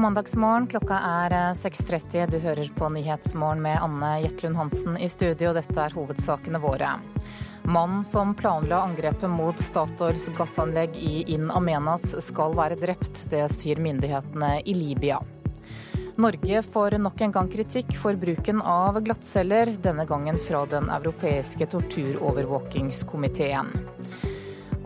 God 0.00 0.02
mandagsmorgen. 0.02 0.66
Klokka 0.66 0.98
er 0.98 1.30
6.30. 1.54 2.22
Eh, 2.22 2.30
du 2.30 2.38
hører 2.38 2.70
på 2.76 2.88
Nyhetsmorgen 2.88 3.62
med 3.62 3.82
Anne 3.82 4.22
Jetlund 4.22 4.56
Hansen 4.56 4.96
i 4.96 5.08
studio. 5.08 5.52
Dette 5.52 5.76
er 5.76 5.92
hovedsakene 5.92 6.58
våre. 6.58 6.88
Mannen 7.68 8.04
som 8.04 8.32
planla 8.34 8.80
angrepet 8.80 9.28
mot 9.28 9.60
Statoils 9.60 10.24
gassanlegg 10.38 10.96
i 10.96 11.24
In 11.34 11.50
Amenas 11.50 12.16
skal 12.24 12.56
være 12.56 12.80
drept. 12.80 13.28
Det 13.28 13.44
sier 13.52 13.76
myndighetene 13.76 14.62
i 14.64 14.74
Libya. 14.74 15.20
Norge 16.16 16.62
får 16.62 16.96
nok 17.04 17.20
en 17.20 17.36
gang 17.36 17.52
kritikk 17.52 17.92
for 18.00 18.16
bruken 18.16 18.64
av 18.64 19.04
glattceller, 19.04 19.66
denne 19.84 20.08
gangen 20.08 20.40
fra 20.48 20.64
Den 20.64 20.88
europeiske 20.96 21.66
torturovervåkingskomiteen. 21.76 23.68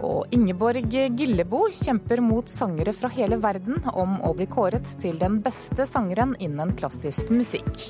Og 0.05 0.35
Ingeborg 0.37 0.93
Gillebo 1.17 1.65
kjemper 1.73 2.21
mot 2.25 2.51
sangere 2.51 2.93
fra 2.97 3.09
hele 3.15 3.39
verden 3.41 3.81
om 3.93 4.19
å 4.25 4.35
bli 4.37 4.47
kåret 4.51 4.89
til 5.01 5.17
den 5.21 5.41
beste 5.45 5.87
sangeren 5.89 6.35
innen 6.45 6.75
klassisk 6.79 7.33
musikk. 7.33 7.87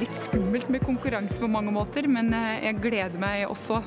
Litt 0.00 0.16
skummelt 0.18 0.68
med 0.74 0.84
konkurranse 0.84 1.40
på 1.40 1.48
mange 1.48 1.72
måter, 1.72 2.08
men 2.10 2.32
eh, 2.34 2.66
jeg 2.66 2.80
gleder 2.82 3.20
meg 3.20 3.46
også. 3.48 3.80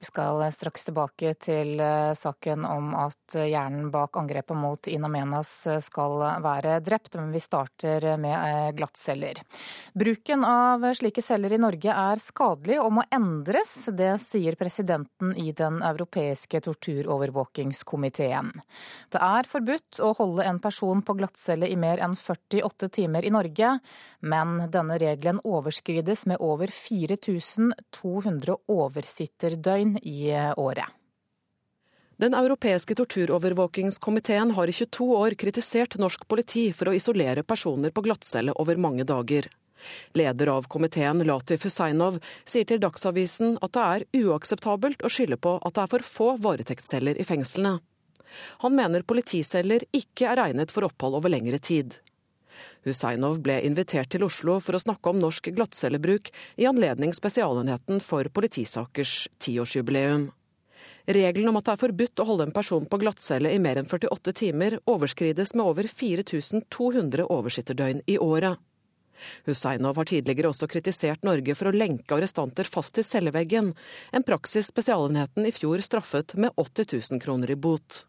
Vi 0.00 0.06
skal 0.06 0.40
straks 0.52 0.86
tilbake 0.86 1.34
til 1.44 1.74
eh, 1.84 2.14
saken 2.16 2.62
om 2.64 2.94
at 2.96 3.34
hjernen 3.36 3.90
bak 3.92 4.16
angrepet 4.16 4.56
mot 4.56 4.88
Ina 4.88 5.10
Menas 5.12 5.50
eh, 5.68 5.76
skal 5.84 6.14
være 6.40 6.78
drept, 6.80 7.18
men 7.20 7.28
vi 7.34 7.42
starter 7.44 8.06
med 8.16 8.32
eh, 8.32 8.70
glattceller. 8.78 9.42
Bruken 9.92 10.46
av 10.48 10.86
slike 10.96 11.20
celler 11.20 11.52
i 11.52 11.58
Norge 11.60 11.92
er 11.92 12.16
skadelig 12.24 12.78
og 12.80 12.94
må 12.96 13.04
endres. 13.12 13.74
Det 13.92 14.14
sier 14.24 14.56
presidenten 14.56 15.34
i 15.36 15.52
Den 15.52 15.82
europeiske 15.84 16.62
torturovervåkingskomiteen. 16.64 18.54
Det 19.12 19.20
er 19.20 19.52
forbudt 19.52 20.00
å 20.00 20.14
holde 20.16 20.48
en 20.48 20.62
person 20.64 21.04
på 21.04 21.18
glattcelle 21.20 21.68
i 21.68 21.76
mer 21.76 22.00
enn 22.00 22.16
48 22.16 22.88
timer 22.96 23.28
i 23.28 23.34
Norge, 23.36 23.76
men 24.24 24.56
denne 24.72 24.96
regelen 25.04 25.44
overskrides 25.44 26.24
med 26.32 26.40
over 26.40 26.72
4200 26.72 28.56
oversitterdøgn 28.64 29.89
inn 29.90 29.98
i 30.02 30.52
året. 30.56 30.86
Den 32.20 32.34
europeiske 32.34 32.94
torturovervåkingskomiteen 32.94 34.50
har 34.50 34.68
i 34.68 34.72
22 34.72 35.16
år 35.16 35.34
kritisert 35.40 35.96
norsk 35.96 36.26
politi 36.28 36.66
for 36.72 36.90
å 36.90 36.94
isolere 36.94 37.42
personer 37.42 37.90
på 37.90 38.04
glattcelle 38.04 38.52
over 38.60 38.76
mange 38.76 39.06
dager. 39.08 39.48
Leder 40.12 40.50
av 40.52 40.68
komiteen, 40.68 41.24
Latif 41.24 41.64
Husseinov, 41.64 42.18
sier 42.44 42.68
til 42.68 42.82
Dagsavisen 42.82 43.56
at 43.64 43.72
det 43.72 43.86
er 43.86 44.26
uakseptabelt 44.26 45.00
å 45.00 45.08
skylde 45.08 45.40
på 45.40 45.56
at 45.64 45.78
det 45.78 45.86
er 45.86 45.92
for 45.94 46.04
få 46.04 46.28
varetektsceller 46.44 47.16
i 47.16 47.24
fengslene. 47.24 47.78
Han 48.60 48.76
mener 48.76 49.02
politiceller 49.08 49.88
ikke 49.96 50.28
er 50.28 50.44
egnet 50.44 50.70
for 50.70 50.84
opphold 50.86 51.16
over 51.16 51.32
lengre 51.32 51.58
tid. 51.58 51.96
Husseinov 52.86 53.40
ble 53.44 53.60
invitert 53.66 54.10
til 54.14 54.24
Oslo 54.26 54.58
for 54.64 54.76
å 54.76 54.82
snakke 54.82 55.12
om 55.12 55.20
norsk 55.22 55.50
glattcellebruk 55.56 56.32
i 56.60 56.68
anledning 56.70 57.14
Spesialenheten 57.16 58.02
for 58.04 58.28
politisakers 58.32 59.26
tiårsjubileum. 59.42 60.30
Regelen 61.10 61.48
om 61.50 61.58
at 61.58 61.66
det 61.66 61.74
er 61.74 61.82
forbudt 61.82 62.22
å 62.22 62.26
holde 62.28 62.46
en 62.48 62.54
person 62.54 62.86
på 62.86 62.98
glattcelle 63.02 63.52
i 63.52 63.60
mer 63.62 63.80
enn 63.80 63.88
48 63.88 64.34
timer, 64.36 64.78
overskrides 64.90 65.54
med 65.56 65.66
over 65.66 65.88
4200 65.90 67.26
oversitterdøgn 67.26 68.04
i 68.06 68.18
året. 68.20 68.60
Husseinov 69.44 69.98
har 70.00 70.08
tidligere 70.08 70.50
også 70.52 70.68
kritisert 70.70 71.26
Norge 71.26 71.56
for 71.58 71.70
å 71.70 71.76
lenke 71.76 72.16
arrestanter 72.16 72.68
fast 72.68 72.96
til 72.96 73.04
celleveggen, 73.04 73.74
en 74.12 74.26
praksis 74.26 74.70
Spesialenheten 74.72 75.48
i 75.48 75.52
fjor 75.52 75.82
straffet 75.84 76.36
med 76.40 76.54
80 76.56 76.94
000 77.12 77.22
kroner 77.24 77.52
i 77.52 77.58
bot. 77.58 78.04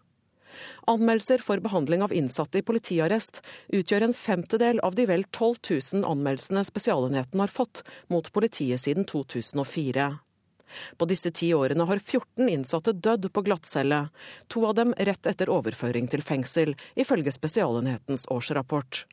Anmeldelser 0.92 1.44
for 1.44 1.62
behandling 1.64 2.04
av 2.06 2.14
innsatte 2.14 2.62
i 2.62 2.66
politiarrest 2.66 3.42
utgjør 3.70 4.08
en 4.08 4.18
femtedel 4.18 4.82
av 4.86 4.98
de 4.98 5.06
vel 5.10 5.26
12 5.30 5.56
000 6.02 6.10
anmeldelsene 6.12 6.66
Spesialenheten 6.68 7.44
har 7.44 7.54
fått 7.54 7.84
mot 8.08 8.32
politiet 8.34 8.82
siden 8.84 9.08
2004. 9.10 10.12
På 10.98 11.06
disse 11.06 11.32
ti 11.36 11.54
årene 11.54 11.86
har 11.88 12.00
14 12.00 12.50
innsatte 12.50 12.94
dødd 12.94 13.28
på 13.34 13.44
glattcelle, 13.48 14.06
to 14.48 14.66
av 14.68 14.78
dem 14.80 14.94
rett 14.98 15.28
etter 15.28 15.52
overføring 15.52 16.08
til 16.12 16.24
fengsel, 16.24 16.76
ifølge 16.96 17.34
Spesialenhetens 17.36 18.28
årsrapport. 18.32 19.06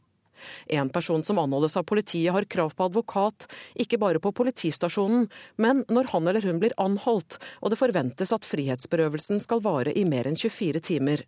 En 0.66 0.90
person 0.92 1.24
som 1.24 1.40
anholdes 1.42 1.76
av 1.76 1.86
politiet 1.88 2.34
har 2.34 2.48
krav 2.50 2.74
på 2.76 2.88
advokat, 2.88 3.48
ikke 3.74 4.00
bare 4.00 4.22
på 4.22 4.32
politistasjonen, 4.32 5.28
men 5.56 5.84
når 5.88 6.12
han 6.12 6.28
eller 6.28 6.46
hun 6.46 6.60
blir 6.62 6.76
anholdt 6.80 7.38
og 7.60 7.72
det 7.72 7.80
forventes 7.80 8.32
at 8.34 8.46
frihetsberøvelsen 8.48 9.40
skal 9.42 9.62
vare 9.64 9.94
i 9.94 10.04
mer 10.08 10.28
enn 10.28 10.38
24 10.38 10.82
timer. 10.84 11.24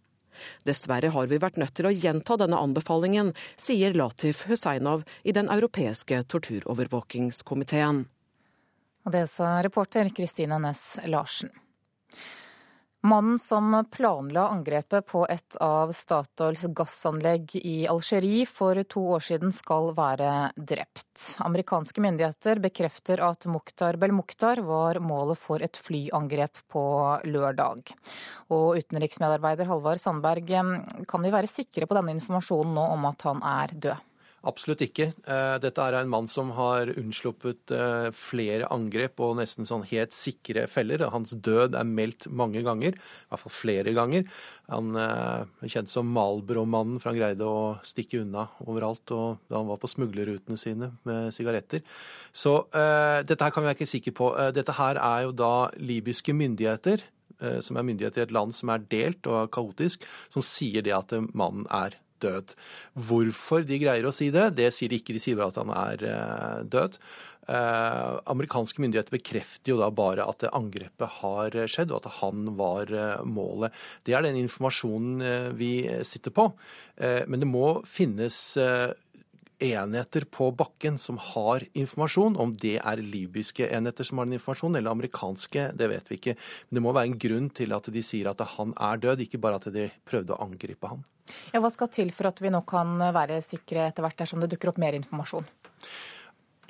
Dessverre 0.65 1.11
har 1.13 1.29
vi 1.29 1.41
vært 1.43 1.59
nødt 1.61 1.75
til 1.77 1.89
å 1.89 1.95
gjenta 1.95 2.39
denne 2.41 2.61
anbefalingen, 2.61 3.35
sier 3.61 3.97
Latif 3.97 4.47
Husseinov 4.49 5.05
i 5.23 5.35
Den 5.37 5.51
europeiske 5.53 6.23
torturovervåkingskomiteen. 6.33 8.05
Og 9.05 9.17
det 9.17 9.27
sa 9.33 9.59
reporter 9.65 10.11
Kristine 10.17 10.61
Næss 10.61 11.01
Larsen. 11.09 11.51
Mannen 13.03 13.39
som 13.39 13.85
planla 13.91 14.49
angrepet 14.49 15.07
på 15.07 15.23
et 15.33 15.57
av 15.65 15.89
Statoils 15.97 16.67
gassanlegg 16.77 17.55
i 17.57 17.87
Algerie 17.89 18.45
for 18.45 18.77
to 18.93 19.05
år 19.15 19.25
siden 19.25 19.55
skal 19.57 19.95
være 19.97 20.51
drept. 20.55 21.39
Amerikanske 21.41 22.05
myndigheter 22.05 22.61
bekrefter 22.61 23.23
at 23.25 23.49
Mukhtar 23.49 23.97
Belmukhtar 23.97 24.61
var 24.69 25.01
målet 25.01 25.41
for 25.41 25.65
et 25.65 25.81
flyangrep 25.81 26.61
på 26.69 26.85
lørdag. 27.25 27.95
Og 28.53 28.77
utenriksmedarbeider 28.85 29.73
Halvard 29.73 30.05
Sandberg, 30.05 30.53
kan 31.09 31.25
vi 31.25 31.33
være 31.33 31.49
sikre 31.49 31.89
på 31.89 31.97
denne 31.97 32.19
informasjonen 32.19 32.77
nå 32.77 32.87
om 32.99 33.09
at 33.09 33.29
han 33.31 33.41
er 33.57 33.77
død? 33.89 34.10
Absolutt 34.49 34.81
ikke. 34.87 35.11
Eh, 35.29 35.55
dette 35.61 35.85
er 35.85 35.99
en 35.99 36.09
mann 36.09 36.29
som 36.31 36.55
har 36.57 36.89
unnsluppet 36.95 37.75
eh, 37.77 38.07
flere 38.17 38.71
angrep 38.73 39.21
og 39.21 39.35
nesten 39.37 39.69
sånn 39.69 39.85
helt 39.91 40.17
sikre 40.17 40.65
feller. 40.73 41.05
Hans 41.13 41.35
død 41.37 41.77
er 41.77 41.85
meldt 41.85 42.25
mange 42.33 42.63
ganger, 42.65 42.97
i 42.97 43.29
hvert 43.29 43.45
fall 43.45 43.53
flere 43.53 43.93
ganger. 43.97 44.25
Han 44.73 44.97
er 44.97 45.45
eh, 45.45 45.69
kjent 45.75 45.93
som 45.93 46.09
Malbro-mannen, 46.17 46.97
for 47.03 47.13
han 47.13 47.21
greide 47.21 47.45
å 47.45 47.77
stikke 47.85 48.23
unna 48.25 48.49
overalt 48.65 49.13
og 49.13 49.45
da 49.53 49.61
han 49.61 49.69
var 49.69 49.83
på 49.83 49.93
smuglerrutene 49.93 50.57
sine 50.61 50.93
med 51.05 51.35
sigaretter. 51.37 51.85
Så 52.33 52.57
uh, 52.73 53.21
dette 53.27 53.45
her 53.45 53.53
kan 53.53 53.65
vi 53.65 53.69
være 53.69 53.77
ikke 53.83 53.93
sikre 53.93 54.15
på. 54.17 54.29
Dette 54.57 54.75
her 54.79 54.97
er 55.01 55.25
jo 55.27 55.35
da 55.37 55.55
libyske 55.77 56.33
myndigheter, 56.37 57.03
uh, 57.43 57.59
som 57.65 57.77
er 57.77 57.87
myndigheter 57.87 58.23
i 58.23 58.29
et 58.29 58.35
land 58.35 58.57
som 58.57 58.73
er 58.73 58.87
delt 58.89 59.29
og 59.29 59.51
kaotisk, 59.53 60.07
som 60.33 60.45
sier 60.45 60.87
det 60.87 60.97
at 60.97 61.13
mannen 61.35 61.69
er 61.69 61.99
død. 62.23 62.55
Hvorfor 63.09 63.67
de 63.67 63.81
greier 63.83 64.07
å 64.07 64.15
si 64.15 64.31
det, 64.35 64.53
det 64.59 64.71
sier 64.77 64.93
de 64.93 65.01
ikke. 65.01 65.17
De 65.17 65.23
sier 65.23 65.39
bare 65.39 65.53
at 65.53 65.61
han 65.61 65.75
er 65.75 66.07
eh, 66.11 66.63
død. 66.71 66.99
Eh, 67.51 68.17
amerikanske 68.31 68.83
myndigheter 68.83 69.17
bekrefter 69.17 69.73
jo 69.73 69.81
da 69.81 69.91
bare 69.95 70.27
at 70.31 70.47
angrepet 70.53 71.19
har 71.21 71.57
skjedd, 71.71 71.93
og 71.93 72.05
at 72.05 72.21
han 72.21 72.53
var 72.61 72.93
eh, 72.95 73.23
målet. 73.27 73.77
Det 74.07 74.17
er 74.17 74.27
den 74.27 74.41
informasjonen 74.43 75.55
vi 75.59 75.75
sitter 76.07 76.35
på. 76.35 76.51
Men 77.01 77.41
det 77.41 77.49
må 77.49 77.81
finnes 77.89 78.37
enheter 79.61 80.25
på 80.31 80.51
bakken 80.57 80.99
som 80.99 81.19
har 81.21 81.65
informasjon. 81.77 82.37
Om 82.41 82.55
det 82.61 82.79
er 82.81 83.03
libyske 83.05 83.69
enheter 83.69 84.07
som 84.07 84.19
har 84.19 84.29
den 84.29 84.39
informasjonen, 84.39 84.81
eller 84.81 84.95
amerikanske, 84.97 85.71
det 85.77 85.91
vet 85.93 86.11
vi 86.11 86.19
ikke. 86.21 86.37
Men 86.69 86.81
det 86.81 86.85
må 86.85 86.95
være 86.97 87.13
en 87.13 87.19
grunn 87.27 87.51
til 87.55 87.77
at 87.77 87.91
de 87.93 88.05
sier 88.05 88.31
at 88.33 88.45
han 88.57 88.75
er 88.77 89.03
død, 89.05 89.25
ikke 89.27 89.43
bare 89.43 89.61
at 89.61 89.69
de 89.75 89.89
prøvde 90.09 90.37
å 90.37 90.43
angripe 90.47 90.91
han. 90.91 91.05
Ja, 91.55 91.61
hva 91.63 91.71
skal 91.71 91.91
til 91.95 92.11
for 92.15 92.31
at 92.31 92.41
vi 92.43 92.51
nå 92.51 92.63
kan 92.69 92.97
være 93.15 93.39
sikre 93.45 93.87
etter 93.87 94.05
hvert 94.05 94.19
dersom 94.19 94.43
det 94.43 94.51
dukker 94.55 94.73
opp 94.73 94.81
mer 94.83 94.97
informasjon? 94.99 95.47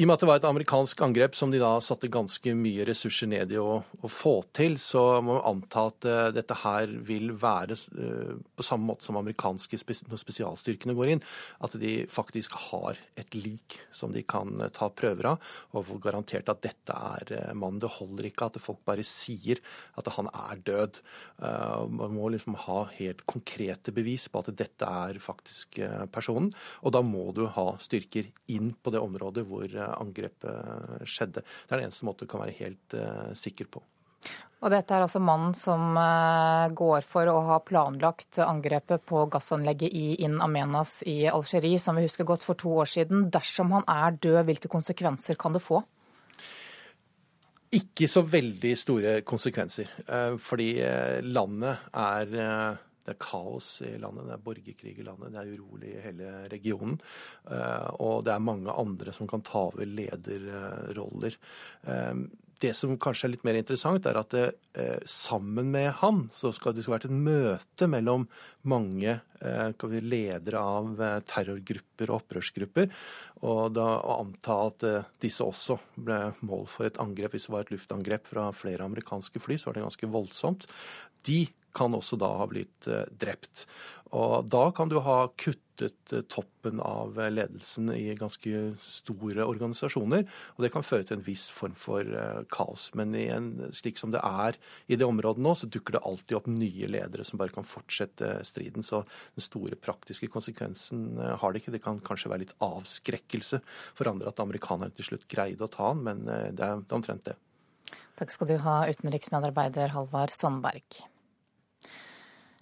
I 0.00 0.05
og 0.06 0.08
med 0.08 0.17
at 0.17 0.23
det 0.23 0.29
var 0.31 0.38
et 0.38 0.44
amerikansk 0.49 1.00
angrep 1.05 1.35
som 1.37 1.50
de 1.52 1.58
da 1.61 1.75
satte 1.85 2.08
ganske 2.08 2.55
mye 2.56 2.87
ressurser 2.88 3.29
ned 3.29 3.50
i 3.52 3.58
å, 3.61 3.82
å 3.85 4.08
få 4.08 4.31
til, 4.56 4.79
så 4.81 5.19
må 5.20 5.35
vi 5.37 5.43
anta 5.50 5.82
at 5.91 6.06
uh, 6.08 6.20
dette 6.32 6.56
her 6.62 6.94
vil 7.05 7.35
være 7.37 7.76
uh, 7.99 8.31
på 8.56 8.64
samme 8.64 8.88
måte 8.88 9.05
som 9.05 9.19
amerikanske 9.20 9.76
spes 9.82 10.00
når 10.08 10.23
spesialstyrkene 10.23 10.94
går 10.97 11.12
inn, 11.12 11.23
at 11.61 11.76
de 11.82 11.93
faktisk 12.08 12.56
har 12.70 12.97
et 13.20 13.37
lik 13.37 13.76
som 13.93 14.14
de 14.14 14.23
kan 14.25 14.55
uh, 14.62 14.70
ta 14.73 14.88
prøver 14.88 15.35
av 15.35 15.52
og 15.76 15.85
få 15.91 15.99
garantert 16.00 16.49
at 16.49 16.64
dette 16.64 16.97
er 16.97 17.52
mannen. 17.52 17.82
Det 17.85 17.93
holder 17.99 18.31
ikke 18.31 18.49
at 18.49 18.56
folk 18.64 18.81
bare 18.88 19.05
sier 19.05 19.61
at 20.00 20.08
han 20.17 20.32
er 20.32 20.64
død. 20.64 21.02
man 21.93 22.17
må 22.17 22.31
liksom 22.32 22.56
ha 22.64 22.81
helt 22.94 23.20
konkrete 23.29 23.93
bevis 23.93 24.31
på 24.32 24.41
at 24.41 24.50
dette 24.56 24.88
er 25.05 25.20
faktisk 25.20 25.79
personen, 26.12 26.49
og 26.81 26.97
da 26.97 27.05
må 27.05 27.31
du 27.37 27.44
ha 27.52 27.69
styrker 27.82 28.32
inn 28.52 28.73
på 28.81 28.93
det 28.94 29.05
området 29.05 29.44
hvor 29.49 29.69
angrepet 29.97 31.07
skjedde. 31.09 31.43
Det 31.43 31.73
er 31.73 31.81
den 31.81 31.89
eneste 31.89 32.07
måten 32.09 32.27
du 32.27 32.33
kan 32.33 32.45
være 32.45 32.57
helt 32.61 32.97
uh, 32.97 33.31
sikker 33.37 33.71
på. 33.71 33.83
Og 34.61 34.69
dette 34.75 34.93
er 34.93 35.07
altså 35.07 35.23
mannen 35.25 35.55
som 35.57 35.95
uh, 35.97 36.69
går 36.77 37.07
for 37.09 37.31
å 37.33 37.39
ha 37.47 37.61
planlagt 37.65 38.43
angrepet 38.45 39.07
på 39.09 39.23
gassanlegget 39.33 39.97
i 39.97 40.19
In 40.27 40.37
Amenas 40.45 40.99
i 41.09 41.23
Algerie, 41.31 41.81
som 41.81 41.97
vi 41.97 42.05
husker 42.05 42.29
godt 42.29 42.45
for 42.45 42.61
to 42.61 42.75
år 42.83 42.91
siden. 42.93 43.31
Dersom 43.33 43.73
han 43.77 43.89
er 43.89 44.19
død, 44.21 44.43
hvilke 44.51 44.73
konsekvenser 44.73 45.41
kan 45.41 45.57
det 45.57 45.65
få? 45.65 45.81
Ikke 47.73 48.09
så 48.11 48.25
veldig 48.27 48.77
store 48.77 49.19
konsekvenser. 49.23 49.89
Fordi 50.43 50.73
landet 51.23 51.93
er 51.95 52.81
det 53.11 53.17
er 53.17 53.23
kaos 53.27 53.71
i 53.87 53.97
landet, 54.01 54.29
det 54.29 54.37
er 54.37 54.45
borgerkrig 54.45 54.95
i 54.97 55.07
landet, 55.07 55.35
det 55.35 55.43
er 55.43 55.55
urolig 55.57 55.95
i 55.95 56.05
hele 56.05 56.31
regionen. 56.53 57.01
Og 57.99 58.23
det 58.27 58.35
er 58.35 58.45
mange 58.45 58.73
andre 58.73 59.15
som 59.17 59.29
kan 59.31 59.43
ta 59.47 59.67
over 59.71 59.89
lederroller. 59.89 61.37
Det 62.61 62.75
som 62.77 62.93
kanskje 63.01 63.27
er 63.27 63.33
litt 63.33 63.45
mer 63.47 63.57
interessant, 63.57 64.05
er 64.05 64.19
at 64.21 64.35
det, 64.35 64.45
eh, 64.77 65.01
sammen 65.09 65.71
med 65.73 65.95
han 66.03 66.27
så 66.29 66.51
skal 66.53 66.75
det 66.77 66.85
vært 66.85 67.07
et 67.09 67.15
møte 67.15 67.89
mellom 67.89 68.27
mange 68.69 69.15
eh, 69.41 69.87
ledere 70.05 70.61
av 70.61 71.01
eh, 71.01 71.21
terrorgrupper 71.25 72.12
og 72.12 72.19
opprørsgrupper. 72.21 72.91
Og 73.49 73.73
da 73.73 73.87
å 74.05 74.19
anta 74.21 74.59
at 74.67 74.85
eh, 74.85 75.09
disse 75.25 75.47
også 75.47 75.79
ble 75.97 76.35
mål 76.45 76.69
for 76.69 76.91
et 76.91 77.01
angrep, 77.01 77.33
hvis 77.33 77.49
det 77.49 77.55
var 77.55 77.65
et 77.65 77.73
luftangrep 77.73 78.29
fra 78.29 78.51
flere 78.53 78.85
amerikanske 78.85 79.41
fly, 79.41 79.57
så 79.57 79.71
var 79.71 79.79
det 79.79 79.87
ganske 79.87 80.12
voldsomt. 80.12 80.69
De 81.25 81.47
kan 81.77 81.95
også 81.95 82.19
da 82.21 82.31
ha 82.41 82.47
blitt 82.51 82.89
eh, 82.91 83.07
drept. 83.21 83.67
Og 84.17 84.49
da 84.51 84.65
kan 84.75 84.91
du 84.91 84.97
ha 85.05 85.19
kuttet 85.39 86.13
eh, 86.15 86.25
toppen 86.31 86.81
av 86.83 87.19
ledelsen 87.31 87.93
i 87.95 88.17
ganske 88.19 88.63
store 88.83 89.47
organisasjoner, 89.47 90.25
og 90.57 90.65
det 90.65 90.73
kan 90.75 90.87
føre 90.87 91.07
til 91.07 91.19
en 91.19 91.27
viss 91.27 91.47
form 91.55 91.77
for 91.79 92.03
eh, 92.03 92.41
kaos. 92.53 92.89
Men 92.99 93.15
en, 93.19 93.51
slik 93.77 94.01
som 94.01 94.15
det 94.15 94.23
er 94.27 94.59
i 94.91 94.99
det 94.99 95.07
området 95.07 95.43
nå, 95.45 95.55
så 95.55 95.71
dukker 95.71 95.97
det 95.97 96.05
alltid 96.11 96.41
opp 96.41 96.51
nye 96.51 96.91
ledere 96.91 97.27
som 97.27 97.41
bare 97.41 97.55
kan 97.55 97.69
fortsette 97.69 98.33
striden. 98.47 98.87
Så 98.87 99.05
den 99.37 99.47
store 99.47 99.79
praktiske 99.79 100.31
konsekvensen 100.33 101.21
har 101.21 101.53
det 101.53 101.63
ikke. 101.63 101.77
Det 101.77 101.85
kan 101.85 102.03
kanskje 102.05 102.33
være 102.33 102.47
litt 102.47 102.57
avskrekkelse 102.65 103.63
for 103.95 104.11
andre 104.11 104.35
at 104.35 104.43
amerikanerne 104.43 104.95
til 104.97 105.13
slutt 105.13 105.31
greide 105.31 105.67
å 105.67 105.71
ta 105.71 105.93
han, 105.93 106.03
men 106.07 106.27
det 106.27 106.67
er, 106.67 106.83
det 106.83 106.91
er 106.91 106.99
omtrent 106.99 107.31
det. 107.31 107.39
Takk 108.21 108.35
skal 108.35 108.51
du 108.51 108.59
ha, 108.61 108.83
utenriksmedarbeider 108.91 109.95
Halvard 109.95 110.35
Sandberg. 110.35 111.01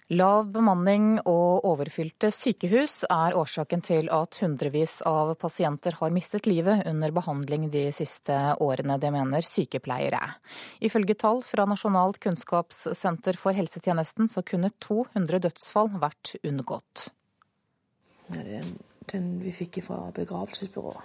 Lav 0.09 0.47
bemanning 0.49 1.19
og 1.29 1.67
overfylte 1.69 2.31
sykehus 2.33 3.03
er 3.13 3.35
årsaken 3.37 3.83
til 3.85 4.07
at 4.09 4.39
hundrevis 4.41 5.03
av 5.05 5.35
pasienter 5.37 5.99
har 5.99 6.15
mistet 6.17 6.49
livet 6.49 6.87
under 6.89 7.13
behandling 7.13 7.67
de 7.69 7.83
siste 7.93 8.33
årene. 8.65 8.97
Det 8.97 9.11
mener 9.13 9.45
sykepleiere. 9.45 10.23
Ifølge 10.81 11.19
tall 11.21 11.43
fra 11.45 11.69
Nasjonalt 11.69 12.17
kunnskapssenter 12.25 13.37
for 13.37 13.53
helsetjenesten 13.53 14.33
så 14.33 14.41
kunne 14.41 14.73
200 14.81 15.43
dødsfall 15.45 15.93
vært 16.01 16.39
unngått. 16.41 17.11
Den, 18.33 18.75
den 19.13 19.31
vi 19.45 19.53
fikk 19.61 19.83
fra 19.85 20.07
begravelsesbyrået. 20.17 21.05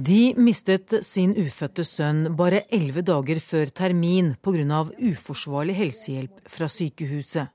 De 0.00 0.32
mistet 0.40 1.02
sin 1.04 1.36
ufødte 1.36 1.84
sønn 1.84 2.30
bare 2.40 2.64
elleve 2.72 3.04
dager 3.04 3.36
før 3.44 3.68
termin 3.68 4.32
pga. 4.40 4.86
uforsvarlig 4.96 5.76
helsehjelp 5.76 6.46
fra 6.48 6.72
sykehuset. 6.72 7.52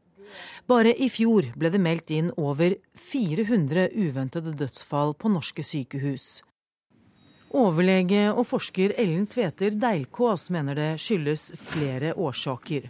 Bare 0.70 0.94
i 0.96 1.10
fjor 1.12 1.52
ble 1.58 1.72
det 1.74 1.82
meldt 1.82 2.12
inn 2.16 2.32
over 2.38 2.78
400 3.12 3.90
uventede 3.94 4.56
dødsfall 4.58 5.16
på 5.20 5.32
norske 5.34 5.66
sykehus. 5.66 6.42
Overlege 7.56 8.28
og 8.34 8.44
forsker 8.50 8.96
Ellen 9.00 9.28
Tveter 9.32 9.76
Deilkås 9.80 10.50
mener 10.52 10.76
det 10.76 10.90
skyldes 11.00 11.54
flere 11.70 12.12
årsaker. 12.20 12.90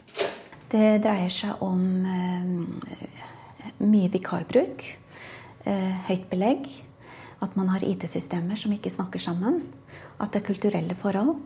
Det 0.72 0.88
dreier 1.04 1.30
seg 1.30 1.62
om 1.62 1.82
eh, 2.10 3.76
mye 3.86 4.10
vikarbruk, 4.14 4.88
eh, 5.70 5.92
høyt 6.08 6.26
belegg, 6.32 6.66
at 7.46 7.54
man 7.60 7.70
har 7.70 7.86
IT-systemer 7.86 8.58
som 8.58 8.74
ikke 8.74 8.90
snakker 8.90 9.22
sammen, 9.22 9.62
at 10.18 10.32
det 10.34 10.42
er 10.42 10.48
kulturelle 10.48 10.98
forhold. 10.98 11.38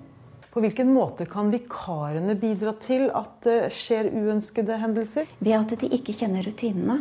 På 0.60 0.66
hvilken 0.66 0.90
måte 0.92 1.24
kan 1.26 1.54
vikarene 1.54 2.34
bidra 2.36 2.74
til 2.84 3.06
at 3.16 3.46
det 3.46 3.70
skjer 3.72 4.10
uønskede 4.12 4.76
hendelser? 4.82 5.30
Ved 5.40 5.56
at 5.56 5.72
de 5.80 5.88
ikke 5.96 6.12
kjenner 6.20 6.44
rutinene. 6.44 6.98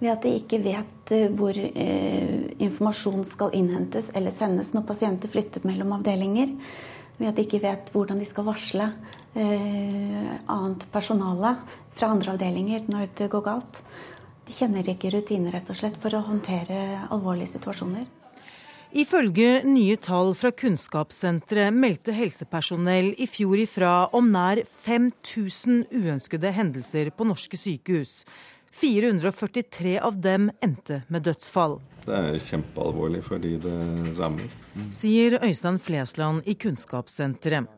Ved 0.00 0.10
at 0.10 0.26
de 0.26 0.32
ikke 0.40 0.58
vet 0.64 1.12
eh, 1.14 1.28
hvor 1.30 1.54
eh, 1.54 2.50
informasjon 2.58 3.22
skal 3.30 3.54
innhentes 3.54 4.10
eller 4.10 4.34
sendes 4.34 4.72
når 4.74 4.88
pasienter 4.90 5.30
flytter 5.30 5.62
mellom 5.70 5.94
avdelinger. 6.00 6.50
Ved 7.20 7.30
at 7.30 7.38
de 7.38 7.46
ikke 7.46 7.62
vet 7.62 7.94
hvordan 7.94 8.18
de 8.18 8.26
skal 8.26 8.50
varsle 8.50 8.90
eh, 9.38 10.30
annet 10.50 10.90
personale 10.90 11.60
fra 11.94 12.10
andre 12.10 12.34
avdelinger 12.34 12.90
når 12.90 13.14
det 13.22 13.30
går 13.30 13.46
galt. 13.52 13.84
De 14.50 14.58
kjenner 14.64 14.96
ikke 14.96 15.14
rutiner 15.14 15.54
rett 15.54 15.70
og 15.70 15.78
slett 15.78 16.02
for 16.02 16.10
å 16.10 16.26
håndtere 16.26 17.04
alvorlige 17.06 17.54
situasjoner. 17.54 18.16
Ifølge 18.90 19.60
nye 19.62 19.94
tall 20.02 20.32
fra 20.34 20.50
Kunnskapssenteret 20.50 21.70
meldte 21.70 22.10
helsepersonell 22.10 23.12
i 23.22 23.28
fjor 23.30 23.60
ifra 23.62 23.90
om 24.18 24.32
nær 24.34 24.64
5000 24.82 25.84
uønskede 25.94 26.50
hendelser 26.56 27.12
på 27.14 27.28
norske 27.28 27.54
sykehus. 27.54 28.24
443 28.74 29.94
av 30.02 30.18
dem 30.18 30.50
endte 30.58 31.04
med 31.06 31.22
dødsfall. 31.22 31.78
Det 32.10 32.18
er 32.18 32.40
kjempealvorlig 32.48 33.22
fordi 33.22 33.54
det 33.62 33.78
rammer 34.18 34.50
sier 34.94 35.38
Øystein 35.42 35.78
Flesland 35.82 36.46
i 36.48 36.54
Kunnskapssenteret. 36.58 37.68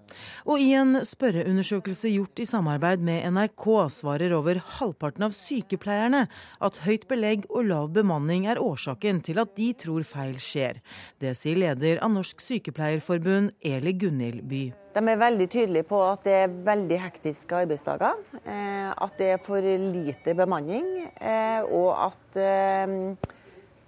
Og 0.45 0.61
i 0.61 0.73
en 0.77 0.99
spørreundersøkelse 1.07 2.11
gjort 2.13 2.43
i 2.43 2.47
samarbeid 2.49 3.01
med 3.05 3.25
NRK 3.33 3.65
svarer 3.95 4.35
over 4.37 4.61
halvparten 4.79 5.25
av 5.25 5.33
sykepleierne 5.37 6.27
at 6.61 6.81
høyt 6.85 7.07
belegg 7.09 7.47
og 7.49 7.65
lav 7.71 7.89
bemanning 7.97 8.45
er 8.51 8.61
årsaken 8.61 9.23
til 9.25 9.41
at 9.43 9.55
de 9.57 9.71
tror 9.73 10.05
feil 10.05 10.37
skjer. 10.41 10.83
Det 11.23 11.33
sier 11.39 11.59
leder 11.63 12.03
av 12.05 12.13
Norsk 12.13 12.45
Sykepleierforbund, 12.45 13.55
Eli 13.65 13.97
Gunhild 13.97 14.45
By. 14.49 14.65
De 14.93 15.01
er 15.01 15.21
veldig 15.23 15.49
tydelige 15.49 15.89
på 15.89 16.03
at 16.05 16.27
det 16.29 16.35
er 16.43 16.57
veldig 16.67 16.99
hektiske 17.01 17.63
arbeidsdager. 17.65 18.19
Eh, 18.45 18.91
at 18.93 19.15
det 19.17 19.31
er 19.33 19.41
for 19.41 19.65
lite 19.65 20.35
bemanning, 20.37 20.91
eh, 21.17 21.65
og 21.65 22.11
at 22.11 22.37
eh, 22.37 22.99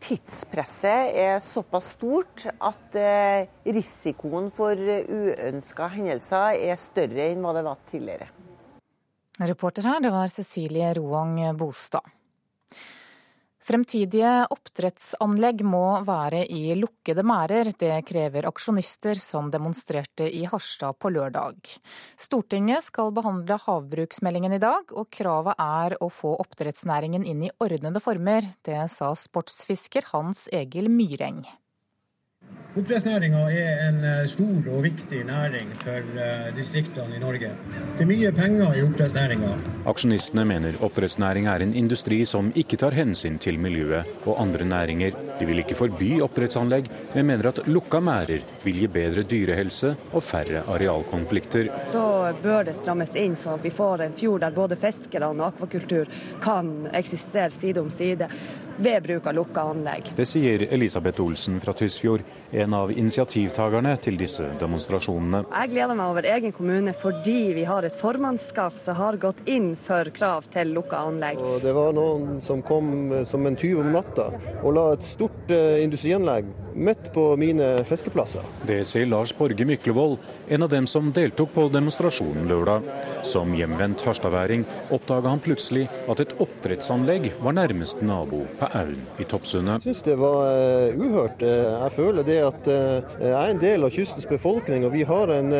tidspresset 0.04 1.16
er 1.16 1.38
såpass 1.44 1.94
stort 1.96 2.46
at 2.52 2.96
eh, 2.98 3.46
risikoen 3.64 4.50
for 4.54 4.76
uønska 4.76 5.88
hendelser 5.96 6.60
er 6.60 6.80
større 6.80 7.30
enn 7.30 7.44
hva 7.44 7.54
det 7.56 7.64
var 7.66 7.80
tidligere. 7.90 8.28
Reporter 9.40 9.88
her, 9.88 10.02
det 10.04 10.12
var 10.14 10.30
Cecilie 10.30 10.92
Roang 10.94 11.40
Bostad. 11.58 12.04
Fremtidige 13.64 14.44
oppdrettsanlegg 14.52 15.62
må 15.64 16.02
være 16.04 16.42
i 16.52 16.74
lukkede 16.76 17.24
merder. 17.24 17.70
Det 17.72 17.94
krever 18.04 18.44
aksjonister 18.50 19.16
som 19.16 19.48
demonstrerte 19.48 20.26
i 20.28 20.42
Harstad 20.50 20.98
på 21.00 21.08
lørdag. 21.14 21.72
Stortinget 22.20 22.84
skal 22.90 23.14
behandle 23.16 23.56
havbruksmeldingen 23.64 24.58
i 24.58 24.60
dag, 24.60 24.92
og 24.92 25.08
kravet 25.08 25.56
er 25.56 25.96
å 25.96 26.12
få 26.12 26.36
oppdrettsnæringen 26.44 27.24
inn 27.24 27.48
i 27.48 27.52
ordnede 27.64 28.04
former. 28.04 28.52
Det 28.68 28.84
sa 28.92 29.14
sportsfisker 29.16 30.12
Hans 30.12 30.44
Egil 30.52 30.92
Myreng. 30.92 31.46
Oppdrettsnæringa 32.74 33.40
er 33.54 33.82
en 33.84 34.00
eh, 34.02 34.24
stor 34.26 34.64
og 34.74 34.80
viktig 34.82 35.20
næring 35.28 35.68
for 35.78 36.16
eh, 36.18 36.48
distriktene 36.56 37.14
i 37.14 37.20
Norge. 37.22 37.52
Det 37.94 38.02
er 38.02 38.08
mye 38.08 38.32
penger 38.34 38.74
i 38.74 38.80
oppdrettsnæringa. 38.82 39.52
Aksjonistene 39.86 40.42
mener 40.50 40.80
oppdrettsnæring 40.82 41.46
er 41.52 41.62
en 41.62 41.74
industri 41.78 42.24
som 42.26 42.48
ikke 42.58 42.80
tar 42.82 42.96
hensyn 42.98 43.38
til 43.38 43.60
miljøet 43.62 44.26
og 44.26 44.40
andre 44.42 44.66
næringer. 44.66 45.14
De 45.38 45.46
vil 45.46 45.62
ikke 45.62 45.76
forby 45.78 46.16
oppdrettsanlegg, 46.26 46.90
men 47.14 47.28
mener 47.30 47.52
at 47.52 47.60
lukka 47.70 48.00
merder 48.02 48.42
vil 48.64 48.82
gi 48.82 48.90
bedre 48.90 49.22
dyrehelse 49.22 49.94
og 50.10 50.26
færre 50.26 50.64
arealkonflikter. 50.74 51.70
Så 51.78 52.02
bør 52.42 52.66
det 52.66 52.74
strammes 52.80 53.14
inn, 53.14 53.38
så 53.38 53.54
vi 53.62 53.70
får 53.70 54.08
en 54.08 54.18
fjord 54.18 54.42
der 54.42 54.58
både 54.58 54.80
fiskerne 54.82 55.30
og 55.30 55.46
akvakultur 55.52 56.10
kan 56.42 56.74
eksistere 56.90 57.54
side 57.54 57.86
om 57.86 57.94
side 57.94 58.26
ved 58.76 59.02
bruk 59.02 59.26
av 59.26 59.36
lukka 59.36 59.64
anlegg. 59.72 60.10
Det 60.16 60.26
sier 60.28 60.66
Elisabeth 60.74 61.22
Olsen 61.22 61.60
fra 61.62 61.74
Tysfjord, 61.76 62.24
en 62.50 62.74
av 62.74 62.92
initiativtakerne 62.92 63.94
til 64.02 64.18
disse 64.20 64.46
demonstrasjonene. 64.60 65.44
Jeg 65.50 65.72
gleder 65.74 65.98
meg 65.98 66.14
over 66.14 66.28
egen 66.34 66.54
kommune 66.56 66.94
fordi 66.96 67.54
vi 67.56 67.66
har 67.68 67.86
et 67.86 67.96
formannskap 67.98 68.78
som 68.80 68.98
har 68.98 69.18
gått 69.22 69.44
inn 69.50 69.72
for 69.78 70.10
krav 70.14 70.48
til 70.54 70.74
lukka 70.76 71.04
anlegg. 71.08 71.40
Og 71.40 71.62
det 71.64 71.74
var 71.76 71.94
noen 71.96 72.40
som 72.44 72.62
kom 72.66 73.12
som 73.28 73.46
en 73.46 73.58
tyv 73.58 73.82
om 73.84 73.92
natta 73.94 74.30
og 74.62 74.76
la 74.76 74.90
et 74.94 75.06
stort 75.06 75.50
uh, 75.52 75.80
industrianlegg 75.82 76.50
midt 76.74 77.12
på 77.14 77.36
mine 77.38 77.84
fiskeplasser. 77.86 78.42
Det 78.66 78.80
sier 78.88 79.06
Lars 79.06 79.32
Borge 79.36 79.66
Myklevold, 79.66 80.18
en 80.48 80.66
av 80.66 80.72
dem 80.72 80.86
som 80.90 81.12
deltok 81.14 81.52
på 81.54 81.68
demonstrasjonen 81.72 82.48
lørdag. 82.50 82.88
Som 83.24 83.54
hjemvendt 83.56 84.02
harstadværing 84.06 84.64
oppdaga 84.94 85.30
han 85.30 85.42
plutselig 85.44 85.86
at 86.10 86.20
et 86.24 86.34
oppdrettsanlegg 86.42 87.30
var 87.44 87.56
nærmeste 87.60 88.04
nabo 88.06 88.42
på 88.64 88.78
Aun 88.78 89.00
i 89.18 89.24
Toppsundet. 89.28 89.84
Jeg 89.84 89.94
syns 89.94 90.04
det 90.06 90.16
var 90.20 90.40
uh, 90.48 90.98
uhørt. 90.98 91.42
Uh, 91.42 91.84
jeg 91.84 91.94
føler 91.96 92.26
det 92.26 92.38
at 92.44 92.70
uh, 92.70 93.16
jeg 93.20 93.34
er 93.34 93.52
en 93.52 93.62
del 93.62 93.86
av 93.86 93.92
kystens 93.94 94.28
befolkning, 94.30 94.86
og 94.86 94.94
vi 94.94 95.04
har 95.08 95.32
en 95.34 95.52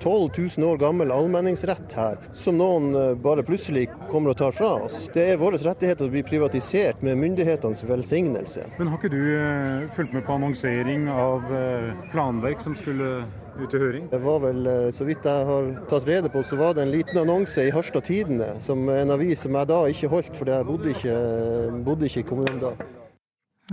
12 0.00 0.30
000 0.36 0.66
år 0.66 0.80
gammel 0.80 1.12
allmenningsrett 1.14 1.94
her, 1.96 2.20
som 2.36 2.58
noen 2.60 2.92
bare 3.22 3.44
plutselig 3.46 3.88
kommer 4.10 4.32
og 4.32 4.40
tar 4.40 4.54
fra 4.56 4.72
oss. 4.86 5.02
Det 5.14 5.26
er 5.32 5.40
våre 5.40 5.60
rettigheter 5.60 6.06
som 6.06 6.14
blir 6.14 6.26
privatisert 6.26 7.02
med 7.04 7.18
myndighetenes 7.20 7.84
velsignelse. 7.88 8.66
Men 8.78 8.90
har 8.90 9.00
ikke 9.00 9.12
du 9.12 9.90
fulgt 9.96 10.14
med 10.16 10.24
på 10.26 10.36
annonsering 10.36 11.08
av 11.12 11.46
eh, 11.54 11.90
planverk 12.12 12.62
som 12.64 12.76
skulle 12.78 13.22
ut 13.58 13.74
i 13.74 13.80
høring? 13.82 14.08
Det 14.10 14.20
var 14.22 14.40
vel, 14.44 14.66
eh, 14.66 14.90
Så 14.90 15.04
vidt 15.04 15.24
jeg 15.24 15.46
har 15.46 15.70
tatt 15.88 16.06
rede 16.06 16.28
på, 16.28 16.42
så 16.42 16.56
var 16.56 16.74
det 16.74 16.82
en 16.82 16.92
liten 16.92 17.18
annonse 17.18 17.66
i 17.66 17.70
Harstad 17.70 18.04
Tidende, 18.04 18.60
som 18.60 18.88
en 18.88 19.10
avis 19.10 19.40
som 19.40 19.54
jeg 19.54 19.66
da 19.66 19.84
ikke 19.86 20.08
holdt, 20.08 20.36
fordi 20.36 20.50
jeg 20.50 20.66
bodde 20.66 20.88
ikke, 20.94 21.84
bodde 21.84 22.06
ikke 22.06 22.20
i 22.20 22.28
kommunen 22.28 22.60
da. 22.60 22.74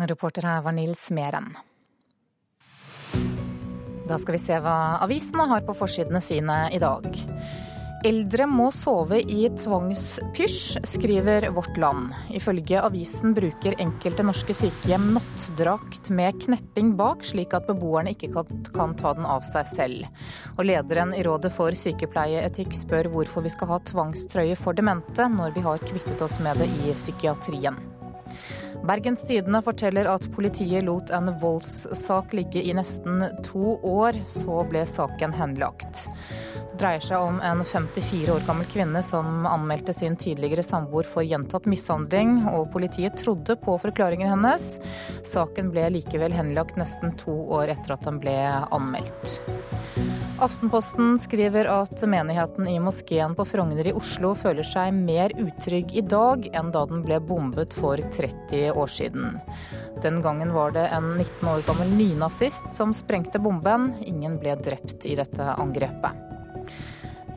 Reporter 0.07 0.45
her 0.45 0.61
var 0.61 0.71
Nils 0.71 1.09
Meren. 1.11 1.55
Da 4.07 4.17
skal 4.17 4.37
vi 4.37 4.39
se 4.39 4.59
hva 4.63 5.01
avisene 5.03 5.47
har 5.49 5.65
på 5.67 5.75
forsidene 5.75 6.21
sine 6.23 6.69
i 6.71 6.79
dag. 6.79 7.07
Eldre 8.07 8.45
må 8.47 8.69
sove 8.71 9.17
i 9.19 9.49
tvangspysj, 9.59 10.77
skriver 10.87 11.49
Vårt 11.51 11.75
Land. 11.81 12.13
Ifølge 12.31 12.79
avisen 12.79 13.33
bruker 13.35 13.75
enkelte 13.83 14.23
norske 14.23 14.55
sykehjem 14.55 15.09
nattdrakt 15.17 16.07
med 16.15 16.39
knepping 16.45 16.93
bak, 16.95 17.25
slik 17.27 17.57
at 17.57 17.67
beboerne 17.67 18.13
ikke 18.15 18.29
kan, 18.31 18.95
ta 18.95 19.11
den 19.17 19.27
av 19.27 19.43
seg 19.49 19.67
selv. 19.73 20.23
Og 20.55 20.69
lederen 20.69 21.11
i 21.17 21.25
Rådet 21.27 21.51
for 21.57 21.75
sykepleieetikk 21.75 22.71
spør 22.79 23.11
hvorfor 23.11 23.43
vi 23.43 23.51
skal 23.51 23.73
ha 23.73 23.83
tvangstrøye 23.91 24.55
for 24.55 24.77
demente, 24.77 25.27
når 25.27 25.57
vi 25.57 25.67
har 25.67 25.83
kvittet 25.83 26.23
oss 26.23 26.39
med 26.39 26.63
det 26.63 26.71
i 26.87 26.95
psykiatrien. 26.95 27.75
Bergens 28.87 29.23
Tidende 29.27 29.59
forteller 29.65 30.07
at 30.07 30.29
politiet 30.31 30.85
lot 30.85 31.11
en 31.11 31.31
voldssak 31.41 32.31
ligge 32.37 32.61
i 32.63 32.75
nesten 32.77 33.25
to 33.43 33.75
år, 33.83 34.15
så 34.31 34.61
ble 34.69 34.85
saken 34.87 35.33
henlagt. 35.35 36.05
Dreier 36.77 37.01
seg 37.01 37.17
om 37.17 37.39
en 37.41 37.63
54 37.65 38.29
år 38.35 38.43
gammel 38.45 38.67
kvinne 38.69 39.01
som 39.05 39.47
anmeldte 39.49 39.95
sin 39.97 40.13
tidligere 40.19 40.61
samboer 40.65 41.07
for 41.09 41.25
gjentatt 41.25 41.65
mishandling, 41.65 42.43
og 42.51 42.69
politiet 42.73 43.17
trodde 43.17 43.55
på 43.57 43.79
forklaringen 43.81 44.29
hennes. 44.29 44.75
Saken 45.25 45.71
ble 45.73 45.87
likevel 45.95 46.35
henlagt 46.37 46.77
nesten 46.77 47.15
to 47.17 47.33
år 47.57 47.73
etter 47.73 47.95
at 47.95 48.05
den 48.05 48.21
ble 48.21 48.37
anmeldt. 48.69 49.39
Aftenposten 50.37 51.15
skriver 51.17 51.65
at 51.71 52.03
menigheten 52.05 52.67
i 52.69 52.75
moskeen 52.77 53.33
på 53.33 53.45
Frogner 53.49 53.89
i 53.89 53.95
Oslo 53.97 54.35
føler 54.37 54.67
seg 54.67 54.93
mer 54.93 55.33
utrygg 55.33 55.95
i 55.97 56.05
dag 56.05 56.45
enn 56.53 56.69
da 56.75 56.85
den 56.91 57.01
ble 57.07 57.17
bombet 57.17 57.73
for 57.73 57.97
30 57.97 58.69
år 58.77 58.93
siden. 58.99 59.39
Den 60.05 60.21
gangen 60.21 60.53
var 60.53 60.77
det 60.77 60.85
en 60.93 61.15
19 61.15 61.41
år 61.55 61.65
gammel 61.65 61.97
nynazist 61.97 62.69
som 62.77 62.93
sprengte 62.93 63.41
bomben. 63.41 63.95
Ingen 64.05 64.37
ble 64.37 64.53
drept 64.61 65.09
i 65.09 65.17
dette 65.17 65.53
angrepet. 65.57 66.26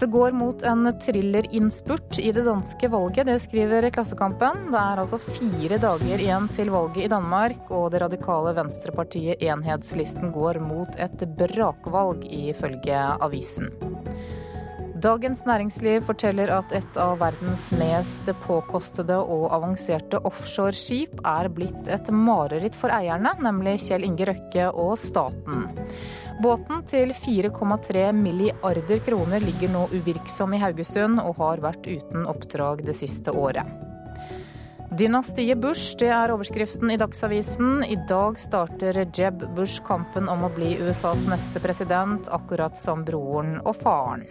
Det 0.00 0.06
går 0.06 0.32
mot 0.32 0.62
en 0.62 0.98
thrillerinnspurt 1.00 2.18
i 2.18 2.32
det 2.32 2.42
danske 2.46 2.88
valget, 2.88 3.26
det 3.26 3.34
skriver 3.44 3.84
Klassekampen. 3.92 4.70
Det 4.72 4.80
er 4.80 5.02
altså 5.02 5.18
fire 5.20 5.76
dager 5.82 6.22
igjen 6.24 6.46
til 6.56 6.72
valget 6.72 7.04
i 7.04 7.10
Danmark, 7.12 7.68
og 7.68 7.90
det 7.92 8.00
radikale 8.00 8.54
venstrepartiet 8.56 9.44
Enhetslisten 9.44 10.32
går 10.32 10.62
mot 10.64 10.96
et 10.96 11.26
brakvalg, 11.36 12.24
ifølge 12.32 13.02
avisen. 13.20 13.68
Dagens 15.00 15.44
Næringsliv 15.48 16.02
forteller 16.08 16.50
at 16.52 16.72
et 16.76 16.96
av 17.00 17.14
verdens 17.20 17.68
mest 17.76 18.26
påkostede 18.42 19.16
og 19.20 19.46
avanserte 19.52 20.18
offshoreskip 20.28 21.20
er 21.24 21.48
blitt 21.52 21.88
et 21.92 22.08
mareritt 22.12 22.76
for 22.76 22.92
eierne, 22.92 23.36
nemlig 23.40 23.78
Kjell 23.84 24.04
Inge 24.08 24.32
Røkke 24.32 24.66
og 24.72 24.96
staten. 25.00 25.68
Båten 26.40 26.80
til 26.88 27.10
4,3 27.12 28.06
milliarder 28.16 29.02
kroner 29.04 29.42
ligger 29.44 29.68
nå 29.74 29.82
uvirksom 29.92 30.54
i 30.56 30.60
Haugesund 30.62 31.20
og 31.20 31.36
har 31.36 31.60
vært 31.60 31.84
uten 31.84 32.24
oppdrag 32.30 32.80
det 32.86 32.94
siste 32.96 33.34
året. 33.36 33.68
Dynastiet 34.96 35.60
Bush, 35.60 35.98
det 36.00 36.08
er 36.08 36.32
overskriften 36.32 36.90
i 36.90 36.96
Dagsavisen. 36.98 37.84
I 37.84 37.98
dag 38.08 38.40
starter 38.40 39.02
Jeb 39.04 39.44
Bush 39.52 39.84
kampen 39.84 40.32
om 40.32 40.46
å 40.48 40.50
bli 40.54 40.72
USAs 40.80 41.28
neste 41.28 41.60
president, 41.60 42.32
akkurat 42.32 42.78
som 42.78 43.04
broren 43.04 43.58
og 43.60 43.76
faren. 43.84 44.24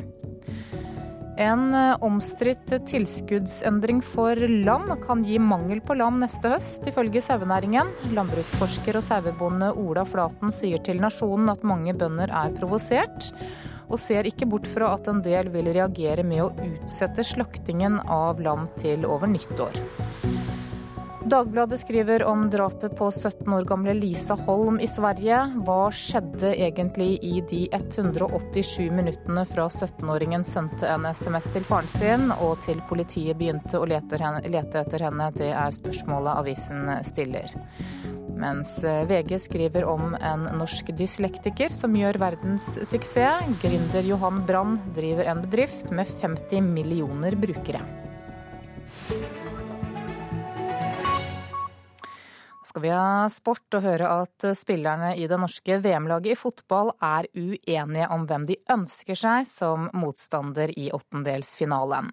En 1.40 1.72
omstridt 2.04 2.74
tilskuddsendring 2.90 4.02
for 4.04 4.36
lam 4.36 4.90
kan 5.00 5.22
gi 5.24 5.38
mangel 5.40 5.80
på 5.80 5.96
lam 5.96 6.18
neste 6.20 6.52
høst, 6.52 6.84
ifølge 6.92 7.22
sauenæringen. 7.24 7.94
Landbruksforsker 8.12 9.00
og 9.00 9.06
sauebonde 9.06 9.70
Ola 9.80 10.04
Flaten 10.04 10.52
sier 10.52 10.84
til 10.84 11.00
Nasjonen 11.00 11.48
at 11.54 11.64
mange 11.64 11.96
bønder 11.96 12.34
er 12.42 12.52
provosert, 12.60 13.30
og 13.88 14.04
ser 14.04 14.28
ikke 14.28 14.50
bort 14.52 14.68
fra 14.68 14.92
at 14.98 15.08
en 15.08 15.24
del 15.24 15.48
vil 15.54 15.72
reagere 15.72 16.28
med 16.28 16.44
å 16.44 16.52
utsette 16.68 17.24
slaktingen 17.24 18.02
av 18.04 18.44
lam 18.44 18.68
til 18.76 19.08
over 19.08 19.32
nyttår. 19.32 19.80
Dagbladet 21.30 21.80
skriver 21.80 22.24
om 22.24 22.50
drapet 22.50 22.96
på 22.98 23.12
17 23.12 23.54
år 23.54 23.64
gamle 23.64 23.94
Lisa 23.94 24.34
Holm 24.34 24.80
i 24.82 24.88
Sverige. 24.90 25.38
Hva 25.62 25.92
skjedde 25.94 26.56
egentlig 26.56 27.20
i 27.22 27.44
de 27.52 27.60
187 27.76 28.88
minuttene 28.90 29.44
fra 29.46 29.68
17-åringen 29.70 30.42
sendte 30.48 30.90
en 30.90 31.06
SMS 31.06 31.52
til 31.54 31.68
faren 31.68 31.92
sin 31.94 32.34
og 32.34 32.64
til 32.66 32.82
politiet 32.90 33.38
begynte 33.38 33.78
å 33.78 33.86
lete 33.86 34.18
etter 34.82 35.06
henne? 35.06 35.30
Det 35.38 35.52
er 35.54 35.78
spørsmålet 35.78 36.34
avisen 36.34 36.90
stiller. 37.06 37.54
Mens 38.40 38.80
VG 38.82 39.38
skriver 39.46 39.86
om 39.86 40.16
en 40.18 40.50
norsk 40.58 40.90
dyslektiker 40.98 41.70
som 41.70 41.94
gjør 41.94 42.18
verdenssuksess. 42.26 43.54
Gründer 43.62 44.14
Johan 44.16 44.42
Brann 44.50 44.80
driver 44.98 45.30
en 45.30 45.46
bedrift 45.46 45.94
med 45.94 46.10
50 46.24 46.74
millioner 46.74 47.38
brukere. 47.38 47.86
Skal 52.70 52.84
vi 52.84 52.90
ha 52.94 53.26
sport 53.34 53.78
og 53.80 53.82
høre 53.82 54.10
at 54.22 54.46
spillerne 54.58 55.16
i 55.18 55.26
det 55.30 55.40
norske 55.42 55.80
VM-laget 55.82 56.36
i 56.36 56.38
fotball 56.38 56.92
er 57.02 57.26
uenige 57.34 58.10
om 58.14 58.28
hvem 58.30 58.46
de 58.50 58.60
ønsker 58.70 59.18
seg 59.18 59.48
som 59.50 59.88
motstander 59.98 60.70
i 60.78 60.90
åttendelsfinalen. 60.94 62.12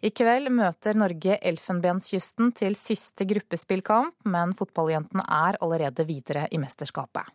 I 0.00 0.12
kveld 0.16 0.48
møter 0.54 0.96
Norge 0.96 1.36
Elfenbenskysten 1.50 2.54
til 2.56 2.78
siste 2.78 3.28
gruppespillkamp, 3.28 4.16
men 4.24 4.56
fotballjentene 4.56 5.26
er 5.28 5.60
allerede 5.60 6.08
videre 6.08 6.46
i 6.50 6.62
mesterskapet. 6.62 7.28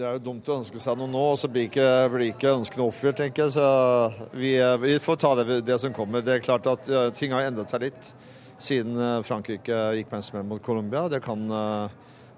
Det 0.00 0.06
er 0.06 0.16
jo 0.16 0.24
dumt 0.30 0.48
å 0.48 0.60
ønske 0.62 0.80
seg 0.80 0.96
noe 0.96 1.10
nå, 1.10 1.22
og 1.34 1.38
så 1.42 1.50
blir 1.52 1.68
ikke, 1.68 1.88
blir 2.14 2.30
ikke 2.30 2.56
ønskene 2.62 2.86
oppfylt, 2.86 3.18
tenker 3.20 3.50
jeg. 3.50 3.58
Så 3.58 4.30
vi, 4.32 4.54
vi 4.86 4.96
får 5.04 5.20
ta 5.20 5.36
det, 5.36 5.60
det, 5.68 5.80
som 5.82 5.92
kommer. 5.92 6.24
Det 6.24 6.38
er 6.38 6.46
klart 6.46 6.70
at 6.70 6.88
ting 7.18 7.36
har 7.36 7.50
endret 7.50 7.68
seg 7.74 7.90
litt 7.90 8.14
siden 8.60 8.96
eh, 9.00 9.22
Frankrike 9.26 9.80
gikk 9.98 10.12
med 10.12 10.46
mot 10.46 10.62
Colombia. 10.62 11.08
Det 11.08 11.20
kan, 11.24 11.50
eh, 11.50 11.90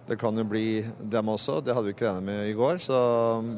det 0.06 0.18
kan 0.20 0.36
jo 0.38 0.44
bli 0.44 0.84
dem 1.00 1.28
også. 1.28 1.60
Det 1.64 1.74
hadde 1.74 1.90
vi 1.90 1.96
ikke 1.96 2.08
regnet 2.08 2.28
med 2.28 2.48
i 2.50 2.56
går. 2.56 2.78
Så 2.82 2.96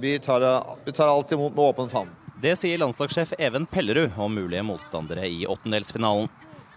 vi 0.01 0.19
tar, 0.19 0.45
vi 0.85 0.93
tar 0.93 1.09
alt 1.09 1.33
imot 1.33 1.55
med 1.55 1.65
åpen 1.65 1.93
favn. 1.93 2.11
Det 2.43 2.57
sier 2.59 2.81
landslagssjef 2.83 3.37
Even 3.39 3.65
Pellerud 3.67 4.19
om 4.19 4.35
mulige 4.35 4.65
motstandere 4.67 5.29
i 5.29 5.47
åttendelsfinalen. 5.47 6.29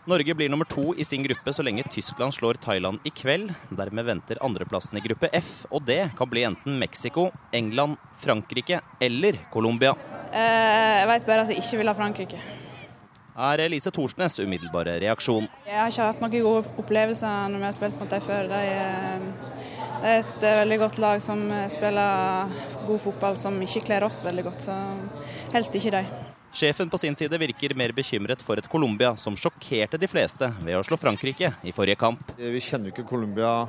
Norge 0.08 0.34
blir 0.40 0.48
nummer 0.50 0.64
to 0.66 0.94
i 0.96 1.04
sin 1.04 1.24
gruppe 1.26 1.52
så 1.52 1.66
lenge 1.68 1.84
Tyskland 1.92 2.32
slår 2.32 2.62
Thailand 2.64 3.04
i 3.04 3.12
kveld. 3.12 3.52
Dermed 3.76 4.08
venter 4.08 4.40
andreplassen 4.40 4.96
i 4.96 5.04
gruppe 5.04 5.28
F, 5.36 5.66
og 5.68 5.84
det 5.90 6.14
kan 6.16 6.30
bli 6.32 6.46
enten 6.48 6.78
Mexico, 6.80 7.26
England, 7.52 7.98
Frankrike 8.24 8.80
eller 9.04 9.42
Colombia. 9.52 9.98
Eh, 10.32 10.94
jeg 11.02 11.12
vet 11.12 11.28
bare 11.28 11.44
at 11.44 11.52
jeg 11.52 11.66
ikke 11.66 11.82
vil 11.82 11.92
ha 11.92 11.98
Frankrike 12.00 12.40
er 13.38 13.62
Elise 13.68 13.92
Thorsnes 13.94 14.40
umiddelbare 14.42 14.98
reaksjon. 15.04 15.48
Jeg 15.68 15.78
har 15.78 15.92
ikke 15.92 16.08
hatt 16.10 16.22
noen 16.24 16.34
gode 16.34 16.78
opplevelser 16.82 17.52
når 17.52 17.62
vi 17.62 17.68
har 17.68 17.76
spilt 17.76 18.00
mot 18.00 18.14
dem 18.14 18.24
før. 18.26 18.50
De 18.50 18.62
er, 18.62 19.28
det 20.02 20.14
er 20.14 20.24
et 20.24 20.46
eh, 20.48 20.58
veldig 20.64 20.80
godt 20.86 21.02
lag 21.04 21.22
som 21.24 21.44
spiller 21.72 22.56
god 22.88 23.04
fotball, 23.04 23.38
som 23.42 23.60
ikke 23.62 23.86
kler 23.90 24.08
oss 24.08 24.24
veldig 24.26 24.48
godt. 24.50 24.66
Så 24.70 24.78
helst 25.54 25.78
ikke 25.78 25.94
de. 26.00 26.04
Sjefen 26.58 26.90
på 26.90 26.98
sin 26.98 27.18
side 27.20 27.38
virker 27.38 27.76
mer 27.78 27.94
bekymret 27.94 28.42
for 28.42 28.58
et 28.58 28.70
Colombia 28.72 29.12
som 29.20 29.36
sjokkerte 29.38 30.00
de 30.02 30.10
fleste 30.10 30.48
ved 30.64 30.80
å 30.80 30.86
slå 30.86 30.98
Frankrike 30.98 31.52
i 31.62 31.74
forrige 31.76 32.00
kamp. 32.02 32.32
Vi 32.40 32.64
kjenner 32.64 32.94
ikke 32.94 33.06
Colombia 33.06 33.68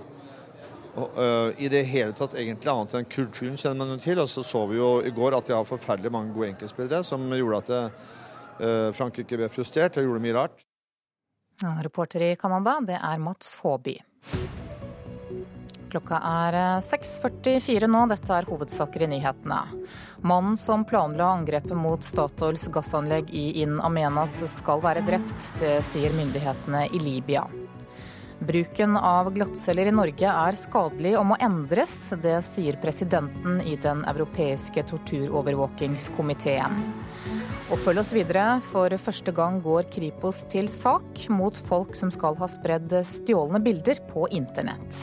i 1.63 1.69
det 1.71 1.85
hele 1.87 2.15
tatt 2.17 2.33
egentlig 2.35 2.71
annet 2.73 2.95
enn 2.99 3.05
kulturen 3.07 3.59
kjenner 3.61 3.85
man 3.85 3.93
jo 3.93 3.99
til. 4.03 4.23
Og 4.23 4.31
så 4.31 4.43
så 4.47 4.65
vi 4.71 4.81
jo 4.81 4.89
i 5.05 5.13
går 5.15 5.37
at 5.37 5.51
de 5.51 5.55
har 5.55 5.69
forferdelig 5.69 6.15
mange 6.15 6.33
gode 6.35 6.55
enkeltspillere 6.55 7.05
som 7.07 7.29
gjorde 7.37 7.61
at 7.61 7.71
det 7.75 7.83
Eh, 7.93 8.28
Frankrike 8.95 9.39
ble 9.39 9.49
frustrert 9.53 9.97
og 9.99 10.09
gjorde 10.09 10.25
mye 10.25 10.37
rart. 10.37 10.67
reporter 11.83 12.23
i 12.23 12.37
Canada, 12.37 12.79
det 12.81 12.99
er 12.99 13.19
Mats 13.19 13.57
Håby. 13.63 13.99
Klokka 15.89 16.19
er 16.21 16.81
6.44 16.85 17.83
eh, 17.83 17.89
nå, 17.89 18.03
dette 18.11 18.33
er 18.35 18.49
hovedsaker 18.49 19.07
i 19.07 19.09
nyhetene. 19.15 19.61
Mannen 20.21 20.57
som 20.61 20.85
planla 20.89 21.31
angrepet 21.39 21.77
mot 21.77 22.05
Statoils 22.05 22.69
gassanlegg 22.73 23.31
i 23.33 23.63
In 23.63 23.81
Amenas 23.81 24.43
skal 24.53 24.83
være 24.85 25.05
drept. 25.07 25.53
Det 25.63 25.79
sier 25.89 26.13
myndighetene 26.17 26.87
i 26.93 27.01
Libya. 27.03 27.47
Bruken 28.39 28.97
av 28.97 29.33
glattceller 29.35 29.87
i 29.91 29.95
Norge 29.95 30.31
er 30.31 30.59
skadelig 30.61 31.17
og 31.19 31.27
må 31.33 31.37
endres. 31.43 32.13
Det 32.23 32.39
sier 32.47 32.79
presidenten 32.83 33.61
i 33.65 33.77
den 33.83 34.05
europeiske 34.07 34.85
torturovervåkingskomiteen. 34.93 36.73
Og 37.69 37.77
følg 37.85 38.01
oss 38.01 38.15
videre, 38.17 38.63
for 38.65 38.95
første 38.97 39.33
gang 39.37 39.59
går 39.61 39.91
Kripos 39.93 40.39
til 40.49 40.71
sak 40.73 41.27
mot 41.29 41.53
folk 41.69 41.93
som 41.99 42.09
skal 42.09 42.39
ha 42.41 42.49
spredd 42.49 42.95
stjålne 43.05 43.61
bilder 43.61 44.01
på 44.09 44.25
internett. 44.33 45.03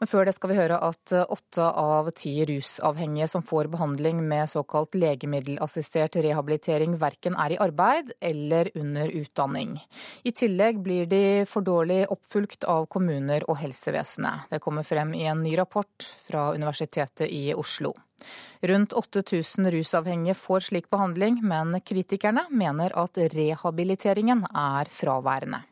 Men 0.00 0.08
før 0.08 0.24
det 0.24 0.32
skal 0.32 0.48
vi 0.48 0.56
høre 0.56 0.78
at 0.80 1.12
åtte 1.12 1.64
av 1.76 2.06
ti 2.16 2.32
rusavhengige 2.48 3.26
som 3.28 3.42
får 3.44 3.68
behandling 3.68 4.22
med 4.24 4.48
såkalt 4.48 4.96
legemiddelassistert 4.96 6.16
rehabilitering, 6.24 6.94
verken 7.02 7.36
er 7.36 7.52
i 7.52 7.58
arbeid 7.60 8.14
eller 8.16 8.70
under 8.80 9.12
utdanning. 9.20 9.76
I 10.24 10.32
tillegg 10.32 10.80
blir 10.80 11.04
de 11.10 11.22
for 11.44 11.66
dårlig 11.66 12.06
oppfulgt 12.08 12.64
av 12.64 12.88
kommuner 12.88 13.44
og 13.44 13.60
helsevesenet. 13.60 14.48
Det 14.48 14.62
kommer 14.64 14.88
frem 14.88 15.12
i 15.12 15.26
en 15.28 15.44
ny 15.44 15.52
rapport 15.60 16.08
fra 16.24 16.48
Universitetet 16.56 17.28
i 17.28 17.50
Oslo. 17.52 17.92
Rundt 18.64 18.96
8000 18.96 19.68
rusavhengige 19.70 20.36
får 20.36 20.70
slik 20.70 20.88
behandling, 20.92 21.42
men 21.44 21.76
kritikerne 21.84 22.46
mener 22.48 22.96
at 22.96 23.20
rehabiliteringen 23.36 24.46
er 24.48 24.88
fraværende. 24.92 25.66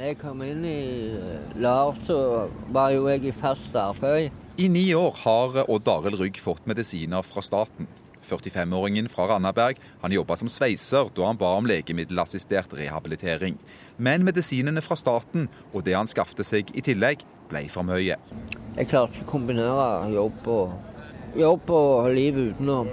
Jeg 0.00 0.16
kom 0.16 0.38
inn 0.40 0.62
i 0.64 1.12
LAR, 1.60 1.98
så 2.08 2.48
var 2.72 2.94
jo 2.94 3.02
jeg 3.10 3.26
i 3.28 3.32
fast 3.36 3.74
arbeid. 3.76 4.30
I 4.56 4.68
ni 4.72 4.86
år 4.96 5.18
har 5.26 5.58
Odd 5.66 5.90
Arild 5.92 6.16
Rygg 6.22 6.38
fått 6.40 6.64
medisiner 6.70 7.20
fra 7.26 7.42
staten. 7.44 7.84
45-åringen 8.24 9.10
fra 9.12 9.26
Randaberg 9.28 9.76
han 10.00 10.14
jobba 10.14 10.38
som 10.40 10.48
sveiser 10.48 11.10
da 11.12 11.26
han 11.28 11.36
ba 11.40 11.50
om 11.58 11.68
legemiddelassistert 11.68 12.72
rehabilitering. 12.78 13.58
Men 14.00 14.24
medisinene 14.24 14.80
fra 14.80 14.96
staten 14.96 15.50
og 15.74 15.84
det 15.84 15.98
han 15.98 16.08
skaffet 16.08 16.48
seg 16.48 16.72
i 16.72 16.84
tillegg, 16.86 17.26
ble 17.52 17.66
for 17.68 17.84
mye. 17.84 18.16
Jeg 18.78 18.88
klarte 18.88 19.18
ikke 19.18 19.28
å 19.28 19.32
kombinere 19.34 20.08
jobb 20.14 20.48
og, 20.48 20.74
jobb 21.36 21.76
og 21.76 22.08
liv 22.16 22.40
utenom. 22.40 22.88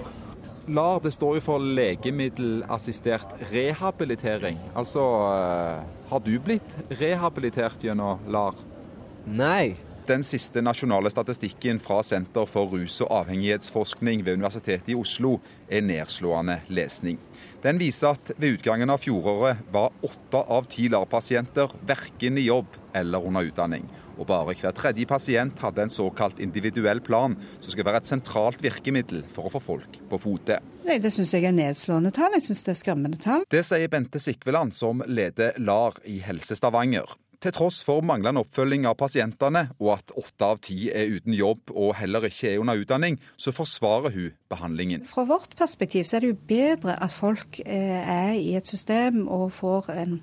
LAR 0.68 1.00
det 1.00 1.14
står 1.16 1.38
jo 1.38 1.44
for 1.46 1.64
legemiddelassistert 1.64 3.38
rehabilitering. 3.54 4.58
Altså, 4.76 5.02
har 6.10 6.24
du 6.26 6.34
blitt 6.44 6.76
rehabilitert 7.00 7.86
gjennom 7.88 8.20
LAR? 8.28 8.58
Nei. 9.28 9.78
Den 10.08 10.24
siste 10.24 10.62
nasjonale 10.64 11.12
statistikken 11.12 11.82
fra 11.84 12.00
Senter 12.04 12.48
for 12.48 12.72
rus- 12.72 13.02
og 13.04 13.12
avhengighetsforskning 13.12 14.22
ved 14.24 14.40
Universitetet 14.40 14.94
i 14.94 14.96
Oslo 14.96 15.34
er 15.68 15.84
nedslående 15.84 16.62
lesning. 16.72 17.20
Den 17.64 17.80
viser 17.80 18.16
at 18.16 18.32
ved 18.38 18.60
utgangen 18.60 18.92
av 18.92 19.04
fjoråret 19.04 19.64
var 19.72 19.96
åtte 20.08 20.44
av 20.48 20.68
ti 20.72 20.88
LAR-pasienter 20.92 21.76
verken 21.88 22.40
i 22.40 22.48
jobb 22.48 22.76
eller 22.96 23.28
under 23.28 23.48
utdanning 23.52 23.88
og 24.18 24.28
bare 24.30 24.56
hver 24.58 24.76
tredje 24.76 25.08
pasient 25.10 25.60
hadde 25.64 25.86
en 25.86 25.94
såkalt 25.94 26.42
individuell 26.44 27.02
plan, 27.02 27.38
som 27.60 27.74
skal 27.74 27.88
være 27.88 28.04
et 28.04 28.10
sentralt 28.10 28.64
virkemiddel 28.64 29.24
for 29.36 29.48
å 29.48 29.54
få 29.54 29.64
folk 29.74 30.02
på 30.10 30.22
fote. 30.22 30.60
Nei, 30.88 31.00
Det 31.04 31.12
syns 31.14 31.34
jeg 31.36 31.46
er 31.46 31.56
nedslående 31.56 32.14
tall. 32.16 32.34
Jeg 32.38 32.48
syns 32.48 32.64
det 32.64 32.74
er 32.74 32.82
skremmende 32.82 33.22
tall. 33.22 33.46
Det 33.52 33.64
sier 33.66 33.92
Bente 33.92 34.20
Sikveland, 34.24 34.74
som 34.74 35.04
leder 35.06 35.58
LAR 35.60 36.00
i 36.06 36.20
Helse 36.24 36.56
Stavanger. 36.56 37.18
Til 37.38 37.54
tross 37.54 37.84
for 37.86 38.02
manglende 38.02 38.42
oppfølging 38.42 38.88
av 38.90 38.96
pasientene, 38.98 39.68
og 39.78 39.92
at 39.94 40.14
åtte 40.18 40.48
av 40.48 40.62
ti 40.66 40.88
er 40.90 41.12
uten 41.14 41.36
jobb 41.38 41.70
og 41.70 41.92
heller 42.00 42.26
ikke 42.26 42.56
er 42.56 42.64
under 42.64 42.80
utdanning, 42.82 43.20
så 43.38 43.54
forsvarer 43.54 44.16
hun 44.16 44.32
behandlingen. 44.50 45.04
Fra 45.06 45.28
vårt 45.30 45.54
perspektiv 45.60 46.08
så 46.10 46.18
er 46.18 46.26
det 46.26 46.32
jo 46.32 46.40
bedre 46.50 46.96
at 46.98 47.14
folk 47.14 47.60
eh, 47.62 48.02
er 48.02 48.34
i 48.40 48.56
et 48.58 48.66
system 48.66 49.28
og 49.28 49.52
får 49.54 49.92
en 49.94 50.18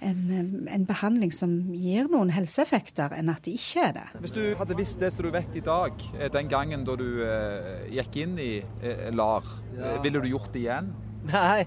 en, 0.00 0.66
en, 0.68 0.84
behandling 0.86 1.32
som 1.32 1.52
gir 1.74 2.08
noen 2.12 2.30
helseeffekter, 2.34 3.14
enn 3.16 3.30
at 3.32 3.44
det 3.46 3.56
ikke 3.56 3.86
er 3.88 3.94
det. 3.96 4.06
Hvis 4.24 4.34
du 4.36 4.42
hadde 4.58 4.76
visst 4.78 5.00
det 5.00 5.12
som 5.14 5.26
du 5.26 5.32
vet 5.34 5.56
i 5.56 5.64
dag, 5.64 6.04
eh, 6.18 6.28
den 6.32 6.50
gangen 6.52 6.84
da 6.86 6.96
du 6.98 7.08
eh, 7.24 7.86
gikk 7.96 8.20
inn 8.24 8.36
i 8.42 8.52
eh, 8.60 9.08
LAR, 9.14 9.48
ja. 9.76 9.94
Eh, 9.94 9.98
ville 10.04 10.22
du 10.22 10.30
gjort 10.30 10.52
det 10.54 10.64
igjen? 10.66 10.92
Nei, 11.30 11.66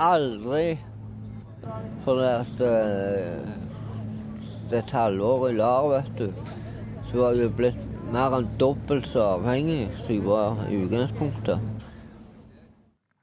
aldri. 0.00 0.66
For 2.02 2.18
at 2.26 2.62
eh, 2.66 3.42
det 4.70 4.82
et 4.82 4.94
halvår 4.96 5.50
i 5.50 5.56
LAR, 5.58 5.90
vet 5.92 6.14
du, 6.18 6.28
så 7.10 7.24
var 7.24 7.38
jeg 7.38 7.54
blitt 7.58 7.88
mer 8.12 8.34
enn 8.36 8.48
dobbelt 8.60 9.06
så 9.08 9.36
avhengig 9.36 9.86
som 10.02 10.14
jeg 10.14 10.24
var 10.26 10.66
i 10.68 10.82
utgangspunktet. 10.84 11.71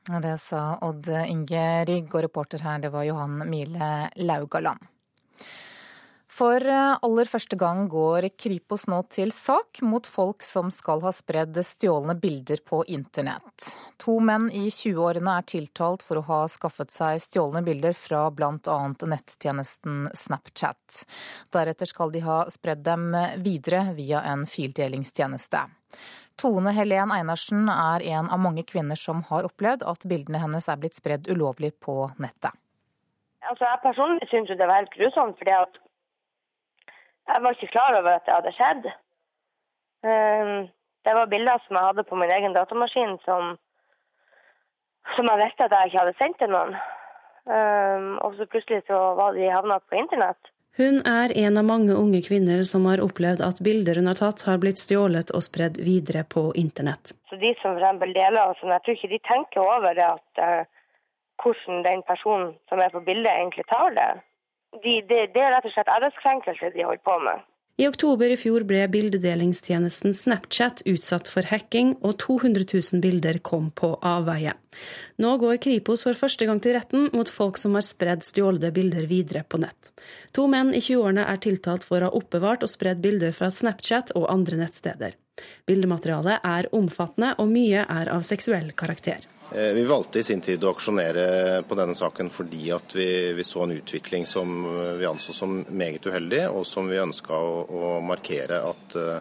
Det 0.09 0.37
sa 0.41 0.79
Odd 0.81 1.05
Inge 1.29 1.85
Rygg, 1.85 2.15
og 2.15 2.23
reporter 2.25 2.63
her 2.65 2.79
det 2.81 2.89
var 2.89 3.05
Johan 3.05 3.43
Mile 3.45 4.09
Laugaland. 4.17 4.88
For 6.39 6.63
eh, 6.63 6.97
aller 7.03 7.27
første 7.27 7.57
gang 7.59 7.81
går 7.91 8.29
Kripos 8.39 8.85
nå 8.87 9.01
til 9.11 9.33
sak 9.35 9.81
mot 9.83 10.05
folk 10.07 10.43
som 10.45 10.69
skal 10.71 11.01
ha 11.03 11.11
spredd 11.11 11.57
stjålne 11.67 12.13
bilder 12.21 12.61
på 12.63 12.79
internett. 12.87 13.65
To 13.99 14.15
menn 14.23 14.45
i 14.55 14.69
20-årene 14.71 15.33
er 15.35 15.47
tiltalt 15.51 16.05
for 16.07 16.21
å 16.21 16.23
ha 16.29 16.37
skaffet 16.47 16.93
seg 16.95 17.19
stjålne 17.25 17.59
bilder 17.65 17.97
fra 17.97 18.21
bl.a. 18.31 18.77
nettjenesten 19.11 20.07
Snapchat. 20.15 21.01
Deretter 21.51 21.91
skal 21.91 22.15
de 22.15 22.23
ha 22.23 22.39
spredd 22.47 22.85
dem 22.87 23.11
videre 23.43 23.89
via 23.99 24.23
en 24.31 24.47
fildelingstjeneste. 24.47 25.65
Tone 26.39 26.71
Helen 26.77 27.11
Einarsen 27.11 27.67
er 27.67 28.07
en 28.13 28.31
av 28.31 28.39
mange 28.39 28.63
kvinner 28.63 28.95
som 28.95 29.25
har 29.27 29.49
opplevd 29.49 29.83
at 29.83 30.07
bildene 30.07 30.39
hennes 30.39 30.71
er 30.71 30.79
blitt 30.79 30.95
spredd 30.95 31.27
ulovlig 31.27 31.73
på 31.83 32.05
nettet. 32.15 32.55
Altså, 33.49 33.65
jeg 33.65 33.83
personlig 33.83 34.31
syns 34.31 34.55
det 34.55 34.63
var 34.63 34.85
helt 34.85 34.95
grusomt, 34.95 35.35
fordi 35.39 35.51
jeg 37.29 37.43
var 37.43 37.55
ikke 37.55 37.73
klar 37.73 37.97
over 37.99 38.11
at 38.17 38.25
det 38.27 38.35
hadde 38.35 38.55
skjedd. 38.57 38.91
Ehm, 40.09 40.69
det 41.05 41.15
var 41.15 41.31
bilder 41.31 41.65
som 41.65 41.77
jeg 41.77 41.89
hadde 41.89 42.07
på 42.09 42.19
min 42.19 42.31
egen 42.35 42.55
datamaskin 42.55 43.17
som, 43.25 43.57
som 45.15 45.31
jeg 45.31 45.41
visste 45.43 45.67
at 45.67 45.75
jeg 45.75 45.91
ikke 45.91 46.03
hadde 46.03 46.17
sendt 46.21 46.39
til 46.41 46.53
noen. 46.53 46.77
Ehm, 47.49 48.15
og 48.23 48.37
så 48.37 48.47
plutselig 48.49 48.85
så 48.87 49.01
var 49.19 49.37
de 49.37 49.51
havna 49.51 49.79
på 49.79 49.99
internett. 50.01 50.53
Hun 50.77 51.01
er 51.01 51.31
en 51.35 51.57
av 51.57 51.65
mange 51.65 51.95
unge 51.97 52.21
kvinner 52.23 52.61
som 52.63 52.85
har 52.87 53.01
opplevd 53.03 53.41
at 53.43 53.61
bilder 53.65 53.97
hun 53.99 54.07
har 54.11 54.19
tatt, 54.19 54.45
har 54.47 54.59
blitt 54.61 54.79
stjålet 54.79 55.33
og 55.35 55.43
spredd 55.43 55.79
videre 55.81 56.21
på 56.35 56.51
internett. 56.55 57.15
Så 57.29 57.39
De 57.41 57.55
som 57.61 57.79
for 57.79 58.05
deler, 58.05 58.41
altså, 58.43 58.69
jeg 58.69 58.83
tror 58.85 58.95
ikke 58.95 59.13
de 59.15 59.19
tenker 59.31 59.65
over 59.65 59.97
det 59.97 60.05
at 60.05 60.43
uh, 60.45 60.69
hvordan 61.41 61.83
den 61.83 62.03
personen 62.07 62.53
som 62.69 62.79
er 62.79 62.93
på 62.93 63.01
bildet, 63.01 63.33
egentlig 63.33 63.65
tar 63.67 63.91
det. 63.97 64.11
De, 64.77 64.99
de, 65.09 65.23
det 65.33 65.41
er 65.41 65.55
rett 65.55 65.65
og 65.65 65.73
slett 65.73 65.89
æreskrenkelse 65.95 66.73
de 66.75 66.85
holder 66.85 67.05
på 67.05 67.15
med. 67.25 67.47
I 67.79 67.85
oktober 67.87 68.27
i 68.27 68.35
fjor 68.35 68.65
ble 68.67 68.81
bildedelingstjenesten 68.91 70.11
Snapchat 70.11 70.81
utsatt 70.91 71.29
for 71.31 71.47
hacking, 71.47 71.93
og 72.03 72.17
200 72.19 72.65
000 72.67 72.99
bilder 72.99 73.39
kom 73.39 73.69
på 73.71 73.93
avveie. 74.03 74.51
Nå 75.23 75.37
går 75.39 75.61
Kripos 75.63 76.03
for 76.03 76.19
første 76.19 76.43
gang 76.49 76.59
til 76.59 76.75
retten 76.75 77.07
mot 77.15 77.31
folk 77.31 77.55
som 77.61 77.79
har 77.79 77.87
spredd 77.87 78.27
stjålne 78.27 78.73
bilder 78.75 79.07
videre 79.07 79.45
på 79.47 79.61
nett. 79.63 79.93
To 80.35 80.49
menn 80.51 80.73
i 80.75 80.83
20-årene 80.83 81.23
er 81.31 81.39
tiltalt 81.39 81.87
for 81.87 82.03
å 82.03 82.11
ha 82.11 82.19
oppbevart 82.19 82.67
og 82.67 82.73
spredd 82.73 82.99
bilder 83.05 83.31
fra 83.31 83.47
Snapchat 83.47 84.11
og 84.19 84.27
andre 84.27 84.59
nettsteder. 84.65 85.15
Bildematerialet 85.63 86.43
er 86.43 86.67
omfattende, 86.75 87.37
og 87.39 87.47
mye 87.47 87.87
er 87.87 88.11
av 88.11 88.27
seksuell 88.27 88.73
karakter. 88.75 89.23
Eh, 89.55 89.73
vi 89.73 89.83
valgte 89.83 90.19
i 90.19 90.23
sin 90.23 90.41
tid 90.45 90.63
å 90.63 90.73
aksjonere 90.75 91.63
på 91.65 91.77
denne 91.77 91.95
saken 91.97 92.29
fordi 92.29 92.69
at 92.75 92.93
vi, 92.93 93.33
vi 93.33 93.45
så 93.47 93.63
en 93.65 93.73
utvikling 93.73 94.27
som 94.29 94.61
vi 94.99 95.07
anså 95.09 95.33
som 95.33 95.63
meget 95.69 96.05
uheldig, 96.05 96.43
og 96.53 96.67
som 96.69 96.89
vi 96.89 97.01
ønska 97.01 97.33
å, 97.33 97.63
å, 97.65 97.91
markere 98.05 98.61
at 98.69 98.97
uh, 98.99 99.17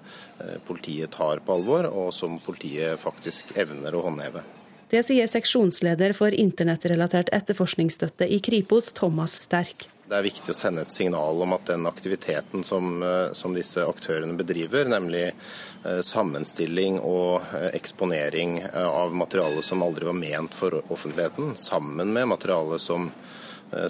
politiet 0.68 1.14
tar 1.16 1.40
på 1.44 1.56
alvor, 1.56 1.88
og 1.88 2.12
som 2.12 2.36
politiet 2.44 3.00
faktisk 3.00 3.56
evner 3.56 3.96
å 3.96 4.04
håndheve. 4.04 4.44
Det 4.88 5.02
sier 5.04 5.28
seksjonsleder 5.28 6.14
for 6.16 6.32
internettrelatert 6.32 7.32
etterforskningsstøtte 7.36 8.28
i 8.28 8.40
Kripos, 8.44 8.92
Thomas 8.96 9.36
Sterk. 9.44 9.88
Det 10.08 10.16
er 10.16 10.24
viktig 10.24 10.54
å 10.54 10.56
sende 10.56 10.86
et 10.86 10.92
signal 10.92 11.42
om 11.44 11.52
at 11.52 11.66
den 11.68 11.84
aktiviteten 11.84 12.62
som, 12.64 13.02
eh, 13.02 13.32
som 13.36 13.52
disse 13.52 13.82
aktørene 13.84 14.38
bedriver, 14.38 14.88
nemlig 14.88 15.26
eh, 15.28 16.00
sammenstilling 16.00 16.96
og 17.04 17.42
eh, 17.52 17.66
eksponering 17.76 18.62
av 18.72 19.12
materiale 19.12 19.60
som 19.62 19.84
aldri 19.84 20.08
var 20.08 20.16
ment 20.16 20.56
for 20.56 20.78
offentligheten, 20.88 21.52
sammen 21.60 22.12
med 22.12 22.32
materiale 22.36 22.80
som 22.80 23.12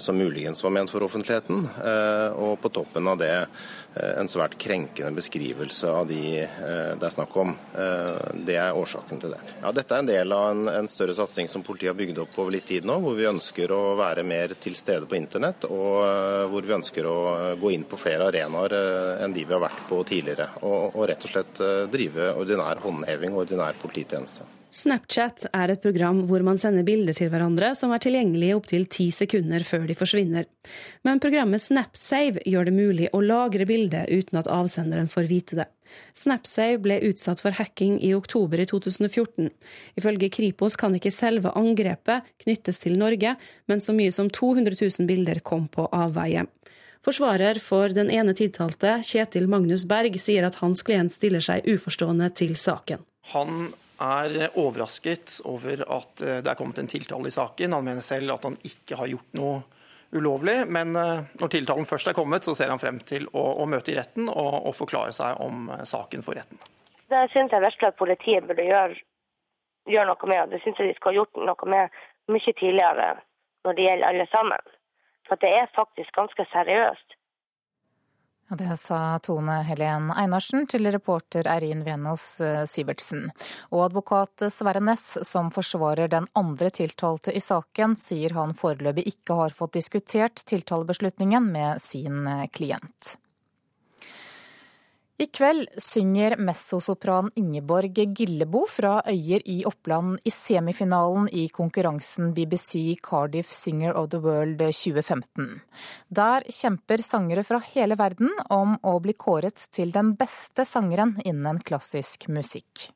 som 0.03 0.17
muligens 0.17 0.59
var 0.59 0.73
ment 0.75 0.91
for 0.91 1.05
offentligheten. 1.05 1.61
Og 2.35 2.57
på 2.59 2.69
toppen 2.75 3.07
av 3.07 3.21
det 3.21 3.45
en 3.95 4.29
svært 4.29 4.57
krenkende 4.61 5.11
beskrivelse 5.17 5.89
av 5.89 6.07
de 6.09 6.21
det 6.99 7.05
er 7.07 7.13
snakk 7.13 7.35
om. 7.41 7.55
Det 8.45 8.55
er 8.59 8.77
årsaken 8.77 9.21
til 9.21 9.33
det. 9.33 9.39
Ja, 9.63 9.71
dette 9.75 9.95
er 9.95 10.03
en 10.03 10.09
del 10.09 10.35
av 10.35 10.51
en, 10.51 10.67
en 10.71 10.89
større 10.91 11.15
satsing 11.17 11.49
som 11.51 11.63
politiet 11.65 11.91
har 11.91 11.97
bygd 11.97 12.21
opp 12.23 12.37
over 12.39 12.53
litt 12.53 12.67
tid 12.69 12.85
nå, 12.87 12.99
hvor 13.03 13.17
vi 13.17 13.27
ønsker 13.29 13.73
å 13.73 13.81
være 13.99 14.23
mer 14.27 14.53
til 14.61 14.77
stede 14.77 15.09
på 15.09 15.17
internett, 15.17 15.65
og 15.69 16.51
hvor 16.53 16.69
vi 16.69 16.77
ønsker 16.77 17.09
å 17.09 17.17
gå 17.59 17.73
inn 17.75 17.87
på 17.89 17.99
flere 17.99 18.29
arenaer 18.29 18.77
enn 19.25 19.35
de 19.35 19.43
vi 19.45 19.57
har 19.57 19.65
vært 19.65 19.83
på 19.89 20.03
tidligere. 20.13 20.51
Og, 20.61 20.95
og 20.95 21.09
rett 21.09 21.25
og 21.25 21.33
slett 21.33 21.65
drive 21.91 22.31
ordinær 22.37 22.85
håndheving 22.85 23.35
og 23.35 23.47
ordinær 23.47 23.77
polititjeneste. 23.81 24.47
Snapchat 24.69 25.47
er 25.49 25.71
et 25.73 25.81
program 25.81 26.19
hvor 26.29 26.43
man 26.45 26.59
sender 26.61 26.85
bilder 26.85 27.15
til 27.17 27.31
hverandre 27.33 27.71
som 27.77 27.89
er 27.89 28.01
tilgjengelige 28.03 28.57
opptil 28.59 28.85
ti 28.85 29.07
sekunder 29.13 29.63
før 29.65 29.87
de 29.89 29.95
forsvinner. 29.97 30.45
Men 31.07 31.21
programmet 31.23 31.63
SnapSave 31.63 32.43
gjør 32.45 32.69
det 32.69 32.75
mulig 32.75 33.07
å 33.09 33.23
lagre 33.23 33.65
bildet 33.79 34.11
uten 34.11 34.39
at 34.43 34.51
avsenderen 34.51 35.09
får 35.09 35.31
vite 35.31 35.61
det. 35.63 35.67
SnapSave 36.13 36.77
ble 36.83 36.99
utsatt 37.09 37.41
for 37.41 37.55
hacking 37.57 37.97
i 38.05 38.11
oktober 38.13 38.61
i 38.61 38.67
2014. 38.69 39.49
Ifølge 39.97 40.29
Kripos 40.33 40.77
kan 40.79 40.95
ikke 40.97 41.13
selve 41.13 41.53
angrepet 41.57 42.27
knyttes 42.43 42.83
til 42.83 42.99
Norge, 42.99 43.35
men 43.65 43.81
så 43.81 43.95
mye 43.95 44.13
som 44.13 44.29
200 44.29 44.77
000 44.77 45.09
bilder 45.09 45.41
kom 45.41 45.67
på 45.71 45.87
avveie. 45.95 46.45
Forsvarer 47.05 47.61
for 47.63 47.93
den 47.95 48.11
ene 48.11 48.35
tiltalte, 48.35 48.97
Kjetil 49.07 49.47
Magnus 49.49 49.85
Berg, 49.87 50.17
sier 50.19 50.45
at 50.45 50.59
hans 50.59 50.83
klient 50.83 51.15
stiller 51.15 51.43
seg 51.43 51.67
uforstående 51.71 52.27
til 52.35 52.57
saken. 52.59 53.05
Han 53.31 53.69
er 54.03 54.49
overrasket 54.59 55.39
over 55.47 55.83
at 55.83 56.23
eh, 56.23 56.39
det 56.43 56.51
er 56.51 56.59
kommet 56.59 56.79
en 56.79 56.91
tiltale 56.91 57.31
i 57.31 57.35
saken. 57.35 57.75
Han 57.75 57.87
mener 57.87 58.03
selv 58.03 58.35
at 58.35 58.47
han 58.47 58.55
ikke 58.67 58.99
har 58.99 59.11
gjort 59.11 59.39
noe 59.39 59.59
ulovlig, 60.11 60.67
men 60.67 60.95
eh, 60.95 61.21
når 61.41 61.51
tiltalen 61.53 61.87
først 61.89 62.11
er 62.11 62.17
kommet, 62.17 62.45
så 62.45 62.55
ser 62.57 62.71
han 62.73 62.81
frem 62.81 62.99
til 63.05 63.27
å, 63.33 63.43
å 63.61 63.67
møte 63.69 63.93
i 63.93 63.97
retten 63.97 64.29
og, 64.29 64.53
og, 64.63 64.73
forklare 64.77 65.13
seg 65.15 65.39
om 65.43 65.69
eh, 65.73 65.85
saken 65.87 66.25
for 66.25 66.39
retten. 66.39 66.61
Det 67.09 67.25
syns 67.33 67.53
jeg 67.53 67.65
virkelig 67.65 67.89
at 67.89 67.99
politiet 67.99 68.47
burde 68.49 68.65
gjøre, 68.65 68.97
gjøre 69.89 70.09
noe 70.11 70.31
med. 70.31 70.53
Det 70.53 70.61
syns 70.63 70.81
jeg 70.81 70.91
de 70.91 70.97
skal 70.97 71.13
ha 71.13 71.21
gjort 71.21 71.41
noe 71.41 71.71
med 71.73 72.01
mye 72.29 72.53
tidligere 72.53 73.07
når 73.65 73.77
det 73.77 73.87
gjelder 73.87 74.09
alle 74.09 74.27
sammen. 74.33 74.75
For 75.29 75.41
det 75.41 75.49
er 75.53 75.73
faktisk 75.75 76.13
ganske 76.17 76.45
seriøst. 76.53 77.18
Det 78.49 78.77
sa 78.77 79.19
Tone 79.21 79.59
Helen 79.61 80.07
Einarsen 80.09 80.65
til 80.65 80.89
reporter 80.89 81.45
Eirin 81.45 81.83
Venås 81.85 82.23
eh, 82.41 82.63
Sivertsen. 82.65 83.27
Og 83.69 83.83
advokat 83.85 84.47
Sverre 84.49 84.81
Næss, 84.81 85.19
som 85.29 85.51
forsvarer 85.53 86.09
den 86.09 86.25
andre 86.33 86.71
tiltalte 86.73 87.35
i 87.35 87.43
saken, 87.45 87.93
sier 88.01 88.33
han 88.33 88.57
foreløpig 88.57 89.05
ikke 89.13 89.37
har 89.37 89.53
fått 89.53 89.77
diskutert 89.77 90.41
tiltalebeslutningen 90.49 91.45
med 91.53 91.77
sin 91.85 92.25
eh, 92.25 92.47
klient. 92.49 93.19
I 95.19 95.25
kveld 95.27 95.67
synger 95.83 96.37
messosopran 96.39 97.27
Ingeborg 97.35 97.97
Gillebo 98.15 98.61
fra 98.71 99.01
Øyer 99.11 99.41
i 99.51 99.57
Oppland 99.67 100.21
i 100.23 100.31
semifinalen 100.31 101.25
i 101.35 101.41
konkurransen 101.51 102.29
BBC 102.37 102.95
Cardiff 103.03 103.51
Singer 103.51 103.97
of 103.99 104.07
the 104.13 104.21
World 104.23 104.63
2015. 104.63 105.49
Der 106.07 106.47
kjemper 106.47 107.03
sangere 107.03 107.43
fra 107.43 107.59
hele 107.73 107.97
verden 107.99 108.31
om 108.47 108.77
å 108.79 108.95
bli 109.03 109.17
kåret 109.19 109.67
til 109.75 109.91
den 109.91 110.13
beste 110.15 110.63
sangeren 110.63 111.17
innen 111.27 111.59
klassisk 111.67 112.29
musikk. 112.31 112.87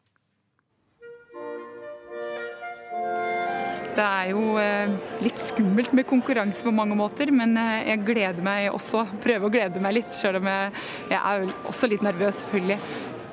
Det 3.93 4.01
er 4.03 4.29
jo 4.31 4.55
eh, 4.57 4.93
litt 5.21 5.37
skummelt 5.37 5.91
med 5.93 6.07
konkurranse 6.09 6.65
på 6.65 6.73
mange 6.73 6.95
måter, 6.97 7.29
men 7.35 7.53
eh, 7.61 7.91
jeg 7.91 8.05
gleder 8.07 8.41
meg 8.45 8.71
også. 8.73 9.03
Prøver 9.21 9.45
å 9.45 9.53
glede 9.53 9.83
meg 9.83 9.99
litt, 9.99 10.17
sjøl 10.17 10.39
om 10.39 10.49
jeg, 10.49 10.71
jeg 11.11 11.19
er 11.19 11.45
også 11.69 11.89
litt 11.91 12.05
nervøs, 12.05 12.41
selvfølgelig. 12.41 12.79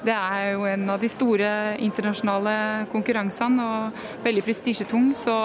Det 0.04 0.16
er 0.16 0.52
jo 0.52 0.68
en 0.68 0.84
av 0.92 1.00
de 1.00 1.08
store 1.12 1.48
internasjonale 1.80 2.54
konkurransene 2.92 3.66
og 3.72 4.04
veldig 4.24 4.44
prestisjetung, 4.44 5.10
så 5.16 5.36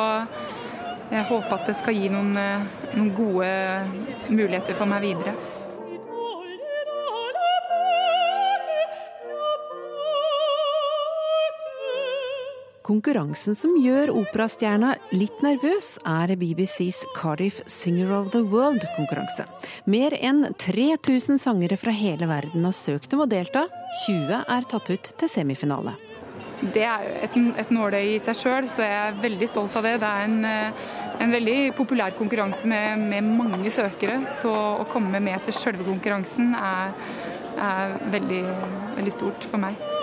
jeg 1.11 1.25
håper 1.29 1.57
at 1.57 1.67
det 1.69 1.75
skal 1.79 1.95
gi 1.95 2.11
noen, 2.11 2.35
eh, 2.39 2.79
noen 2.97 3.11
gode 3.15 3.51
muligheter 4.27 4.75
for 4.75 4.89
meg 4.89 5.05
videre. 5.05 5.35
Konkurransen 12.85 13.55
som 13.57 13.71
gjør 13.81 14.11
operastjerna 14.13 14.91
litt 15.09 15.39
nervøs, 15.41 15.95
er 16.05 16.35
BBCs 16.37 16.99
Cardiff 17.15 17.63
Singer 17.65 18.11
of 18.13 18.27
the 18.35 18.43
World-konkurranse. 18.45 19.47
Mer 19.89 20.13
enn 20.13 20.43
3000 20.61 21.41
sangere 21.41 21.79
fra 21.81 21.93
hele 21.97 22.29
verden 22.29 22.67
har 22.67 22.75
søkt 22.77 23.15
om 23.17 23.23
å 23.23 23.29
delta. 23.31 23.63
20 24.03 24.35
er 24.37 24.67
tatt 24.69 24.91
ut 24.93 25.09
til 25.17 25.31
semifinale. 25.31 25.95
Det 26.75 26.85
er 26.85 27.07
et, 27.25 27.39
et 27.57 27.73
nåløye 27.73 28.19
i 28.19 28.21
seg 28.21 28.37
sjøl, 28.37 28.69
så 28.69 28.85
jeg 28.85 29.01
er 29.07 29.17
veldig 29.25 29.49
stolt 29.49 29.81
av 29.81 29.89
det. 29.89 29.95
Det 30.05 30.13
er 30.13 30.29
en, 30.29 30.37
en 31.25 31.35
veldig 31.39 31.57
populær 31.81 32.13
konkurranse 32.19 32.69
med, 32.69 33.01
med, 33.01 33.33
mange 33.49 33.73
søkere, 33.73 34.21
så 34.29 34.53
å 34.53 34.85
komme 34.93 35.23
med 35.25 35.41
til 35.49 35.57
sjølve 35.57 35.89
konkurransen 35.89 36.53
er, 36.61 36.93
er 37.57 37.99
veldig, 38.13 38.45
veldig 39.01 39.17
stort 39.17 39.49
for 39.49 39.65
meg. 39.65 39.94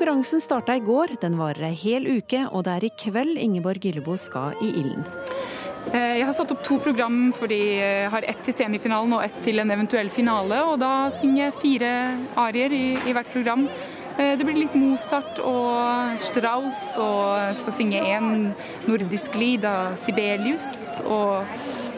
Konkurransen 0.00 0.40
starta 0.40 0.72
i 0.72 0.80
går, 0.80 1.10
den 1.20 1.34
varer 1.36 1.66
ei 1.66 1.74
hel 1.76 2.06
uke, 2.08 2.38
og 2.48 2.62
det 2.64 2.72
er 2.72 2.84
i 2.86 2.88
kveld 3.02 3.36
Ingeborg 3.36 3.82
Gillebo 3.84 4.14
skal 4.16 4.54
i 4.64 4.70
ilden. 4.80 5.02
Eh, 5.92 6.14
jeg 6.16 6.24
har 6.24 6.32
satt 6.38 6.54
opp 6.54 6.62
to 6.64 6.78
program 6.80 7.34
for 7.36 7.52
de 7.52 7.58
har 8.08 8.24
ett 8.24 8.40
til 8.46 8.56
semifinalen 8.56 9.12
og 9.18 9.26
ett 9.26 9.36
til 9.44 9.60
en 9.60 9.74
eventuell 9.76 10.08
finale. 10.08 10.62
og 10.64 10.80
Da 10.80 11.10
synger 11.18 11.42
jeg 11.42 11.58
fire 11.58 11.92
arier 12.46 12.72
i, 12.72 12.86
i 12.96 13.12
hvert 13.12 13.28
program. 13.28 13.68
Eh, 14.16 14.38
det 14.40 14.48
blir 14.48 14.62
litt 14.62 14.80
Mozart 14.80 15.44
og 15.44 16.16
Strauss, 16.16 16.96
og 16.96 17.36
jeg 17.36 17.60
skal 17.60 17.76
synge 17.82 18.04
en 18.16 18.34
nordisk 18.88 19.36
lid 19.36 19.68
av 19.68 20.00
Sibelius. 20.00 20.96
Og 21.04 21.44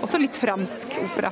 også 0.03 0.19
litt 0.19 0.43
fransk 0.43 0.99
opera. 1.07 1.31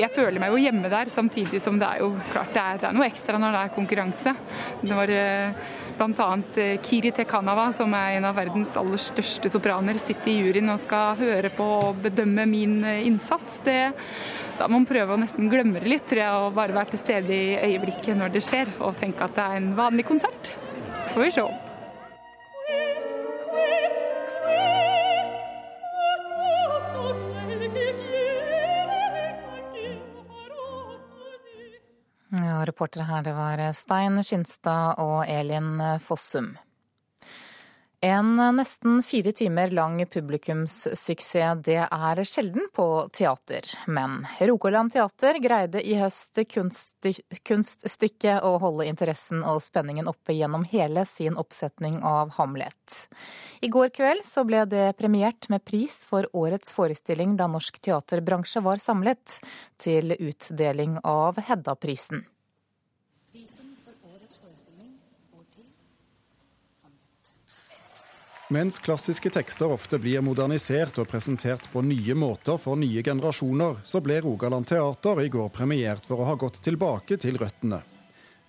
Jeg 0.00 0.12
føler 0.14 0.40
meg 0.40 0.54
jo 0.54 0.60
hjemme 0.60 0.90
der, 0.92 1.10
samtidig 1.12 1.60
som 1.62 1.78
det 1.80 1.88
er 1.88 2.02
jo 2.02 2.10
klart 2.32 2.54
det 2.54 2.62
er, 2.62 2.80
det 2.80 2.88
er 2.88 2.96
noe 2.96 3.06
ekstra 3.08 3.40
når 3.40 3.56
det 3.56 3.62
er 3.62 3.74
konkurranse. 3.76 4.34
Det 4.80 4.96
var 4.96 5.12
eh, 5.14 5.62
bl.a. 6.00 6.28
Eh, 6.56 6.74
Kiri 6.84 7.12
Tekanava, 7.16 7.68
som 7.76 7.94
er 7.96 8.18
en 8.18 8.28
av 8.30 8.36
verdens 8.38 8.76
aller 8.80 9.00
største 9.00 9.52
sopraner, 9.52 10.00
sitter 10.02 10.32
i 10.32 10.38
juryen 10.40 10.72
og 10.72 10.80
skal 10.82 11.18
høre 11.20 11.52
på 11.54 11.66
og 11.80 12.04
bedømme 12.04 12.46
min 12.48 12.78
eh, 12.84 13.02
innsats. 13.08 13.60
Det, 13.66 13.80
da 14.58 14.68
må 14.68 14.80
man 14.80 14.90
prøve 14.90 15.16
å 15.16 15.20
nesten 15.20 15.50
glemme 15.52 15.82
det 15.82 15.92
litt, 15.92 16.06
tror 16.08 16.24
jeg, 16.24 16.44
og 16.44 16.54
bare 16.58 16.76
være 16.76 16.94
til 16.94 17.04
stede 17.04 17.34
i 17.36 17.58
øyeblikket 17.70 18.16
når 18.20 18.36
det 18.36 18.46
skjer, 18.46 18.76
og 18.80 18.96
tenke 19.00 19.26
at 19.26 19.36
det 19.36 19.48
er 19.48 19.60
en 19.60 19.74
vanlig 19.78 20.08
konsert. 20.08 20.54
Får 21.12 21.26
vi 21.26 21.34
se. 21.40 21.50
Ja, 32.60 32.64
reportere 32.66 33.06
her 33.08 33.22
det 33.24 33.32
var 33.32 33.60
Stein 33.72 34.20
Skinstad 34.20 34.98
og 35.00 35.24
Elin 35.24 35.80
Fossum. 36.04 36.58
En 38.04 38.36
nesten 38.36 39.02
fire 39.02 39.32
timer 39.32 39.70
lang 39.70 40.02
publikumssuksess, 40.06 41.62
det 41.64 41.78
er 41.80 42.20
sjelden 42.24 42.68
på 42.76 43.08
teater. 43.16 43.64
Men 43.88 44.26
Rogaland 44.40 44.92
teater 44.92 45.40
greide 45.40 45.80
i 45.80 45.96
høst 46.00 46.36
kunststykket 46.50 48.44
å 48.44 48.58
holde 48.60 48.88
interessen 48.92 49.40
og 49.40 49.62
spenningen 49.64 50.08
oppe 50.12 50.36
gjennom 50.36 50.64
hele 50.68 51.06
sin 51.08 51.40
oppsetning 51.40 52.02
av 52.04 52.36
Hamlet. 52.36 53.08
I 53.64 53.72
går 53.72 53.88
kveld 53.96 54.24
så 54.28 54.44
ble 54.48 54.66
det 54.68 54.98
premiert 55.00 55.48
med 55.48 55.64
pris 55.64 56.02
for 56.04 56.28
årets 56.36 56.76
forestilling 56.76 57.40
da 57.40 57.48
norsk 57.48 57.80
teaterbransje 57.88 58.60
var 58.68 58.84
samlet 58.84 59.40
til 59.80 60.12
utdeling 60.18 61.00
av 61.04 61.40
Hedda-prisen. 61.48 62.24
Mens 68.52 68.78
klassiske 68.78 69.30
tekster 69.30 69.70
ofte 69.70 69.98
blir 70.02 70.24
modernisert 70.26 70.96
og 70.98 71.06
presentert 71.06 71.68
på 71.70 71.84
nye 71.86 72.16
måter 72.18 72.56
for 72.58 72.74
nye 72.74 72.98
generasjoner, 73.06 73.76
så 73.86 74.00
ble 74.02 74.16
Rogaland 74.24 74.66
Teater 74.66 75.20
i 75.22 75.28
går 75.30 75.52
premiert 75.54 76.02
for 76.08 76.18
å 76.18 76.26
ha 76.26 76.34
gått 76.34 76.58
tilbake 76.66 77.14
til 77.22 77.38
røttene. 77.38 77.78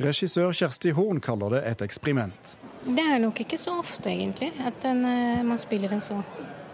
Regissør 0.02 0.58
Kjersti 0.58 0.96
Horn 0.98 1.22
kaller 1.22 1.54
det 1.54 1.62
et 1.70 1.86
eksperiment. 1.86 2.56
Det 2.82 3.06
er 3.14 3.22
nok 3.22 3.44
ikke 3.46 3.62
så 3.62 3.78
ofte, 3.84 4.10
egentlig, 4.10 4.50
at 4.66 4.82
den, 4.82 5.06
eh, 5.06 5.46
man 5.46 5.62
spiller 5.62 5.94
den 5.94 6.02
så 6.02 6.24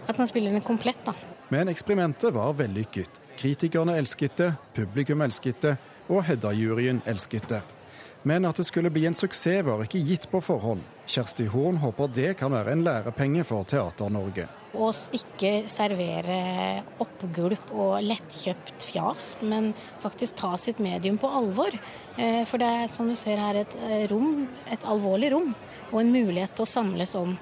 At 0.08 0.16
man 0.16 0.26
spiller 0.26 0.50
den 0.52 0.62
komplett, 0.64 1.04
da. 1.04 1.12
Men 1.50 1.68
eksperimentet 1.68 2.32
var 2.32 2.54
vellykket. 2.54 3.20
Kritikerne 3.36 3.98
elsket 3.98 4.36
det, 4.36 4.54
publikum 4.72 5.20
elsket 5.20 5.60
det, 5.60 5.76
og 6.08 6.24
Hedda-juryen 6.24 7.02
elsket 7.04 7.48
det. 7.48 7.60
Men 8.28 8.44
at 8.44 8.58
det 8.60 8.66
skulle 8.68 8.90
bli 8.92 9.06
en 9.08 9.16
suksess 9.16 9.64
var 9.64 9.80
ikke 9.84 10.02
gitt 10.04 10.26
på 10.28 10.40
forhånd. 10.44 10.82
Kjersti 11.08 11.46
Horn 11.48 11.78
håper 11.80 12.10
det 12.12 12.32
kan 12.36 12.52
være 12.52 12.74
en 12.74 12.82
lærepenge 12.84 13.44
for 13.48 13.64
Teater-Norge. 13.68 14.44
Å 14.76 14.88
ikke 15.16 15.52
servere 15.72 16.36
oppgulp 17.00 17.70
og 17.72 17.94
lettkjøpt 18.04 18.84
fjas, 18.84 19.30
men 19.40 19.70
faktisk 20.02 20.36
ta 20.42 20.50
sitt 20.60 20.82
medium 20.84 21.16
på 21.20 21.30
alvor. 21.40 21.72
Eh, 22.20 22.42
for 22.44 22.60
det 22.60 22.68
er 22.82 22.92
som 22.92 23.08
du 23.08 23.16
ser 23.16 23.40
her 23.40 23.62
et 23.62 23.78
eh, 23.86 24.04
rom, 24.12 24.44
et 24.68 24.84
alvorlig 24.84 25.32
rom, 25.32 25.54
og 25.88 26.02
en 26.02 26.12
mulighet 26.12 26.52
til 26.58 26.66
å 26.66 26.72
samles 26.74 27.16
om 27.16 27.32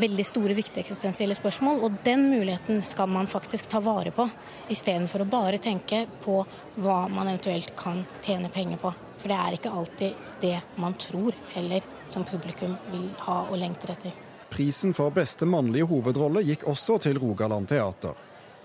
veldig 0.00 0.24
store, 0.24 0.56
viktige 0.56 0.86
eksistensielle 0.86 1.36
spørsmål. 1.36 1.84
Og 1.84 2.00
den 2.06 2.24
muligheten 2.30 2.80
skal 2.86 3.12
man 3.12 3.28
faktisk 3.28 3.68
ta 3.68 3.84
vare 3.84 4.14
på, 4.16 4.30
istedenfor 4.72 5.26
å 5.26 5.30
bare 5.36 5.60
tenke 5.60 6.06
på 6.24 6.40
hva 6.80 7.02
man 7.12 7.28
eventuelt 7.28 7.76
kan 7.76 8.06
tjene 8.24 8.48
penger 8.54 8.80
på. 8.80 8.96
For 9.20 9.28
det 9.28 9.36
er 9.36 9.56
ikke 9.58 9.72
alltid 9.76 10.26
det 10.40 10.56
man 10.80 10.96
tror 11.00 11.36
heller, 11.52 11.84
som 12.08 12.24
publikum 12.24 12.74
vil 12.90 13.10
ha 13.26 13.42
og 13.50 13.58
lengter 13.60 13.92
etter. 13.92 14.16
Prisen 14.50 14.94
for 14.96 15.12
beste 15.14 15.46
mannlige 15.46 15.86
hovedrolle 15.86 16.42
gikk 16.42 16.64
også 16.70 16.98
til 17.04 17.20
Rogaland 17.22 17.68
Teater. 17.70 18.16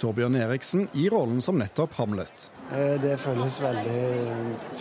Torbjørn 0.02 0.36
Eriksen 0.36 0.88
i 0.94 1.06
rollen 1.10 1.42
som 1.42 1.60
nettopp 1.60 1.94
Hamlet. 2.00 2.50
Eh, 2.74 2.96
det 3.02 3.16
føles 3.22 3.60
veldig 3.62 4.00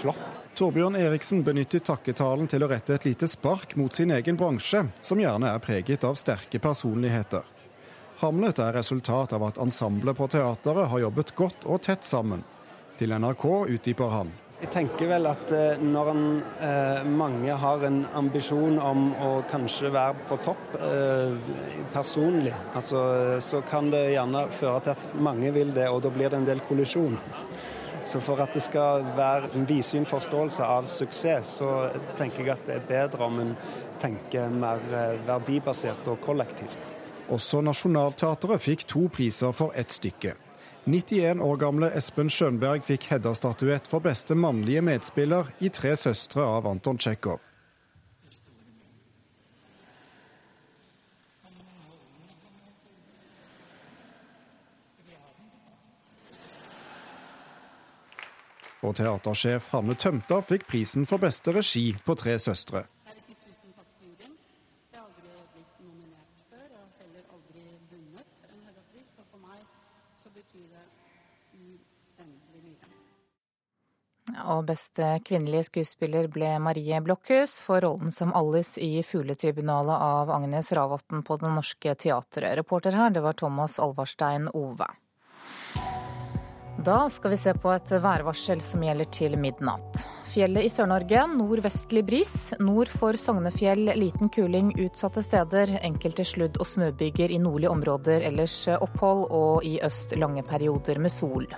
flott. 0.00 0.40
Torbjørn 0.58 0.96
Eriksen 0.98 1.44
benyttet 1.46 1.84
takketalen 1.87 2.48
til 2.50 2.64
å 2.64 2.70
rette 2.70 2.96
et 2.96 3.06
lite 3.06 3.28
spark 3.30 3.76
mot 3.78 3.94
sin 3.94 4.14
egen 4.14 4.38
bransje, 4.40 4.87
som 5.00 5.20
gjerne 5.20 5.52
er 5.52 5.62
preget 5.62 6.06
av 6.06 6.18
sterke 6.18 6.58
personligheter. 6.62 7.44
Hamlet 8.22 8.62
er 8.62 8.74
resultat 8.78 9.34
av 9.37 9.44
at 9.44 9.60
ensemblet 9.62 10.16
på 10.16 10.30
teateret 10.32 10.90
har 10.90 11.04
jobbet 11.06 11.34
godt 11.37 11.66
og 11.66 11.82
tett 11.84 12.06
sammen. 12.06 12.42
Til 12.98 13.14
NRK 13.14 13.44
utdyper 13.74 14.10
han. 14.14 14.30
Jeg 14.64 14.70
tenker 14.72 15.11
vel 15.11 15.29
at 15.29 15.50
eh, 15.53 15.81
når 15.85 16.09
en, 16.14 16.22
eh, 16.64 17.03
mange 17.05 17.53
har 17.61 17.83
en 17.85 17.98
ambisjon 18.16 18.79
om 18.81 19.11
å 19.20 19.33
kanskje 19.50 19.90
være 19.92 20.24
på 20.31 20.38
topp 20.46 20.79
eh, 20.79 21.35
personlig, 21.92 22.55
altså, 22.72 23.03
så 23.44 23.61
kan 23.68 23.90
det 23.92 24.14
gjerne 24.14 24.46
føre 24.57 24.87
til 24.87 24.94
at 24.94 25.18
mange 25.20 25.53
vil 25.53 25.74
det, 25.77 25.85
og 25.92 26.00
da 26.07 26.12
blir 26.14 26.33
det 26.33 26.40
en 26.40 26.48
del 26.48 26.64
kollisjon. 26.64 27.18
Så 28.09 28.22
for 28.24 28.40
at 28.40 28.57
det 28.57 28.62
skal 28.64 29.05
være 29.18 29.53
en 29.53 29.68
vidsyn 29.68 30.09
forståelse 30.09 30.64
av 30.64 30.88
suksess, 30.88 31.59
så 31.61 31.70
tenker 32.16 32.46
jeg 32.46 32.55
at 32.57 32.64
det 32.64 32.79
er 32.79 32.88
bedre 32.88 33.29
om 33.29 33.42
en 33.44 33.53
tenker 34.00 34.48
mer 34.48 34.81
eh, 34.96 35.18
verdibasert 35.29 36.09
og 36.09 36.24
kollektivt. 36.24 36.88
Også 37.33 37.61
Nationaltheatret 37.61 38.64
fikk 38.64 38.88
to 38.88 39.11
priser 39.12 39.53
for 39.53 39.77
ett 39.77 39.92
stykke. 39.92 40.38
91 40.87 41.40
år 41.40 41.57
gamle 41.57 41.88
Espen 41.97 42.29
Skjønberg 42.29 42.83
fikk 42.85 43.07
Hedda-statuett 43.09 43.87
for 43.88 44.05
beste 44.05 44.35
mannlige 44.37 44.83
medspiller 44.85 45.49
i 45.64 45.70
'Tre 45.73 45.94
søstre' 45.97 46.44
av 46.44 46.66
Anton 46.68 46.99
Tsjekhov. 46.99 47.40
Og 58.83 58.97
teatersjef 58.97 59.73
Hanne 59.73 59.94
Tømta 59.94 60.42
fikk 60.44 60.68
prisen 60.68 61.07
for 61.07 61.16
beste 61.16 61.53
regi 61.57 61.97
på 62.05 62.14
'Tre 62.14 62.37
søstre'. 62.37 62.93
Og 74.44 74.66
beste 74.68 75.07
kvinnelige 75.24 75.68
skuespiller 75.70 76.28
ble 76.33 76.50
Marie 76.61 76.98
Blokhus 77.04 77.57
for 77.64 77.80
rollen 77.85 78.12
som 78.12 78.35
Alice 78.37 78.80
i 78.83 79.00
Fugletribunalet 79.07 79.96
av 79.96 80.33
Agnes 80.35 80.72
Ravatn 80.76 81.24
på 81.24 81.38
Det 81.40 81.52
Norske 81.54 81.94
Teatret. 81.94 82.59
Reporter 82.61 82.96
her, 82.98 83.14
det 83.14 83.24
var 83.24 83.38
Thomas 83.40 83.78
Alvarstein 83.80 84.50
Ove. 84.52 84.90
Da 86.85 87.09
skal 87.09 87.33
vi 87.33 87.37
se 87.40 87.54
på 87.57 87.70
et 87.72 87.90
værvarsel 88.02 88.61
som 88.61 88.83
gjelder 88.85 89.09
til 89.09 89.38
midnatt. 89.40 90.02
Fjellet 90.28 90.66
i 90.66 90.72
Sør-Norge 90.72 91.22
nordvestlig 91.30 92.02
bris. 92.04 92.35
Nord 92.61 92.90
for 92.92 93.16
Sognefjell 93.16 93.94
liten 93.96 94.28
kuling 94.28 94.74
utsatte 94.83 95.22
steder. 95.24 95.78
Enkelte 95.87 96.26
sludd- 96.28 96.59
og 96.61 96.68
snøbyger 96.68 97.33
i 97.33 97.38
nordlige 97.40 97.72
områder, 97.72 98.26
ellers 98.28 98.59
opphold. 98.74 99.30
Og 99.30 99.64
i 99.64 99.78
øst 99.87 100.12
lange 100.20 100.44
perioder 100.44 101.00
med 101.00 101.14
sol. 101.14 101.48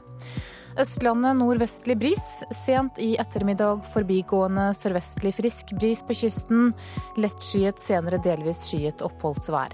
Østlandet 0.76 1.38
nordvestlig 1.38 1.94
bris. 1.96 2.24
Sent 2.52 2.98
i 3.00 3.14
ettermiddag 3.16 3.86
forbigående 3.94 4.66
sørvestlig 4.76 5.32
frisk 5.38 5.70
bris 5.78 6.02
på 6.04 6.16
kysten. 6.18 6.74
Lettskyet, 7.16 7.80
senere 7.80 8.20
delvis 8.20 8.60
skyet 8.68 9.00
oppholdsvær. 9.06 9.72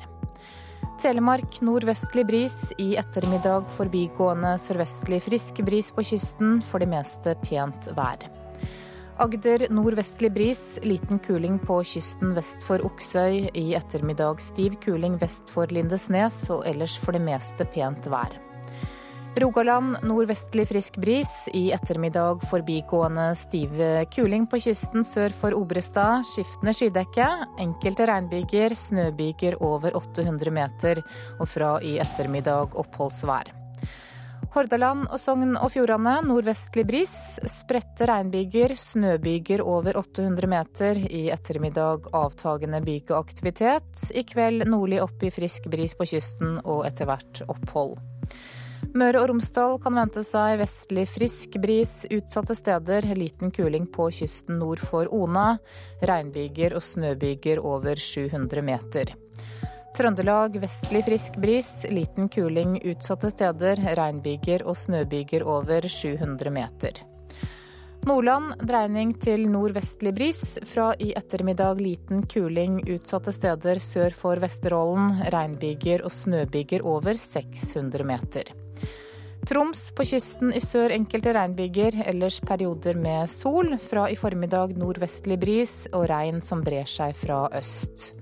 Telemark 1.02 1.58
nordvestlig 1.66 2.22
bris. 2.28 2.54
I 2.78 2.92
ettermiddag 3.02 3.66
forbigående 3.80 4.54
sørvestlig 4.62 5.18
frisk 5.26 5.58
bris 5.66 5.90
på 5.90 6.06
kysten. 6.06 6.60
For 6.70 6.78
det 6.78 6.92
meste 6.94 7.34
pent 7.42 7.90
vær. 7.98 8.22
Agder 9.18 9.66
nordvestlig 9.74 10.30
bris. 10.38 10.62
Liten 10.86 11.18
kuling 11.26 11.58
på 11.66 11.80
kysten 11.82 12.36
vest 12.38 12.62
for 12.62 12.86
Oksøy. 12.86 13.50
I 13.58 13.66
ettermiddag 13.74 14.38
stiv 14.46 14.78
kuling 14.86 15.18
vest 15.18 15.50
for 15.50 15.66
Lindesnes, 15.66 16.44
og 16.54 16.62
ellers 16.70 16.94
for 17.02 17.18
det 17.18 17.26
meste 17.26 17.66
pent 17.74 18.06
vær. 18.06 18.38
Rogaland 19.36 19.96
nordvestlig 20.02 20.66
frisk 20.68 20.96
bris. 20.96 21.48
I 21.52 21.70
ettermiddag 21.72 22.42
forbigående 22.50 23.30
stiv 23.36 23.70
kuling 24.12 24.44
på 24.46 24.60
kysten 24.60 25.06
sør 25.08 25.32
for 25.40 25.56
Obrestad. 25.56 26.26
Skiftende 26.28 26.74
skydekke. 26.76 27.28
Enkelte 27.64 28.06
regnbyger, 28.10 28.76
snøbyger 28.76 29.56
over 29.64 29.96
800 29.96 30.52
meter. 30.52 31.00
Og 31.40 31.48
fra 31.48 31.78
i 31.80 31.96
ettermiddag 32.04 32.76
oppholdsvær. 32.76 33.54
Hordaland 34.52 35.06
og 35.08 35.16
Sogn 35.16 35.56
og 35.56 35.70
Fjordane 35.72 36.18
nordvestlig 36.28 36.84
bris. 36.84 37.16
Spredte 37.48 38.04
regnbyger, 38.12 38.76
snøbyger 38.76 39.64
over 39.64 39.96
800 39.96 40.50
meter. 40.52 41.06
I 41.08 41.30
ettermiddag 41.32 42.12
avtagende 42.12 42.84
bygeaktivitet. 42.84 44.10
I 44.12 44.28
kveld 44.28 44.68
nordlig 44.68 45.00
opp 45.00 45.24
i 45.24 45.32
frisk 45.32 45.72
bris 45.72 45.96
på 45.96 46.12
kysten 46.12 46.58
og 46.66 46.84
etter 46.84 47.08
hvert 47.08 47.46
opphold. 47.48 47.96
Møre 48.92 49.22
og 49.22 49.30
Romsdal 49.30 49.78
kan 49.80 49.94
vente 49.96 50.20
seg 50.26 50.58
vestlig 50.60 51.06
frisk 51.08 51.54
bris 51.62 52.02
utsatte 52.12 52.56
steder. 52.58 53.06
Liten 53.16 53.52
kuling 53.54 53.86
på 53.88 54.10
kysten 54.12 54.58
nord 54.60 54.82
for 54.84 55.08
Ona. 55.14 55.54
Regnbyger 56.02 56.76
og 56.76 56.84
snøbyger 56.84 57.62
over 57.62 57.96
700 57.96 58.64
meter. 58.66 59.14
Trøndelag 59.96 60.58
vestlig 60.60 61.04
frisk 61.08 61.38
bris. 61.40 61.70
Liten 61.88 62.28
kuling 62.32 62.76
utsatte 62.82 63.32
steder. 63.32 63.80
Regnbyger 63.96 64.66
og 64.66 64.76
snøbyger 64.76 65.46
over 65.48 65.88
700 65.88 66.52
meter. 66.52 67.02
Nordland 68.02 68.56
dreining 68.66 69.12
til 69.22 69.44
nordvestlig 69.48 70.10
bris. 70.16 70.40
Fra 70.66 70.90
i 70.98 71.12
ettermiddag 71.16 71.80
liten 71.80 72.26
kuling 72.26 72.80
utsatte 72.90 73.32
steder 73.32 73.78
sør 73.80 74.16
for 74.16 74.42
Vesterålen. 74.42 75.22
Regnbyger 75.32 76.02
og 76.04 76.12
snøbyger 76.12 76.82
over 76.82 77.14
600 77.14 78.04
meter. 78.04 78.52
Troms 79.42 79.88
på 79.90 80.04
kysten 80.06 80.52
i 80.54 80.60
sør 80.62 80.92
enkelte 80.94 81.32
regnbyger, 81.34 81.96
ellers 82.06 82.38
perioder 82.46 82.94
med 82.94 83.26
sol. 83.30 83.74
Fra 83.82 84.06
i 84.06 84.14
formiddag 84.14 84.76
nordvestlig 84.78 85.38
bris 85.42 85.72
og 85.90 86.06
regn 86.12 86.38
som 86.44 86.62
brer 86.62 86.86
seg 86.86 87.16
fra 87.18 87.48
øst. 87.58 88.12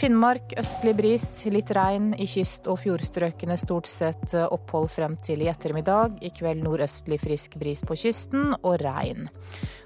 Finnmark 0.00 0.56
østlig 0.58 0.96
bris, 0.98 1.26
litt 1.52 1.70
regn. 1.76 2.10
I 2.18 2.26
kyst- 2.26 2.66
og 2.66 2.80
fjordstrøkene 2.82 3.54
stort 3.60 3.86
sett 3.86 4.34
opphold 4.40 4.90
frem 4.90 5.14
til 5.22 5.44
i 5.44 5.50
ettermiddag. 5.52 6.18
I 6.26 6.32
kveld 6.34 6.64
nordøstlig 6.66 7.20
frisk 7.22 7.54
bris 7.62 7.84
på 7.86 8.00
kysten 8.02 8.56
og 8.56 8.80
regn. 8.82 9.30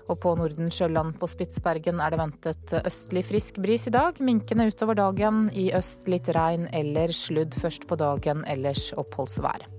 Og 0.09 0.21
på 0.23 0.37
Nordensjøland 0.41 1.19
på 1.21 1.29
Spitsbergen 1.29 2.01
er 2.01 2.15
det 2.15 2.23
ventet 2.23 2.77
østlig 2.81 3.27
frisk 3.29 3.61
bris 3.61 3.91
i 3.91 3.97
dag. 3.99 4.17
Minkende 4.25 4.71
utover 4.71 4.97
dagen. 4.97 5.51
I 5.53 5.69
øst 5.77 6.09
litt 6.09 6.33
regn 6.33 6.71
eller 6.73 7.13
sludd 7.13 7.61
først 7.61 7.85
på 7.91 8.01
dagen, 8.01 8.47
ellers 8.49 8.95
oppholdsvær. 8.97 9.76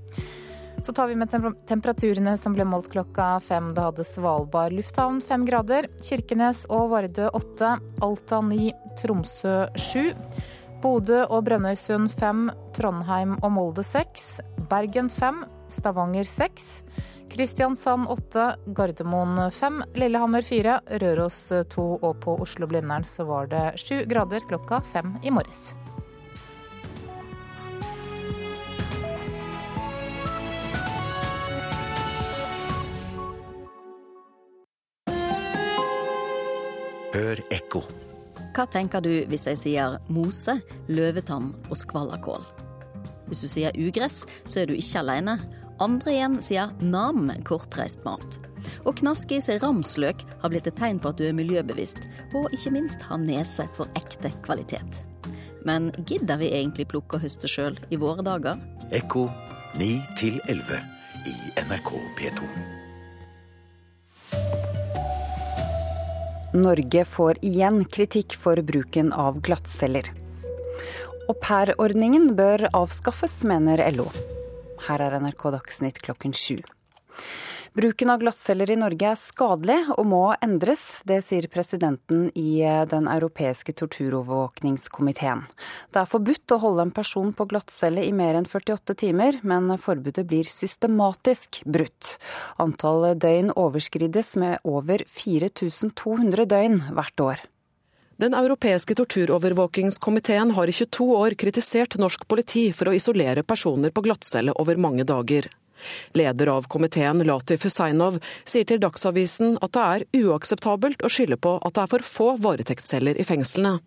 Så 0.81 0.93
tar 0.93 1.07
vi 1.07 1.15
med 1.15 1.31
temperaturene 1.67 2.37
som 2.37 2.53
ble 2.53 2.65
målt 2.67 2.91
klokka 2.93 3.39
fem. 3.43 3.71
Det 3.73 3.81
hadde 3.81 4.05
Svalbard 4.05 4.75
lufthavn 4.77 5.19
fem 5.25 5.45
grader. 5.47 5.89
Kirkenes 6.05 6.65
og 6.69 6.91
Vardø 6.93 7.31
åtte. 7.33 7.73
Alta 8.05 8.41
ni. 8.45 8.69
Tromsø 9.01 9.65
sju. 9.75 10.13
Bodø 10.83 11.23
og 11.25 11.47
Brønnøysund 11.49 12.13
fem. 12.19 12.47
Trondheim 12.77 13.35
og 13.41 13.51
Molde 13.57 13.85
seks. 13.85 14.37
Bergen 14.69 15.09
fem. 15.09 15.43
Stavanger 15.73 16.29
seks. 16.29 16.83
Kristiansand 17.33 18.07
åtte. 18.13 18.53
Gardermoen 18.77 19.49
fem. 19.51 19.81
Lillehammer 19.97 20.45
fire. 20.45 20.79
Røros 21.01 21.41
to. 21.73 21.89
Og 21.97 22.21
på 22.21 22.37
Oslo-Blindern 22.45 23.07
så 23.07 23.25
var 23.25 23.49
det 23.51 23.67
sju 23.81 24.03
grader 24.05 24.45
klokka 24.45 24.83
fem 24.93 25.17
i 25.25 25.33
morges. 25.33 25.73
Hør 37.17 37.39
ekko. 37.49 37.79
Hva 38.53 38.67
tenker 38.69 39.01
du 39.01 39.09
hvis 39.31 39.47
jeg 39.49 39.57
sier 39.57 39.95
mose, 40.13 40.53
løvetann 40.91 41.47
og 41.65 41.79
skvallerkål? 41.79 42.43
Hvis 43.25 43.41
du 43.41 43.47
sier 43.49 43.73
ugress, 43.73 44.19
så 44.45 44.61
er 44.61 44.69
du 44.69 44.75
ikke 44.77 45.01
alene. 45.01 45.39
Andre 45.81 46.13
igjen 46.13 46.37
sier 46.45 46.75
nam, 46.77 47.31
kortreist 47.47 48.05
mat. 48.05 48.37
Og 48.85 48.99
Knaskis 49.01 49.47
i 49.47 49.55
seg 49.55 49.65
ramsløk 49.65 50.21
har 50.43 50.53
blitt 50.53 50.69
et 50.69 50.77
tegn 50.77 51.01
på 51.01 51.09
at 51.09 51.17
du 51.17 51.25
er 51.25 51.37
miljøbevisst, 51.37 52.05
og 52.37 52.53
ikke 52.53 52.75
minst 52.77 53.09
har 53.09 53.21
nese 53.23 53.65
for 53.73 53.89
ekte 53.97 54.33
kvalitet. 54.45 55.01
Men 55.65 55.89
gidder 56.05 56.37
vi 56.37 56.53
egentlig 56.53 56.89
plukke 56.93 57.17
og 57.17 57.25
høste 57.25 57.49
sjøl 57.49 57.81
i 57.89 57.97
våre 57.97 58.25
dager? 58.25 58.61
Ekko 58.93 59.25
9 59.81 59.93
11 60.45 60.83
i 61.33 61.37
NRK 61.65 61.95
P2. 62.19 62.76
Norge 66.57 67.03
får 67.05 67.37
igjen 67.45 67.83
kritikk 67.85 68.33
for 68.41 68.57
bruken 68.65 69.11
av 69.13 69.37
glattceller. 69.45 70.09
Aupairordningen 71.29 72.31
bør 72.37 72.65
avskaffes, 72.71 73.43
mener 73.45 73.83
LO. 73.93 74.07
Her 74.87 75.03
er 75.05 75.19
NRK 75.21 75.43
Dagsnytt 75.57 76.01
klokken 76.05 76.33
sju. 76.33 76.57
Bruken 77.77 78.09
av 78.09 78.19
glattceller 78.19 78.71
i 78.73 78.75
Norge 78.79 79.05
er 79.11 79.19
skadelig 79.21 79.75
og 79.93 80.07
må 80.09 80.21
endres. 80.41 81.03
Det 81.05 81.19
sier 81.21 81.45
presidenten 81.45 82.23
i 82.33 82.63
Den 82.89 83.05
europeiske 83.05 83.75
torturovervåkningskomiteen. 83.77 85.43
Det 85.93 85.99
er 86.01 86.09
forbudt 86.09 86.55
å 86.55 86.57
holde 86.63 86.87
en 86.87 86.93
person 86.95 87.29
på 87.37 87.45
glattcelle 87.51 88.01
i 88.01 88.15
mer 88.17 88.39
enn 88.39 88.49
48 88.49 88.95
timer, 88.97 89.37
men 89.45 89.69
forbudet 89.77 90.23
blir 90.25 90.49
systematisk 90.49 91.59
brutt. 91.69 92.15
Antall 92.57 93.11
døgn 93.13 93.53
overskrides 93.53 94.33
med 94.41 94.65
over 94.65 95.05
4200 95.05 96.49
døgn 96.49 96.81
hvert 96.97 97.25
år. 97.27 97.45
Den 98.17 98.33
europeiske 98.33 98.97
torturovervåkingskomiteen 98.97 100.57
har 100.57 100.65
i 100.65 100.73
22 100.73 101.11
år 101.21 101.37
kritisert 101.37 102.01
norsk 102.01 102.25
politi 102.25 102.71
for 102.73 102.89
å 102.89 102.97
isolere 102.97 103.45
personer 103.45 103.93
på 103.93 104.07
glattcelle 104.09 104.57
over 104.57 104.81
mange 104.81 105.05
dager. 105.05 105.51
Leder 106.17 106.51
av 106.53 106.69
komiteen, 106.71 107.23
Latif 107.27 107.67
Husseinov, 107.67 108.21
sier 108.45 108.67
til 108.67 108.81
Dagsavisen 108.83 109.57
at 109.61 109.75
det 109.77 109.85
er 109.85 110.25
uakseptabelt 110.25 111.03
å 111.03 111.11
skylde 111.11 111.39
på 111.41 111.57
at 111.61 111.77
det 111.77 111.85
er 111.85 111.93
for 111.93 112.09
få 112.15 112.31
varetektsceller 112.43 113.19
i 113.19 113.27
fengslene. 113.27 113.77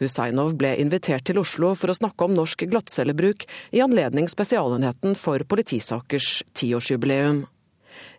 Husseinov 0.00 0.56
ble 0.58 0.74
invitert 0.82 1.26
til 1.28 1.38
Oslo 1.42 1.72
for 1.78 1.92
å 1.92 1.96
snakke 1.96 2.26
om 2.26 2.36
norsk 2.36 2.66
glattcellebruk 2.70 3.46
i 3.70 3.82
anledning 3.84 4.28
Spesialenheten 4.30 5.16
for 5.18 5.44
politisakers 5.48 6.40
tiårsjubileum. 6.58 7.44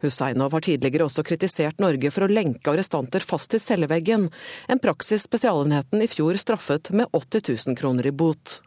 Husseinov 0.04 0.54
har 0.54 0.64
tidligere 0.64 1.08
også 1.08 1.24
kritisert 1.26 1.82
Norge 1.82 2.12
for 2.14 2.26
å 2.26 2.32
lenke 2.32 2.72
arrestanter 2.72 3.26
fast 3.26 3.52
til 3.54 3.64
celleveggen, 3.64 4.30
en 4.70 4.84
praksis 4.84 5.26
Spesialenheten 5.28 6.04
i 6.04 6.12
fjor 6.12 6.38
straffet 6.40 6.94
med 6.94 7.10
80 7.12 7.50
000 7.72 7.80
kroner 7.80 8.08
i 8.08 8.16
bot. 8.16 8.62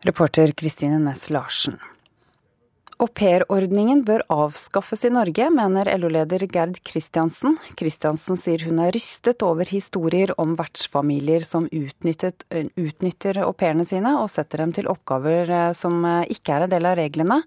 Reporter 0.00 0.52
Kristine 0.56 0.96
Næss 0.98 1.26
Larsen. 1.28 1.74
Aupairordningen 3.00 3.98
bør 4.04 4.22
avskaffes 4.32 5.02
i 5.04 5.10
Norge, 5.12 5.50
mener 5.52 5.90
LO-leder 6.00 6.46
Gerd 6.48 6.78
Kristiansen. 6.88 7.58
Kristiansen 7.76 8.38
sier 8.40 8.64
hun 8.64 8.80
er 8.80 8.94
rystet 8.96 9.44
over 9.44 9.68
historier 9.68 10.32
om 10.40 10.54
vertsfamilier 10.56 11.44
som 11.44 11.66
utnytter 11.68 13.42
au 13.44 13.52
pairene 13.52 13.84
sine 13.88 14.14
og 14.22 14.30
setter 14.32 14.64
dem 14.64 14.72
til 14.76 14.88
oppgaver 14.88 15.52
eh, 15.52 15.66
som 15.76 16.00
eh, 16.08 16.32
ikke 16.32 16.56
er 16.56 16.64
en 16.64 16.72
del 16.72 16.88
av 16.88 16.96
reglene. 17.00 17.40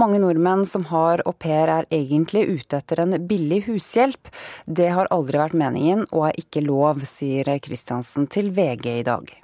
Mange 0.00 0.22
nordmenn 0.24 0.64
som 0.68 0.88
har 0.88 1.20
au 1.26 1.36
pair 1.36 1.68
er 1.76 1.90
egentlig 1.92 2.46
ute 2.48 2.80
etter 2.80 3.04
en 3.04 3.18
billig 3.28 3.66
hushjelp. 3.68 4.32
Det 4.64 4.88
har 4.96 5.12
aldri 5.12 5.44
vært 5.44 5.60
meningen 5.66 6.08
og 6.14 6.30
er 6.30 6.42
ikke 6.44 6.64
lov, 6.64 7.04
sier 7.04 7.52
Kristiansen 7.60 8.28
til 8.32 8.52
VG 8.56 8.88
i 9.02 9.06
dag. 9.12 9.36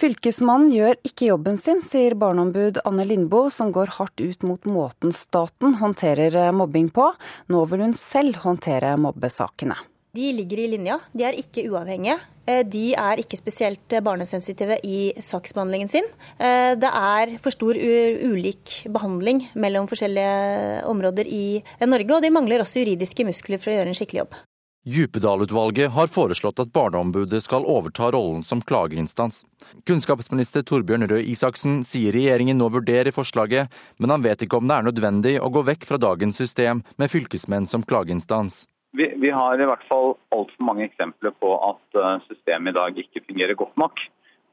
Fylkesmannen 0.00 0.70
gjør 0.72 0.94
ikke 1.04 1.26
jobben 1.28 1.58
sin, 1.60 1.82
sier 1.84 2.14
barneombud 2.16 2.78
Anne 2.88 3.04
Lindboe, 3.04 3.50
som 3.52 3.68
går 3.68 3.90
hardt 3.98 4.22
ut 4.22 4.46
mot 4.48 4.64
måten 4.64 5.12
staten 5.12 5.74
håndterer 5.76 6.38
eh, 6.40 6.52
mobbing 6.56 6.88
på. 6.88 7.10
Nå 7.52 7.64
vil 7.68 7.84
hun 7.84 7.92
selv 7.98 8.38
håndtere 8.46 8.94
mobbesakene. 8.96 9.76
De 10.16 10.30
ligger 10.34 10.62
i 10.64 10.70
linja, 10.72 10.96
de 11.12 11.26
er 11.28 11.36
ikke 11.36 11.66
uavhengige. 11.68 12.16
Eh, 12.48 12.62
de 12.64 12.86
er 12.96 13.20
ikke 13.20 13.42
spesielt 13.42 13.92
eh, 13.92 14.00
barnesensitive 14.06 14.80
i 14.88 15.12
saksbehandlingen 15.20 15.92
sin. 15.92 16.08
Det 16.40 16.94
er 16.96 17.36
for 17.44 17.52
stor 17.52 17.76
ulik 17.76 18.78
behandling 18.88 19.50
mellom 19.52 19.90
forskjellige 19.90 20.86
områder 20.88 21.28
i 21.28 21.60
Norge, 21.84 22.16
og 22.16 22.24
de 22.24 22.32
mangler 22.32 22.64
også 22.64 22.86
juridiske 22.86 23.28
muskler 23.28 23.60
for 23.60 23.74
å 23.74 23.82
gjøre 23.82 23.92
en 23.92 24.00
skikkelig 24.00 24.24
jobb. 24.24 24.40
Djupedal-utvalget 24.88 25.90
har 25.90 26.06
foreslått 26.08 26.60
at 26.62 26.70
Barneombudet 26.72 27.42
skal 27.44 27.66
overta 27.68 28.06
rollen 28.14 28.40
som 28.42 28.62
klageinstans. 28.64 29.42
Kunnskapsminister 29.84 30.62
Torbjørn 30.64 31.04
Røe 31.10 31.20
Isaksen 31.20 31.82
sier 31.84 32.14
regjeringen 32.16 32.56
nå 32.56 32.70
vurderer 32.72 33.12
forslaget, 33.12 33.68
men 34.00 34.14
han 34.14 34.24
vet 34.24 34.40
ikke 34.40 34.56
om 34.56 34.70
det 34.70 34.78
er 34.78 34.86
nødvendig 34.86 35.34
å 35.36 35.50
gå 35.52 35.66
vekk 35.68 35.84
fra 35.84 35.98
dagens 36.00 36.40
system 36.40 36.80
med 36.96 37.12
fylkesmenn 37.12 37.68
som 37.68 37.84
klageinstans. 37.84 38.62
Vi, 38.96 39.10
vi 39.20 39.28
har 39.36 39.60
i 39.60 39.66
hvert 39.68 39.84
fall 39.90 40.14
altfor 40.32 40.64
mange 40.64 40.86
eksempler 40.88 41.36
på 41.36 41.52
at 41.60 42.00
eh, 42.00 42.24
systemet 42.30 42.72
i 42.72 42.78
dag 42.78 43.02
ikke 43.04 43.22
fungerer 43.26 43.58
godt 43.60 43.76
nok. 43.78 44.00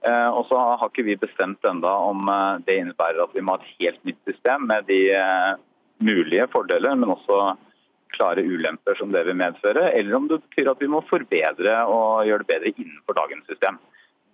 Eh, 0.03 0.27
og 0.27 0.43
så 0.49 0.59
har 0.59 0.91
ikke 0.91 1.07
vi 1.07 1.15
bestemt 1.21 1.63
enda 1.71 1.93
om 2.03 2.27
eh, 2.27 2.59
det 2.67 2.75
innebærer 2.81 3.23
at 3.23 3.31
vi 3.31 3.45
må 3.47 3.55
ha 3.55 3.63
et 3.63 3.79
helt 3.79 4.03
nytt 4.03 4.19
system 4.27 4.67
med 4.67 4.91
de 4.91 4.99
mulige 6.03 6.51
fordeler, 6.51 6.99
men 6.99 7.15
også 7.15 7.55
klare 8.15 8.43
ulemper 8.45 8.97
som 8.99 9.11
det 9.13 9.23
vil 9.27 9.37
medføre, 9.39 9.91
eller 9.91 10.17
om 10.17 10.27
det 10.29 10.41
betyr 10.45 10.71
at 10.71 10.81
vi 10.83 10.91
må 10.91 11.03
forbedre 11.09 11.79
og 11.91 12.27
gjøre 12.27 12.45
det 12.45 12.51
bedre 12.53 12.73
innenfor 12.75 13.17
dagens 13.19 13.47
system. 13.51 13.79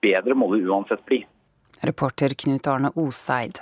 Bedre 0.04 0.36
må 0.38 0.50
det 0.54 0.66
uansett 0.68 1.06
bli. 1.08 1.24
Reporter 1.84 2.36
Knut 2.40 2.68
Arne 2.68 2.92
Oseid. 3.00 3.60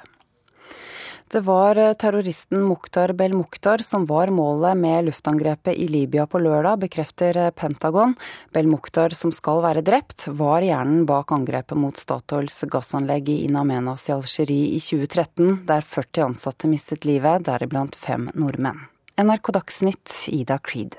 Det 1.32 1.40
var 1.48 1.94
terroristen 1.94 2.66
Mukhtar 2.68 3.14
Bel-Mukhtar 3.14 3.78
som 3.78 4.06
var 4.06 4.28
målet 4.28 4.76
med 4.78 5.06
luftangrepet 5.06 5.78
i 5.80 5.88
Libya 5.88 6.26
på 6.28 6.42
lørdag, 6.44 6.82
bekrefter 6.84 7.40
Pentagon. 7.56 8.18
Bel-Mukhtar, 8.52 9.16
som 9.16 9.32
skal 9.32 9.64
være 9.64 9.86
drept, 9.88 10.28
var 10.28 10.60
hjernen 10.60 11.06
bak 11.08 11.32
angrepet 11.32 11.80
mot 11.80 11.96
Statoils 11.96 12.66
gassanlegg 12.68 13.32
i 13.32 13.38
In 13.46 13.56
Amenas 13.56 14.10
i 14.10 14.18
Algerie 14.18 14.76
i 14.76 14.84
2013, 14.84 15.62
der 15.72 15.88
40 15.96 16.26
ansatte 16.34 16.68
mistet 16.68 17.08
livet, 17.08 17.48
deriblant 17.48 17.96
fem 17.96 18.28
nordmenn. 18.36 18.91
NRK 19.22 19.52
Dagsnytt, 19.52 20.12
Ida 20.28 20.58
Creed. 20.58 20.96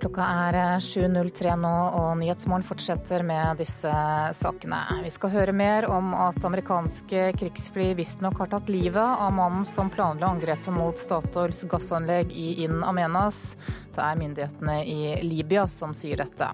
Klokka 0.00 0.24
er 0.48 0.56
7.03 0.82 1.52
nå, 1.60 1.70
og 2.00 2.08
Nyhetsmorgen 2.18 2.66
fortsetter 2.66 3.22
med 3.26 3.60
disse 3.62 3.92
sakene. 4.34 4.80
Vi 5.04 5.12
skal 5.14 5.32
høre 5.36 5.54
mer 5.54 5.86
om 5.86 6.16
at 6.18 6.42
amerikanske 6.48 7.28
krigsfly 7.38 7.92
visstnok 7.98 8.40
har 8.42 8.50
tatt 8.56 8.72
livet 8.74 8.98
av 8.98 9.30
mannen 9.36 9.62
som 9.68 9.92
planla 9.92 10.32
angrepet 10.32 10.74
mot 10.74 10.98
Statoils 10.98 11.62
gassanlegg 11.70 12.34
i 12.34 12.64
In 12.66 12.82
Amenas. 12.82 13.54
Det 13.94 14.02
er 14.02 14.18
myndighetene 14.18 14.80
i 14.82 15.14
Libya 15.22 15.68
som 15.70 15.94
sier 15.94 16.18
dette. 16.24 16.50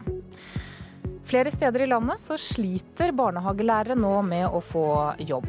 Flere 1.24 1.50
steder 1.50 1.80
i 1.84 1.88
landet 1.88 2.20
så 2.20 2.36
sliter 2.40 3.14
barnehagelærere 3.16 3.96
nå 3.96 4.12
med 4.26 4.44
å 4.52 4.60
få 4.60 4.86
jobb. 5.24 5.48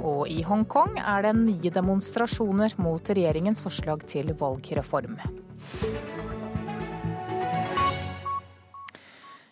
Og 0.00 0.24
i 0.32 0.40
Hongkong 0.46 0.96
er 1.02 1.26
det 1.26 1.34
nye 1.36 1.72
demonstrasjoner 1.74 2.76
mot 2.80 3.12
regjeringens 3.12 3.60
forslag 3.64 4.06
til 4.08 4.32
valgreform. 4.40 5.18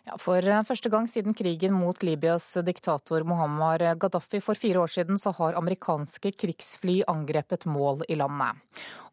Ja, 0.09 0.15
for 0.17 0.41
eh, 0.41 0.63
første 0.65 0.89
gang 0.89 1.05
siden 1.11 1.35
krigen 1.37 1.75
mot 1.77 1.99
Libyas 2.01 2.47
diktator 2.65 3.27
Muhammar 3.29 3.83
Gaddafi 4.01 4.39
for 4.41 4.57
fire 4.57 4.81
år 4.81 4.89
siden, 4.95 5.19
så 5.21 5.35
har 5.37 5.59
amerikanske 5.59 6.33
krigsfly 6.33 7.03
angrepet 7.13 7.67
mål 7.69 8.07
i 8.09 8.17
landet. 8.17 8.57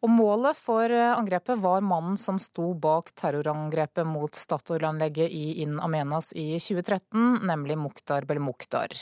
Og 0.00 0.08
målet 0.08 0.56
for 0.56 0.88
eh, 0.88 1.12
angrepet 1.12 1.60
var 1.60 1.84
mannen 1.84 2.16
som 2.16 2.38
sto 2.40 2.70
bak 2.80 3.10
terrorangrepet 3.12 4.08
mot 4.08 4.32
Statoil-anlegget 4.32 5.28
i 5.36 5.60
In 5.66 5.76
Amenas 5.84 6.30
i 6.32 6.54
2013, 6.56 7.42
nemlig 7.44 7.76
Mukhtar 7.76 8.24
Belmukhtar. 8.24 8.96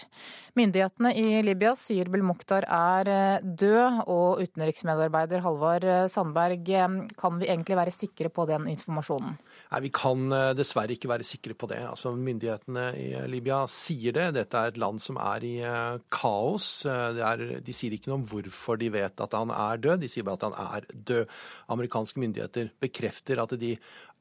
Myndighetene 0.59 1.15
i 1.15 1.45
Libya 1.47 1.77
sier 1.79 2.11
Belmukhtar 2.11 2.67
er 2.67 3.13
eh, 3.13 3.47
død, 3.47 4.03
og 4.11 4.43
utenriksmedarbeider 4.43 5.45
Halvard 5.47 5.87
Sandberg, 6.11 6.67
kan 7.21 7.39
vi 7.39 7.53
egentlig 7.53 7.79
være 7.79 7.95
sikre 7.95 8.35
på 8.35 8.49
den 8.51 8.67
informasjonen? 8.75 9.39
Nei, 9.71 9.85
Vi 9.87 9.95
kan 9.95 10.27
dessverre 10.59 10.97
ikke 10.97 11.13
være 11.13 11.27
sikre 11.27 11.55
på 11.55 11.71
det. 11.71 11.84
Altså, 11.89 12.13
myndighetene 12.17 12.85
i 12.99 13.09
Libya 13.31 13.63
sier 13.71 14.15
det. 14.17 14.27
Dette 14.37 14.61
er 14.61 14.73
et 14.73 14.81
land 14.81 15.03
som 15.03 15.19
er 15.21 15.45
i 15.47 15.53
eh, 15.65 15.99
kaos. 16.15 16.69
Eh, 16.91 17.21
er, 17.21 17.45
de 17.65 17.77
sier 17.77 17.95
ikke 17.95 18.11
noe 18.11 18.21
om 18.23 18.27
hvorfor 18.31 18.81
de 18.81 18.91
vet 18.95 19.23
at 19.25 19.37
han 19.37 19.53
er 19.55 19.83
død, 19.85 20.03
de 20.03 20.11
sier 20.11 20.27
bare 20.27 20.41
at 20.41 20.49
han 20.49 20.59
er 20.81 20.89
død. 21.13 21.37
Amerikanske 21.75 22.23
myndigheter 22.23 22.73
bekrefter 22.83 23.43
at 23.43 23.55
de 23.61 23.75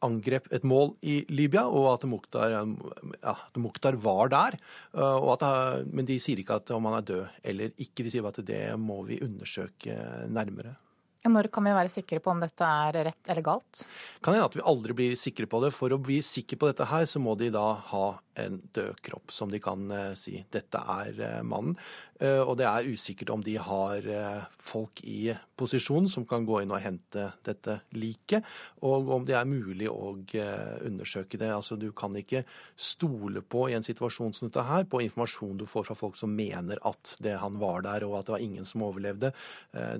angrep 0.03 0.49
et 0.51 0.65
mål 0.67 0.95
i 1.07 1.21
Libya, 1.31 1.63
og 1.71 1.93
at 1.93 2.07
Mukhtar, 2.11 2.57
ja, 2.57 3.35
Mukhtar 3.55 3.97
var 4.03 4.33
der. 4.33 4.59
Eh, 4.93 5.29
at, 5.35 5.49
men 5.89 6.09
de 6.09 6.19
sier 6.21 6.43
ikke 6.43 6.61
om 6.75 6.91
han 6.91 6.99
er 6.99 7.11
død 7.13 7.43
eller 7.53 7.75
ikke. 7.77 8.03
De 8.03 8.13
sier 8.13 8.25
bare 8.25 8.43
at 8.43 8.49
det 8.49 8.63
må 8.79 9.01
vi 9.07 9.21
undersøke 9.23 9.97
nærmere. 10.29 10.77
Når 11.23 11.47
kan 11.55 11.63
vi 11.63 11.71
være 11.71 11.91
sikre 11.91 12.19
på 12.19 12.33
om 12.33 12.41
dette 12.43 12.67
er 12.67 12.97
rett 13.07 13.29
eller 13.31 13.45
galt? 13.45 13.85
Kan 14.19 14.35
hende 14.35 14.49
at 14.49 14.57
vi 14.57 14.65
aldri 14.67 14.95
blir 14.97 15.15
sikre 15.15 15.47
på 15.47 15.61
det. 15.63 15.71
For 15.71 15.95
å 15.95 16.01
bli 16.01 16.19
sikre 16.25 16.59
på 16.59 16.67
dette 16.67 16.89
her, 16.89 17.07
så 17.07 17.21
må 17.23 17.37
de 17.39 17.47
da 17.53 17.69
ha 17.93 18.07
en 18.35 18.57
død 18.73 18.97
kropp 19.05 19.31
som 19.31 19.51
de 19.51 19.59
kan 19.61 19.85
uh, 19.93 20.15
si 20.17 20.39
dette 20.51 20.79
er 20.79 21.19
uh, 21.21 21.43
mannen. 21.45 21.77
Uh, 22.17 22.41
og 22.41 22.57
det 22.59 22.65
er 22.65 22.89
usikkert 22.89 23.29
om 23.31 23.43
de 23.45 23.55
har 23.61 24.07
folk 24.63 25.01
i 25.05 25.33
posisjon 25.59 26.07
som 26.09 26.25
kan 26.27 26.45
gå 26.47 26.61
inn 26.63 26.71
og 26.73 26.81
hente 26.81 27.27
dette 27.45 27.75
liket, 27.95 28.45
og 28.83 29.11
om 29.15 29.25
det 29.27 29.35
er 29.37 29.47
mulig 29.47 29.89
å 29.91 30.13
undersøke 30.15 31.39
det. 31.39 31.51
Altså 31.53 31.75
Du 31.79 31.89
kan 31.95 32.15
ikke 32.17 32.43
stole 32.79 33.43
på 33.43 33.67
i 33.69 33.75
en 33.77 33.85
situasjon 33.85 34.33
som 34.35 34.49
dette 34.49 34.65
her, 34.65 34.87
på 34.87 35.03
informasjon 35.03 35.59
du 35.59 35.65
får 35.69 35.89
fra 35.89 35.97
folk 35.99 36.17
som 36.19 36.33
mener 36.35 36.81
at 36.87 37.15
det 37.23 37.35
han 37.41 37.59
var 37.61 37.83
der 37.85 38.07
og 38.07 38.17
at 38.19 38.29
det 38.29 38.35
var 38.37 38.45
ingen 38.45 38.67
som 38.67 38.85
overlevde. 38.87 39.33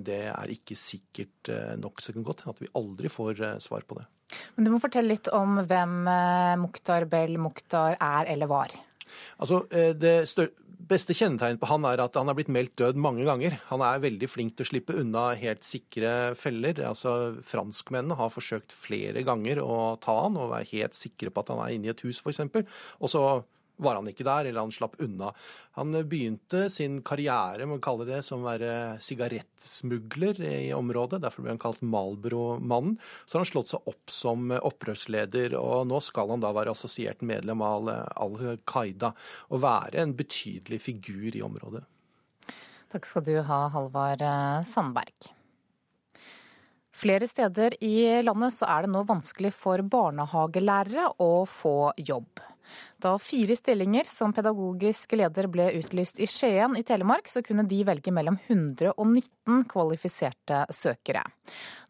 Det 0.04 0.22
er 0.32 0.54
ikke 0.56 0.78
sikkert 0.78 1.13
nok, 1.80 2.00
så 2.00 2.10
det 2.10 2.18
kan 2.18 2.26
godt 2.26 2.44
hende 2.44 2.56
at 2.56 2.62
vi 2.64 2.72
aldri 2.74 3.10
får 3.12 3.44
svar 3.62 3.86
på 3.86 3.98
det. 4.00 4.06
Men 4.56 4.66
Du 4.66 4.72
må 4.74 4.80
fortelle 4.82 5.14
litt 5.14 5.30
om 5.34 5.60
hvem 5.68 5.94
eh, 6.10 6.56
Mukhtar 6.60 7.06
Bell 7.10 7.38
Mukhtar 7.40 7.96
er 8.00 8.30
eller 8.34 8.50
var. 8.50 8.74
Altså, 9.38 9.64
eh, 9.70 9.92
Det 9.94 10.24
beste 10.84 11.14
kjennetegnet 11.16 11.60
på 11.62 11.68
han 11.70 11.86
er 11.88 12.02
at 12.02 12.16
han 12.18 12.28
er 12.28 12.36
blitt 12.36 12.50
meldt 12.52 12.74
død 12.76 12.98
mange 13.00 13.24
ganger. 13.24 13.56
Han 13.70 13.84
er 13.86 14.02
veldig 14.02 14.28
flink 14.28 14.56
til 14.56 14.66
å 14.66 14.70
slippe 14.72 14.96
unna 15.00 15.30
helt 15.40 15.64
sikre 15.64 16.34
feller. 16.36 16.82
Altså, 16.90 17.34
Franskmennene 17.46 18.18
har 18.18 18.32
forsøkt 18.34 18.74
flere 18.74 19.24
ganger 19.24 19.62
å 19.64 19.96
ta 20.02 20.18
han 20.26 20.36
og 20.36 20.52
være 20.52 20.70
helt 20.74 20.98
sikre 20.98 21.32
på 21.32 21.44
at 21.44 21.54
han 21.54 21.62
er 21.64 21.76
inne 21.76 21.88
i 21.88 21.94
et 21.94 22.04
hus, 22.04 22.20
f.eks. 22.20 22.42
Og 23.00 23.12
så 23.12 23.24
var 23.76 23.98
han 23.98 24.08
ikke 24.10 24.26
der, 24.26 24.48
eller 24.48 24.64
han 24.66 24.74
slapp 24.74 24.94
unna. 25.02 25.32
Han 25.78 25.94
begynte 26.08 26.68
sin 26.70 27.00
karriere 27.06 27.66
må 27.68 27.80
kalle 27.82 28.06
det 28.08 28.20
som 28.26 28.42
å 28.42 28.48
være 28.48 29.00
sigarettsmugler 29.02 30.40
i 30.46 30.72
området. 30.76 31.22
Derfor 31.24 31.44
ble 31.44 31.54
han 31.54 31.62
kalt 31.62 31.82
Malbro-mannen. 31.82 32.98
Så 33.26 33.38
har 33.38 33.44
han 33.44 33.50
slått 33.50 33.72
seg 33.74 33.90
opp 33.90 34.14
som 34.14 34.54
opprørsleder, 34.54 35.56
og 35.58 35.88
nå 35.90 36.00
skal 36.04 36.34
han 36.34 36.44
da 36.44 36.52
være 36.54 36.74
assosiert 36.74 37.24
medlem 37.26 37.64
av 37.64 37.90
Al-Qaida 37.90 39.14
og 39.50 39.64
være 39.64 40.04
en 40.04 40.14
betydelig 40.18 40.82
figur 40.84 41.30
i 41.34 41.42
området. 41.44 41.84
Takk 42.94 43.08
skal 43.08 43.24
du 43.26 43.34
ha, 43.42 43.64
Halvard 43.74 44.22
Sandberg. 44.68 45.32
Flere 46.94 47.26
steder 47.26 47.74
i 47.82 48.22
landet 48.22 48.54
så 48.54 48.68
er 48.70 48.84
det 48.84 48.92
nå 48.94 49.02
vanskelig 49.08 49.50
for 49.56 49.82
barnehagelærere 49.82 51.08
å 51.18 51.32
få 51.50 51.90
jobb. 51.98 52.38
Da 53.04 53.18
fire 53.18 53.52
stillinger 53.56 54.04
som 54.08 54.32
pedagogisk 54.32 55.12
leder 55.12 55.44
ble 55.52 55.66
utlyst 55.76 56.22
i 56.24 56.26
Skien 56.30 56.72
i 56.80 56.82
Telemark, 56.88 57.28
så 57.28 57.42
kunne 57.44 57.66
de 57.68 57.82
velge 57.84 58.12
mellom 58.16 58.38
119 58.46 59.66
kvalifiserte 59.68 60.62
søkere. 60.72 61.20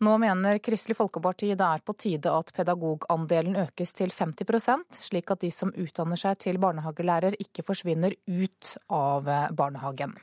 Nå 0.03 0.17
mener 0.19 0.59
Kristelig 0.59 0.99
Folkeparti 0.99 1.53
det 1.55 1.69
er 1.69 1.85
på 1.87 1.95
tide 1.95 2.33
at 2.35 2.51
pedagogandelen 2.57 3.61
økes 3.63 3.95
til 3.95 4.11
50% 4.11 4.99
slik 5.05 5.31
at 5.31 5.45
de 5.47 5.53
som 5.55 5.71
utdanner 5.71 6.19
seg 6.19 6.41
til 6.49 6.59
barnehagelærer 6.59 7.39
ikke 7.39 7.63
forsvinner 7.63 8.19
ut 8.27 8.75
av 8.91 9.31
barnehagen. 9.55 10.19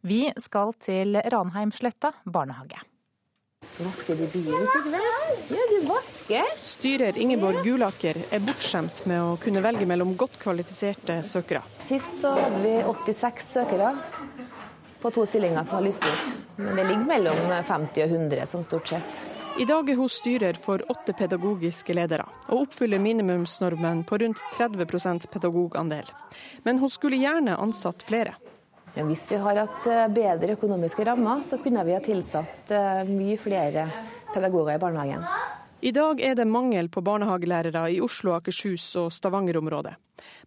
Vi 0.00 0.22
skal 0.40 0.72
til 0.80 1.20
Ranheimsletta 1.20 2.14
barnehage. 2.24 2.80
Vasker 3.76 4.16
du 4.16 4.24
bilen, 4.32 4.64
Sigve? 4.72 5.04
Ja, 5.50 5.58
du 5.70 5.86
vasker. 5.86 6.42
Styrer 6.62 7.18
Ingeborg 7.18 7.64
Gulaker 7.64 8.14
er 8.30 8.42
bortskjemt 8.46 9.00
med 9.10 9.18
å 9.18 9.32
kunne 9.42 9.62
velge 9.64 9.86
mellom 9.88 10.12
godt 10.14 10.36
kvalifiserte 10.38 11.16
søkere. 11.26 11.64
Sist 11.88 12.20
så 12.20 12.36
hadde 12.36 12.60
vi 12.62 12.76
86 12.86 13.48
søkere 13.56 13.88
på 15.02 15.10
to 15.10 15.24
stillinger 15.26 15.64
som 15.64 15.80
har 15.80 15.88
lyst 15.88 16.06
ut. 16.06 16.28
Men 16.60 16.76
det 16.78 16.84
ligger 16.84 17.08
mellom 17.08 17.40
50 17.66 18.04
og 18.04 18.14
100 18.20 18.46
som 18.46 18.62
stort 18.62 18.92
sett. 18.92 19.16
I 19.58 19.66
dag 19.66 19.90
er 19.90 19.98
hun 19.98 20.12
styrer 20.12 20.60
for 20.60 20.84
åtte 20.92 21.16
pedagogiske 21.18 21.98
ledere, 21.98 22.28
og 22.46 22.68
oppfyller 22.68 23.02
minimumsnormen 23.02 24.04
på 24.06 24.20
rundt 24.22 24.44
30% 24.54 25.26
pedagogandel. 25.34 26.06
Men 26.62 26.78
hun 26.78 26.94
skulle 26.94 27.18
gjerne 27.18 27.58
ansatt 27.58 28.06
flere. 28.06 28.36
Men 28.94 29.10
hvis 29.10 29.26
vi 29.30 29.42
har 29.42 29.58
hatt 29.64 29.86
eh, 29.86 30.06
bedre 30.10 30.54
økonomiske 30.54 31.04
rammer, 31.06 31.42
så 31.46 31.58
kunne 31.62 31.82
vi 31.86 31.94
ha 31.94 32.00
tilsatt 32.02 32.70
eh, 32.74 33.02
mye 33.10 33.36
flere 33.38 33.86
pedagoger 34.34 34.74
i 34.74 34.82
barnehagen. 34.82 35.24
I 35.80 35.92
dag 35.96 36.20
er 36.20 36.34
det 36.36 36.44
mangel 36.44 36.90
på 36.92 37.00
barnehagelærere 37.00 37.86
i 37.90 38.00
Oslo, 38.04 38.34
Akershus 38.36 38.84
og 39.00 39.08
Stavanger-området. 39.12 39.94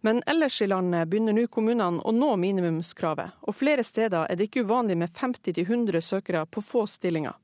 Men 0.06 0.22
ellers 0.30 0.60
i 0.62 0.68
landet 0.70 1.08
begynner 1.10 1.34
nå 1.34 1.48
kommunene 1.50 1.98
å 2.06 2.12
nå 2.14 2.28
minimumskravet, 2.38 3.40
og 3.42 3.56
flere 3.58 3.82
steder 3.82 4.28
er 4.30 4.38
det 4.38 4.46
ikke 4.46 4.62
uvanlig 4.68 4.96
med 5.00 5.10
50-100 5.10 6.00
søkere 6.06 6.44
på 6.46 6.62
få 6.62 6.84
stillinger. 6.86 7.34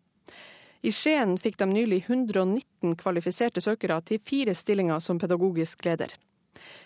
I 0.86 0.93
Skien 0.95 1.34
fikk 1.36 1.59
de 1.59 1.66
nylig 1.68 2.05
119 2.07 2.95
kvalifiserte 3.03 3.61
søkere 3.61 3.99
til 4.07 4.22
fire 4.22 4.55
stillinger 4.55 5.03
som 5.03 5.18
pedagogisk 5.18 5.84
leder. 5.84 6.14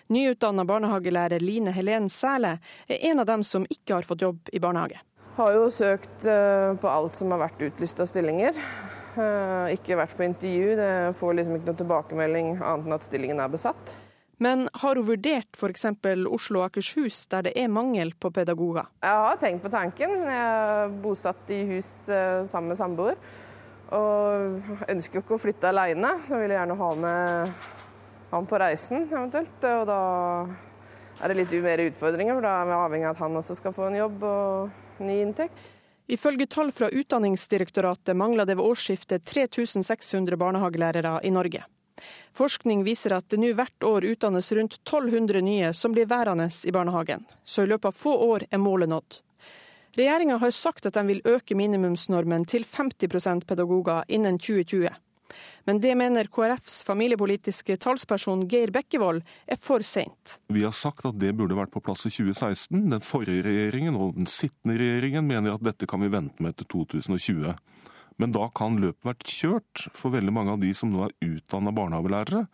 Nyutdanna 0.08 0.64
barnehagelærer 0.64 1.40
Line 1.40 1.72
Helen 1.76 2.08
Sæle 2.08 2.58
er 2.88 3.06
en 3.12 3.20
av 3.20 3.28
dem 3.28 3.44
som 3.44 3.68
ikke 3.70 4.00
har 4.00 4.08
fått 4.08 4.24
jobb 4.24 4.50
i 4.52 4.60
barnehage. 4.60 4.98
Har 5.36 5.54
jo 5.54 5.70
søkt 5.70 6.26
eh, 6.26 6.74
på 6.80 6.90
alt 6.90 7.16
som 7.20 7.32
har 7.34 7.44
vært 7.44 7.62
utlyst 7.68 8.00
av 8.00 8.10
stillinger. 8.10 8.58
Eh, 9.14 9.74
ikke 9.76 9.98
vært 9.98 10.16
på 10.18 10.24
intervju, 10.26 10.72
det 10.78 10.94
får 11.18 11.36
liksom 11.38 11.58
ikke 11.58 11.68
noe 11.68 11.78
tilbakemelding 11.78 12.48
annet 12.56 12.88
enn 12.88 12.96
at 12.96 13.06
stillingen 13.06 13.42
er 13.42 13.52
besatt. 13.52 13.94
Men 14.42 14.66
har 14.82 14.98
hun 14.98 15.06
vurdert 15.06 15.54
f.eks. 15.54 15.86
Oslo 16.26 16.60
og 16.60 16.66
Akershus, 16.66 17.20
der 17.30 17.46
det 17.46 17.52
er 17.60 17.70
mangel 17.70 18.10
på 18.18 18.32
pedagoger? 18.34 18.88
Jeg 19.04 19.22
har 19.28 19.38
tenkt 19.38 19.62
på 19.62 19.70
tanken. 19.70 20.16
Jeg 20.26 20.40
er 20.40 20.96
bosatt 21.04 21.52
i 21.54 21.60
hus 21.70 21.92
eh, 22.10 22.42
sammen 22.50 22.74
med 22.74 22.80
samboer. 22.80 23.20
Og 23.94 24.88
ønsker 24.90 25.20
jo 25.20 25.22
ikke 25.22 25.36
å 25.36 25.42
flytte 25.44 25.70
alene. 25.70 26.16
Jeg 26.26 26.42
vil 26.42 26.56
gjerne 26.56 26.78
ha 26.80 26.90
med 26.98 27.68
han 28.34 28.48
på 28.50 28.58
reisen 28.58 29.06
eventuelt. 29.06 29.68
Og 29.70 29.86
da 29.86 30.00
er 31.20 31.30
det 31.30 31.38
litt 31.38 31.54
mer 31.62 31.84
utfordringer, 31.86 32.34
for 32.34 32.48
da 32.48 32.56
er 32.58 32.68
vi 32.68 32.76
avhengig 32.80 33.08
av 33.08 33.14
at 33.14 33.22
han 33.22 33.38
også 33.38 33.58
skal 33.60 33.76
få 33.76 33.86
en 33.86 34.00
jobb 34.00 34.26
og 34.26 35.04
ny 35.06 35.20
inntekt. 35.22 35.73
Ifølge 36.06 36.46
tall 36.46 36.72
fra 36.72 36.90
Utdanningsdirektoratet 36.92 38.16
mangler 38.16 38.44
det 38.44 38.58
ved 38.58 38.64
årsskiftet 38.64 39.24
3600 39.24 40.36
barnehagelærere 40.36 41.20
i 41.24 41.30
Norge. 41.32 41.64
Forskning 42.34 42.82
viser 42.84 43.14
at 43.16 43.28
det 43.30 43.38
nå 43.40 43.52
hvert 43.56 43.86
år 43.86 44.04
utdannes 44.10 44.50
rundt 44.52 44.80
1200 44.82 45.40
nye 45.46 45.70
som 45.72 45.94
blir 45.94 46.08
værende 46.10 46.50
i 46.66 46.74
barnehagen, 46.74 47.24
så 47.44 47.64
i 47.64 47.70
løpet 47.70 47.88
av 47.92 47.96
få 47.96 48.16
år 48.26 48.44
er 48.50 48.60
målet 48.60 48.90
nådd. 48.92 49.20
Regjeringa 49.94 50.36
har 50.42 50.50
sagt 50.50 50.86
at 50.86 50.96
de 50.98 51.06
vil 51.06 51.22
øke 51.24 51.54
minimumsnormen 51.54 52.44
til 52.50 52.66
50% 52.66 53.46
pedagoger 53.46 54.04
innen 54.08 54.40
2020. 54.42 54.90
Men 55.64 55.80
det 55.80 55.94
mener 55.96 56.28
KrFs 56.28 56.82
familiepolitiske 56.84 57.76
talsperson 57.80 58.44
Geir 58.50 58.72
Bekkevold 58.74 59.22
er 59.46 59.60
for 59.60 59.84
seint. 59.86 60.38
Vi 60.52 60.64
har 60.66 60.74
sagt 60.76 61.06
at 61.08 61.18
det 61.20 61.32
burde 61.38 61.56
vært 61.58 61.72
på 61.74 61.82
plass 61.84 62.04
i 62.08 62.12
2016. 62.12 62.84
Den 62.92 63.04
forrige 63.04 63.46
regjeringen 63.46 63.96
og 63.96 64.18
den 64.18 64.28
sittende 64.30 64.76
regjeringen 64.80 65.26
mener 65.28 65.56
at 65.56 65.64
dette 65.64 65.88
kan 65.90 66.04
vi 66.04 66.12
vente 66.12 66.44
med 66.44 66.58
til 66.60 66.68
2020. 66.76 67.54
Men 68.22 68.30
da 68.34 68.46
kan 68.54 68.76
løpet 68.78 69.08
vært 69.08 69.26
kjørt 69.26 69.88
for 69.96 70.14
veldig 70.14 70.34
mange 70.34 70.54
av 70.54 70.60
de 70.62 70.70
som 70.76 70.92
nå 70.92 71.08
er 71.08 71.16
utdanna 71.26 71.72
barnehagelærere. 71.74 72.44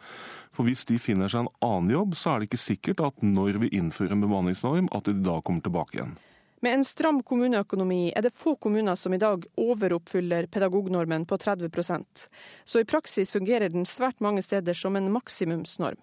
For 0.56 0.64
hvis 0.64 0.86
de 0.88 0.96
finner 1.02 1.28
seg 1.28 1.44
en 1.44 1.52
annen 1.66 1.92
jobb, 1.92 2.16
så 2.16 2.32
er 2.32 2.40
det 2.40 2.48
ikke 2.48 2.62
sikkert 2.62 3.04
at 3.04 3.20
når 3.26 3.60
vi 3.66 3.74
innfører 3.76 4.16
en 4.16 4.24
bemanningsnorm, 4.24 4.88
at 4.96 5.10
de 5.10 5.18
da 5.20 5.36
kommer 5.44 5.66
tilbake 5.66 5.98
igjen. 5.98 6.16
Med 6.60 6.74
en 6.74 6.82
stram 6.84 7.22
kommuneøkonomi 7.24 8.10
er 8.12 8.26
det 8.26 8.34
få 8.36 8.52
kommuner 8.60 8.96
som 9.00 9.14
i 9.16 9.18
dag 9.20 9.46
overoppfyller 9.56 10.44
pedagognormen 10.52 11.24
på 11.24 11.38
30% 11.40 12.26
så 12.64 12.82
i 12.82 12.88
praksis 12.88 13.32
fungerer 13.32 13.72
den 13.72 13.86
svært 13.88 14.20
mange 14.20 14.44
steder 14.44 14.76
som 14.76 14.96
en 14.96 15.08
maksimumsnorm. 15.14 15.96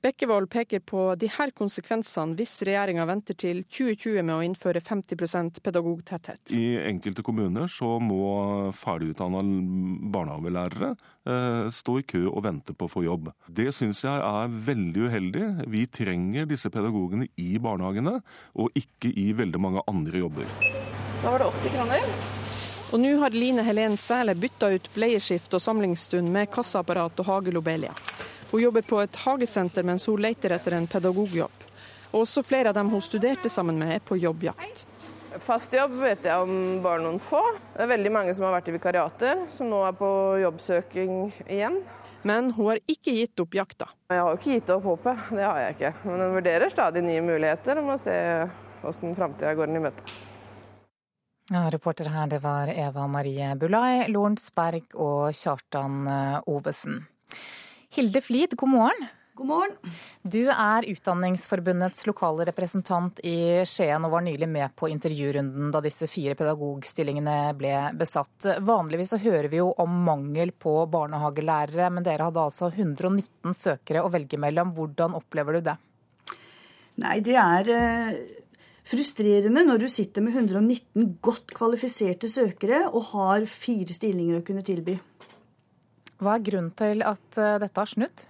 Bekkevold 0.00 0.48
peker 0.52 0.80
på 0.80 1.02
de 1.20 1.28
her 1.34 1.52
konsekvensene 1.56 2.36
hvis 2.38 2.54
regjeringa 2.64 3.04
venter 3.08 3.36
til 3.38 3.62
2020 3.68 4.22
med 4.22 4.34
å 4.34 4.44
innføre 4.46 4.80
50% 4.80 5.60
pedagogtetthet. 5.64 6.54
I 6.56 6.80
enkelte 6.88 7.24
kommuner 7.26 7.68
så 7.70 7.98
må 8.00 8.70
ferdigutdanna 8.80 9.42
barnehagelærere 10.14 10.92
eh, 10.94 11.70
stå 11.74 11.98
i 12.00 12.06
kø 12.08 12.24
og 12.30 12.44
vente 12.48 12.76
på 12.76 12.88
å 12.88 12.92
få 12.92 13.04
jobb. 13.04 13.30
Det 13.46 13.68
syns 13.76 14.04
jeg 14.06 14.24
er 14.24 14.58
veldig 14.70 15.06
uheldig. 15.10 15.46
Vi 15.72 15.86
trenger 15.92 16.48
disse 16.50 16.72
pedagogene 16.72 17.28
i 17.40 17.52
barnehagene, 17.62 18.20
og 18.56 18.76
ikke 18.78 19.12
i 19.12 19.30
veldig 19.36 19.60
mange 19.60 19.84
andre 19.90 20.24
jobber. 20.24 20.54
Da 21.20 21.34
var 21.34 21.42
det 21.42 21.50
80 21.60 21.76
kroner. 21.76 22.14
Og 22.90 22.98
nå 22.98 23.10
har 23.20 23.30
Line 23.36 23.62
Helen 23.62 23.94
Sæle 24.00 24.34
bytta 24.34 24.72
ut 24.74 24.88
bleieskift 24.96 25.52
og 25.54 25.62
samlingsstund 25.62 26.26
med 26.34 26.50
kassaapparat 26.50 27.20
og 27.22 27.28
hagelobelia. 27.28 27.92
Hun 28.50 28.62
jobber 28.62 28.82
på 28.82 28.98
et 28.98 29.16
hagesenter 29.24 29.86
mens 29.86 30.08
hun 30.10 30.20
leter 30.22 30.56
etter 30.56 30.74
en 30.74 30.88
pedagogjobb. 30.90 31.66
Også 32.18 32.42
flere 32.42 32.72
av 32.72 32.74
dem 32.74 32.88
hun 32.90 33.02
studerte 33.04 33.48
sammen 33.48 33.78
med, 33.78 33.94
er 33.94 34.00
på 34.02 34.18
jobbjakt. 34.18 34.86
Fast 35.38 35.72
jobb 35.72 35.92
vet 36.00 36.26
jeg 36.26 36.42
om 36.42 36.80
bare 36.82 37.04
noen 37.04 37.20
få. 37.22 37.40
Det 37.76 37.84
er 37.84 37.92
veldig 37.92 38.10
mange 38.10 38.34
som 38.34 38.48
har 38.48 38.56
vært 38.56 38.72
i 38.72 38.74
vikariater, 38.74 39.44
som 39.54 39.70
nå 39.70 39.84
er 39.86 39.94
på 39.94 40.08
jobbsøking 40.42 41.12
igjen. 41.46 41.78
Men 42.26 42.50
hun 42.56 42.72
har 42.72 42.80
ikke 42.90 43.14
gitt 43.14 43.40
opp 43.40 43.54
jakta. 43.54 43.86
Jeg 44.10 44.24
har 44.26 44.34
ikke 44.34 44.56
gitt 44.56 44.72
opp 44.74 44.88
håpet, 44.90 45.22
det 45.38 45.46
har 45.46 45.60
jeg 45.62 45.76
ikke. 45.76 45.92
Men 46.08 46.24
hun 46.24 46.34
vurderer 46.40 46.74
stadig 46.74 47.04
nye 47.06 47.22
muligheter 47.24 47.78
og 47.80 47.86
må 47.92 47.96
se 48.02 48.16
hvordan 48.82 49.14
framtida 49.16 49.54
går 49.54 49.70
den 49.70 49.78
i 49.78 49.84
møte. 49.86 50.18
Ja, 51.50 51.64
reporter 51.70 52.10
her 52.10 52.26
det 52.30 52.42
var 52.42 52.70
Eva 52.74 53.06
Marie 53.10 53.54
Bulai, 53.58 54.10
Lorentz 54.10 54.50
Berg 54.54 54.98
og 54.98 55.30
Kjartan 55.34 56.04
Ovesen. 56.50 57.00
Hilde 57.92 58.20
Flid, 58.20 58.52
god 58.56 58.68
morgen. 58.68 59.06
God 59.34 59.46
morgen. 59.46 59.72
Du 60.22 60.44
er 60.46 60.84
Utdanningsforbundets 60.86 62.04
lokale 62.06 62.44
representant 62.46 63.18
i 63.26 63.64
Skien 63.66 64.06
og 64.06 64.12
var 64.12 64.22
nylig 64.22 64.46
med 64.46 64.76
på 64.78 64.86
intervjurunden 64.92 65.72
da 65.74 65.80
disse 65.82 66.06
fire 66.06 66.36
pedagogstillingene 66.38 67.34
ble 67.58 67.72
besatt. 67.98 68.46
Vanligvis 68.62 69.10
så 69.10 69.18
hører 69.18 69.50
vi 69.50 69.58
jo 69.58 69.72
om 69.82 69.98
mangel 70.06 70.54
på 70.54 70.76
barnehagelærere, 70.92 71.90
men 71.90 72.06
dere 72.06 72.30
hadde 72.30 72.46
altså 72.46 72.70
119 72.70 73.58
søkere 73.58 74.06
å 74.06 74.14
velge 74.14 74.38
mellom. 74.38 74.70
Hvordan 74.78 75.18
opplever 75.18 75.58
du 75.58 75.66
det? 75.72 75.78
Nei, 77.02 77.18
det 77.26 77.38
er 77.42 77.74
eh, 77.74 78.16
frustrerende 78.86 79.66
når 79.66 79.82
du 79.82 79.90
sitter 79.90 80.22
med 80.22 80.38
119 80.38 81.16
godt 81.18 81.58
kvalifiserte 81.58 82.30
søkere 82.30 82.84
og 82.92 83.16
har 83.16 83.50
fire 83.50 83.98
stillinger 83.98 84.38
å 84.38 84.46
kunne 84.46 84.62
tilby. 84.62 85.00
Hva 86.20 86.36
er 86.36 86.44
grunnen 86.44 86.74
til 86.76 87.00
at 87.06 87.38
eh, 87.40 87.56
dette 87.62 87.80
har 87.80 87.88
snudd? 87.88 88.26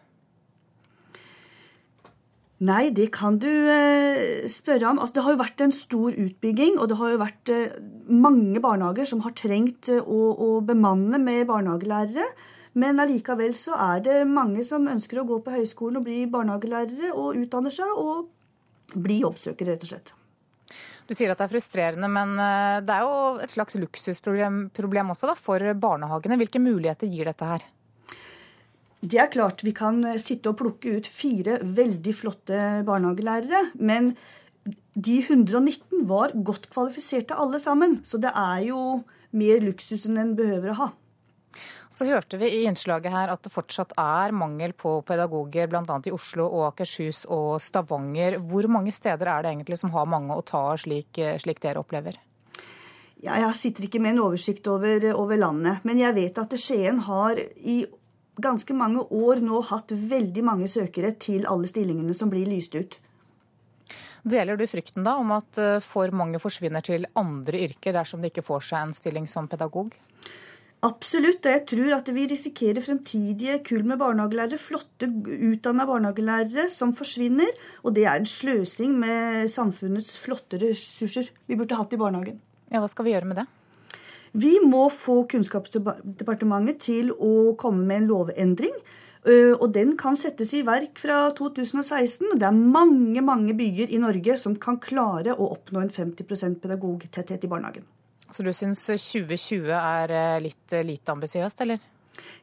Nei, 2.61 2.91
det 2.95 3.09
kan 3.17 3.39
du 3.41 3.49
eh, 3.49 4.47
spørre 4.53 4.93
om. 4.93 5.01
Altså, 5.01 5.17
det 5.17 5.25
har 5.25 5.35
jo 5.35 5.41
vært 5.41 5.65
en 5.65 5.75
stor 5.75 6.15
utbygging, 6.27 6.77
og 6.79 6.91
det 6.91 6.99
har 7.01 7.15
jo 7.15 7.23
vært 7.23 7.53
eh, 7.55 7.79
mange 8.13 8.63
barnehager 8.63 9.09
som 9.09 9.25
har 9.25 9.35
trengt 9.39 9.91
å, 9.97 10.21
å, 10.31 10.51
bemanne 10.67 11.19
med 11.23 11.49
barnehagelærere. 11.51 12.29
Men 12.79 13.03
allikevel 13.03 13.57
så 13.59 13.75
er 13.75 14.05
det 14.05 14.19
mange 14.31 14.63
som 14.63 14.87
ønsker 14.87 15.19
å 15.19 15.27
gå 15.27 15.41
på 15.43 15.57
høyskolen 15.57 15.99
og 15.99 16.07
bli 16.07 16.21
barnehagelærere, 16.31 17.11
og 17.17 17.41
utdanner 17.41 17.75
seg 17.75 17.91
og 17.99 18.31
bli 18.95 19.19
jobbsøkere, 19.25 19.75
rett 19.75 19.89
og 19.89 19.95
slett. 19.95 20.15
Du 21.11 21.17
sier 21.19 21.33
at 21.33 21.41
det 21.41 21.49
er 21.49 21.51
frustrerende, 21.57 22.07
men 22.07 22.37
det 22.87 22.95
er 22.95 23.03
jo 23.03 23.41
et 23.43 23.51
slags 23.51 23.75
luksusproblem 23.83 25.11
også 25.11 25.33
da, 25.33 25.35
for 25.35 25.65
barnehagene. 25.83 26.39
Hvilke 26.39 26.63
muligheter 26.63 27.11
gir 27.11 27.27
dette 27.27 27.49
her? 27.49 27.67
Det 29.01 29.17
er 29.17 29.33
klart 29.33 29.65
vi 29.65 29.73
kan 29.77 30.03
eh, 30.05 30.21
sitte 30.21 30.53
og 30.53 30.59
plukke 30.61 30.99
ut 30.99 31.09
fire 31.09 31.59
veldig 31.65 32.15
flotte 32.17 32.61
barnehagelærere. 32.87 33.71
Men 33.81 34.13
de 34.95 35.21
119 35.25 36.05
var 36.09 36.35
godt 36.35 36.69
kvalifiserte 36.73 37.39
alle 37.39 37.61
sammen. 37.63 38.01
Så 38.05 38.21
det 38.21 38.33
er 38.37 38.67
jo 38.69 39.03
mer 39.37 39.63
luksus 39.65 40.05
enn 40.09 40.21
en 40.21 40.35
behøver 40.37 40.75
å 40.75 40.81
ha. 40.83 40.91
Så 41.91 42.07
hørte 42.07 42.39
vi 42.39 42.47
i 42.55 42.67
innslaget 42.71 43.11
her 43.11 43.33
at 43.33 43.43
det 43.43 43.51
fortsatt 43.51 43.97
er 43.99 44.35
mangel 44.37 44.77
på 44.79 45.01
pedagoger 45.07 45.67
bl.a. 45.73 45.97
i 46.07 46.13
Oslo 46.15 46.45
og 46.47 46.69
Akershus 46.69 47.25
og 47.27 47.57
Stavanger. 47.65 48.37
Hvor 48.39 48.69
mange 48.71 48.93
steder 48.95 49.33
er 49.33 49.43
det 49.43 49.55
egentlig 49.57 49.81
som 49.81 49.91
har 49.97 50.07
mange 50.07 50.37
å 50.37 50.45
ta 50.47 50.69
av, 50.75 50.79
slik, 50.85 51.19
slik 51.43 51.59
dere 51.65 51.83
opplever? 51.83 52.21
Ja, 53.21 53.35
jeg 53.43 53.57
sitter 53.59 53.85
ikke 53.89 54.01
med 54.01 54.15
en 54.15 54.23
oversikt 54.29 54.69
over, 54.71 55.03
over 55.13 55.37
landet, 55.37 55.83
men 55.85 55.99
jeg 56.01 56.17
vet 56.17 56.39
at 56.41 56.55
Skien 56.57 57.03
har 57.05 57.41
i 57.59 57.83
ganske 58.43 58.75
mange 58.77 59.05
år 59.05 59.43
nå 59.45 59.61
hatt 59.71 59.93
veldig 59.93 60.45
mange 60.47 60.69
søkere 60.71 61.13
til 61.21 61.47
alle 61.51 61.71
stillingene 61.71 62.17
som 62.17 62.33
blir 62.33 62.49
lyst 62.51 62.77
ut. 62.77 62.99
Deler 64.23 64.59
du 64.61 64.67
frykten 64.69 65.05
da 65.07 65.17
om 65.21 65.33
at 65.33 65.59
eh, 65.61 65.79
for 65.85 66.13
mange 66.13 66.41
forsvinner 66.43 66.85
til 66.85 67.07
andre 67.17 67.65
yrker 67.67 67.97
dersom 67.97 68.21
de 68.21 68.29
ikke 68.29 68.45
får 68.45 68.67
seg 68.69 68.83
en 68.83 68.97
stilling 68.97 69.29
som 69.31 69.49
pedagog? 69.49 69.95
Absolutt, 70.81 71.45
og 71.45 71.53
jeg 71.53 71.65
tror 71.69 71.95
at 71.99 72.07
vi 72.17 72.23
risikerer 72.29 72.85
fremtidige 72.85 73.59
kull 73.69 73.83
med 73.85 74.01
barnehagelærere, 74.01 74.57
flotte 74.61 75.11
utdanna 75.51 75.85
barnehagelærere 75.89 76.71
som 76.73 76.95
forsvinner. 76.97 77.53
Og 77.85 77.93
det 77.97 78.07
er 78.09 78.17
en 78.17 78.29
sløsing 78.29 78.95
med 79.03 79.51
samfunnets 79.53 80.17
flotte 80.21 80.61
ressurser 80.63 81.29
vi 81.49 81.59
burde 81.61 81.77
hatt 81.77 81.93
i 81.93 82.01
barnehagen. 82.01 82.41
Ja, 82.73 82.81
Hva 82.81 82.89
skal 82.89 83.09
vi 83.09 83.13
gjøre 83.13 83.29
med 83.29 83.43
det? 83.43 83.49
Vi 84.33 84.57
må 84.63 84.87
få 84.95 85.25
Kunnskapsdepartementet 85.31 86.81
til 86.87 87.13
å 87.13 87.55
komme 87.59 87.87
med 87.87 88.03
en 88.03 88.11
lovendring. 88.11 88.75
Og 89.61 89.67
den 89.75 89.97
kan 90.01 90.17
settes 90.17 90.55
i 90.57 90.63
verk 90.65 90.97
fra 91.03 91.27
2016. 91.37 92.39
Det 92.41 92.47
er 92.47 92.57
mange 92.57 93.21
mange 93.21 93.53
byer 93.59 93.93
i 93.93 93.99
Norge 94.01 94.37
som 94.41 94.55
kan 94.57 94.79
klare 94.81 95.35
å 95.35 95.51
oppnå 95.57 95.83
en 95.83 95.91
50% 95.93 96.61
pedagogtetthet 96.63 97.45
i 97.45 97.51
barnehagen. 97.51 97.85
Så 98.31 98.47
du 98.47 98.53
syns 98.55 98.87
2020 98.87 99.75
er 99.75 100.15
litt 100.41 100.77
lite 100.87 101.13
ambisiøst, 101.13 101.61
eller? 101.67 101.83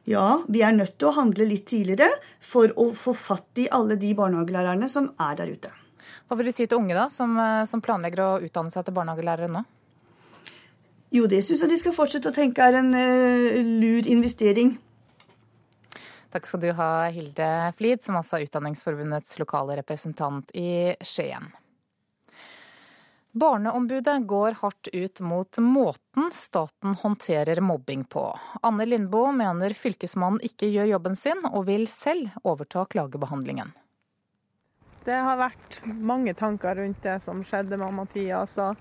Ja, 0.08 0.42
vi 0.48 0.62
er 0.64 0.76
nødt 0.76 0.98
til 1.00 1.10
å 1.10 1.16
handle 1.18 1.48
litt 1.48 1.66
tidligere 1.68 2.12
for 2.40 2.72
å 2.80 2.90
få 2.96 3.14
fatt 3.16 3.60
i 3.60 3.68
alle 3.72 3.98
de 4.00 4.12
barnehagelærerne 4.16 4.88
som 4.92 5.10
er 5.20 5.40
der 5.40 5.52
ute. 5.52 5.72
Hva 6.28 6.38
vil 6.38 6.48
du 6.48 6.54
si 6.54 6.66
til 6.68 6.80
unge 6.80 6.96
da, 6.96 7.08
som, 7.12 7.34
som 7.68 7.82
planlegger 7.84 8.22
å 8.24 8.30
utdanne 8.44 8.72
seg 8.72 8.86
til 8.86 8.96
barnehagelærere 8.96 9.50
nå? 9.52 9.64
Jo, 11.14 11.24
det 11.30 11.40
syns 11.44 11.62
jeg 11.64 11.72
de 11.72 11.78
skal 11.80 11.94
fortsette 11.96 12.28
å 12.28 12.36
tenke 12.36 12.64
er 12.64 12.80
en 12.82 12.92
uh, 12.92 13.60
lur 13.80 14.08
investering. 14.10 14.74
Takk 16.28 16.44
skal 16.44 16.60
du 16.60 16.68
ha, 16.76 17.08
Hilde 17.08 17.48
Flid, 17.78 18.02
som 18.04 18.18
altså 18.18 18.36
er 18.36 18.44
Utdanningsforbundets 18.44 19.38
lokale 19.40 19.78
representant 19.78 20.52
i 20.52 20.92
Skien. 21.00 21.48
Barneombudet 23.38 24.26
går 24.28 24.56
hardt 24.60 24.88
ut 24.92 25.20
mot 25.20 25.58
måten 25.58 26.30
staten 26.32 26.94
håndterer 27.00 27.60
mobbing 27.60 28.04
på. 28.04 28.24
Anne 28.62 28.84
Lindboe 28.88 29.32
mener 29.36 29.76
fylkesmannen 29.76 30.42
ikke 30.44 30.68
gjør 30.72 30.92
jobben 30.94 31.16
sin, 31.16 31.44
og 31.48 31.68
vil 31.68 31.86
selv 31.88 32.32
overta 32.42 32.84
klagebehandlingen. 32.90 33.72
Det 35.04 35.20
har 35.24 35.38
vært 35.40 35.78
mange 35.86 36.34
tanker 36.36 36.80
rundt 36.82 37.00
det 37.04 37.20
som 37.24 37.40
skjedde 37.46 37.78
med 37.80 37.94
Mathias. 37.96 38.58
og 38.58 38.76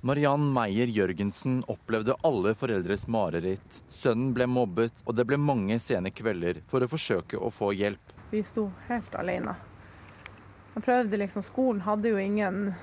Mariann 0.00 0.52
Meyer 0.52 0.86
Jørgensen 0.86 1.62
opplevde 1.66 2.16
alle 2.26 2.52
foreldres 2.54 3.06
mareritt. 3.08 3.80
Sønnen 3.88 4.34
ble 4.36 4.46
mobbet, 4.50 5.02
og 5.06 5.16
det 5.16 5.24
ble 5.28 5.38
mange 5.40 5.78
sene 5.82 6.12
kvelder 6.12 6.60
for 6.68 6.84
å 6.84 6.90
forsøke 6.90 7.40
å 7.40 7.50
få 7.54 7.72
hjelp. 7.76 8.12
Vi 8.30 8.42
sto 8.44 8.68
helt 8.90 9.14
alene. 9.16 9.56
Jeg 10.74 10.84
prøvde 10.84 11.20
liksom, 11.22 11.44
Skolen 11.46 11.84
hadde 11.86 12.12
jo 12.12 12.20
ingen 12.20 12.74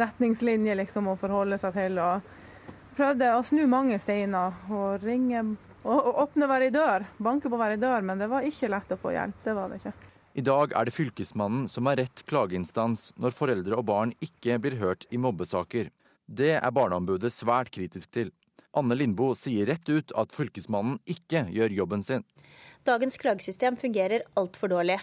retningslinje 0.00 0.78
liksom, 0.80 1.10
å 1.12 1.18
forholde 1.20 1.58
seg 1.60 1.76
til. 1.76 2.00
og 2.00 2.96
Prøvde 2.96 3.34
å 3.36 3.42
snu 3.44 3.66
mange 3.70 3.98
steiner 4.00 4.56
og 4.72 5.04
ringe 5.04 5.42
og, 5.82 5.98
og 5.98 6.22
åpne 6.24 6.48
hver 6.48 6.66
ei 6.66 6.72
dør. 6.74 7.04
Banke 7.20 7.52
på 7.52 7.60
hver 7.60 7.76
ei 7.76 7.80
dør, 7.80 8.00
men 8.04 8.20
det 8.20 8.30
var 8.32 8.48
ikke 8.48 8.72
lett 8.72 8.96
å 8.96 9.00
få 9.00 9.12
hjelp. 9.14 9.44
Det 9.44 9.56
var 9.56 9.68
det 9.68 9.80
ikke. 9.82 9.94
I 10.40 10.44
dag 10.46 10.72
er 10.78 10.86
det 10.86 10.94
Fylkesmannen 10.94 11.64
som 11.68 11.88
er 11.90 12.04
rett 12.04 12.22
klageinstans 12.30 13.10
når 13.18 13.34
foreldre 13.34 13.76
og 13.76 13.88
barn 13.88 14.12
ikke 14.22 14.60
blir 14.62 14.78
hørt 14.78 15.08
i 15.10 15.18
mobbesaker. 15.18 15.90
Det 16.30 16.52
er 16.54 16.70
Barneombudet 16.70 17.32
svært 17.34 17.72
kritisk 17.74 18.12
til. 18.14 18.28
Anne 18.78 18.94
Lindboe 18.94 19.34
sier 19.34 19.66
rett 19.66 19.88
ut 19.90 20.12
at 20.14 20.30
Fylkesmannen 20.30 21.00
ikke 21.10 21.48
gjør 21.50 21.74
jobben 21.74 22.04
sin. 22.06 22.22
Dagens 22.86 23.18
klagesystem 23.18 23.74
fungerer 23.80 24.22
altfor 24.38 24.70
dårlig. 24.70 25.00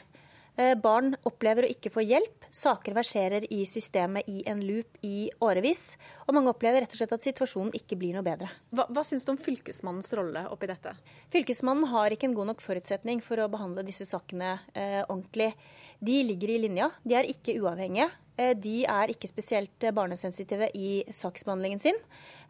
Eh, 0.57 0.73
barn 0.79 1.11
opplever 1.27 1.67
å 1.67 1.69
ikke 1.69 1.91
få 1.93 2.01
hjelp. 2.01 2.47
Saker 2.49 2.95
verserer 2.97 3.43
i 3.53 3.59
systemet 3.69 4.25
i 4.31 4.39
en 4.49 4.63
loop 4.65 4.95
i 5.05 5.27
årevis. 5.43 5.97
Og 6.25 6.33
mange 6.33 6.49
opplever 6.49 6.81
rett 6.81 6.95
og 6.95 7.01
slett 7.01 7.13
at 7.13 7.27
situasjonen 7.27 7.75
ikke 7.77 7.99
blir 7.99 8.15
noe 8.15 8.25
bedre. 8.25 8.47
Hva, 8.71 8.87
hva 8.87 9.03
syns 9.05 9.27
du 9.27 9.35
om 9.35 9.41
Fylkesmannens 9.41 10.09
rolle 10.17 10.47
oppi 10.49 10.71
dette? 10.71 10.95
Fylkesmannen 11.35 11.91
har 11.91 12.15
ikke 12.15 12.31
en 12.31 12.37
god 12.39 12.53
nok 12.53 12.63
forutsetning 12.63 13.21
for 13.21 13.43
å 13.43 13.49
behandle 13.51 13.85
disse 13.85 14.07
sakene 14.09 14.55
eh, 14.73 15.03
ordentlig. 15.03 15.51
De 15.99 16.21
ligger 16.27 16.53
i 16.53 16.61
linja. 16.61 16.91
De 17.03 17.17
er 17.17 17.29
ikke 17.29 17.57
uavhengige. 17.61 18.09
Eh, 18.37 18.53
de 18.53 18.83
er 18.85 19.13
ikke 19.13 19.29
spesielt 19.29 19.87
barnesensitive 19.97 20.69
i 20.77 21.01
saksbehandlingen 21.09 21.81
sin. 21.81 21.97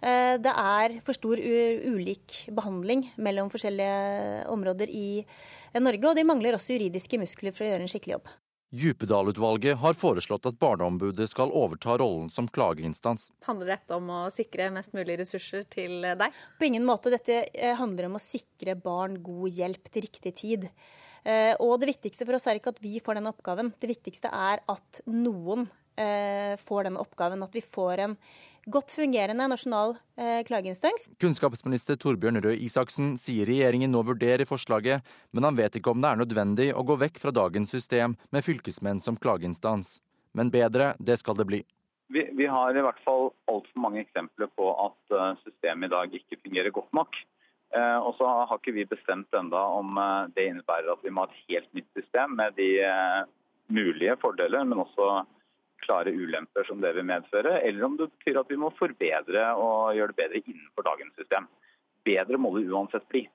Eh, 0.02 0.36
det 0.42 0.52
er 0.52 0.98
for 1.06 1.16
stor 1.16 1.40
ulik 1.40 2.42
behandling 2.52 3.08
mellom 3.16 3.52
forskjellige 3.54 4.50
områder 4.52 4.92
i 4.92 5.24
Norge, 5.80 6.10
og 6.10 6.18
de 6.18 6.28
mangler 6.28 6.58
også 6.58 6.76
juridiske 6.76 7.20
muskler 7.22 7.56
for 7.56 7.64
å 7.66 7.72
gjøre 7.72 7.88
en 7.88 7.92
skikkelig 7.92 8.18
jobb. 8.18 8.36
Djupedal-utvalget 8.76 9.78
har 9.80 9.96
foreslått 9.96 10.46
at 10.50 10.58
Barneombudet 10.60 11.30
skal 11.32 11.54
overta 11.56 11.94
rollen 12.02 12.28
som 12.36 12.50
klageinstans. 12.52 13.30
Handler 13.48 13.78
dette 13.78 13.96
om 13.96 14.10
å 14.12 14.22
sikre 14.34 14.68
mest 14.76 14.92
mulig 14.92 15.16
ressurser 15.22 15.64
til 15.72 16.04
deg? 16.04 16.36
På 16.60 16.68
ingen 16.68 16.84
måte. 16.84 17.14
Dette 17.14 17.46
eh, 17.54 17.78
handler 17.80 18.10
om 18.10 18.18
å 18.20 18.24
sikre 18.24 18.76
barn 18.76 19.22
god 19.24 19.56
hjelp 19.56 19.88
til 19.88 20.04
riktig 20.10 20.36
tid. 20.44 20.68
Eh, 21.28 21.54
og 21.60 21.82
det 21.82 21.92
viktigste 21.92 22.24
for 22.24 22.38
oss 22.38 22.48
er 22.48 22.60
ikke 22.60 22.72
at 22.72 22.80
vi 22.84 23.02
får 23.04 23.20
denne 23.20 23.34
oppgaven. 23.34 23.74
Det 23.82 23.90
viktigste 23.92 24.32
er 24.32 24.62
at 24.72 25.02
noen 25.12 25.66
eh, 26.00 26.56
får 26.62 26.88
denne 26.88 27.04
oppgaven. 27.04 27.44
At 27.44 27.56
vi 27.56 27.64
får 27.64 28.04
en 28.06 28.16
godt 28.72 28.94
fungerende 28.96 29.50
nasjonal 29.52 29.98
eh, 30.16 30.40
klageinstans. 30.48 31.10
Kunnskapsminister 31.20 32.00
Torbjørn 32.00 32.40
Røe 32.46 32.56
Isaksen 32.64 33.16
sier 33.20 33.50
regjeringen 33.50 33.92
nå 33.92 34.06
vurderer 34.08 34.48
forslaget, 34.48 35.04
men 35.36 35.48
han 35.48 35.60
vet 35.60 35.80
ikke 35.80 35.92
om 35.92 36.04
det 36.04 36.14
er 36.14 36.22
nødvendig 36.24 36.70
å 36.76 36.86
gå 36.88 37.00
vekk 37.04 37.20
fra 37.24 37.36
dagens 37.36 37.76
system 37.76 38.16
med 38.32 38.48
fylkesmenn 38.48 39.04
som 39.04 39.20
klageinstans. 39.20 39.98
Men 40.38 40.52
bedre, 40.54 40.94
det 41.00 41.20
skal 41.20 41.36
det 41.40 41.48
bli. 41.50 41.64
Vi, 42.14 42.24
vi 42.40 42.46
har 42.48 42.72
i 42.72 42.84
hvert 42.84 43.00
fall 43.04 43.34
altfor 43.52 43.84
mange 43.84 44.00
eksempler 44.06 44.48
på 44.56 44.68
at 44.80 45.16
systemet 45.44 45.90
i 45.90 45.96
dag 45.96 46.14
ikke 46.16 46.40
fungerer 46.40 46.72
godt 46.76 46.94
nok. 46.96 47.20
Uh, 47.76 48.00
og 48.00 48.14
så 48.16 48.28
har 48.48 48.60
ikke 48.60 48.76
vi 48.78 48.86
bestemt 48.88 49.34
enda 49.36 49.60
om 49.76 49.98
uh, 50.00 50.30
det 50.36 50.46
innebærer 50.48 50.94
at 50.94 51.02
vi 51.04 51.12
må 51.12 51.26
ha 51.26 51.32
et 51.32 51.42
helt 51.52 51.68
nytt 51.76 51.90
system 52.00 52.38
med 52.40 52.56
de 52.56 52.70
mulige 53.68 54.16
fordeler, 54.22 54.64
men 54.64 54.80
også 54.80 55.26
klare 55.84 56.14
ulemper 56.16 56.64
som 56.68 56.82
det 56.82 56.94
vil 56.96 57.06
medføre, 57.08 57.60
eller 57.68 57.86
om 57.86 57.98
det 58.00 58.10
betyr 58.14 58.40
at 58.42 58.52
vi 58.52 58.60
må 58.60 58.72
forbedre 58.80 59.50
og 59.60 59.96
gjøre 59.98 60.14
det 60.14 60.22
bedre 60.22 60.42
innenfor 60.46 60.88
dagens 60.88 61.20
system. 61.20 61.50
Bedre 62.08 62.40
må 62.40 62.54
det 62.56 62.68
uansett 62.72 63.08
bli. 63.12 63.26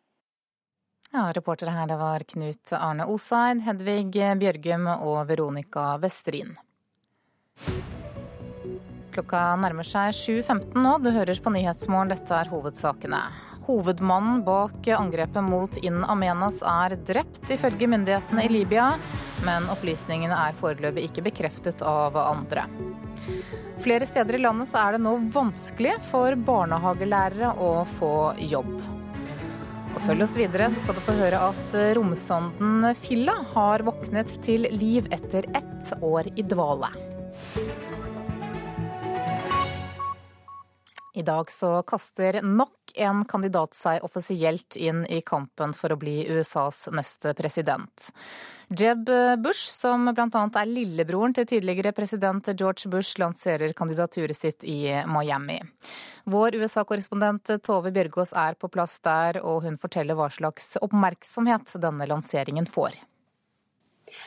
Ja, 1.12 1.28
Reportere 1.36 1.74
her 1.76 1.88
det 1.90 1.98
var 2.00 2.24
Knut 2.24 2.72
Arne 2.72 3.04
Oseid, 3.12 3.60
Hedvig 3.66 4.14
Bjørgum 4.40 4.88
og 4.94 5.18
Veronica 5.28 5.90
Westrin. 6.00 6.54
Klokka 9.12 9.42
nærmer 9.60 9.84
seg 9.84 10.16
7.15 10.16 10.78
nå. 10.80 10.96
Du 11.04 11.10
hører 11.12 11.36
på 11.44 11.52
Nyhetsmorgen, 11.52 12.14
dette 12.14 12.32
er 12.32 12.48
hovedsakene. 12.48 13.20
Hovedmannen 13.66 14.40
bak 14.44 14.88
angrepet 14.96 15.44
mot 15.44 15.76
In 15.86 16.02
Amenas 16.04 16.62
er 16.66 16.96
drept, 17.06 17.44
ifølge 17.50 17.86
myndighetene 17.86 18.46
i 18.46 18.50
Libya. 18.50 18.88
Men 19.46 19.68
opplysningene 19.70 20.34
er 20.34 20.56
foreløpig 20.58 21.06
ikke 21.08 21.24
bekreftet 21.28 21.84
av 21.86 22.18
andre. 22.18 22.66
Flere 23.82 24.06
steder 24.06 24.38
i 24.38 24.42
landet 24.42 24.74
er 24.78 24.96
det 24.96 25.02
nå 25.02 25.14
vanskelig 25.34 25.96
for 26.06 26.34
barnehagelærere 26.48 27.54
å 27.58 27.70
få 27.98 28.12
jobb. 28.50 28.74
Og 29.92 30.00
Følg 30.06 30.24
oss 30.24 30.36
videre, 30.38 30.70
så 30.72 30.82
skal 30.82 30.96
du 30.96 31.02
få 31.04 31.16
høre 31.18 31.40
at 31.50 31.78
romsonden 31.98 32.86
Filla 33.02 33.34
har 33.52 33.84
våknet 33.86 34.30
til 34.46 34.66
liv 34.74 35.10
etter 35.14 35.46
ett 35.58 35.92
år 36.02 36.30
i 36.34 36.46
dvale. 36.46 36.90
I 41.14 41.22
dag 41.22 41.50
så 41.50 41.82
kaster 41.82 42.38
nok 42.42 42.94
en 42.96 43.24
kandidat 43.28 43.74
seg 43.76 44.04
offisielt 44.06 44.76
inn 44.80 45.02
i 45.12 45.20
kampen 45.20 45.74
for 45.76 45.92
å 45.92 45.98
bli 46.00 46.22
USAs 46.32 46.86
neste 46.96 47.34
president. 47.36 48.08
Jeb 48.72 49.10
Bush, 49.44 49.68
som 49.68 50.08
bl.a. 50.08 50.44
er 50.60 50.70
lillebroren 50.70 51.36
til 51.36 51.46
tidligere 51.50 51.92
president 51.92 52.48
George 52.56 52.88
Bush, 52.88 53.20
lanserer 53.20 53.76
kandidaturet 53.76 54.38
sitt 54.38 54.64
i 54.64 54.88
Miami. 55.04 55.60
Vår 56.24 56.56
USA-korrespondent 56.56 57.58
Tove 57.60 57.92
Bjørgaas 57.92 58.32
er 58.32 58.56
på 58.56 58.72
plass 58.72 58.96
der, 59.04 59.42
og 59.44 59.66
hun 59.66 59.76
forteller 59.82 60.16
hva 60.16 60.32
slags 60.32 60.78
oppmerksomhet 60.80 61.76
denne 61.82 62.08
lanseringen 62.08 62.64
får. 62.72 62.96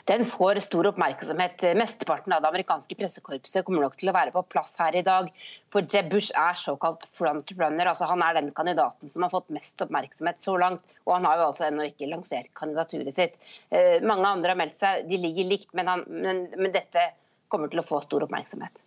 Den 0.10 0.26
får 0.28 0.60
stor 0.66 0.90
oppmerksomhet. 0.92 1.64
Mesteparten 1.78 2.36
av 2.36 2.44
det 2.44 2.52
amerikanske 2.52 2.98
pressekorpset 3.00 3.66
kommer 3.66 3.86
nok 3.86 3.98
til 4.00 4.12
å 4.12 4.16
være 4.16 4.34
på 4.36 4.46
plass 4.56 4.74
her 4.82 4.98
i 4.98 5.04
dag. 5.06 5.32
For 5.74 5.86
Jeb 5.86 6.12
Bush 6.14 6.36
er 6.40 6.58
såkalt 6.60 7.08
frontrunner. 7.16 7.92
altså 7.92 8.10
Han 8.12 8.24
er 8.26 8.40
den 8.40 8.52
kandidaten 8.56 9.12
som 9.12 9.26
har 9.26 9.34
fått 9.34 9.54
mest 9.56 9.82
oppmerksomhet 9.86 10.42
så 10.44 10.58
langt. 10.62 10.84
Og 11.06 11.18
han 11.18 11.28
har 11.30 11.42
jo 11.42 11.50
altså 11.50 11.68
ennå 11.70 11.90
ikke 11.90 12.10
lansert 12.12 12.52
kandidaturet 12.58 13.16
sitt. 13.16 13.38
Eh, 13.70 14.02
mange 14.06 14.30
andre 14.30 14.56
har 14.56 14.60
meldt 14.60 14.78
seg, 14.78 15.06
de 15.10 15.20
ligger 15.22 15.52
likt, 15.52 15.72
men, 15.78 15.92
han, 15.92 16.08
men, 16.10 16.48
men 16.58 16.74
dette 16.76 17.12
kommer 17.52 17.72
til 17.72 17.82
å 17.82 17.88
få 17.88 18.02
stor 18.06 18.26
oppmerksomhet. 18.26 18.82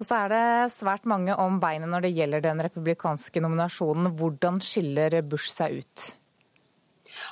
Og 0.00 0.06
så 0.06 0.22
er 0.24 0.32
det 0.32 0.72
svært 0.72 1.04
mange 1.08 1.34
om 1.38 1.58
beinet 1.62 1.90
når 1.92 2.06
det 2.06 2.14
gjelder 2.16 2.44
den 2.44 2.62
republikanske 2.64 3.42
nominasjonen. 3.44 4.14
Hvordan 4.16 4.60
skiller 4.64 5.20
Bush 5.26 5.52
seg 5.52 5.82
ut? 5.82 6.06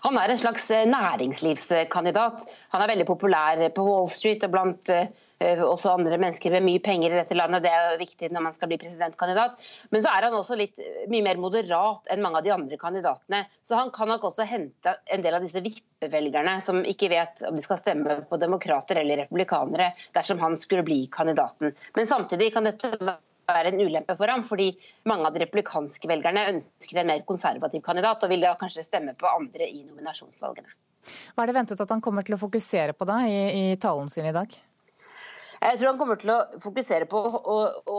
Han 0.05 0.19
er 0.21 0.33
en 0.33 0.41
slags 0.41 0.71
eh, 0.75 0.87
næringslivskandidat. 0.89 2.45
Han 2.75 2.85
er 2.85 2.93
veldig 2.93 3.09
populær 3.09 3.65
på 3.75 3.87
Wall 3.87 4.11
Street 4.13 4.45
og 4.47 4.55
blant 4.55 4.93
eh, 4.93 5.09
også 5.39 5.93
andre 5.95 6.19
mennesker 6.19 6.53
med 6.55 6.67
mye 6.67 6.83
penger 6.83 7.13
i 7.13 7.21
dette 7.21 7.37
landet. 7.39 7.63
Det 7.67 7.73
er 7.73 7.93
jo 7.93 8.01
viktig 8.01 8.31
når 8.35 8.47
man 8.49 8.57
skal 8.57 8.71
bli 8.73 8.81
presidentkandidat. 8.81 9.59
Men 9.95 10.03
så 10.05 10.13
er 10.13 10.29
han 10.29 10.39
også 10.39 10.59
litt 10.59 10.83
eh, 10.83 11.07
mye 11.13 11.27
mer 11.27 11.41
moderat 11.43 12.11
enn 12.13 12.25
mange 12.25 12.41
av 12.41 12.49
de 12.49 12.55
andre 12.55 12.81
kandidatene. 12.81 13.45
Så 13.63 13.79
han 13.79 13.93
kan 13.95 14.11
nok 14.13 14.27
også 14.31 14.49
hente 14.49 14.97
en 15.07 15.25
del 15.25 15.39
av 15.39 15.47
disse 15.47 15.63
vippevelgerne 15.65 16.59
som 16.65 16.83
ikke 16.83 17.13
vet 17.15 17.47
om 17.49 17.57
de 17.59 17.65
skal 17.65 17.81
stemme 17.81 18.21
på 18.29 18.41
demokrater 18.41 19.03
eller 19.03 19.25
republikanere 19.25 19.93
dersom 20.17 20.43
han 20.43 20.59
skulle 20.59 20.87
bli 20.87 21.05
kandidaten. 21.13 21.75
Men 21.97 22.11
samtidig 22.11 22.53
kan 22.55 22.69
dette 22.69 22.97
være 22.99 23.21
være 23.49 23.73
en 23.73 23.83
ulempe 23.83 24.17
for 24.19 24.31
ham, 24.31 24.45
fordi 24.49 24.71
mange 25.09 25.29
av 25.29 25.35
de 25.35 25.45
replikanske 25.45 26.11
velgerne 26.11 26.47
ønsker 26.55 27.01
en 27.01 27.11
mer 27.13 27.25
konservativ 27.29 27.83
kandidat, 27.87 28.23
og 28.23 28.33
vil 28.33 28.45
da 28.45 28.55
kanskje 28.61 28.87
stemme 28.87 29.17
på 29.19 29.31
andre 29.31 29.69
i 29.69 29.83
nominasjonsvalgene. 29.85 30.71
Hva 31.35 31.45
er 31.45 31.51
det 31.51 31.57
ventet 31.57 31.81
at 31.81 31.93
han 31.95 32.05
kommer 32.05 32.27
til 32.27 32.37
å 32.37 32.41
fokusere 32.41 32.97
på 32.97 33.07
da, 33.09 33.23
i, 33.25 33.39
i 33.73 33.77
talen 33.81 34.11
sin 34.13 34.29
i 34.29 34.35
dag? 34.37 34.53
Jeg 35.59 35.79
tror 35.79 35.89
han 35.89 35.99
kommer 35.99 36.19
til 36.21 36.31
å 36.31 36.37
fokusere 36.63 37.07
på 37.11 37.19
å, 37.19 37.57
å, 37.91 37.97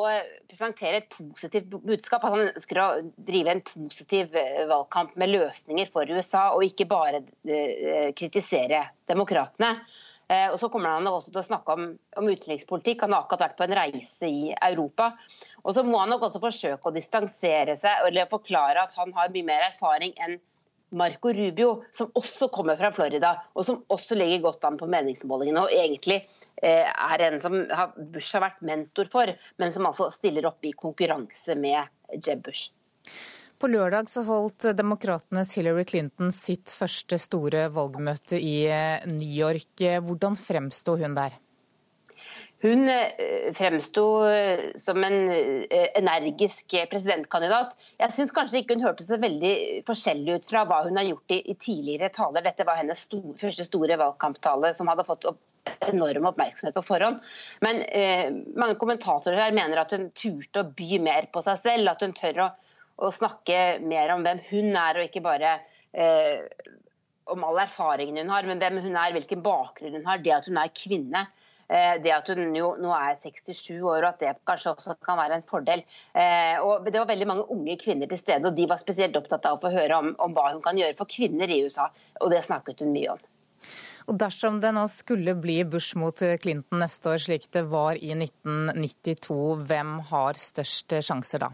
presentere 0.47 1.01
et 1.01 1.17
positivt 1.35 1.73
budskap. 1.73 2.23
At 2.23 2.35
han 2.35 2.51
ønsker 2.53 2.79
å 2.79 2.85
drive 3.27 3.51
en 3.51 3.63
positiv 3.67 4.37
eh, 4.39 4.61
valgkamp 4.69 5.17
med 5.19 5.33
løsninger 5.33 5.91
for 5.91 6.07
USA, 6.07 6.45
og 6.55 6.63
ikke 6.63 6.87
bare 6.87 7.19
eh, 7.43 8.13
kritisere 8.15 8.85
demokratene. 9.11 9.73
Eh, 10.29 10.51
og 10.53 10.59
så 10.61 10.69
kommer 10.69 10.93
han 10.93 11.09
også 11.09 11.31
til 11.33 11.41
å 11.41 11.47
snakke 11.47 11.73
om, 11.73 11.87
om, 12.21 12.27
utenrikspolitikk. 12.29 13.01
Han 13.05 13.15
har 13.15 13.25
akkurat 13.25 13.47
vært 13.47 13.57
på 13.57 13.65
en 13.65 13.77
reise 13.79 14.29
i 14.29 14.51
Europa. 14.53 15.11
Og 15.63 15.73
så 15.77 15.83
må 15.85 15.97
han 16.03 16.13
nok 16.13 16.27
også 16.27 16.41
forsøke 16.43 16.91
å 16.91 16.93
distansere 16.93 17.73
seg 17.79 18.05
eller 18.05 18.29
forklare 18.29 18.85
at 18.85 18.93
han 18.99 19.15
har 19.17 19.33
mye 19.33 19.47
mer 19.47 19.65
erfaring 19.71 20.13
enn 20.21 20.37
Marco 20.89 21.29
Rubio, 21.33 21.83
som 21.93 22.09
også 22.17 22.47
kommer 22.53 22.77
fra 22.79 22.89
Florida, 22.93 23.35
og 23.53 23.65
som 23.65 23.83
også 23.93 24.17
ligger 24.17 24.47
godt 24.47 24.63
an 24.65 24.77
på 24.79 24.89
meningsmålingene. 24.89 25.65
Og 25.65 25.73
egentlig 25.73 26.23
eh, 26.63 26.85
er 26.89 27.25
en 27.27 27.37
som 27.41 27.57
Bush 28.13 28.33
har 28.33 28.45
vært 28.47 28.63
mentor 28.65 29.09
for, 29.11 29.33
men 29.61 29.73
som 29.73 29.89
altså 29.89 30.09
stiller 30.13 30.49
opp 30.49 30.65
i 30.65 30.73
konkurranse 30.77 31.57
med 31.57 32.21
Jeb 32.25 32.41
Bush. 32.45 32.71
På 33.59 33.67
lørdag 33.67 34.07
så 34.07 34.21
holdt 34.23 34.69
demokratenes 34.71 35.51
Hillary 35.57 35.83
Clinton 35.83 36.29
sitt 36.31 36.71
første 36.71 37.17
store 37.19 37.65
valgmøte 37.75 38.39
i 38.39 38.53
eh, 38.71 39.03
New 39.11 39.27
York. 39.27 39.83
Hvordan 40.05 40.37
fremsto 40.39 40.95
hun 41.01 41.17
der? 41.17 41.35
Hun 42.63 42.87
eh, 42.87 43.49
fremsto 43.57 44.05
eh, 44.31 44.63
som 44.79 45.03
en 45.03 45.19
energisk 45.99 46.77
presidentkandidat. 46.91 47.75
Jeg 47.99 48.15
syns 48.15 48.31
kanskje 48.35 48.63
ikke 48.63 48.79
hun 48.79 48.87
hørtes 48.87 49.11
så 49.11 49.19
veldig 49.19 49.53
forskjellig 49.91 50.39
ut 50.39 50.49
fra 50.53 50.63
hva 50.69 50.79
hun 50.87 50.95
har 51.01 51.09
gjort 51.09 51.35
i, 51.35 51.41
tidligere 51.59 52.13
taler. 52.15 52.47
Dette 52.47 52.67
var 52.67 52.79
hennes 52.79 53.03
første 53.43 53.67
store 53.67 53.99
valgkamptale 53.99 54.71
som 54.77 54.87
hadde 54.87 55.07
fått 55.07 55.27
opp 55.33 55.43
enorm 55.91 56.31
oppmerksomhet 56.31 56.75
på 56.75 56.87
forhånd. 56.87 57.19
Men 57.63 57.81
eh, 57.83 58.31
mange 58.55 58.79
kommentatorer 58.79 59.39
her 59.43 59.55
mener 59.55 59.81
at 59.81 59.93
hun 59.95 60.09
turte 60.15 60.63
å 60.63 60.71
by 60.75 60.99
mer 61.03 61.29
på 61.33 61.43
seg 61.45 61.59
selv. 61.61 61.91
At 61.91 62.03
hun 62.05 62.15
tør 62.17 62.45
å 62.45 62.49
å 62.99 63.11
snakke 63.15 63.79
mer 63.85 64.13
om 64.15 64.25
hvem 64.25 64.41
hun 64.49 64.73
er, 64.75 64.99
og 64.99 65.07
ikke 65.07 65.23
bare 65.23 65.55
eh, 65.93 66.45
om 67.29 67.45
all 67.45 67.61
erfaringen 67.63 68.23
hun 68.23 68.33
har, 68.33 68.47
men 68.47 68.61
hvem 68.61 68.81
hun 68.83 68.97
er, 68.97 69.13
hvilken 69.15 69.43
bakgrunn 69.45 69.99
hun 69.99 70.07
har. 70.09 70.21
Det 70.23 70.33
at 70.35 70.49
hun 70.49 70.59
er 70.59 70.73
kvinne. 70.75 71.25
Eh, 71.69 71.95
det 72.01 72.13
at 72.15 72.29
hun 72.33 72.55
jo 72.57 72.71
nå 72.81 72.91
er 72.97 73.17
67 73.21 73.77
år, 73.77 74.01
og 74.01 74.07
at 74.09 74.23
det 74.23 74.35
kanskje 74.49 74.73
også 74.73 74.97
kan 75.05 75.19
være 75.21 75.39
en 75.39 75.47
fordel. 75.49 75.83
Eh, 76.17 76.57
og 76.65 76.87
Det 76.89 76.97
var 76.97 77.11
veldig 77.11 77.29
mange 77.29 77.47
unge 77.53 77.77
kvinner 77.81 78.09
til 78.09 78.21
stede, 78.21 78.49
og 78.49 78.57
de 78.57 78.67
var 78.69 78.81
spesielt 78.81 79.17
opptatt 79.19 79.45
av 79.45 79.59
å 79.59 79.63
få 79.63 79.73
høre 79.75 80.01
om, 80.01 80.15
om 80.19 80.33
hva 80.33 80.49
hun 80.53 80.63
kan 80.65 80.79
gjøre 80.79 80.97
for 80.97 81.09
kvinner 81.09 81.49
i 81.49 81.61
USA. 81.63 81.91
Og 82.23 82.33
det 82.33 82.43
snakket 82.47 82.81
hun 82.83 82.95
mye 82.95 83.13
om. 83.15 83.27
Og 84.09 84.17
Dersom 84.17 84.57
det 84.57 84.71
nå 84.73 84.87
skulle 84.89 85.35
bli 85.37 85.59
Bush 85.69 85.93
mot 85.99 86.17
Clinton 86.41 86.81
neste 86.81 87.11
år, 87.11 87.21
slik 87.21 87.45
det 87.53 87.67
var 87.69 87.99
i 88.01 88.15
1992, 88.17 89.39
hvem 89.69 89.99
har 90.09 90.39
størst 90.41 90.97
sjanser 91.05 91.45
da? 91.45 91.53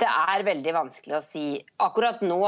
Det 0.00 0.08
er 0.10 0.46
veldig 0.46 0.72
vanskelig 0.74 1.18
å 1.18 1.24
si. 1.24 1.44
Akkurat 1.82 2.22
nå, 2.24 2.40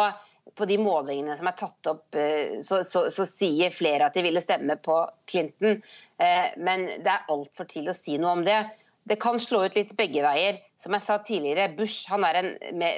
på 0.57 0.67
de 0.71 0.79
målingene 0.79 1.37
som 1.39 1.49
er 1.51 1.57
tatt 1.59 1.91
opp, 1.91 2.17
eh, 2.19 2.59
så, 2.67 2.81
så, 2.87 3.07
så 3.15 3.27
sier 3.29 3.75
flere 3.75 4.09
at 4.09 4.17
de 4.17 4.25
ville 4.27 4.43
stemme 4.43 4.79
på 4.83 4.99
Clinton. 5.31 5.81
Eh, 6.23 6.51
men 6.59 6.87
det 7.05 7.13
er 7.13 7.31
altfor 7.33 7.69
tidlig 7.71 7.95
å 7.95 7.99
si 7.99 8.19
noe 8.23 8.37
om 8.39 8.45
det. 8.47 8.61
Det 9.07 9.19
kan 9.23 9.39
slå 9.39 9.63
ut 9.67 9.77
litt 9.79 9.95
begge 9.99 10.23
veier. 10.25 10.59
Som 10.83 10.97
jeg 10.97 11.05
sa 11.07 11.21
tidligere, 11.23 11.71
Bush 11.79 12.11
han 12.11 12.27
er 12.27 12.41
en 12.41 12.53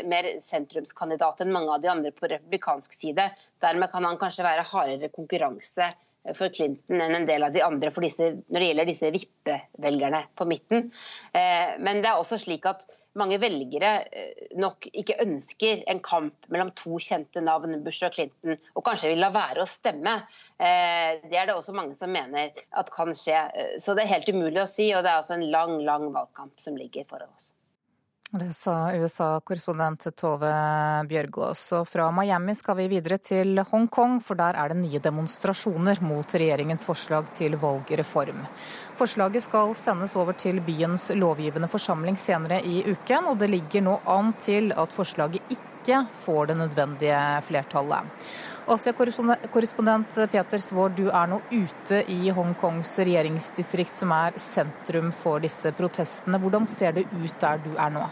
mer 0.09 0.31
sentrumskandidat 0.43 1.45
enn 1.45 1.53
mange 1.53 1.75
av 1.75 1.85
de 1.85 1.93
andre 1.93 2.13
på 2.17 2.31
republikansk 2.33 2.97
side. 2.97 3.29
Dermed 3.65 3.93
kan 3.93 4.09
han 4.09 4.21
kanskje 4.21 4.47
være 4.47 4.65
hardere 4.71 5.13
konkurranse 5.13 5.93
for 6.37 6.53
Clinton 6.55 7.03
enn 7.03 7.15
en 7.15 7.27
del 7.29 7.47
av 7.47 7.55
de 7.55 7.63
andre 7.65 7.93
disse, 8.05 8.31
når 8.49 8.61
det 8.61 8.71
gjelder 8.71 8.89
disse 8.89 9.11
vippevelgerne 9.15 10.23
på 10.39 10.47
midten. 10.49 10.89
Eh, 11.33 11.77
men 11.83 12.03
det 12.03 12.11
er 12.11 12.21
også 12.21 12.39
slik 12.41 12.67
at 12.69 12.87
mange 13.19 13.41
velgere 13.43 13.93
eh, 14.07 14.47
nok 14.61 14.89
ikke 14.93 15.19
ønsker 15.25 15.85
en 15.91 16.03
kamp 16.05 16.49
mellom 16.53 16.73
to 16.79 17.01
kjente 17.03 17.43
navn, 17.45 17.79
Bush 17.85 18.07
og 18.07 18.15
Clinton, 18.17 18.59
og 18.75 18.87
kanskje 18.87 19.13
vil 19.13 19.23
la 19.25 19.33
være 19.35 19.65
å 19.65 19.71
stemme. 19.71 20.19
Eh, 20.57 21.21
det 21.27 21.39
er 21.39 21.49
det 21.51 21.57
også 21.57 21.77
mange 21.77 21.99
som 21.99 22.13
mener 22.15 22.53
at 22.55 22.95
kan 22.95 23.15
skje. 23.17 23.45
Så 23.83 23.97
det 23.97 24.07
er 24.07 24.15
helt 24.17 24.33
umulig 24.33 24.65
å 24.65 24.71
si, 24.71 24.91
og 24.95 25.05
det 25.05 25.13
er 25.13 25.23
også 25.23 25.39
en 25.39 25.49
lang, 25.53 25.79
lang 25.87 26.11
valgkamp 26.15 26.61
som 26.63 26.79
ligger 26.79 27.09
foran 27.09 27.33
oss. 27.35 27.53
Det 28.29 28.51
sa 28.53 28.93
USA-korrespondent 28.93 30.03
Tove 30.13 30.49
Bjørgaas. 31.09 31.63
Og 31.79 31.87
fra 31.89 32.11
Miami 32.13 32.53
skal 32.53 32.77
vi 32.77 32.91
videre 32.93 33.17
til 33.25 33.57
Hongkong, 33.71 34.19
for 34.21 34.37
der 34.37 34.53
er 34.53 34.69
det 34.69 34.83
nye 34.83 35.01
demonstrasjoner 35.01 35.97
mot 36.05 36.35
regjeringens 36.37 36.85
forslag 36.85 37.31
til 37.33 37.57
valgreform. 37.57 38.43
Forslaget 39.01 39.47
skal 39.47 39.73
sendes 39.81 40.13
over 40.21 40.37
til 40.37 40.61
byens 40.61 41.09
lovgivende 41.17 41.73
forsamling 41.73 42.21
senere 42.21 42.61
i 42.69 42.83
uken, 42.91 43.33
og 43.33 43.41
det 43.41 43.49
ligger 43.49 43.87
nå 43.89 43.97
an 44.05 44.35
til 44.37 44.75
at 44.77 44.93
forslaget 44.93 45.41
ikke 45.49 45.78
ikke 45.79 46.05
får 46.27 46.51
det 46.51 46.59
nødvendige 46.59 47.25
flertallet. 47.49 48.29
Asia-korrespondent 48.69 50.19
Peter 50.29 50.61
Svaar, 50.61 50.93
du 50.93 51.07
er 51.09 51.31
nå 51.31 51.41
ute 51.49 52.03
i 52.13 52.29
Hongkongs 52.37 52.99
regjeringsdistrikt, 53.01 53.97
som 53.97 54.13
er 54.13 54.37
sentrum 54.37 55.09
for 55.17 55.41
disse 55.41 55.73
protestene. 55.73 56.41
Hvordan 56.43 56.69
ser 56.69 56.99
det 56.99 57.07
ut 57.09 57.39
der 57.41 57.63
du 57.65 57.71
er 57.79 57.95
nå? 57.95 58.05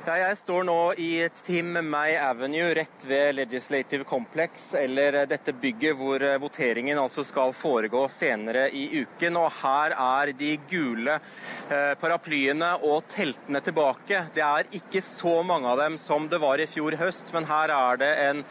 Ja, 0.00 0.14
jeg 0.16 0.38
står 0.40 0.64
nå 0.64 0.74
i 0.96 1.26
Tim 1.44 1.74
May 1.84 2.14
Avenue 2.16 2.70
rett 2.72 3.02
ved 3.04 3.34
Legislative 3.36 4.06
Complex, 4.08 4.70
eller 4.72 5.18
eh, 5.18 5.26
dette 5.28 5.52
bygget 5.52 5.98
hvor 5.98 6.22
eh, 6.24 6.38
voteringen 6.40 6.96
altså 6.96 7.20
skal 7.28 7.52
foregå 7.52 8.06
senere 8.16 8.70
i 8.72 8.86
uken. 9.02 9.36
Og 9.36 9.52
her 9.60 9.92
er 9.92 10.32
de 10.38 10.54
gule 10.70 11.18
eh, 11.18 11.92
paraplyene 12.00 12.70
og 12.88 13.10
teltene 13.12 13.60
tilbake. 13.66 14.22
Det 14.32 14.44
er 14.46 14.70
ikke 14.80 15.02
så 15.04 15.34
mange 15.44 15.68
av 15.68 15.82
dem 15.82 16.00
som 16.06 16.30
det 16.32 16.40
var 16.40 16.64
i 16.64 16.68
fjor 16.72 16.96
høst, 16.96 17.28
men 17.36 17.50
her 17.50 17.68
er 17.76 18.00
det 18.00 18.10
en 18.24 18.42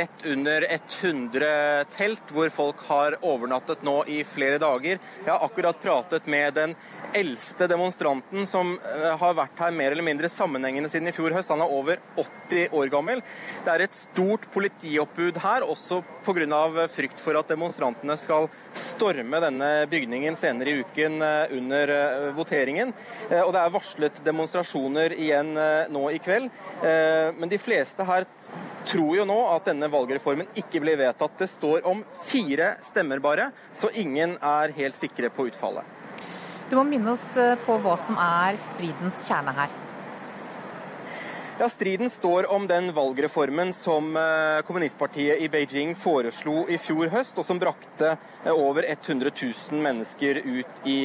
rett 0.00 0.24
under 0.26 0.64
100 0.70 1.92
telt 1.92 2.30
hvor 2.32 2.48
folk 2.56 2.80
har 2.88 3.18
overnattet 3.20 3.84
nå 3.84 3.98
i 4.08 4.22
flere 4.32 4.56
dager. 4.62 4.96
Jeg 4.96 5.28
har 5.28 5.44
akkurat 5.44 5.82
pratet 5.82 6.24
med 6.30 6.56
den 6.56 6.72
eldste 7.14 7.68
demonstranten 7.70 8.48
som 8.50 8.72
har 8.80 9.36
vært 9.36 9.60
her 9.60 9.76
mer 9.76 9.92
eller 9.92 10.06
mindre 10.06 10.32
sammenhengende 10.32 10.53
siden 10.62 11.08
i 11.08 11.12
fjor 11.12 11.32
høst. 11.34 11.48
Han 11.50 11.60
er 11.60 11.72
over 11.72 11.98
80 12.16 12.68
år 12.72 12.90
gammel. 12.92 13.22
Det 13.64 13.72
er 13.72 13.84
et 13.84 13.96
stort 14.10 14.46
politioppbud 14.52 15.40
her, 15.42 15.62
også 15.62 16.02
pga. 16.24 16.88
frykt 16.88 17.18
for 17.20 17.34
at 17.36 17.48
demonstrantene 17.48 18.16
skal 18.16 18.48
storme 18.74 19.40
denne 19.40 19.86
bygningen 19.90 20.36
senere 20.36 20.70
i 20.70 20.80
uken 20.82 21.22
eh, 21.22 21.56
under 21.56 21.88
eh, 21.88 22.34
voteringen. 22.36 22.92
Og 23.30 23.52
det 23.52 23.60
er 23.60 23.74
varslet 23.74 24.24
demonstrasjoner 24.24 25.12
igjen 25.12 25.54
nå 25.90 26.10
i 26.10 26.18
kveld. 26.18 26.50
Men 26.82 27.48
de 27.48 27.58
fleste 27.58 28.04
her 28.04 28.26
tror 28.86 29.16
jo 29.16 29.24
nå 29.28 29.36
at 29.54 29.68
denne 29.68 29.88
valgreformen 29.90 30.50
ikke 30.58 30.82
blir 30.84 30.98
vedtatt. 31.00 31.38
Det 31.38 31.50
står 31.52 31.86
om 31.88 32.04
fire 32.28 32.76
stemmer 32.86 33.22
bare, 33.24 33.50
så 33.76 33.90
ingen 33.94 34.36
er 34.42 34.74
helt 34.76 34.98
sikre 35.00 35.30
på 35.32 35.48
utfallet. 35.50 35.84
Du 36.70 36.78
må 36.78 36.84
minne 36.88 37.12
oss 37.12 37.34
eh, 37.40 37.58
på 37.66 37.76
hva 37.84 37.96
som 38.00 38.16
er 38.20 38.56
stridens 38.60 39.26
kjerne 39.28 39.52
her. 39.56 39.72
Ja, 41.58 41.68
Striden 41.68 42.10
står 42.10 42.50
om 42.50 42.66
den 42.66 42.88
valgreformen 42.92 43.68
som 43.72 44.16
eh, 44.16 44.62
kommunistpartiet 44.66 45.38
i 45.38 45.46
Beijing 45.48 45.92
foreslo 45.94 46.64
i 46.66 46.80
fjor 46.82 47.12
høst, 47.12 47.38
og 47.38 47.46
som 47.46 47.60
brakte 47.62 48.08
eh, 48.16 48.50
over 48.50 48.82
100 48.82 49.30
000 49.30 49.84
mennesker 49.84 50.40
ut 50.42 50.88
i 50.90 50.96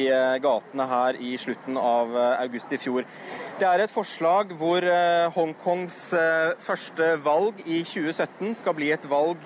gatene 0.42 0.88
her 0.90 1.20
i 1.22 1.36
slutten 1.38 1.78
av 1.78 2.18
august 2.32 2.74
i 2.74 2.80
fjor. 2.82 3.06
Det 3.60 3.68
er 3.68 3.84
et 3.84 3.94
forslag 3.94 4.50
hvor 4.58 4.82
Hongkongs 5.36 5.98
første 6.66 7.12
valg 7.22 7.62
i 7.66 7.84
2017 7.86 8.56
skal 8.58 8.74
bli 8.74 8.90
et 8.90 9.06
valg 9.06 9.38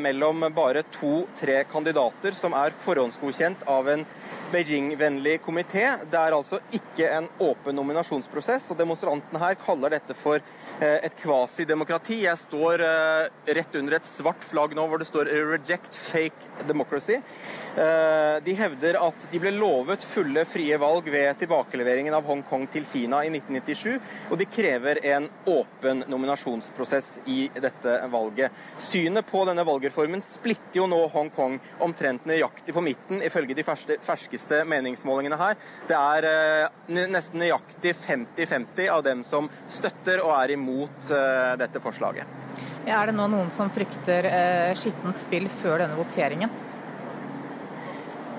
mellom 0.00 0.46
bare 0.56 0.86
to-tre 0.94 1.64
kandidater 1.68 2.38
som 2.38 2.54
er 2.56 2.76
forhåndsgodkjent 2.80 3.66
av 3.68 3.90
en 3.92 4.06
Beijing-vennlig 4.50 5.38
komité. 5.44 5.84
Det 6.10 6.18
er 6.18 6.34
altså 6.34 6.58
ikke 6.74 7.06
en 7.06 7.28
åpen 7.40 7.76
nominasjonsprosess, 7.78 8.70
og 8.72 8.78
demonstrantene 8.80 9.42
her 9.42 9.58
kaller 9.62 9.94
dette 9.94 10.16
for 10.18 10.42
et 10.80 11.16
kvasidemokrati. 11.20 12.22
Jeg 12.24 12.40
står 12.46 12.82
eh, 12.84 13.26
rett 13.56 13.74
under 13.76 13.98
et 13.98 14.06
svart 14.16 14.44
flagg 14.48 14.72
nå 14.76 14.86
hvor 14.88 15.00
det 15.00 15.08
står 15.10 15.28
'Reject 15.28 15.98
fake 16.10 16.66
democracy'. 16.68 17.20
Eh, 17.76 18.42
de 18.44 18.54
hevder 18.58 18.96
at 18.98 19.26
de 19.30 19.38
ble 19.38 19.52
lovet 19.54 20.02
fulle, 20.02 20.42
frie 20.48 20.76
valg 20.80 21.06
ved 21.12 21.38
tilbakeleveringen 21.38 22.14
av 22.16 22.24
Hongkong 22.26 22.66
til 22.72 22.86
Kina 22.88 23.20
i 23.22 23.30
1997, 23.30 24.00
og 24.30 24.40
de 24.40 24.46
krever 24.50 24.98
en 25.12 25.28
åpen 25.46 26.02
nominasjonsprosess 26.10 27.20
i 27.30 27.50
dette 27.54 27.94
valget. 28.10 28.50
Synet 28.90 29.28
på 29.30 29.44
denne 29.46 29.64
valgreformen 29.68 30.24
splitter 30.24 30.80
jo 30.80 30.88
nå 30.90 30.98
Hongkong 31.12 31.60
omtrent 31.78 32.26
nøyaktig 32.26 32.74
på 32.74 32.82
midten, 32.82 33.22
ifølge 33.22 33.54
de 33.54 33.66
ferskeste 33.66 34.64
meningsmålingene 34.64 35.38
her. 35.38 35.60
Det 35.86 36.00
er 36.00 36.30
eh, 36.32 37.06
nesten 37.06 37.44
nøyaktig 37.44 37.94
50-50 38.06 38.90
av 38.90 39.04
dem 39.06 39.22
som 39.28 39.46
støtter 39.70 40.24
og 40.24 40.34
er 40.40 40.56
imot 40.56 40.69
eh, 41.12 41.52
dette 41.60 41.82
forslaget. 41.82 42.38
Ja, 42.86 43.00
er 43.00 43.10
det 43.10 43.16
nå 43.18 43.28
noen 43.30 43.52
som 43.54 43.70
frykter 43.72 44.26
eh, 44.30 44.72
skittent 44.78 45.20
spill 45.20 45.48
før 45.60 45.82
denne 45.84 45.98
voteringen? 45.98 46.52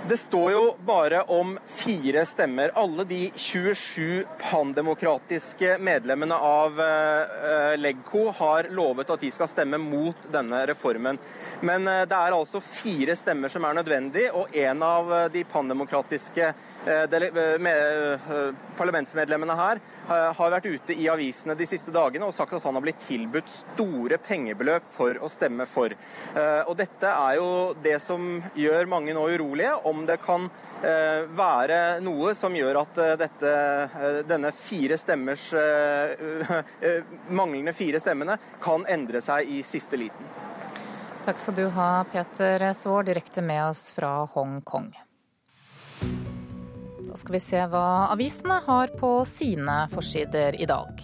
Det 0.10 0.18
står 0.18 0.48
jo 0.52 0.62
bare 0.84 1.22
om 1.32 1.54
fire 1.70 2.24
stemmer. 2.26 2.74
Alle 2.76 3.06
de 3.08 3.20
27 3.38 4.26
pandemokratiske 4.42 5.76
medlemmene 5.80 6.36
av 6.36 6.82
Legco 7.78 8.26
har 8.40 8.72
lovet 8.74 9.14
at 9.14 9.22
de 9.22 9.30
skal 9.32 9.48
stemme 9.52 9.78
mot 9.80 10.26
denne 10.34 10.64
reformen. 10.72 11.22
Men 11.62 11.88
eh, 11.88 12.03
det 12.09 12.18
er 12.18 12.34
altså 12.34 12.62
fire 12.64 13.16
stemmer 13.18 13.51
som 13.53 13.66
er 13.68 13.78
nødvendig, 13.78 14.26
og 14.34 14.55
en 14.57 14.84
av 14.86 15.14
eh, 15.14 15.28
de 15.36 15.43
pandemokratiske 15.45 16.47
eh, 16.89 17.18
parlamentsmedlemmene 18.80 19.57
her 19.59 19.82
har 20.12 20.49
vært 20.51 20.66
ute 20.66 20.95
i 20.97 21.05
avisene 21.07 21.53
de 21.55 21.68
siste 21.70 21.93
dagene 21.93 22.26
og 22.26 22.34
sagt 22.36 22.55
at 22.57 22.66
han 22.66 22.76
har 22.76 22.84
blitt 22.84 23.03
tilbudt 23.05 23.51
store 23.53 24.18
pengebeløp 24.26 24.89
for 24.91 25.16
å 25.22 25.30
stemme 25.32 25.68
for. 25.70 25.93
Og 26.34 26.74
Dette 26.76 27.07
er 27.14 27.38
jo 27.38 27.47
det 27.86 27.95
som 28.03 28.41
gjør 28.57 28.89
mange 28.91 29.14
nå 29.16 29.24
urolige, 29.30 29.78
om 29.88 30.03
det 30.09 30.18
kan 30.26 30.49
være 30.82 32.01
noe 32.03 32.34
som 32.36 32.57
gjør 32.57 32.82
at 32.82 33.01
dette, 33.22 33.55
denne 34.28 34.51
fire 34.57 34.97
stemmers 34.99 35.51
manglende 37.30 37.78
fire 37.78 38.01
stemmene 38.03 38.41
kan 38.59 38.89
endre 38.89 39.22
seg 39.24 39.53
i 39.53 39.62
siste 39.64 40.01
liten. 40.01 40.51
Takk 41.22 41.38
skal 41.40 41.56
du 41.56 41.68
ha, 41.70 42.04
Peter 42.12 42.64
Svaar, 42.74 43.04
direkte 43.04 43.42
med 43.46 43.62
oss 43.70 43.92
fra 43.94 44.26
Hongkong. 44.34 44.90
Da 47.06 47.18
skal 47.20 47.36
vi 47.36 47.42
se 47.44 47.62
hva 47.70 48.10
avisene 48.10 48.58
har 48.66 48.90
på 48.98 49.12
sine 49.30 49.84
forsider 49.92 50.58
i 50.58 50.66
dag. 50.66 51.04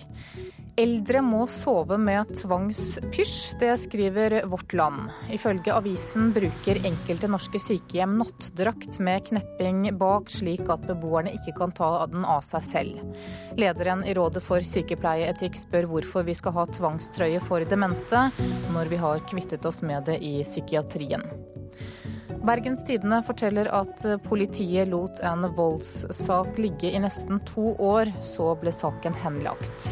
Eldre 0.78 1.24
må 1.26 1.40
sove 1.50 1.96
med 1.98 2.36
tvangspysj, 2.38 3.56
det 3.58 3.72
skriver 3.82 4.36
Vårt 4.46 4.76
Land. 4.78 5.08
Ifølge 5.34 5.74
avisen 5.74 6.28
bruker 6.36 6.78
enkelte 6.86 7.30
norske 7.34 7.58
sykehjem 7.58 8.14
nattdrakt 8.20 9.00
med 9.02 9.26
knepping 9.26 9.88
bak, 9.98 10.30
slik 10.30 10.70
at 10.70 10.86
beboerne 10.86 11.34
ikke 11.34 11.56
kan 11.58 11.74
ta 11.74 11.90
den 12.12 12.22
av 12.30 12.46
seg 12.46 12.68
selv. 12.70 13.26
Lederen 13.58 14.06
i 14.06 14.14
Rådet 14.14 14.46
for 14.46 14.62
sykepleieetikk 14.62 15.58
spør 15.58 15.90
hvorfor 15.90 16.30
vi 16.30 16.38
skal 16.38 16.54
ha 16.60 16.68
tvangstrøye 16.70 17.42
for 17.50 17.66
demente, 17.66 18.28
når 18.70 18.94
vi 18.94 19.02
har 19.02 19.26
kvittet 19.34 19.66
oss 19.66 19.82
med 19.82 20.06
det 20.12 20.22
i 20.22 20.44
psykiatrien. 20.46 21.26
Bergens 22.46 22.84
Tidende 22.86 23.24
forteller 23.26 23.68
at 23.74 24.04
politiet 24.24 24.88
lot 24.92 25.20
en 25.26 25.48
voldssak 25.56 26.58
ligge 26.62 26.92
i 26.94 27.00
nesten 27.02 27.42
to 27.48 27.74
år, 27.82 28.12
så 28.22 28.54
ble 28.62 28.72
saken 28.72 29.16
henlagt. 29.24 29.88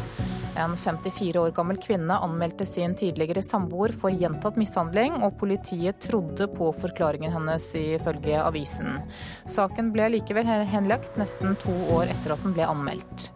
En 0.56 0.76
54 0.76 1.40
år 1.40 1.50
gammel 1.56 1.76
kvinne 1.82 2.16
anmeldte 2.24 2.64
sin 2.66 2.94
tidligere 2.96 3.42
samboer 3.44 3.92
for 3.92 4.14
gjentatt 4.14 4.56
mishandling, 4.56 5.18
og 5.20 5.36
politiet 5.40 6.00
trodde 6.06 6.48
på 6.54 6.70
forklaringen 6.80 7.34
hennes, 7.34 7.66
ifølge 7.76 8.40
avisen. 8.40 9.02
Saken 9.44 9.92
ble 9.92 10.08
likevel 10.16 10.48
henlagt 10.70 11.18
nesten 11.20 11.58
to 11.60 11.74
år 11.98 12.08
etter 12.14 12.36
at 12.36 12.46
den 12.46 12.56
ble 12.56 12.70
anmeldt. 12.70 13.28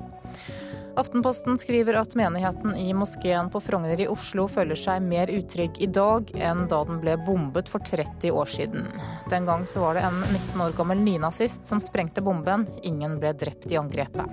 Aftenposten 1.01 1.57
skriver 1.59 1.97
at 1.97 2.13
menigheten 2.19 2.75
i 2.77 2.91
moskeen 2.93 3.49
på 3.49 3.61
Frogner 3.65 4.01
i 4.05 4.09
Oslo 4.13 4.45
føler 4.53 4.77
seg 4.77 5.01
mer 5.01 5.31
utrygg 5.33 5.79
i 5.81 5.89
dag 5.89 6.29
enn 6.37 6.67
da 6.69 6.83
den 6.85 6.99
ble 7.01 7.15
bombet 7.25 7.71
for 7.73 7.81
30 7.87 8.35
år 8.37 8.51
siden. 8.53 8.85
Den 9.33 9.49
gang 9.49 9.65
så 9.65 9.81
var 9.81 9.97
det 9.97 10.05
en 10.05 10.21
19 10.21 10.61
år 10.67 10.77
gammel 10.77 11.01
nynazist 11.01 11.65
som 11.65 11.81
sprengte 11.81 12.21
bomben. 12.21 12.67
Ingen 12.85 13.17
ble 13.23 13.33
drept 13.33 13.73
i 13.73 13.81
angrepet. 13.81 14.29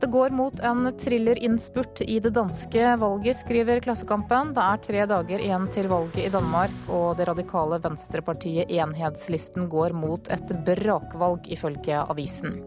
Det 0.00 0.08
går 0.12 0.32
mot 0.32 0.64
en 0.64 0.88
thrillerinnspurt 1.00 2.00
i 2.08 2.16
det 2.24 2.32
danske 2.38 2.96
valget, 3.04 3.36
skriver 3.36 3.84
Klassekampen. 3.84 4.56
Det 4.56 4.64
er 4.64 4.82
tre 4.88 5.06
dager 5.12 5.44
igjen 5.44 5.68
til 5.76 5.92
valget 5.92 6.24
i 6.24 6.32
Danmark, 6.32 6.72
og 6.88 7.18
det 7.20 7.28
radikale 7.28 7.82
venstrepartiet 7.84 8.72
Enhetslisten 8.72 9.68
går 9.68 9.92
mot 9.96 10.28
et 10.32 10.56
brakvalg, 10.64 11.52
ifølge 11.52 12.00
avisen. 12.00 12.62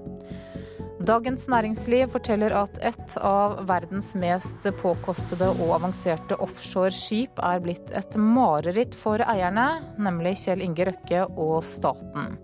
Dagens 1.07 1.45
Næringsliv 1.47 2.09
forteller 2.11 2.51
at 2.59 2.81
et 2.83 3.13
av 3.23 3.61
verdens 3.69 4.09
mest 4.19 4.65
påkostede 4.81 5.47
og 5.53 5.69
avanserte 5.77 6.35
offshoreskip 6.43 7.39
er 7.47 7.61
blitt 7.63 7.93
et 7.95 8.17
mareritt 8.19 8.97
for 8.97 9.23
eierne, 9.23 9.67
nemlig 10.03 10.35
Kjell 10.41 10.65
Inge 10.65 10.89
Røkke 10.89 11.21
og 11.29 11.61
staten. 11.63 12.35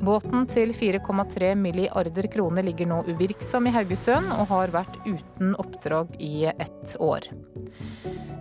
Båten 0.00 0.48
til 0.48 0.72
4,3 0.72 1.52
milliarder 1.60 2.30
kroner 2.32 2.64
ligger 2.64 2.88
nå 2.88 3.02
uvirksom 3.10 3.68
i 3.68 3.74
Haugesund, 3.76 4.32
og 4.38 4.48
har 4.54 4.72
vært 4.72 4.96
uten 5.04 5.52
oppdrag 5.60 6.16
i 6.16 6.48
ett 6.54 6.96
år. 6.96 7.28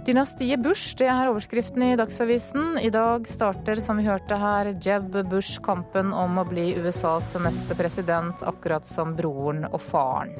Dynastiet 0.08 0.62
Bush, 0.64 0.94
det 0.96 1.10
er 1.12 1.28
overskriften 1.28 1.84
i 1.84 1.96
Dagsavisen. 2.00 2.78
I 2.80 2.88
dag 2.94 3.28
starter, 3.28 3.82
som 3.84 4.00
vi 4.00 4.06
hørte 4.08 4.38
her, 4.40 4.70
Jeb 4.80 5.18
Bush 5.28 5.60
kampen 5.66 6.14
om 6.16 6.40
å 6.40 6.46
bli 6.48 6.70
USAs 6.80 7.34
neste 7.44 7.76
president, 7.76 8.46
akkurat 8.48 8.88
som 8.88 9.12
broren 9.18 9.57
og 9.72 9.82
faren. 9.82 10.36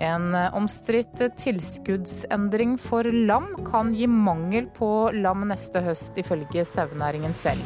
En 0.00 0.32
omstridt 0.56 1.20
tilskuddsendring 1.36 2.78
for 2.80 3.04
lam 3.04 3.50
kan 3.66 3.92
gi 3.92 4.08
mangel 4.08 4.70
på 4.78 5.10
lam 5.12 5.44
neste 5.50 5.82
høst, 5.84 6.16
ifølge 6.22 6.64
sauenæringen 6.64 7.36
selv. 7.36 7.64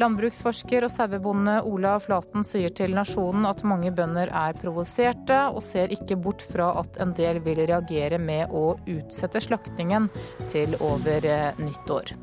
Landbruksforsker 0.00 0.86
og 0.86 0.92
sauebonde 0.94 1.58
Ola 1.68 1.98
Flaten 2.00 2.44
sier 2.46 2.72
til 2.72 2.94
Nasjonen 2.96 3.44
at 3.44 3.60
mange 3.68 3.90
bønder 3.92 4.30
er 4.32 4.56
provoserte, 4.56 5.42
og 5.52 5.60
ser 5.64 5.92
ikke 5.92 6.16
bort 6.16 6.40
fra 6.40 6.70
at 6.80 6.96
en 7.04 7.12
del 7.16 7.42
vil 7.44 7.60
reagere 7.68 8.20
med 8.22 8.54
å 8.56 8.78
utsette 8.88 9.42
slaktingen 9.44 10.08
til 10.48 10.78
over 10.80 11.26
eh, 11.28 11.60
nyttår. 11.60 12.14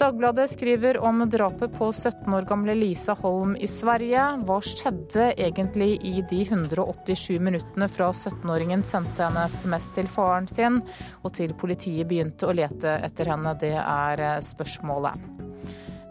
Dagbladet 0.00 0.50
skriver 0.50 0.98
om 0.98 1.30
drapet 1.30 1.74
på 1.78 1.92
17 1.92 2.34
år 2.34 2.46
gamle 2.48 2.72
Lisa 2.74 3.12
Holm 3.20 3.50
i 3.60 3.66
Sverige. 3.68 4.22
Hva 4.48 4.56
skjedde 4.64 5.26
egentlig 5.34 5.98
i 6.08 6.22
de 6.30 6.38
187 6.46 7.36
minuttene 7.44 7.84
fra 7.92 8.08
17-åringen 8.08 8.80
sendte 8.88 9.26
en 9.26 9.36
SMS 9.44 9.90
til 9.92 10.08
faren 10.08 10.48
sin 10.48 10.78
og 11.20 11.34
til 11.36 11.52
politiet 11.52 12.08
begynte 12.08 12.48
å 12.48 12.56
lete 12.56 12.96
etter 13.04 13.28
henne? 13.28 13.52
Det 13.60 13.74
er 13.76 14.24
eh, 14.24 14.40
spørsmålet. 14.40 15.20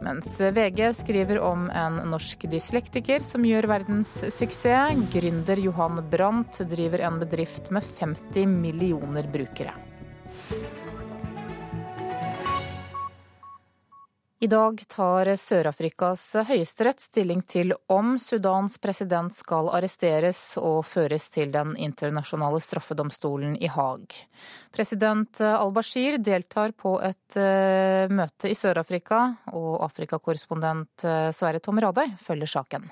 Mens 0.05 0.37
VG 0.37 0.85
skriver 1.01 1.41
om 1.41 1.65
en 1.73 1.97
norsk 2.13 2.45
dyslektiker 2.51 3.25
som 3.25 3.41
gjør 3.41 3.71
verdenssuksess. 3.73 5.01
Gründer 5.17 5.65
Johan 5.65 6.03
Brandt 6.13 6.61
driver 6.69 7.09
en 7.09 7.17
bedrift 7.25 7.73
med 7.73 7.89
50 7.97 8.53
millioner 8.53 9.33
brukere. 9.33 9.73
I 14.39 14.47
dag 14.47 14.79
tar 14.87 15.27
Sør-Afrikas 15.35 16.21
høyesterett 16.47 17.01
stilling 17.03 17.41
til 17.43 17.73
om 17.91 18.13
Sudans 18.23 18.77
president 18.79 19.35
skal 19.35 19.67
arresteres 19.75 20.39
og 20.55 20.85
føres 20.87 21.25
til 21.33 21.51
den 21.51 21.73
internasjonale 21.75 22.61
straffedomstolen 22.63 23.57
i 23.59 23.67
Haag. 23.67 24.15
President 24.71 25.41
al-Bashir 25.43 26.21
deltar 26.23 26.71
på 26.71 26.95
et 27.03 27.35
uh, 27.35 28.07
møte 28.15 28.47
i 28.47 28.55
Sør-Afrika, 28.55 29.19
og 29.51 29.83
Afrikakorrespondent 29.89 31.03
uh, 31.03 31.35
Sverre 31.35 31.59
Tom 31.59 31.83
Radøy 31.83 32.15
følger 32.23 32.53
saken. 32.55 32.87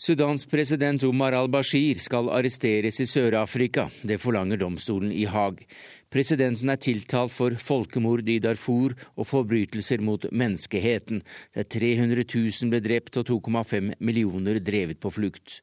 Sudans 0.00 0.46
president 0.48 1.02
Omar 1.04 1.34
al-Bashir 1.36 1.98
skal 2.00 2.30
arresteres 2.32 2.98
i 3.04 3.06
Sør-Afrika. 3.06 3.86
Det 4.02 4.16
forlanger 4.18 4.58
domstolen 4.64 5.10
i 5.12 5.26
Haag. 5.28 5.62
Presidenten 6.10 6.72
er 6.72 6.80
tiltalt 6.82 7.30
for 7.30 7.54
folkemord 7.54 8.26
i 8.26 8.40
Darfur 8.42 8.96
og 9.14 9.28
forbrytelser 9.30 10.02
mot 10.02 10.24
menneskeheten, 10.32 11.20
der 11.54 11.68
300 11.70 12.24
000 12.26 12.72
ble 12.72 12.80
drept 12.82 13.20
og 13.20 13.28
2,5 13.30 13.92
millioner 14.02 14.58
drevet 14.58 14.98
på 14.98 15.12
flukt. 15.14 15.60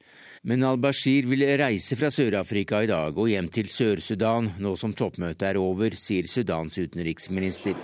Men 0.47 0.63
al-Bashir 0.63 1.27
vil 1.27 1.43
reise 1.59 1.97
fra 1.99 2.07
Sør-Afrika 2.13 2.79
i 2.85 2.87
dag 2.87 3.17
og 3.19 3.27
hjem 3.27 3.49
til 3.51 3.67
Sør-Sudan 3.67 4.53
nå 4.63 4.71
som 4.79 4.95
toppmøtet 4.95 5.49
er 5.49 5.59
over, 5.59 5.91
sier 5.99 6.29
Sudans 6.31 6.79
utenriksminister. 6.79 7.75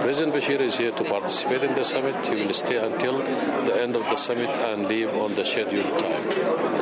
President 0.00 0.32
Bashir 0.32 0.64
is 0.64 0.78
here 0.78 0.96
to 0.96 1.04
participate 1.04 1.64
in 1.68 1.74
the 1.74 1.84
summit. 1.84 2.16
He 2.26 2.46
will 2.46 2.54
stay 2.54 2.78
until 2.78 3.20
the 3.66 3.76
end 3.82 3.94
of 3.94 4.08
the 4.08 4.16
summit 4.16 4.48
and 4.48 4.88
leave 4.88 5.12
on 5.12 5.34
the 5.34 5.44
scheduled 5.44 5.98
time. 5.98 6.75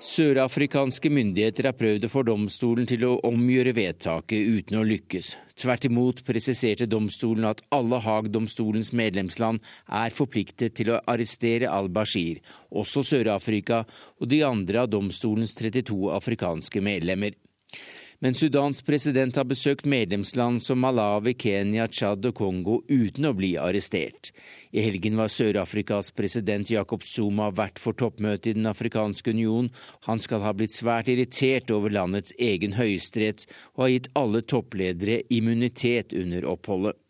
Sørafrikanske 0.00 1.10
myndigheter 1.12 1.66
har 1.68 1.74
prøvd 1.76 2.06
å 2.06 2.08
få 2.08 2.22
domstolen 2.24 2.86
til 2.88 3.02
å 3.04 3.18
omgjøre 3.28 3.74
vedtaket 3.76 4.46
uten 4.48 4.78
å 4.80 4.84
lykkes. 4.88 5.34
Tvert 5.60 5.84
imot 5.90 6.22
presiserte 6.24 6.86
domstolen 6.88 7.44
at 7.50 7.60
alle 7.76 7.98
Haag-domstolens 8.00 8.94
medlemsland 8.96 9.60
er 10.00 10.14
forpliktet 10.16 10.78
til 10.80 10.94
å 10.94 11.02
arrestere 11.04 11.68
al-Bashir, 11.68 12.40
også 12.72 13.04
Sør-Afrika 13.10 13.82
og 14.16 14.32
de 14.32 14.40
andre 14.48 14.86
av 14.86 14.88
domstolens 14.88 15.52
32 15.60 16.08
afrikanske 16.16 16.80
medlemmer. 16.80 17.36
Men 18.22 18.34
Sudans 18.34 18.82
president 18.82 19.36
har 19.36 19.46
besøkt 19.48 19.86
medlemsland 19.88 20.60
som 20.62 20.82
Malawi, 20.84 21.32
Kenya, 21.40 21.86
Tsjad 21.88 22.26
og 22.28 22.34
Kongo 22.36 22.74
uten 22.92 23.24
å 23.24 23.32
bli 23.32 23.54
arrestert. 23.56 24.28
I 24.76 24.84
helgen 24.84 25.16
var 25.16 25.32
Sør-Afrikas 25.32 26.12
president 26.12 26.68
Jacob 26.68 27.00
Zuma 27.00 27.48
vert 27.48 27.80
for 27.80 27.96
toppmøtet 27.96 28.52
i 28.52 28.56
Den 28.58 28.68
afrikanske 28.68 29.32
union. 29.32 29.70
Han 30.04 30.20
skal 30.20 30.44
ha 30.44 30.52
blitt 30.52 30.76
svært 30.76 31.08
irritert 31.08 31.72
over 31.72 31.96
landets 31.96 32.36
egen 32.36 32.76
høyesterett 32.76 33.46
og 33.72 33.86
har 33.86 33.94
gitt 33.94 34.12
alle 34.20 34.44
toppledere 34.44 35.22
immunitet 35.32 36.12
under 36.12 36.44
oppholdet. 36.52 37.00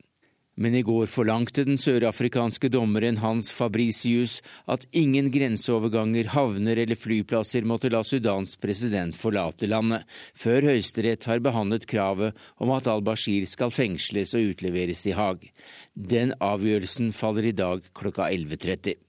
Men 0.61 0.75
i 0.77 0.83
går 0.85 1.09
forlangte 1.09 1.65
den 1.65 1.79
sørafrikanske 1.81 2.69
dommeren 2.73 3.23
Hans 3.23 3.49
Fabricius 3.57 4.41
at 4.69 4.85
ingen 4.93 5.31
grenseoverganger, 5.33 6.29
havner 6.35 6.83
eller 6.85 7.01
flyplasser 7.01 7.65
måtte 7.65 7.89
la 7.93 8.03
Sudans 8.05 8.59
president 8.61 9.17
forlate 9.17 9.71
landet, 9.71 10.05
før 10.37 10.69
Høyesterett 10.69 11.25
har 11.31 11.41
behandlet 11.41 11.89
kravet 11.89 12.37
om 12.61 12.75
at 12.77 12.91
al-Bashir 12.93 13.49
skal 13.49 13.73
fengsles 13.73 14.37
og 14.37 14.53
utleveres 14.53 15.07
i 15.09 15.17
Haag. 15.17 15.49
Den 15.97 16.37
avgjørelsen 16.45 17.15
faller 17.17 17.49
i 17.49 17.57
dag 17.57 17.87
klokka 17.97 18.29
11.30. 18.29 19.01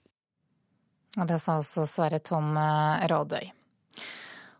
Det 1.27 1.39
sa 1.43 1.57
altså 1.59 1.83
Sverre 1.83 2.23
Tom 2.23 2.55
Radøy. 2.55 3.51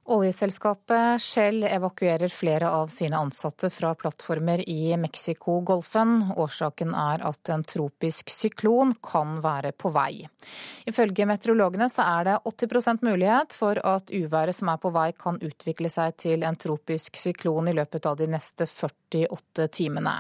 Oljeselskapet 0.06 1.22
Shell 1.22 1.64
evakuerer 1.64 2.28
flere 2.28 2.70
av 2.70 2.88
sine 2.88 3.18
ansatte 3.18 3.70
fra 3.70 3.96
plattformer 3.96 4.70
i 4.70 4.98
Mexicogolfen. 4.98 6.34
Årsaken 6.36 6.96
er 6.98 7.22
at 7.22 7.52
en 7.54 7.64
tropisk 7.64 8.34
syklon 8.34 8.96
kan 9.06 9.38
være 9.44 9.72
på 9.78 9.92
vei. 9.94 10.26
Ifølge 10.90 11.28
meteorologene 11.30 11.86
så 11.90 12.08
er 12.18 12.32
det 12.32 12.40
80% 12.50 13.06
mulighet 13.06 13.54
for 13.54 13.78
at 13.78 14.10
uværet 14.10 14.58
som 14.58 14.74
er 14.74 14.82
på 14.82 14.90
vei 14.96 15.12
kan 15.14 15.38
utvikle 15.38 15.94
seg 15.94 16.18
til 16.18 16.48
en 16.50 16.58
tropisk 16.58 17.22
syklon 17.22 17.70
i 17.70 17.78
løpet 17.78 18.10
av 18.10 18.18
de 18.18 18.32
neste 18.34 18.66
48 18.66 19.70
timene. 19.70 20.18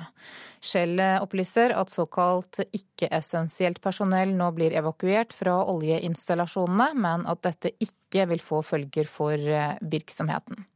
Shell 0.62 1.00
opplyser 1.20 1.74
at 1.74 1.90
såkalt 1.90 2.62
ikke-essensielt 2.68 3.82
personell 3.82 4.36
nå 4.38 4.52
blir 4.54 4.76
evakuert 4.78 5.34
fra 5.34 5.58
oljeinstallasjonene, 5.74 6.92
men 7.02 7.26
at 7.30 7.42
dette 7.48 7.74
ikke 7.82 8.28
vil 8.30 8.44
få 8.46 8.62
følger 8.66 9.10
for 9.10 9.34
eh, 9.34 9.80
virksomheten. 9.82 10.68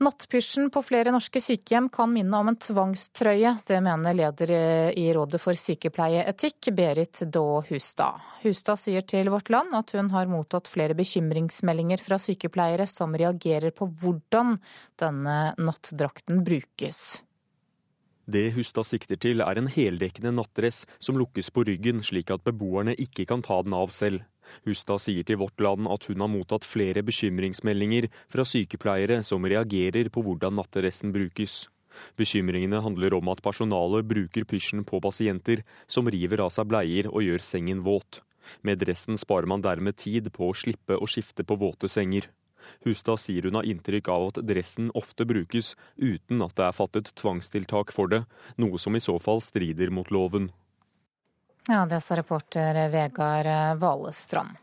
Nattpysjen 0.00 0.70
på 0.72 0.80
flere 0.80 1.12
norske 1.12 1.42
sykehjem 1.44 1.90
kan 1.92 2.08
minne 2.08 2.38
om 2.40 2.48
en 2.48 2.56
tvangstrøye. 2.56 3.50
Det 3.68 3.82
mener 3.84 4.16
leder 4.16 4.52
i 4.96 5.04
Rådet 5.12 5.42
for 5.42 5.58
sykepleieetikk, 5.60 6.70
Berit 6.72 7.20
Daa 7.28 7.60
Hustad. 7.68 8.22
Hustad 8.40 8.80
sier 8.80 9.04
til 9.04 9.28
Vårt 9.28 9.52
Land 9.52 9.76
at 9.76 9.92
hun 9.92 10.08
har 10.14 10.30
mottatt 10.32 10.72
flere 10.72 10.96
bekymringsmeldinger 10.96 12.00
fra 12.00 12.16
sykepleiere 12.16 12.88
som 12.88 13.12
reagerer 13.12 13.76
på 13.76 13.90
hvordan 14.00 14.56
denne 15.04 15.40
nattdrakten 15.60 16.40
brukes. 16.48 17.20
Det 18.26 18.50
Hustad 18.54 18.86
sikter 18.86 19.18
til, 19.20 19.40
er 19.40 19.58
en 19.58 19.70
heldekkende 19.70 20.32
nattdress 20.36 20.84
som 21.02 21.18
lukkes 21.18 21.50
på 21.54 21.64
ryggen, 21.66 22.02
slik 22.04 22.30
at 22.30 22.44
beboerne 22.44 22.94
ikke 23.00 23.26
kan 23.26 23.42
ta 23.42 23.62
den 23.64 23.74
av 23.74 23.90
selv. 23.94 24.22
Hustad 24.66 25.00
sier 25.02 25.26
til 25.26 25.38
Vårt 25.40 25.60
Land 25.62 25.88
at 25.90 26.06
hun 26.10 26.22
har 26.22 26.30
mottatt 26.30 26.66
flere 26.66 27.02
bekymringsmeldinger 27.06 28.08
fra 28.30 28.44
sykepleiere 28.46 29.22
som 29.26 29.46
reagerer 29.46 30.10
på 30.12 30.24
hvordan 30.26 30.58
nattdressen 30.58 31.14
brukes. 31.14 31.68
Bekymringene 32.18 32.82
handler 32.84 33.16
om 33.18 33.30
at 33.32 33.42
personalet 33.42 34.06
bruker 34.06 34.46
pysjen 34.48 34.84
på 34.86 35.00
pasienter 35.02 35.64
som 35.90 36.08
river 36.10 36.44
av 36.44 36.52
seg 36.54 36.68
bleier 36.70 37.10
og 37.10 37.24
gjør 37.26 37.42
sengen 37.44 37.82
våt. 37.86 38.22
Med 38.66 38.80
dressen 38.82 39.18
sparer 39.20 39.48
man 39.50 39.62
dermed 39.62 39.98
tid 40.00 40.30
på 40.34 40.50
å 40.50 40.56
slippe 40.56 40.96
å 40.96 41.08
skifte 41.10 41.46
på 41.46 41.58
våte 41.60 41.90
senger. 41.90 42.28
Hustad 42.84 43.20
sier 43.22 43.48
hun 43.48 43.58
har 43.58 43.68
inntrykk 43.68 44.08
av 44.08 44.26
at 44.30 44.40
dressen 44.46 44.90
ofte 44.94 45.26
brukes 45.28 45.74
uten 45.96 46.42
at 46.44 46.56
det 46.56 46.66
er 46.68 46.76
fattet 46.76 47.12
tvangstiltak 47.20 47.92
for 47.94 48.12
det, 48.12 48.24
noe 48.56 48.78
som 48.78 48.96
i 48.96 49.02
så 49.02 49.18
fall 49.22 49.42
strider 49.44 49.92
mot 49.94 50.10
loven. 50.10 50.50
Ja, 51.68 51.84
det 51.86 52.00
sa 52.02 52.16
reporter 52.18 52.88
Vegard 52.90 53.78
Valestrand. 53.78 54.56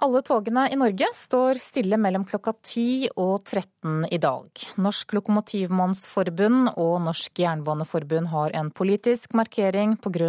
Alle 0.00 0.20
togene 0.22 0.68
i 0.70 0.76
Norge 0.78 1.08
står 1.14 1.58
stille 1.58 1.96
mellom 1.98 2.22
klokka 2.22 2.52
10 2.54 3.08
og 3.18 3.40
13 3.42 4.04
i 4.14 4.20
dag. 4.22 4.60
Norsk 4.78 5.16
Lokomotivmannsforbund 5.16 6.68
og 6.78 6.92
Norsk 7.02 7.40
Jernbaneforbund 7.42 8.30
har 8.30 8.54
en 8.54 8.70
politisk 8.70 9.34
markering 9.34 9.96
pga. 9.98 10.20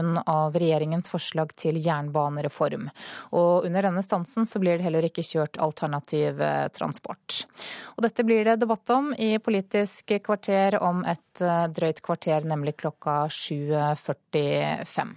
regjeringens 0.55 1.11
forslag 1.13 1.53
til 1.53 1.77
jernbanereform. 1.85 2.89
Og 3.29 3.69
under 3.69 3.85
denne 3.85 4.01
stansen 4.01 4.49
så 4.49 4.57
blir 4.57 4.79
det 4.79 4.87
heller 4.87 5.05
ikke 5.05 5.27
kjørt 5.27 5.61
alternativ 5.61 6.41
eh, 6.41 6.67
transport. 6.73 7.45
Og 7.93 8.01
dette 8.07 8.25
blir 8.25 8.49
det 8.49 8.57
debatt 8.63 8.89
om 8.89 9.13
i 9.13 9.37
Politisk 9.37 10.15
kvarter 10.25 10.81
om 10.81 11.05
et 11.05 11.45
eh, 11.45 11.67
drøyt 11.69 12.01
kvarter, 12.01 12.41
nemlig 12.41 12.73
klokka 12.81 13.27
7.45. 13.29 15.13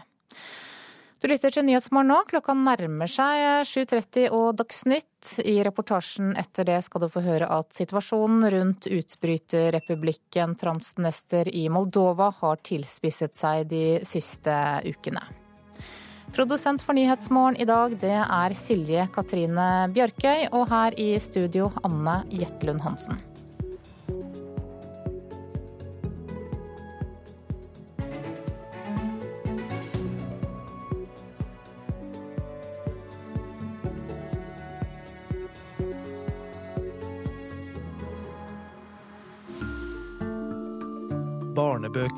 Du 1.23 1.29
lytter 1.31 1.53
til 1.55 1.63
Nyhetsmorgen 1.63 2.09
nå. 2.11 2.17
Klokka 2.27 2.51
nærmer 2.59 3.07
seg 3.07 3.63
7.30 3.71 4.33
og 4.35 4.57
Dagsnytt. 4.59 5.37
I 5.47 5.61
reportasjen 5.63 6.33
etter 6.35 6.67
det 6.67 6.81
skal 6.83 7.05
du 7.05 7.07
få 7.15 7.23
høre 7.23 7.47
at 7.47 7.71
situasjonen 7.77 8.43
rundt 8.51 8.89
utbryterrepublikken 8.91 10.57
Transnester 10.59 11.47
i 11.47 11.69
Moldova 11.71 12.33
har 12.41 12.59
tilspisset 12.67 13.39
seg 13.39 13.71
de 13.71 13.85
siste 14.03 14.51
ukene. 14.83 15.23
Produsent 16.35 16.83
for 16.83 16.99
Nyhetsmorgen 16.99 17.61
i 17.63 17.71
dag, 17.71 17.95
det 18.03 18.19
er 18.19 18.59
Silje 18.59 19.07
Katrine 19.15 19.93
Bjørkøy. 19.95 20.49
Og 20.51 20.67
her 20.75 20.99
i 20.99 21.13
studio, 21.23 21.71
Anne 21.87 22.25
Jetlund 22.35 22.83
Hansen. 22.83 23.23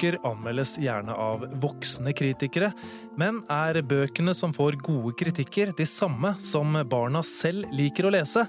Barnebøker 0.04 0.28
anmeldes 0.28 0.76
gjerne 0.76 1.14
av 1.16 1.46
voksne 1.62 2.12
kritikere, 2.12 2.72
men 3.16 3.40
er 3.48 3.80
bøkene 3.80 4.34
som 4.36 4.52
får 4.52 4.76
gode 4.84 5.14
kritikker 5.16 5.72
de 5.76 5.86
samme 5.86 6.34
som 6.40 6.76
barna 6.90 7.22
selv 7.24 7.64
liker 7.72 8.04
å 8.04 8.12
lese? 8.12 8.44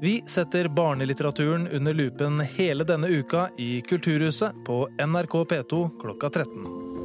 Vi 0.00 0.22
setter 0.26 0.68
barnelitteraturen 0.68 1.68
under 1.68 1.92
lupen 1.92 2.40
hele 2.40 2.84
denne 2.84 3.08
uka 3.08 3.50
i 3.58 3.82
Kulturhuset 3.82 4.56
på 4.64 4.86
NRK 4.96 5.40
P2 5.52 5.86
klokka 6.00 6.30
13. 6.30 6.95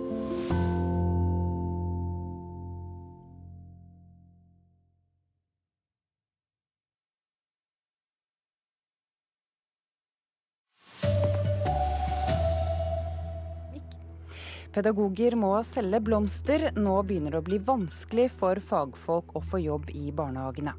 Pedagoger 14.71 15.35
må 15.35 15.51
selge 15.67 15.99
blomster. 15.99 16.69
Nå 16.79 16.93
begynner 17.03 17.35
det 17.35 17.41
å 17.41 17.43
bli 17.43 17.57
vanskelig 17.59 18.29
for 18.39 18.59
fagfolk 18.63 19.33
å 19.35 19.41
få 19.43 19.59
jobb 19.59 19.89
i 19.91 20.13
barnehagene. 20.15 20.71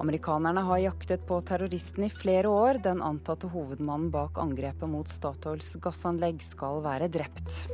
Amerikanerne 0.00 0.62
har 0.64 0.78
jaktet 0.80 1.24
på 1.28 1.40
terroristen 1.44 2.06
i 2.06 2.12
flere 2.14 2.48
år. 2.48 2.78
Den 2.84 3.02
antatte 3.04 3.50
hovedmannen 3.50 4.12
bak 4.14 4.38
angrepet 4.40 4.88
mot 4.88 5.10
Statoils 5.10 5.74
gassanlegg 5.82 6.38
skal 6.46 6.78
være 6.84 7.10
drept. 7.12 7.66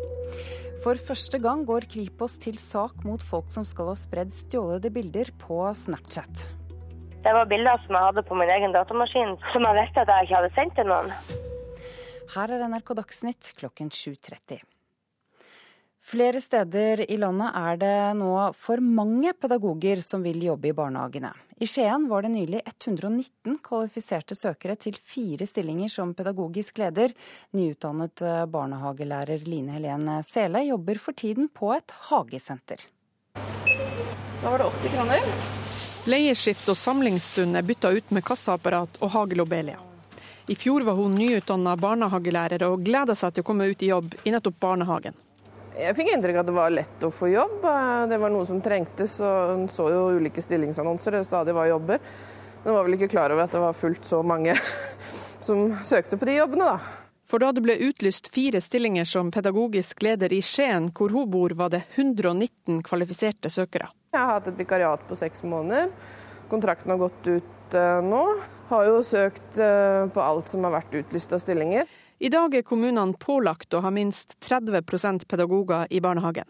For 0.82 0.96
første 0.96 1.38
gang 1.44 1.66
går 1.68 1.86
Kripos 1.92 2.38
til 2.40 2.56
sak 2.62 3.04
mot 3.04 3.22
folk 3.22 3.52
som 3.52 3.66
skal 3.68 3.92
ha 3.92 3.96
spredd 4.00 4.32
stjålede 4.32 4.90
bilder 4.94 5.30
på 5.42 5.60
Snapchat. 5.84 6.46
Det 7.26 7.34
var 7.34 7.50
bilder 7.50 7.82
som 7.84 7.98
jeg 7.98 8.08
hadde 8.08 8.24
på 8.24 8.38
min 8.38 8.52
egen 8.54 8.72
datamaskin, 8.72 9.36
som 9.52 9.66
jeg 9.68 9.78
visste 9.82 10.06
at 10.06 10.14
jeg 10.14 10.28
ikke 10.28 10.40
hadde 10.40 10.54
sendt 10.56 10.78
til 10.78 10.88
noen. 10.88 11.12
Her 12.32 12.54
er 12.54 12.64
NRK 12.70 12.96
Dagsnytt 13.02 13.52
klokken 13.58 13.92
7.30. 13.94 14.64
Flere 16.06 16.38
steder 16.40 17.00
i 17.10 17.16
landet 17.18 17.56
er 17.58 17.78
det 17.80 17.96
nå 18.14 18.30
for 18.54 18.78
mange 18.78 19.32
pedagoger 19.34 19.98
som 20.06 20.22
vil 20.22 20.38
jobbe 20.44 20.68
i 20.70 20.74
barnehagene. 20.78 21.32
I 21.58 21.66
Skien 21.66 22.04
var 22.06 22.22
det 22.22 22.30
nylig 22.30 22.60
119 22.62 23.56
kvalifiserte 23.64 24.36
søkere 24.38 24.76
til 24.78 25.00
fire 25.02 25.48
stillinger 25.50 25.90
som 25.90 26.12
pedagogisk 26.14 26.78
leder. 26.78 27.10
Nyutdannet 27.58 28.22
eh, 28.22 28.44
barnehagelærer 28.46 29.48
Line 29.50 29.74
Helene 29.74 30.20
Sele 30.30 30.62
jobber 30.68 31.02
for 31.02 31.18
tiden 31.18 31.50
på 31.50 31.72
et 31.74 31.96
hagesenter. 32.12 32.86
Da 33.34 34.46
var 34.46 34.62
det 34.62 34.70
80 34.86 34.94
kroner. 34.94 35.28
Leieskift 36.06 36.70
og 36.70 36.78
samlingsstund 36.78 37.58
er 37.58 37.66
bytta 37.66 37.90
ut 37.98 38.14
med 38.14 38.28
kassaapparat 38.30 39.02
og 39.02 39.16
hagelobelia. 39.18 39.82
I 40.46 40.54
fjor 40.54 40.86
var 40.86 40.94
hun 40.94 41.18
nyutdanna 41.18 41.74
barnehagelærer 41.74 42.62
og 42.70 42.86
gleda 42.86 43.18
seg 43.18 43.34
til 43.34 43.42
å 43.42 43.50
komme 43.50 43.72
ut 43.72 43.82
i 43.82 43.90
jobb 43.90 44.20
i 44.22 44.30
nettopp 44.30 44.62
barnehagen. 44.62 45.25
Jeg 45.76 45.92
fikk 45.92 46.08
inntrykk 46.14 46.38
av 46.38 46.40
at 46.40 46.48
det 46.48 46.56
var 46.56 46.72
lett 46.72 47.02
å 47.04 47.12
få 47.12 47.28
jobb. 47.28 47.64
Det 48.08 48.16
var 48.20 48.32
noe 48.32 48.46
som 48.48 48.62
trengtes. 48.64 49.18
og 49.20 49.50
En 49.52 49.66
så 49.68 49.90
jo 49.92 50.06
ulike 50.16 50.40
stillingsannonser, 50.40 51.18
det 51.18 51.26
stadig 51.28 51.52
var 51.56 51.68
jobber. 51.68 52.00
Men 52.64 52.74
var 52.74 52.86
vel 52.86 52.96
ikke 52.96 53.10
klar 53.12 53.30
over 53.34 53.44
at 53.44 53.52
det 53.52 53.60
var 53.60 53.76
fullt 53.76 54.08
så 54.08 54.22
mange 54.26 54.56
som 55.46 55.68
søkte 55.84 56.16
på 56.16 56.28
de 56.30 56.38
jobbene, 56.38 56.70
da. 56.72 57.02
For 57.26 57.42
da 57.42 57.50
det 57.52 57.62
ble 57.64 57.74
utlyst 57.88 58.30
fire 58.32 58.60
stillinger 58.62 59.06
som 59.06 59.32
pedagogisk 59.34 60.00
leder 60.06 60.32
i 60.32 60.40
Skien, 60.42 60.88
hvor 60.94 61.12
hun 61.12 61.28
bor, 61.30 61.52
var 61.58 61.72
det 61.74 61.82
119 61.96 62.80
kvalifiserte 62.86 63.50
søkere. 63.50 63.90
Jeg 64.14 64.22
har 64.22 64.38
hatt 64.38 64.48
et 64.48 64.58
vikariat 64.58 65.02
på 65.08 65.18
seks 65.18 65.42
måneder. 65.44 65.90
Kontrakten 66.48 66.94
har 66.94 67.02
gått 67.02 67.26
ut 67.26 67.76
eh, 67.76 68.00
nå. 68.06 68.22
Har 68.70 68.86
jo 68.88 69.02
søkt 69.04 69.58
eh, 69.58 70.06
på 70.14 70.22
alt 70.22 70.48
som 70.50 70.64
har 70.64 70.78
vært 70.78 70.94
utlyst 71.02 71.34
av 71.34 71.42
stillinger. 71.42 71.90
I 72.18 72.28
dag 72.28 72.54
er 72.54 72.62
kommunene 72.64 73.12
pålagt 73.20 73.74
å 73.76 73.82
ha 73.84 73.90
minst 73.92 74.38
30% 74.40 75.26
pedagoger 75.28 75.86
i 75.90 76.00
barnehagen. 76.00 76.48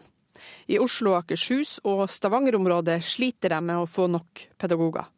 I 0.65 0.77
Oslo, 0.79 1.17
Akershus 1.17 1.79
og 1.83 2.05
Stavanger-området 2.11 3.01
sliter 3.03 3.51
de 3.51 3.59
med 3.67 3.81
å 3.81 3.89
få 3.89 4.05
nok 4.07 4.45
pedagoger. 4.57 5.09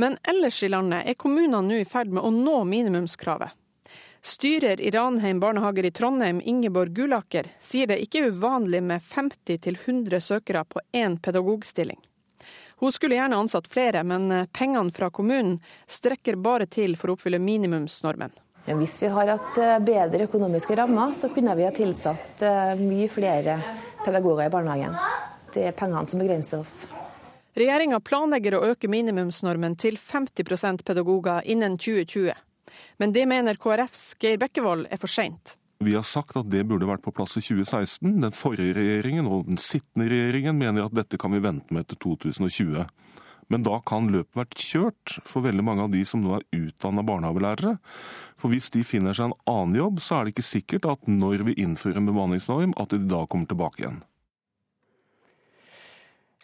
Men 0.00 0.16
ellers 0.24 0.62
i 0.62 0.70
landet 0.72 1.04
er 1.04 1.18
kommunene 1.20 1.60
nå 1.66 1.82
i 1.82 1.84
ferd 1.84 2.14
med 2.14 2.24
å 2.24 2.32
nå 2.32 2.62
minimumskravet. 2.64 3.52
Styrer 4.22 4.80
i 4.80 4.90
Ranheim 4.92 5.40
barnehager 5.40 5.84
i 5.84 5.92
Trondheim, 5.92 6.40
Ingeborg 6.44 6.92
Gulaker, 6.96 7.46
sier 7.60 7.88
det 7.88 8.00
ikke 8.04 8.22
er 8.22 8.32
uvanlig 8.32 8.82
med 8.84 9.04
50-100 9.04 10.20
søkere 10.20 10.64
på 10.64 10.80
én 10.96 11.16
pedagogstilling. 11.20 12.00
Hun 12.80 12.92
skulle 12.92 13.16
gjerne 13.16 13.36
ansatt 13.36 13.68
flere, 13.68 14.04
men 14.04 14.46
pengene 14.56 14.92
fra 14.92 15.10
kommunen 15.12 15.58
strekker 15.88 16.40
bare 16.40 16.68
til 16.68 16.96
for 16.96 17.12
å 17.12 17.16
oppfylle 17.18 17.40
minimumsnormen. 17.40 18.32
Hvis 18.64 18.98
vi 19.02 19.08
har 19.08 19.30
hatt 19.32 19.58
eh, 19.58 19.78
bedre 19.82 20.26
økonomiske 20.28 20.76
rammer, 20.76 21.14
så 21.16 21.30
kunne 21.32 21.54
vi 21.56 21.64
ha 21.64 21.72
tilsatt 21.74 22.42
eh, 22.44 22.74
mye 22.80 23.08
flere 23.10 23.56
pedagoger 24.04 24.46
i 24.46 24.52
barnehagen. 24.52 24.96
Det 25.54 25.64
er 25.70 25.76
pengene 25.76 26.06
som 26.10 26.20
begrenser 26.20 26.60
oss. 26.62 26.74
Regjeringa 27.58 27.98
planlegger 28.04 28.56
å 28.56 28.62
øke 28.70 28.88
minimumsnormen 28.92 29.74
til 29.80 29.96
50% 29.98 30.84
pedagoger 30.86 31.42
innen 31.50 31.78
2020. 31.80 32.36
Men 33.02 33.16
det 33.16 33.24
mener 33.26 33.58
KrFs 33.58 34.14
Geir 34.20 34.38
Bekkevold 34.38 34.86
er 34.92 35.00
for 35.00 35.10
seint. 35.10 35.56
Vi 35.80 35.94
har 35.96 36.04
sagt 36.04 36.36
at 36.36 36.50
det 36.52 36.66
burde 36.68 36.86
vært 36.86 37.02
på 37.02 37.12
plass 37.16 37.38
i 37.40 37.42
2016. 37.42 38.20
Den 38.20 38.34
forrige 38.36 38.76
regjeringen 38.76 39.26
og 39.26 39.48
den 39.48 39.58
sittende 39.58 40.10
regjeringen 40.12 40.58
mener 40.60 40.84
at 40.84 40.94
dette 40.94 41.18
kan 41.18 41.32
vi 41.32 41.40
vente 41.40 41.72
med 41.72 41.88
til 41.88 41.98
2020. 42.04 42.84
Men 43.50 43.64
da 43.66 43.80
kan 43.86 44.08
løpet 44.14 44.38
vært 44.38 44.58
kjørt 44.62 45.16
for 45.26 45.44
veldig 45.44 45.64
mange 45.66 45.86
av 45.86 45.94
de 45.94 46.04
som 46.06 46.22
nå 46.22 46.36
er 46.38 46.46
utdanna 46.54 47.02
barnehagelærere. 47.06 47.76
For 48.38 48.52
hvis 48.52 48.70
de 48.74 48.84
finner 48.86 49.16
seg 49.16 49.30
en 49.30 49.38
annen 49.50 49.78
jobb, 49.80 49.98
så 50.00 50.20
er 50.20 50.26
det 50.26 50.36
ikke 50.36 50.46
sikkert 50.46 50.86
at 50.92 51.10
når 51.10 51.44
vi 51.50 51.58
innfører 51.60 51.98
en 52.00 52.08
bemanningsnorm, 52.08 52.76
at 52.78 52.94
de 52.94 53.02
da 53.10 53.24
kommer 53.26 53.50
tilbake 53.50 53.82
igjen. 53.82 54.02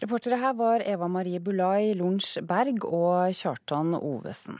Reportere 0.02 0.36
her 0.36 0.56
var 0.58 0.82
Eva 0.84 1.06
Marie 1.08 1.40
Bulai, 1.40 1.94
Lunsj 1.96 2.42
Berg 2.44 2.84
og 2.84 3.32
Kjartan 3.38 3.94
Ovesen. 3.96 4.58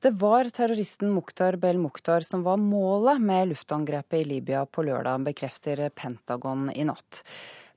Det 0.00 0.14
var 0.16 0.48
terroristen 0.48 1.10
Mukhtar 1.12 1.58
Bel-Mukhtar 1.60 2.24
som 2.24 2.40
var 2.46 2.56
målet 2.56 3.20
med 3.20 3.50
luftangrepet 3.50 4.22
i 4.22 4.28
Libya 4.30 4.62
på 4.64 4.86
lørdag, 4.86 5.26
bekrefter 5.26 5.82
Pentagon 5.92 6.70
i 6.72 6.86
natt. 6.88 7.20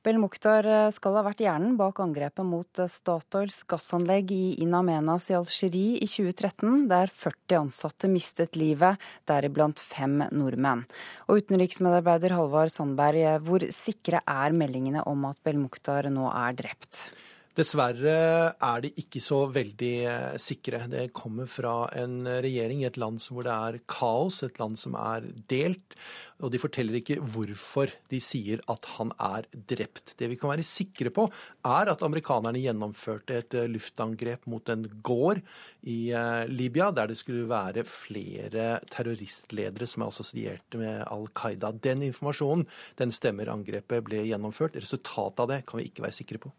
Bel-Mukhtar 0.04 0.68
eh, 0.68 0.89
skal 0.91 1.16
ha 1.16 1.22
vært 1.24 1.39
hjernen 1.45 1.78
bak 1.80 2.01
angrepet 2.04 2.43
mot 2.43 2.80
eh, 2.82 2.89
Statoils 2.91 3.62
gassanlegg 3.72 4.34
i 4.36 4.41
In 4.66 4.76
Amenas 4.76 5.30
i 5.32 5.38
Algerie 5.38 5.95
i 6.04 6.10
2013, 6.12 6.89
der 6.91 7.08
40 7.08 7.62
ansatte 7.62 8.10
mistet 8.12 8.60
livet, 8.60 8.99
deriblant 9.32 9.80
fem 9.80 10.20
nordmenn. 10.36 10.84
Og 11.32 11.39
utenriksmedarbeider 11.39 12.36
Halvard 12.36 12.76
Sandberg, 12.76 13.24
eh, 13.24 13.39
hvor 13.47 13.64
sikre 13.72 14.20
er 14.28 14.60
meldingene 14.60 15.06
om 15.08 15.24
at 15.32 15.39
Bel-Mukhtar 15.47 16.12
nå 16.12 16.28
er 16.34 16.60
drept? 16.60 17.06
Dessverre 17.54 18.14
er 18.58 18.80
de 18.82 18.89
ikke 18.97 19.20
så 19.22 19.43
veldig 19.54 19.91
eh, 20.10 20.38
sikre. 20.41 20.80
Det 20.89 21.12
kommer 21.14 21.45
fra 21.45 21.86
en 22.01 22.24
regjering 22.26 22.80
i 22.82 22.88
et 22.88 22.97
land 22.97 23.22
hvor 23.30 23.45
det 23.45 23.54
er 23.54 23.78
kaos, 23.86 24.39
et 24.41 24.58
land 24.58 24.80
som 24.82 24.95
er 24.97 25.28
delt. 25.51 25.93
Og 26.41 26.49
de 26.49 26.62
forteller 26.62 26.97
ikke 26.97 27.20
hvorfor 27.22 27.93
de 28.10 28.22
sier 28.24 28.64
at 28.74 28.89
han 28.95 29.14
er 29.22 29.45
drept. 29.70 30.16
Det 30.18 30.32
vi 30.32 30.39
kan 30.41 30.49
være 30.49 30.66
sikre 30.66 31.14
på, 31.14 31.28
er 31.70 31.93
at 31.93 32.01
amerikanerne 32.06 32.64
gjennomførte 32.64 33.38
et 33.43 33.60
eh, 33.60 33.70
luftangrep 33.70 34.49
mot 34.49 34.74
en 34.74 34.88
gård 35.06 35.43
i 35.86 36.10
eh, 36.10 36.49
Libya, 36.49 36.89
der 36.89 37.14
det 37.14 37.20
skulle 37.22 37.45
være 37.51 37.86
flere 37.86 38.80
terroristledere 38.89 39.86
som 39.93 40.08
er 40.08 40.10
assosiert 40.10 40.82
med 40.82 41.06
Al 41.06 41.30
Qaida. 41.38 41.70
Den 41.86 42.01
informasjonen 42.10 42.66
den 42.97 43.14
stemmer. 43.14 43.54
Angrepet 43.54 44.01
ble 44.10 44.26
gjennomført. 44.26 44.82
Resultatet 44.82 45.45
av 45.45 45.54
det 45.54 45.64
kan 45.70 45.84
vi 45.84 45.91
ikke 45.91 46.08
være 46.08 46.22
sikre 46.24 46.41
på. 46.41 46.56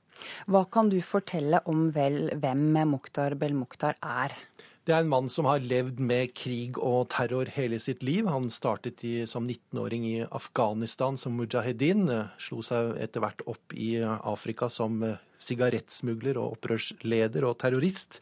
Hva 0.51 0.65
kan 0.71 0.91
du 0.93 1.01
fortelle 1.05 1.61
om 1.71 1.89
vel, 1.95 2.29
hvem 2.41 2.71
Mokhtar 2.91 3.37
Bel-Mukhtar 3.41 3.99
er? 4.01 4.37
Det 4.85 4.93
er 4.93 5.01
en 5.01 5.09
mann 5.09 5.31
som 5.33 5.47
har 5.49 5.62
levd 5.65 6.01
med 6.05 6.35
krig 6.37 6.77
og 6.77 7.07
terror 7.15 7.49
hele 7.55 7.79
sitt 7.81 8.03
liv. 8.05 8.27
Han 8.29 8.51
startet 8.53 9.01
i, 9.09 9.15
som 9.25 9.47
19-åring 9.49 10.05
i 10.11 10.19
Afghanistan 10.29 11.17
som 11.17 11.39
mujahedin. 11.41 12.05
Slo 12.37 12.61
seg 12.65 12.93
etter 13.01 13.25
hvert 13.25 13.41
opp 13.49 13.73
i 13.73 13.95
Afrika 14.05 14.69
som 14.69 15.01
sigarettsmugler 15.41 16.37
og 16.37 16.59
opprørsleder 16.59 17.49
og 17.49 17.57
terrorist. 17.65 18.21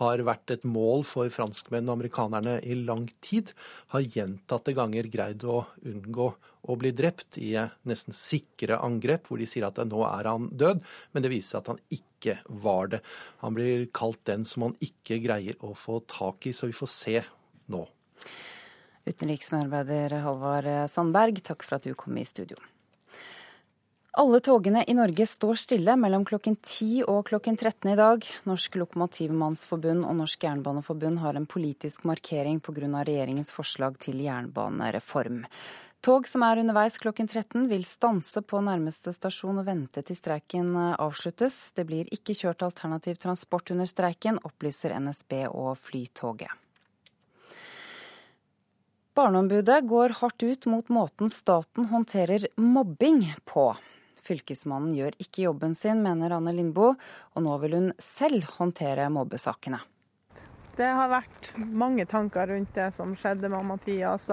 Har 0.00 0.22
vært 0.26 0.54
et 0.54 0.64
mål 0.66 1.04
for 1.08 1.30
franskmenn 1.32 1.88
og 1.88 1.98
amerikanerne 1.98 2.56
i 2.66 2.76
lang 2.78 3.06
tid, 3.24 3.52
har 3.94 4.02
gjentatte 4.04 4.74
ganger 4.76 5.10
greid 5.12 5.46
å 5.46 5.62
unngå 5.86 6.28
å 6.64 6.76
bli 6.80 6.94
drept 6.96 7.38
i 7.42 7.52
nesten 7.88 8.16
sikre 8.16 8.80
angrep, 8.82 9.28
hvor 9.28 9.40
de 9.40 9.48
sier 9.48 9.66
at 9.68 9.80
nå 9.86 10.02
er 10.08 10.30
han 10.30 10.48
død, 10.50 10.82
men 11.12 11.24
det 11.24 11.32
viser 11.32 11.54
seg 11.54 11.62
at 11.62 11.72
han 11.74 11.82
ikke 11.92 12.38
var 12.64 12.94
det. 12.94 13.02
Han 13.44 13.56
blir 13.56 13.86
kalt 13.94 14.22
den 14.30 14.46
som 14.48 14.68
han 14.68 14.78
ikke 14.84 15.20
greier 15.24 15.60
å 15.64 15.74
få 15.76 16.00
tak 16.10 16.48
i, 16.48 16.54
så 16.56 16.70
vi 16.70 16.76
får 16.76 16.92
se 16.94 17.18
nå. 17.72 17.84
Utenriksmedarbeider 19.04 20.16
Halvard 20.24 20.70
Sandberg, 20.88 21.42
takk 21.44 21.66
for 21.66 21.76
at 21.76 21.84
du 21.84 21.92
kom 21.98 22.16
i 22.16 22.24
studio. 22.24 22.56
Alle 24.16 24.38
togene 24.40 24.84
i 24.86 24.94
Norge 24.94 25.24
står 25.26 25.58
stille 25.58 25.96
mellom 25.98 26.22
klokken 26.22 26.54
10 26.62 27.00
og 27.10 27.24
klokken 27.26 27.56
13 27.58 27.88
i 27.90 27.96
dag. 27.98 28.26
Norsk 28.46 28.76
Lokomotivmannsforbund 28.78 30.04
og 30.06 30.12
Norsk 30.20 30.44
Jernbaneforbund 30.46 31.18
har 31.18 31.34
en 31.34 31.48
politisk 31.50 32.04
markering 32.06 32.60
pga. 32.62 32.86
regjeringens 33.08 33.50
forslag 33.50 33.96
til 33.98 34.20
jernbanereform. 34.22 35.40
Tog 36.00 36.28
som 36.30 36.44
er 36.46 36.60
underveis 36.62 36.98
klokken 37.02 37.26
13 37.26 37.66
vil 37.66 37.82
stanse 37.82 38.38
på 38.42 38.60
nærmeste 38.62 39.10
stasjon 39.10 39.58
og 39.58 39.66
vente 39.66 40.02
til 40.06 40.14
streiken 40.14 40.76
avsluttes. 40.94 41.72
Det 41.74 41.82
blir 41.88 42.06
ikke 42.14 42.36
kjørt 42.38 42.62
alternativ 42.62 43.18
transport 43.18 43.72
under 43.74 43.88
streiken, 43.90 44.38
opplyser 44.44 44.94
NSB 44.94 45.48
og 45.48 45.74
Flytoget. 45.88 46.54
Barneombudet 49.14 49.80
går 49.90 50.14
hardt 50.20 50.42
ut 50.42 50.70
mot 50.70 50.88
måten 50.88 51.26
staten 51.30 51.90
håndterer 51.90 52.46
mobbing 52.54 53.24
på. 53.44 53.72
Fylkesmannen 54.24 54.94
gjør 54.96 55.16
ikke 55.20 55.44
jobben 55.46 55.74
sin, 55.76 56.02
mener 56.04 56.32
Anne 56.36 56.54
Lindboe, 56.56 56.94
og 57.34 57.44
nå 57.44 57.58
vil 57.62 57.76
hun 57.78 57.90
selv 58.00 58.46
håndtere 58.56 59.10
mobbesakene. 59.12 59.82
Det 60.74 60.88
har 60.90 61.10
vært 61.12 61.52
mange 61.54 62.06
tanker 62.10 62.50
rundt 62.50 62.72
det 62.74 62.88
som 62.96 63.12
skjedde 63.18 63.50
med 63.52 63.68
Mathias. 63.68 64.26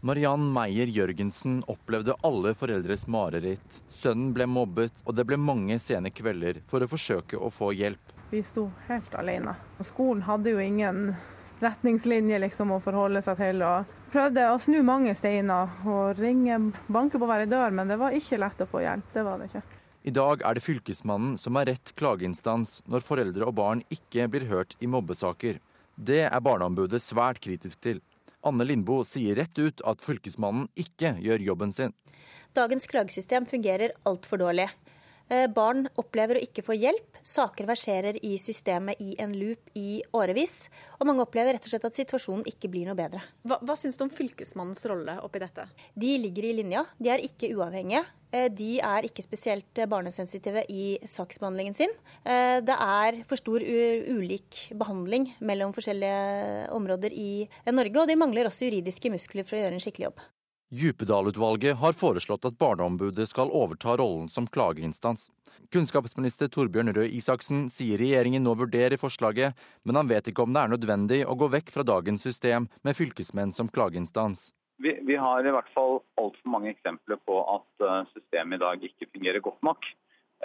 Mariann 0.00 0.48
Meyer 0.52 0.88
Jørgensen 0.90 1.60
opplevde 1.68 2.16
alle 2.26 2.54
foreldres 2.56 3.04
mareritt. 3.06 3.82
Sønnen 3.92 4.32
ble 4.34 4.48
mobbet, 4.48 5.04
og 5.04 5.14
det 5.14 5.26
ble 5.28 5.36
mange 5.36 5.76
sene 5.78 6.10
kvelder 6.10 6.62
for 6.70 6.82
å 6.82 6.88
forsøke 6.88 7.38
å 7.38 7.52
få 7.52 7.70
hjelp. 7.76 8.16
Vi 8.32 8.40
sto 8.46 8.70
helt 8.88 9.14
alene. 9.20 9.54
Og 9.78 9.86
Skolen 9.90 10.24
hadde 10.24 10.54
jo 10.54 10.62
ingen 10.64 11.12
retningslinjer 11.60 12.40
liksom, 12.46 12.72
å 12.72 12.80
forholde 12.82 13.20
seg 13.22 13.38
til. 13.42 13.62
og 13.62 13.99
Prøvde 14.10 14.42
å 14.50 14.56
snu 14.58 14.80
mange 14.82 15.12
steiner 15.14 15.70
og 15.86 16.18
ringe, 16.18 16.56
banke 16.90 17.18
på 17.20 17.26
hver 17.30 17.44
dør, 17.46 17.70
men 17.70 17.86
det 17.86 17.94
var 18.00 18.14
ikke 18.16 18.40
lett 18.42 18.62
å 18.64 18.66
få 18.66 18.80
hjelp. 18.82 19.12
Det 19.14 19.22
var 19.22 19.38
det 19.38 19.46
ikke. 19.46 19.62
I 20.02 20.14
dag 20.16 20.42
er 20.42 20.56
det 20.56 20.64
Fylkesmannen 20.64 21.36
som 21.38 21.58
er 21.60 21.68
rett 21.70 21.92
klageinstans 21.94 22.80
når 22.90 23.04
foreldre 23.06 23.46
og 23.46 23.54
barn 23.60 23.84
ikke 23.94 24.26
blir 24.32 24.48
hørt 24.50 24.74
i 24.82 24.88
mobbesaker. 24.90 25.60
Det 25.94 26.24
er 26.24 26.42
Barneombudet 26.42 26.98
svært 27.04 27.38
kritisk 27.44 27.84
til. 27.86 28.00
Anne 28.42 28.66
Lindboe 28.66 29.06
sier 29.06 29.38
rett 29.38 29.54
ut 29.62 29.84
at 29.86 30.02
Fylkesmannen 30.02 30.66
ikke 30.74 31.14
gjør 31.22 31.46
jobben 31.52 31.76
sin. 31.76 31.94
Dagens 32.56 32.90
klagesystem 32.90 33.46
fungerer 33.46 33.94
altfor 34.10 34.42
dårlig. 34.42 34.66
Eh, 35.30 35.46
barn 35.46 35.84
opplever 36.00 36.40
å 36.40 36.42
ikke 36.42 36.64
få 36.66 36.74
hjelp. 36.74 37.20
Saker 37.22 37.68
verserer 37.68 38.16
i 38.26 38.32
systemet 38.40 38.98
i 38.98 39.12
en 39.22 39.34
loop 39.38 39.70
i 39.78 40.00
årevis. 40.16 40.64
Og 40.98 41.06
mange 41.06 41.22
opplever 41.22 41.54
rett 41.54 41.66
og 41.68 41.70
slett 41.70 41.86
at 41.86 41.98
situasjonen 41.98 42.48
ikke 42.50 42.70
blir 42.72 42.88
noe 42.88 42.98
bedre. 42.98 43.22
Hva, 43.46 43.60
hva 43.62 43.76
syns 43.78 44.00
du 44.00 44.06
om 44.08 44.10
Fylkesmannens 44.10 44.82
rolle 44.90 45.14
oppi 45.22 45.42
dette? 45.42 45.68
De 45.94 46.16
ligger 46.18 46.48
i 46.48 46.56
linja. 46.58 46.82
De 46.98 47.12
er 47.14 47.22
ikke 47.22 47.52
uavhengige. 47.54 48.02
Eh, 48.34 48.48
de 48.50 48.72
er 48.82 49.06
ikke 49.06 49.22
spesielt 49.22 49.84
barnesensitive 49.92 50.64
i 50.66 50.96
saksbehandlingen 51.06 51.78
sin. 51.78 51.94
Eh, 52.24 52.58
det 52.66 52.74
er 52.74 53.22
for 53.30 53.38
stor 53.38 53.62
ulik 53.62 54.64
behandling 54.74 55.30
mellom 55.38 55.76
forskjellige 55.76 56.74
områder 56.74 57.14
i 57.14 57.46
Norge, 57.70 58.02
og 58.02 58.10
de 58.10 58.18
mangler 58.18 58.50
også 58.50 58.66
juridiske 58.66 59.14
muskler 59.14 59.46
for 59.46 59.60
å 59.60 59.62
gjøre 59.62 59.78
en 59.78 59.86
skikkelig 59.86 60.10
jobb. 60.10 60.28
Djupedal-utvalget 60.70 61.76
har 61.76 61.92
foreslått 61.98 62.44
at 62.46 62.58
Barneombudet 62.58 63.24
skal 63.28 63.50
overta 63.50 63.96
rollen 63.98 64.28
som 64.30 64.46
klageinstans. 64.46 65.24
Kunnskapsminister 65.74 66.46
Torbjørn 66.46 66.92
Røe 66.94 67.08
Isaksen 67.10 67.64
sier 67.74 67.98
regjeringen 67.98 68.44
nå 68.46 68.52
vurderer 68.54 68.94
forslaget, 69.00 69.58
men 69.82 69.98
han 69.98 70.06
vet 70.06 70.30
ikke 70.30 70.44
om 70.44 70.52
det 70.54 70.62
er 70.62 70.70
nødvendig 70.70 71.18
å 71.26 71.34
gå 71.34 71.48
vekk 71.50 71.72
fra 71.74 71.82
dagens 71.88 72.22
system 72.22 72.68
med 72.86 72.94
fylkesmenn 72.94 73.50
som 73.56 73.66
klageinstans. 73.66 74.52
Vi, 74.78 74.92
vi 75.06 75.16
har 75.18 75.42
i 75.42 75.54
hvert 75.56 75.72
fall 75.74 75.98
altfor 76.22 76.52
mange 76.54 76.70
eksempler 76.70 77.18
på 77.26 77.40
at 77.56 77.86
eh, 77.88 78.12
systemet 78.14 78.60
i 78.60 78.62
dag 78.62 78.84
ikke 78.86 79.08
fungerer 79.10 79.42
godt 79.42 79.66
nok. 79.66 79.88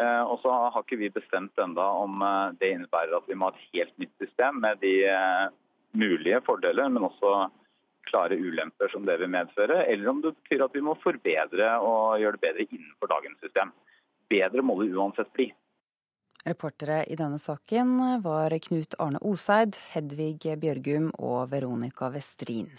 Eh, 0.01 0.23
og 0.25 0.41
så 0.41 0.55
har 0.55 0.81
ikke 0.81 0.99
vi 1.03 1.11
bestemt 1.13 1.61
enda 1.61 1.85
om 2.01 2.25
eh, 2.25 2.55
det 2.57 2.71
innebærer 2.73 3.13
at 3.19 3.29
vi 3.29 3.37
må 3.37 3.51
ha 3.51 3.53
et 3.53 3.69
helt 3.77 3.93
nytt 4.01 4.25
system 4.25 4.57
med 4.65 4.81
de 4.81 4.95
mulige 5.93 6.41
fordeler, 6.49 6.89
men 6.89 7.05
også 7.05 7.45
klare 8.09 8.37
ulemper 8.37 8.91
som 8.93 9.05
det 9.07 9.17
vil 9.21 9.31
medføre, 9.33 9.83
eller 9.91 10.09
om 10.11 10.21
det 10.23 10.35
betyr 10.39 10.65
at 10.65 10.75
vi 10.77 10.83
må 10.85 10.95
forbedre 11.03 11.75
og 11.81 12.19
gjøre 12.21 12.37
det 12.37 12.43
bedre 12.47 12.67
innenfor 12.69 13.11
dagens 13.11 13.39
system. 13.43 13.73
Bedre 14.31 14.65
må 14.65 14.79
det 14.81 14.91
uansett 14.95 15.31
bli. 15.35 15.51
Reportere 16.45 16.99
i 17.09 17.17
denne 17.17 17.39
saken 17.41 17.95
var 18.21 18.53
Knut 18.67 18.93
Arne 19.01 19.21
Oseid, 19.25 19.79
Hedvig 19.95 20.43
Bjørgum 20.61 21.09
og 21.17 21.49
Veronica 21.49 22.11
Westrin. 22.13 22.69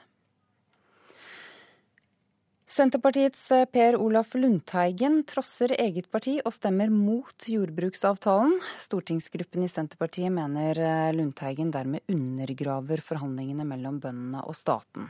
Senterpartiets 2.76 3.50
eh, 3.56 3.64
Per 3.72 3.96
Olaf 3.96 4.34
Lundteigen 4.36 5.22
trosser 5.24 5.72
eget 5.80 6.10
parti 6.12 6.34
og 6.42 6.52
stemmer 6.52 6.90
mot 6.92 7.46
jordbruksavtalen. 7.48 8.58
Stortingsgruppen 8.84 9.64
i 9.64 9.68
Senterpartiet 9.72 10.28
mener 10.34 10.76
eh, 10.76 11.14
Lundteigen 11.16 11.70
dermed 11.72 12.04
undergraver 12.12 13.00
forhandlingene 13.00 13.64
mellom 13.64 13.96
bøndene 14.02 14.42
og 14.44 14.58
staten. 14.58 15.08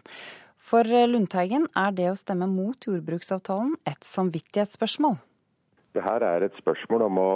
For 0.62 0.86
eh, 0.86 1.08
Lundteigen 1.10 1.66
er 1.74 1.96
det 1.96 2.06
å 2.12 2.14
stemme 2.20 2.46
mot 2.52 2.86
jordbruksavtalen 2.86 3.74
et 3.82 4.06
samvittighetsspørsmål. 4.12 5.18
Det 5.98 6.06
her 6.06 6.22
er 6.22 6.46
et 6.46 6.62
spørsmål 6.62 7.08
om 7.08 7.18
å 7.18 7.28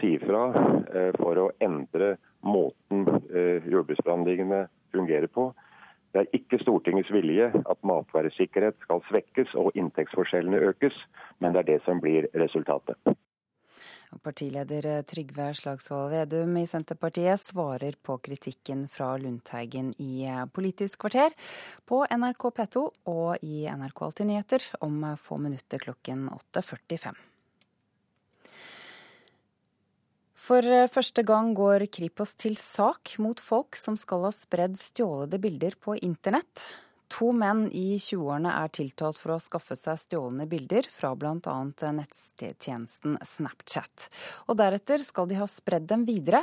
si 0.00 0.16
fra 0.24 0.48
for 1.20 1.38
å 1.44 1.50
endre 1.62 2.16
måten 2.42 3.06
jordbruksforhandlingene 3.28 4.64
fungerer 4.90 5.30
på. 5.30 5.52
Det 6.12 6.22
er 6.22 6.36
ikke 6.38 6.60
Stortingets 6.62 7.10
vilje 7.12 7.50
at 7.52 7.86
matvaresikkerhet 7.86 8.78
skal 8.84 9.02
svekkes 9.10 9.54
og 9.60 9.76
inntektsforskjellene 9.76 10.60
økes, 10.70 10.96
men 11.38 11.52
det 11.52 11.64
er 11.64 11.72
det 11.74 11.80
som 11.84 12.00
blir 12.00 12.30
resultatet. 12.34 12.96
Partileder 14.24 14.86
Trygve 15.04 15.50
Slagsvold 15.54 16.14
Vedum 16.14 16.56
i 16.56 16.66
Senterpartiet 16.66 17.42
svarer 17.42 17.98
på 18.02 18.16
kritikken 18.24 18.86
fra 18.88 19.10
Lundteigen 19.20 19.92
i 20.00 20.24
Politisk 20.54 21.04
kvarter 21.04 21.36
på 21.84 22.00
NRK 22.08 22.48
P2 22.56 22.84
og 23.12 23.44
i 23.44 23.66
NRK 23.68 24.04
Alltid 24.08 24.30
nyheter 24.30 24.70
om 24.80 25.04
få 25.20 25.36
minutter 25.44 25.84
klokken 25.84 26.30
8.45. 26.56 27.12
For 30.48 30.64
eh, 30.64 30.88
første 30.88 31.20
gang 31.28 31.50
går 31.52 31.82
Kripos 31.92 32.30
til 32.40 32.54
sak 32.56 33.18
mot 33.20 33.36
folk 33.36 33.76
som 33.76 33.98
skal 34.00 34.22
ha 34.24 34.32
spredd 34.32 34.78
stjålede 34.80 35.36
bilder 35.42 35.74
på 35.76 35.98
internett. 36.00 36.62
To 37.12 37.30
menn 37.36 37.66
i 37.76 37.98
20-årene 38.00 38.54
er 38.56 38.70
tiltalt 38.72 39.18
for 39.20 39.34
å 39.34 39.40
skaffe 39.40 39.76
seg 39.76 39.98
stjålne 40.00 40.46
bilder 40.48 40.88
fra 40.92 41.10
bl.a. 41.16 41.56
nettstjenesten 41.96 43.18
Snapchat. 43.28 44.06
Og 44.48 44.56
deretter 44.60 45.04
skal 45.04 45.28
de 45.28 45.36
ha 45.36 45.48
spredd 45.48 45.88
dem 45.90 46.06
videre. 46.08 46.42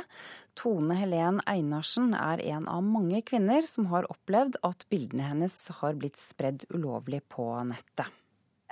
Tone 0.58 0.98
Helen 0.98 1.40
Einarsen 1.46 2.12
er 2.18 2.42
en 2.46 2.68
av 2.70 2.82
mange 2.86 3.22
kvinner 3.26 3.66
som 3.66 3.88
har 3.90 4.06
opplevd 4.10 4.60
at 4.66 4.86
bildene 4.90 5.32
hennes 5.32 5.56
har 5.80 5.98
blitt 5.98 6.18
spredd 6.18 6.66
ulovlig 6.74 7.24
på 7.34 7.48
nettet. 7.66 8.06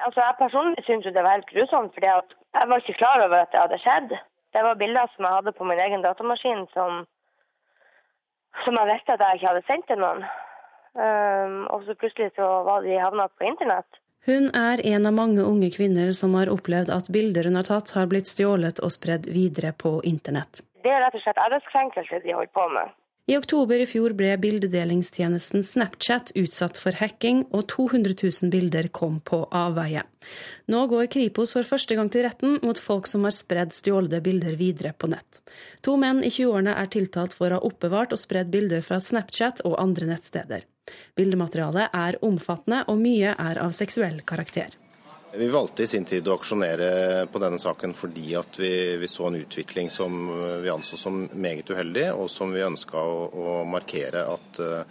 Altså, 0.02 0.20
jeg 0.20 0.38
personlig 0.38 0.86
syns 0.86 1.10
det 1.10 1.22
var 1.22 1.40
helt 1.40 1.50
grusomt, 1.50 1.94
for 1.94 2.06
jeg 2.06 2.70
var 2.70 2.82
ikke 2.82 3.00
klar 3.02 3.26
over 3.26 3.42
at 3.42 3.50
det 3.54 3.62
hadde 3.62 3.82
skjedd. 3.82 4.16
Det 4.54 4.62
var 4.62 4.78
bilder 4.78 5.10
som 5.14 5.26
jeg 5.26 5.36
hadde 5.38 5.52
på 5.52 5.66
min 5.66 5.82
egen 5.82 6.02
datamaskin 6.04 6.64
som, 6.72 7.04
som 8.64 8.78
jeg 8.78 8.90
visste 8.92 9.16
at 9.16 9.24
jeg 9.26 9.40
ikke 9.40 9.50
hadde 9.50 9.66
sendt 9.66 9.88
til 9.90 10.02
noen. 10.02 10.24
Um, 10.94 11.56
og 11.74 11.82
så 11.86 11.96
plutselig 11.98 12.30
så 12.36 12.46
var 12.66 12.86
de 12.86 12.94
havna 13.02 13.26
på 13.34 13.48
internett. 13.48 13.98
Hun 14.24 14.46
er 14.56 14.80
en 14.86 15.08
av 15.10 15.12
mange 15.12 15.42
unge 15.42 15.68
kvinner 15.74 16.12
som 16.16 16.36
har 16.38 16.48
opplevd 16.52 16.92
at 16.94 17.10
bilder 17.12 17.50
hun 17.50 17.58
har 17.58 17.66
tatt, 17.66 17.90
har 17.98 18.06
blitt 18.08 18.30
stjålet 18.30 18.78
og 18.78 18.94
spredd 18.94 19.26
videre 19.28 19.74
på 19.76 19.98
internett. 20.06 20.62
Det 20.86 20.92
er 20.92 21.02
rett 21.02 21.18
og 21.18 21.24
slett 21.24 21.40
æreskrenkelse 21.42 22.22
de 22.22 22.32
holder 22.32 22.54
på 22.54 22.68
med. 22.72 22.94
I 23.26 23.38
oktober 23.38 23.80
i 23.80 23.86
fjor 23.88 24.12
ble 24.12 24.34
bildedelingstjenesten 24.36 25.62
Snapchat 25.64 26.34
utsatt 26.36 26.76
for 26.76 26.92
hacking, 27.00 27.46
og 27.56 27.64
200 27.72 28.12
000 28.20 28.50
bilder 28.52 28.90
kom 28.92 29.16
på 29.24 29.38
avveie. 29.48 30.02
Nå 30.68 30.82
går 30.92 31.08
Kripos 31.14 31.54
for 31.56 31.64
første 31.64 31.96
gang 31.96 32.10
til 32.12 32.26
retten 32.26 32.58
mot 32.60 32.76
folk 32.76 33.08
som 33.08 33.24
har 33.24 33.32
spredd 33.32 33.72
stjålne 33.72 34.20
bilder 34.20 34.58
videre 34.60 34.92
på 34.92 35.08
nett. 35.08 35.40
To 35.88 35.96
menn 35.96 36.20
i 36.20 36.28
20-årene 36.28 36.76
er 36.76 36.92
tiltalt 36.92 37.32
for 37.32 37.48
å 37.48 37.62
ha 37.62 37.64
oppbevart 37.64 38.12
og 38.12 38.20
spredd 38.20 38.52
bilder 38.52 38.84
fra 38.84 39.00
Snapchat 39.00 39.64
og 39.64 39.80
andre 39.80 40.12
nettsteder. 40.12 40.68
Bildematerialet 41.16 41.96
er 41.96 42.20
omfattende, 42.28 42.84
og 42.92 43.00
mye 43.00 43.32
er 43.32 43.64
av 43.64 43.72
seksuell 43.72 44.20
karakter. 44.28 44.68
Vi 45.36 45.48
valgte 45.48 45.82
i 45.82 45.86
sin 45.90 46.04
tid 46.06 46.28
å 46.28 46.36
aksjonere 46.38 47.26
på 47.32 47.40
denne 47.42 47.58
saken 47.58 47.94
fordi 47.96 48.36
at 48.38 48.58
vi, 48.60 48.70
vi 49.00 49.08
så 49.10 49.26
en 49.26 49.38
utvikling 49.40 49.88
som 49.90 50.28
vi 50.62 50.70
anså 50.70 50.98
som 51.00 51.24
meget 51.32 51.70
uheldig, 51.70 52.06
og 52.14 52.30
som 52.30 52.52
vi 52.54 52.62
ønska 52.62 53.00
å, 53.02 53.16
å, 53.34 53.54
markere 53.66 54.22
at 54.30 54.60
uh, 54.62 54.84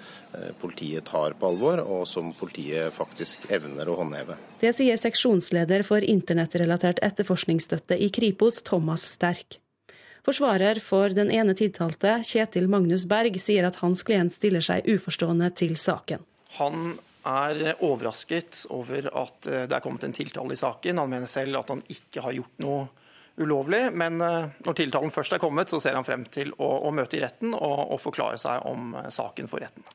politiet 0.60 1.08
tar 1.08 1.38
på 1.40 1.48
alvor, 1.48 1.80
og 1.86 2.04
som 2.10 2.34
politiet 2.36 2.92
faktisk 2.96 3.48
evner 3.56 3.88
å 3.88 3.96
håndheve. 4.02 4.36
Det 4.60 4.74
sier 4.76 5.00
seksjonsleder 5.00 5.86
for 5.88 6.04
internettrelatert 6.04 7.00
etterforskningsstøtte 7.06 7.96
i 7.96 8.12
Kripos, 8.12 8.60
Thomas 8.68 9.08
Sterk. 9.16 9.62
Forsvarer 10.24 10.80
for 10.80 11.12
den 11.12 11.32
ene 11.32 11.56
tiltalte, 11.56 12.22
Kjetil 12.24 12.70
Magnus 12.72 13.04
Berg, 13.08 13.40
sier 13.44 13.68
at 13.68 13.80
hans 13.84 14.04
klient 14.08 14.36
stiller 14.36 14.64
seg 14.64 14.88
uforstående 14.88 15.50
til 15.56 15.76
saken. 15.80 16.24
Han 16.60 16.94
er 17.24 17.84
overrasket 17.84 18.66
over 18.74 19.08
at 19.24 19.48
eh, 19.48 19.66
det 19.68 19.78
er 19.78 19.84
kommet 19.84 20.04
en 20.04 20.16
tiltale 20.16 20.54
i 20.54 20.60
saken. 20.60 21.00
Han 21.00 21.12
mener 21.12 21.30
selv 21.30 21.62
at 21.62 21.72
han 21.72 21.84
ikke 21.92 22.24
har 22.26 22.36
gjort 22.36 22.64
noe 22.64 22.86
ulovlig, 23.40 23.88
men 23.96 24.22
eh, 24.22 24.54
når 24.66 24.78
tiltalen 24.78 25.14
først 25.14 25.38
er 25.38 25.44
kommet, 25.44 25.72
så 25.72 25.80
ser 25.84 25.98
han 25.98 26.08
frem 26.08 26.26
til 26.32 26.54
å, 26.58 26.70
å 26.88 26.94
møte 26.96 27.18
i 27.18 27.24
retten 27.24 27.56
og, 27.56 27.78
og, 27.88 28.00
forklare 28.04 28.40
seg 28.42 28.66
om 28.70 28.96
eh, 29.00 29.10
saken 29.14 29.52
for 29.52 29.64
retten. 29.64 29.88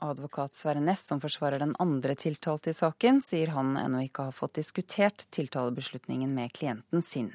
Advokat 0.00 0.56
Sverre 0.56 0.80
Næss, 0.80 1.04
som 1.10 1.20
forsvarer 1.20 1.60
den 1.60 1.74
andre 1.78 2.14
tiltalte 2.16 2.72
i 2.72 2.76
saken, 2.76 3.20
sier 3.20 3.52
han 3.52 3.74
ennå 3.76 4.06
ikke 4.06 4.30
har 4.30 4.36
fått 4.36 4.56
diskutert 4.56 5.26
tiltalebeslutningen 5.28 6.32
med 6.34 6.54
klienten 6.56 7.04
sin. 7.04 7.34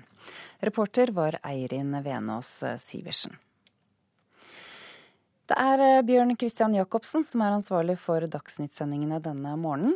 Reporter 0.65 1.13
var 1.13 1.37
Eirin 1.45 1.93
Venås 2.01 2.63
Sivertsen. 2.81 3.37
Det 5.45 5.55
er 5.61 5.81
eh, 5.83 6.01
Bjørn 6.01 6.33
Christian 6.41 6.73
Jacobsen 6.73 7.21
som 7.27 7.43
er 7.45 7.53
ansvarlig 7.53 7.99
for 8.01 8.25
Dagsnytt-sendingene 8.33 9.19
denne 9.21 9.51
morgenen. 9.61 9.93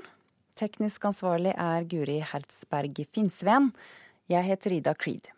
Teknisk 0.60 1.10
ansvarlig 1.10 1.56
er 1.58 1.88
Guri 1.90 2.20
Hertzberg 2.22 3.02
Finnsveen. 3.10 3.72
Jeg 4.30 4.46
heter 4.46 4.78
Ida 4.78 4.94
Creed. 4.94 5.32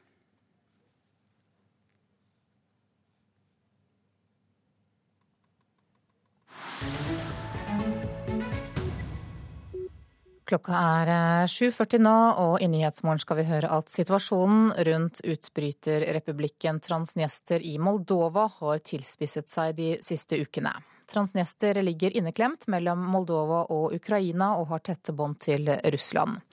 Klokka 10.52 10.76
er 10.76 11.10
7.40 11.48 11.94
eh, 11.96 12.02
nå, 12.04 12.14
og 12.44 12.54
i 12.60 12.68
Nyhetsmorgen 12.68 13.22
skal 13.24 13.38
vi 13.38 13.46
høre 13.48 13.70
at 13.72 13.88
situasjonen 13.88 14.74
rundt 14.84 15.22
utbryterrepublikken 15.24 16.82
Transnester 16.84 17.64
i 17.64 17.78
Moldova 17.80 18.50
har 18.58 18.82
tilspisset 18.84 19.48
seg 19.48 19.78
de 19.78 19.94
siste 20.04 20.36
ukene. 20.36 20.74
Transnester 21.08 21.80
ligger 21.80 22.12
inneklemt 22.20 22.68
mellom 22.68 23.00
Moldova 23.14 23.62
og 23.72 23.96
Ukraina 23.96 24.58
og 24.60 24.68
har 24.74 24.84
tette 24.90 25.16
bånd 25.16 25.40
til 25.48 25.72
Russland. 25.72 26.44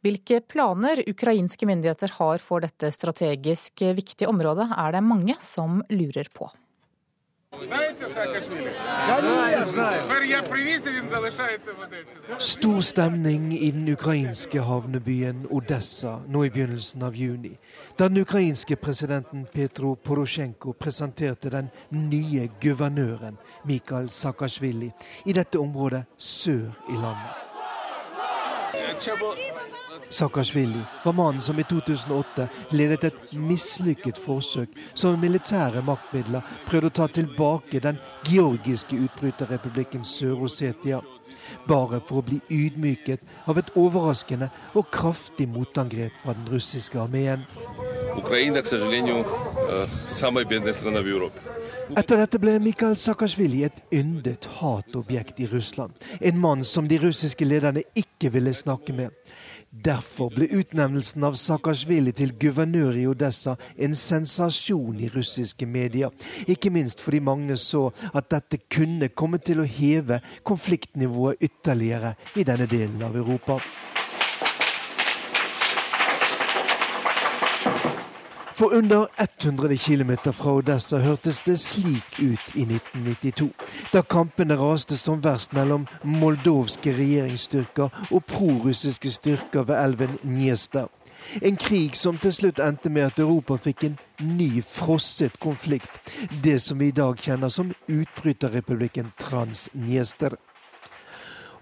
Hvilke 0.00 0.40
planer 0.40 1.04
ukrainske 1.04 1.68
myndigheter 1.68 2.16
har 2.22 2.40
for 2.40 2.64
dette 2.64 2.88
strategisk 2.96 3.84
viktige 4.00 4.32
området, 4.32 4.70
er 4.72 4.96
det 4.96 5.04
mange 5.12 5.36
som 5.44 5.84
lurer 5.92 6.32
på. 6.32 6.48
Stor 12.38 12.80
stemning 12.80 13.52
i 13.64 13.70
den 13.70 13.88
ukrainske 13.92 14.60
havnebyen 14.60 15.46
Odessa 15.50 16.18
nå 16.28 16.44
i 16.44 16.50
begynnelsen 16.50 17.02
av 17.02 17.16
juni, 17.16 17.58
da 17.98 18.08
den 18.08 18.22
ukrainske 18.22 18.76
presidenten 18.76 19.46
Petro 19.52 19.94
Porosjenko 19.94 20.72
presenterte 20.72 21.50
den 21.50 21.70
nye 21.90 22.48
guvernøren 22.60 23.38
Mikhail 23.64 24.08
Saakashvili 24.10 24.92
i 25.26 25.32
dette 25.32 25.58
området 25.58 26.04
sør 26.18 26.70
i 26.88 26.96
landet. 26.98 27.52
Saakashvili 30.12 30.80
var 31.04 31.12
mannen 31.12 31.40
som 31.40 31.58
i 31.58 31.64
2008 31.64 32.48
ledet 32.70 33.04
et 33.04 33.32
mislykket 33.32 34.18
forsøk 34.20 34.74
som 34.94 35.16
militære 35.20 35.80
maktmidler 35.86 36.44
prøvde 36.66 36.90
å 36.90 36.96
ta 36.98 37.06
tilbake 37.08 37.80
den 37.80 38.00
georgiske 38.28 38.98
utbryterrepublikken 39.06 40.04
Sør-Osetia. 40.04 41.00
Bare 41.68 42.02
for 42.04 42.20
å 42.20 42.26
bli 42.26 42.42
ydmyket 42.52 43.24
av 43.48 43.56
et 43.62 43.72
overraskende 43.72 44.50
og 44.76 44.90
kraftig 44.92 45.48
motangrep 45.48 46.12
fra 46.20 46.36
den 46.36 46.50
russiske 46.52 47.00
armeen. 47.00 47.46
Etter 51.96 52.20
dette 52.20 52.40
ble 52.40 52.58
Mikhail 52.60 52.98
Saakashvili 53.00 53.64
et 53.64 53.80
yndet 53.96 54.44
hatobjekt 54.60 55.40
i 55.40 55.48
Russland. 55.48 55.96
En 56.20 56.38
mann 56.40 56.64
som 56.64 56.88
de 56.88 57.00
russiske 57.00 57.48
lederne 57.48 57.84
ikke 57.96 58.32
ville 58.36 58.52
snakke 58.54 58.92
med. 58.96 59.16
Derfor 59.72 60.28
ble 60.34 60.50
utnevnelsen 60.52 61.24
av 61.24 61.36
Saakashvili 61.40 62.12
til 62.12 62.34
guvernør 62.36 62.98
i 63.00 63.06
Odessa 63.08 63.54
en 63.80 63.94
sensasjon 63.96 64.98
i 65.00 65.08
russiske 65.14 65.64
medier. 65.64 66.12
Ikke 66.44 66.68
minst 66.68 67.00
fordi 67.00 67.22
mange 67.24 67.56
så 67.56 67.86
at 68.12 68.28
dette 68.34 68.60
kunne 68.68 69.08
komme 69.16 69.40
til 69.40 69.62
å 69.62 69.68
heve 69.78 70.20
konfliktnivået 70.44 71.40
ytterligere 71.48 72.12
i 72.36 72.44
denne 72.44 72.68
delen 72.68 73.00
av 73.08 73.16
Europa. 73.16 73.56
For 78.62 78.74
under 78.74 79.06
100 79.18 79.76
km 79.76 80.32
fra 80.32 80.52
Odessa 80.52 80.98
hørtes 80.98 81.40
det 81.40 81.56
slik 81.58 82.18
ut 82.18 82.52
i 82.54 82.62
1992, 82.62 83.48
da 83.90 84.02
kampene 84.06 84.54
raste 84.54 84.94
som 84.94 85.18
verst 85.24 85.50
mellom 85.50 85.88
moldovske 86.06 86.92
regjeringsstyrker 86.94 88.04
og 88.12 88.22
prorussiske 88.30 89.10
styrker 89.10 89.66
ved 89.66 89.80
elven 89.80 90.14
Njester. 90.22 90.86
En 91.42 91.58
krig 91.58 91.98
som 91.98 92.22
til 92.22 92.36
slutt 92.38 92.62
endte 92.62 92.90
med 92.90 93.08
at 93.08 93.18
Europa 93.18 93.58
fikk 93.66 93.82
en 93.88 93.98
ny 94.38 94.62
frosset 94.62 95.42
konflikt, 95.42 96.14
det 96.46 96.60
som 96.62 96.78
vi 96.78 96.92
i 96.92 96.98
dag 97.02 97.18
kjenner 97.18 97.50
som 97.50 97.74
utbryterrepublikken 97.90 99.10
Transnjester. 99.18 100.38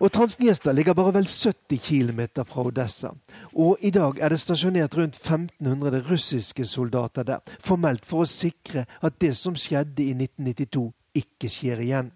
Og 0.00 0.12
Transnjesta 0.12 0.72
ligger 0.76 0.92
bare 0.96 1.16
vel 1.16 1.26
70 1.28 1.80
km 1.80 2.44
fra 2.44 2.68
Odessa. 2.68 3.16
Og 3.54 3.80
i 3.80 3.90
dag 3.90 4.18
er 4.22 4.30
det 4.30 4.40
stasjonert 4.40 4.94
rundt 4.96 5.16
1500 5.16 6.04
russiske 6.10 6.64
soldater 6.66 7.26
der, 7.26 7.42
formelt 7.58 8.06
for 8.06 8.22
å 8.22 8.30
sikre 8.30 8.86
at 9.02 9.18
det 9.20 9.34
som 9.36 9.58
skjedde 9.58 10.04
i 10.04 10.14
1992, 10.14 10.90
ikke 11.14 11.50
skjer 11.50 11.82
igjen. 11.82 12.10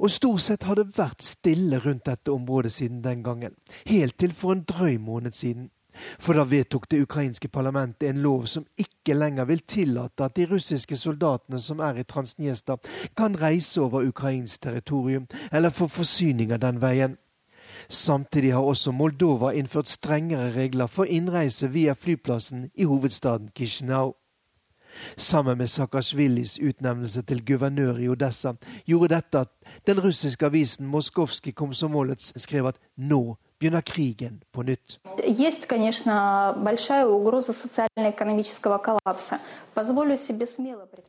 Og 0.00 0.10
stort 0.10 0.40
sett 0.40 0.64
har 0.64 0.76
det 0.80 0.96
vært 0.96 1.24
stille 1.24 1.78
rundt 1.84 2.06
dette 2.08 2.32
området 2.32 2.72
siden 2.72 3.02
den 3.04 3.22
gangen. 3.22 3.54
Helt 3.86 4.18
til 4.18 4.32
for 4.32 4.56
en 4.56 4.64
drøy 4.68 4.98
måned 4.98 5.36
siden. 5.36 5.70
For 5.92 6.32
da 6.36 6.46
vedtok 6.48 6.86
det 6.90 7.02
ukrainske 7.04 7.50
parlamentet 7.52 8.08
en 8.08 8.22
lov 8.24 8.46
som 8.48 8.64
ikke 8.80 9.14
lenger 9.14 9.44
vil 9.50 9.60
tillate 9.68 10.24
at 10.24 10.36
de 10.36 10.46
russiske 10.48 10.96
soldatene 10.96 11.60
som 11.60 11.82
er 11.84 12.00
i 12.00 12.06
Transniesta, 12.08 12.78
kan 13.16 13.36
reise 13.36 13.80
over 13.80 14.08
ukrainsk 14.08 14.62
territorium 14.62 15.28
eller 15.52 15.70
få 15.70 15.88
forsyninger 15.92 16.56
den 16.56 16.80
veien. 16.80 17.18
Samtidig 17.88 18.52
har 18.52 18.62
også 18.62 18.92
Moldova 18.92 19.50
innført 19.50 19.88
strengere 19.88 20.52
regler 20.54 20.86
for 20.86 21.04
innreise 21.04 21.70
via 21.70 21.92
flyplassen 21.92 22.70
i 22.74 22.84
hovedstaden 22.84 23.48
Kishinau. 23.54 24.14
Sammen 25.16 25.58
med 25.58 25.66
Saakashvilis 25.66 26.58
utnevnelse 26.58 27.22
til 27.22 27.44
guvernør 27.46 27.96
i 27.96 28.08
Odessa 28.08 28.52
gjorde 28.86 29.14
dette 29.14 29.40
at 29.46 29.52
den 29.86 30.00
russiske 30.04 30.46
avisen 30.46 30.86
Moskovskij 30.86 31.52
Komsomolets 31.56 32.32
skrev 32.36 32.66
at 32.66 32.80
nå 32.96 33.36
begynner 33.62 33.80
krigen 33.86 34.40
på 34.52 34.62
nytt. 34.62 34.98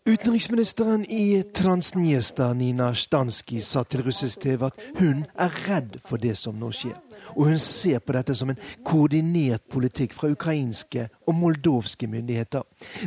Utenriksministeren 0.05 1.05
i 1.09 1.43
Transniesta, 1.53 2.53
Nina 2.53 2.93
Stanski, 2.93 3.61
sa 3.61 3.83
til 3.83 4.05
russisk 4.05 4.45
TV 4.45 4.65
at 4.69 4.85
hun 4.99 5.25
er 5.33 5.57
redd 5.67 5.97
for 6.05 6.21
det 6.21 6.37
som 6.37 6.59
nå 6.59 6.71
skjer. 6.75 6.99
Og 7.36 7.44
hun 7.50 7.58
ser 7.58 8.00
på 8.02 8.14
dette 8.16 8.34
som 8.38 8.50
en 8.52 8.60
koordinert 8.86 9.66
politikk 9.70 10.14
fra 10.16 10.30
ukrainske 10.32 11.08
og 11.26 11.36
moldovske 11.38 12.08
myndigheter. 12.10 12.64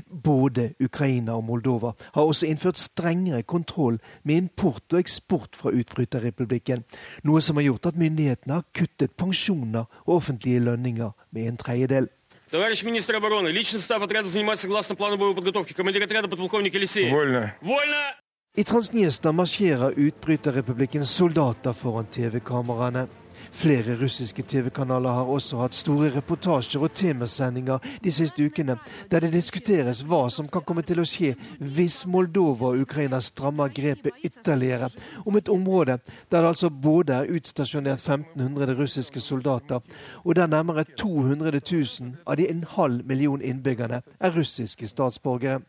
Både 0.07 0.71
Ukraina 0.83 1.35
og 1.37 1.43
Moldova 1.49 1.93
har 2.13 2.21
også 2.21 2.47
innført 2.47 2.79
strengere 2.79 3.43
kontroll 3.43 3.99
med 4.23 4.35
import 4.35 4.93
og 4.93 4.99
eksport 4.99 5.57
fra 5.57 5.73
utbryterrepublikken, 5.75 6.85
noe 7.23 7.41
som 7.41 7.59
har 7.59 7.69
gjort 7.69 7.91
at 7.91 7.99
myndighetene 7.99 8.59
har 8.59 8.67
kuttet 8.75 9.17
pensjoner 9.17 9.85
og 10.05 10.15
offentlige 10.21 10.63
lønninger 10.63 11.13
med 11.31 11.47
en 11.47 11.61
tredjedel. 11.61 12.09
Товарищ 12.51 12.83
министр 12.83 13.15
обороны, 13.15 13.47
личный 13.47 13.79
состав 13.79 14.01
отряда 14.03 14.27
занимается 14.27 14.63
согласно 14.63 14.95
плану 14.97 15.17
боевой 15.17 15.35
подготовки. 15.35 15.71
Командир 15.71 16.03
отряда 16.03 16.27
подполковник 16.27 16.73
Елисеев. 16.73 17.13
Вольно. 17.13 17.55
Вольно! 17.61 18.15
I 18.57 18.63
Transnjesta 18.63 19.31
marsjerer 19.31 19.93
utbryterrepublikkens 19.95 21.09
soldater 21.09 21.73
foran 21.73 22.05
TV-kameraene. 22.05 23.07
Flere 23.52 23.96
russiske 24.00 24.42
TV-kanaler 24.42 25.10
har 25.10 25.30
også 25.30 25.60
hatt 25.60 25.74
store 25.74 26.10
reportasjer 26.16 26.82
og 26.82 26.94
temasendinger 26.96 27.82
de 28.04 28.12
siste 28.12 28.44
ukene, 28.46 28.76
der 29.10 29.24
det 29.24 29.32
diskuteres 29.34 30.02
hva 30.06 30.26
som 30.32 30.48
kan 30.48 30.64
komme 30.66 30.82
til 30.86 31.00
å 31.00 31.06
skje 31.06 31.34
hvis 31.60 32.02
Moldova 32.10 32.72
og 32.72 32.86
Ukraina 32.86 33.20
strammer 33.20 33.72
grepet 33.72 34.18
ytterligere 34.24 34.90
om 35.24 35.36
et 35.36 35.48
område 35.52 35.98
der 36.30 36.42
det 36.42 36.48
altså 36.48 36.70
både 36.70 37.14
er 37.14 37.32
utstasjonert 37.36 38.02
1500 38.02 38.76
russiske 38.78 39.20
soldater, 39.20 39.80
og 40.24 40.36
der 40.36 40.46
nærmere 40.46 40.84
200 40.96 41.60
000 41.72 42.16
av 42.26 42.36
de 42.36 42.50
en 42.50 42.64
halv 42.76 43.06
million 43.06 43.42
innbyggerne 43.42 44.02
er 44.20 44.36
russiske 44.36 44.88
statsborgere. 44.88 45.60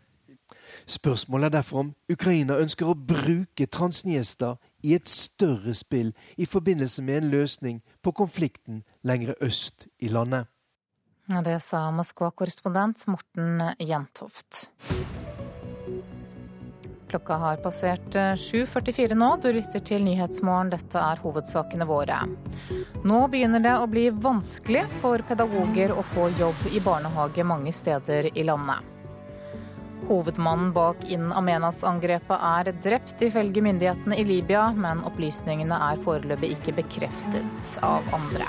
Spørsmålet 0.87 1.45
er 1.45 1.49
derfor 1.49 1.79
om 1.79 1.93
Ukraina 2.11 2.57
ønsker 2.61 2.87
å 2.87 2.95
bruke 2.95 3.65
Transniester 3.65 4.55
i 4.87 4.95
et 4.95 5.09
større 5.11 5.75
spill 5.75 6.13
i 6.39 6.47
forbindelse 6.47 7.03
med 7.03 7.23
en 7.23 7.31
løsning 7.33 7.81
på 8.01 8.13
konflikten 8.15 8.83
lengre 9.03 9.35
øst 9.43 9.89
i 9.99 10.11
landet. 10.11 10.47
Det 11.27 11.57
sa 11.59 11.89
Moskva-korrespondent 11.91 13.03
Morten 13.11 13.59
Jentoft. 13.83 14.69
Klokka 17.07 17.35
har 17.39 17.59
passert 17.63 18.15
7.44 18.15 19.15
nå. 19.15 19.29
Du 19.43 19.47
lytter 19.51 19.83
til 19.83 20.03
Nyhetsmorgen. 20.03 20.71
Dette 20.71 20.99
er 20.99 21.19
hovedsakene 21.23 21.87
våre. 21.87 22.19
Nå 23.07 23.21
begynner 23.31 23.63
det 23.63 23.75
å 23.79 23.87
bli 23.91 24.09
vanskelig 24.11 24.85
for 25.01 25.23
pedagoger 25.27 25.95
å 25.95 26.03
få 26.15 26.29
jobb 26.39 26.67
i 26.71 26.83
barnehage 26.83 27.47
mange 27.47 27.75
steder 27.75 28.31
i 28.33 28.47
landet. 28.47 28.96
Hovedmannen 30.05 30.69
bak 30.75 31.01
In 31.09 31.31
Amenas-angrepet 31.33 32.45
er 32.51 32.71
drept, 32.85 33.21
ifølge 33.25 33.63
myndighetene 33.65 34.19
i 34.21 34.23
Libya, 34.27 34.69
men 34.77 35.01
opplysningene 35.07 35.81
er 35.89 35.99
foreløpig 36.05 36.53
ikke 36.55 36.77
bekreftet 36.77 37.71
av 37.83 38.05
andre. 38.15 38.47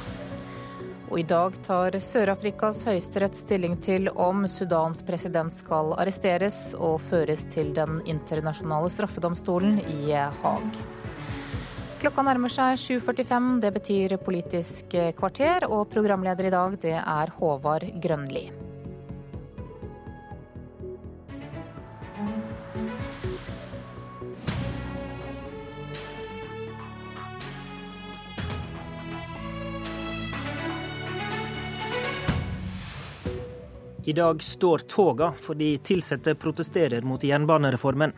Og 1.09 1.23
i 1.23 1.25
dag 1.25 1.57
tar 1.65 1.97
Sør-Afrikas 2.05 2.83
høyesterett 2.85 3.37
stilling 3.39 3.79
til 3.81 4.11
om 4.13 4.45
Sudans 4.51 5.01
president 5.09 5.57
skal 5.57 5.95
arresteres 5.97 6.77
og 6.77 7.01
føres 7.09 7.47
til 7.49 7.73
Den 7.77 8.03
internasjonale 8.05 8.93
straffedomstolen 8.93 9.81
i 9.89 10.13
Haag. 10.13 10.81
Klokka 11.99 12.23
nærmer 12.23 12.53
seg 12.53 12.77
7.45, 12.79 13.51
det 13.65 13.75
betyr 13.75 14.19
Politisk 14.23 14.95
kvarter, 15.19 15.67
og 15.67 15.89
programleder 15.91 16.47
i 16.47 16.55
dag 16.55 16.81
det 16.85 16.97
er 17.01 17.37
Håvard 17.41 17.89
Grønli. 18.05 18.68
I 34.09 34.13
dag 34.13 34.43
står 34.43 34.79
toga 34.79 35.33
fordi 35.41 35.75
ansatte 35.91 36.33
protesterer 36.35 37.03
mot 37.03 37.25
jernbanereformen. 37.25 38.13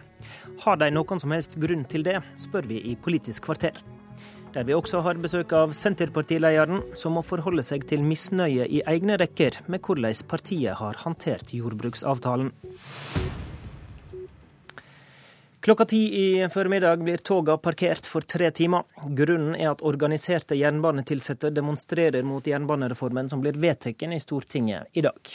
Har 0.63 0.77
de 0.79 0.87
noen 0.95 1.19
som 1.19 1.33
helst 1.35 1.57
grunn 1.59 1.83
til 1.91 2.05
det, 2.07 2.21
spør 2.39 2.69
vi 2.71 2.79
i 2.93 2.95
Politisk 2.95 3.49
kvarter. 3.49 3.75
Der 4.55 4.69
vi 4.69 4.77
også 4.77 5.01
har 5.03 5.19
besøk 5.19 5.51
av 5.51 5.75
Senterpartilederen, 5.75 6.85
som 6.95 7.19
må 7.19 7.25
forholde 7.27 7.67
seg 7.67 7.89
til 7.91 8.07
misnøye 8.07 8.69
i 8.71 8.85
egne 8.87 9.19
rekker 9.19 9.59
med 9.67 9.83
hvordan 9.83 10.15
partiet 10.31 10.79
har 10.79 11.03
håndtert 11.03 11.51
jordbruksavtalen. 11.59 12.53
Klokka 15.61 15.85
ti 15.85 16.05
i 16.23 16.49
formiddag 16.49 17.03
blir 17.03 17.19
toga 17.19 17.59
parkert 17.59 18.07
for 18.07 18.25
tre 18.25 18.49
timer. 18.51 18.87
Grunnen 19.19 19.59
er 19.59 19.75
at 19.75 19.83
organiserte 19.83 20.55
jernbanetilsatte 20.57 21.51
demonstrerer 21.51 22.23
mot 22.25 22.47
jernbanereformen 22.47 23.29
som 23.29 23.43
blir 23.43 23.59
vedtatt 23.59 24.07
i 24.07 24.23
Stortinget 24.23 24.87
i 24.95 25.03
dag. 25.05 25.35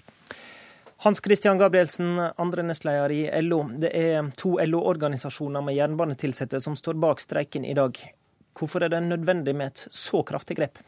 Hans 1.06 1.22
Christian 1.22 1.58
Gabrielsen, 1.58 2.20
andre 2.36 2.64
nestleder 2.66 3.12
i 3.14 3.42
LO. 3.42 3.60
Det 3.78 3.92
er 3.94 4.26
to 4.42 4.56
LO-organisasjoner 4.58 5.62
med 5.62 5.76
jernbanetilsatte 5.78 6.58
som 6.64 6.74
står 6.74 6.98
bak 6.98 7.20
streiken 7.22 7.62
i 7.62 7.76
dag. 7.78 8.00
Hvorfor 8.58 8.82
er 8.82 8.90
det 8.90 9.04
nødvendig 9.06 9.54
med 9.54 9.70
et 9.70 9.84
så 9.94 10.24
kraftig 10.26 10.58
grep? 10.58 10.80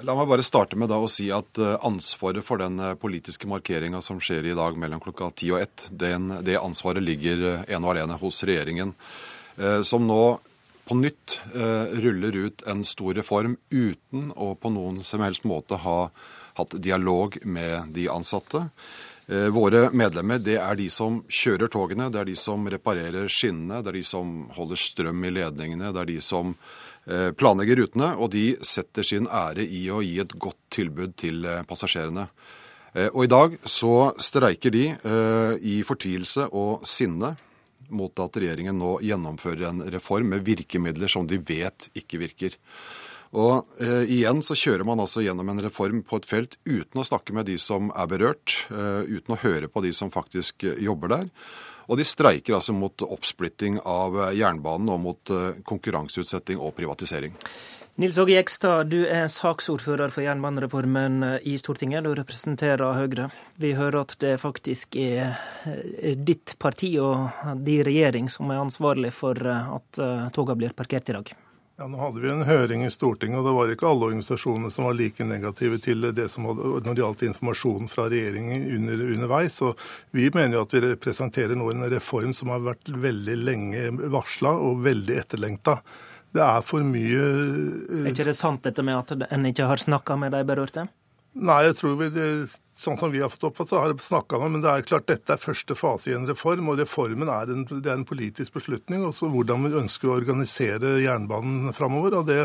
La 0.00 0.14
meg 0.16 0.30
bare 0.30 0.46
starte 0.46 0.78
med 0.80 0.94
å 0.96 1.02
si 1.12 1.26
at 1.36 1.60
eh, 1.60 1.74
ansvaret 1.84 2.46
for 2.46 2.62
den 2.62 2.80
eh, 2.80 2.94
politiske 2.96 3.50
markeringa 3.50 4.00
som 4.00 4.22
skjer 4.24 4.48
i 4.48 4.54
dag 4.56 4.78
mellom 4.80 5.02
klokka 5.04 5.28
ti 5.36 5.50
og 5.52 5.60
ett, 5.60 5.84
det 5.92 6.56
ansvaret 6.56 7.04
ligger 7.04 7.44
eh, 7.50 7.68
ene 7.68 7.84
og 7.84 7.92
alene 7.92 8.16
hos 8.24 8.40
regjeringen. 8.48 8.94
Som 9.84 10.06
nå 10.06 10.22
på 10.86 10.94
nytt 10.94 11.34
ruller 11.98 12.36
ut 12.46 12.62
en 12.70 12.84
stor 12.86 13.16
reform 13.18 13.58
uten 13.74 14.28
å 14.32 14.52
på 14.54 14.70
noen 14.70 15.02
som 15.04 15.20
helst 15.26 15.44
måte 15.50 15.76
ha 15.82 15.98
hatt 16.56 16.76
dialog 16.78 17.40
med 17.42 17.90
de 17.96 18.06
ansatte. 18.12 18.68
Eh, 19.28 19.48
våre 19.48 19.90
medlemmer 19.92 20.40
det 20.40 20.56
er 20.56 20.76
de 20.78 20.86
som 20.88 21.18
kjører 21.28 21.68
togene, 21.68 22.06
det 22.08 22.20
er 22.22 22.28
de 22.30 22.36
som 22.40 22.62
reparerer 22.72 23.28
skinnene, 23.28 23.82
det 23.84 23.90
er 23.92 23.98
de 23.98 24.06
som 24.08 24.46
holder 24.56 24.80
strøm 24.80 25.26
i 25.28 25.32
ledningene, 25.36 25.90
det 25.92 26.00
er 26.00 26.08
de 26.08 26.22
som 26.24 26.54
eh, 27.04 27.28
planlegger 27.36 27.82
rutene, 27.82 28.14
og 28.16 28.32
de 28.32 28.46
setter 28.64 29.04
sin 29.04 29.28
ære 29.28 29.66
i 29.68 29.82
å 29.92 30.00
gi 30.00 30.14
et 30.22 30.32
godt 30.32 30.62
tilbud 30.72 31.12
til 31.20 31.44
eh, 31.44 31.60
passasjerene. 31.68 32.24
Og 33.12 33.20
i 33.26 33.28
dag 33.28 33.52
så 33.68 34.14
streiker 34.18 34.72
de 34.72 34.86
i 35.60 35.74
fortvilelse 35.86 36.46
og 36.56 36.86
sinne 36.88 37.28
mot 37.94 38.22
at 38.24 38.38
regjeringen 38.40 38.80
nå 38.80 38.94
gjennomfører 39.04 39.66
en 39.68 39.82
reform 39.92 40.32
med 40.32 40.46
virkemidler 40.46 41.12
som 41.12 41.28
de 41.28 41.36
vet 41.36 41.90
ikke 42.00 42.18
virker. 42.24 42.56
Og 43.36 43.80
eh, 43.82 44.08
igjen 44.08 44.40
så 44.44 44.56
kjører 44.56 44.86
man 44.88 45.02
altså 45.02 45.22
gjennom 45.24 45.50
en 45.52 45.60
reform 45.60 46.00
på 46.06 46.20
et 46.20 46.28
felt 46.28 46.56
uten 46.64 47.00
å 47.00 47.06
snakke 47.06 47.34
med 47.36 47.48
de 47.50 47.58
som 47.60 47.90
er 47.92 48.08
berørt, 48.08 48.54
eh, 48.72 49.04
uten 49.04 49.36
å 49.36 49.40
høre 49.42 49.68
på 49.68 49.84
de 49.84 49.92
som 49.96 50.12
faktisk 50.12 50.64
eh, 50.64 50.78
jobber 50.84 51.12
der. 51.12 51.26
Og 51.88 52.00
de 52.00 52.04
streiker 52.08 52.56
altså 52.56 52.74
mot 52.76 53.04
oppsplitting 53.04 53.80
av 53.84 54.16
eh, 54.16 54.36
jernbanen 54.40 54.92
og 54.94 55.02
mot 55.04 55.34
eh, 55.34 55.58
konkurranseutsetting 55.68 56.60
og 56.60 56.72
privatisering. 56.78 57.36
Nils 57.98 58.14
Åge 58.22 58.36
Jekstad, 58.36 58.92
du 58.94 59.02
er 59.10 59.26
saksordfører 59.26 60.12
for 60.14 60.22
jernbanereformen 60.22 61.40
i 61.42 61.56
Stortinget. 61.58 62.06
Du 62.06 62.12
representerer 62.14 62.94
Høyre. 62.94 63.26
Vi 63.58 63.72
hører 63.74 64.04
at 64.04 64.14
det 64.22 64.36
faktisk 64.38 64.94
er 65.02 65.34
ditt 66.14 66.54
parti 66.62 66.92
og 67.02 67.58
din 67.66 67.82
regjering 67.90 68.30
som 68.30 68.54
er 68.54 68.62
ansvarlig 68.62 69.10
for 69.18 69.42
at 69.50 70.02
togene 70.30 70.60
blir 70.62 70.78
parkert 70.78 71.10
i 71.10 71.18
dag. 71.18 71.34
Ja, 71.78 71.86
Nå 71.86 71.98
hadde 71.98 72.20
vi 72.20 72.30
en 72.30 72.42
høring 72.42 72.80
i 72.82 72.90
Stortinget, 72.90 73.38
og 73.38 73.44
det 73.46 73.52
var 73.54 73.70
ikke 73.70 73.86
alle 73.86 74.08
organisasjonene 74.08 74.70
som 74.74 74.88
var 74.88 74.96
like 74.98 75.22
negative 75.22 75.76
til 75.78 76.08
det 76.10 76.24
som 76.32 76.48
hadde, 76.50 76.72
når 76.82 76.96
det 76.96 77.02
gjaldt 77.04 77.22
informasjon 77.28 77.86
fra 77.92 78.08
regjeringen 78.10 78.64
under, 78.74 79.04
underveis. 79.14 79.60
Og 79.62 79.78
vi 80.10 80.26
mener 80.34 80.58
jo 80.58 80.64
at 80.66 80.74
vi 80.74 80.82
representerer 80.88 81.54
nå 81.54 81.68
en 81.70 81.86
reform 81.92 82.34
som 82.34 82.50
har 82.50 82.64
vært 82.66 82.90
veldig 82.90 83.36
lenge 83.44 83.84
varsla 84.10 84.56
og 84.58 84.82
veldig 84.88 85.20
etterlengta. 85.22 85.76
Det 86.34 86.42
er 86.42 86.66
for 86.66 86.82
mye 86.82 87.22
Er 88.02 88.10
ikke 88.10 88.26
det 88.26 88.34
sant 88.36 88.66
dette 88.66 88.82
med 88.82 88.98
at 88.98 89.30
en 89.30 89.46
ikke 89.46 89.70
har 89.70 89.78
snakka 89.78 90.18
med 90.18 90.34
de 90.34 90.42
berørte? 90.50 90.88
Nei, 91.38 91.60
jeg 91.68 91.78
tror 91.78 91.94
vi, 92.02 92.10
det, 92.10 92.28
sånn 92.78 92.98
som 93.00 93.10
vi 93.10 93.20
har 93.22 93.30
fått 93.32 93.48
oppfatt, 93.48 93.70
så 93.72 93.80
har 93.82 93.92
jeg 93.92 94.04
snakka 94.06 94.38
om 94.38 94.52
Men 94.54 94.62
det 94.62 94.70
er 94.70 94.86
klart 94.86 95.08
dette 95.10 95.34
er 95.34 95.42
første 95.42 95.74
fase 95.78 96.12
i 96.12 96.14
en 96.16 96.28
reform, 96.28 96.70
og 96.70 96.78
reformen 96.78 97.30
er 97.32 97.50
en, 97.52 97.64
er 97.80 97.90
en 97.94 98.06
politisk 98.08 98.54
beslutning. 98.54 99.02
Også 99.06 99.30
hvordan 99.32 99.66
vi 99.66 99.74
ønsker 99.80 100.10
å 100.10 100.16
organisere 100.16 100.94
jernbanen 101.02 101.74
framover. 101.76 102.20
Og 102.20 102.28
det, 102.30 102.38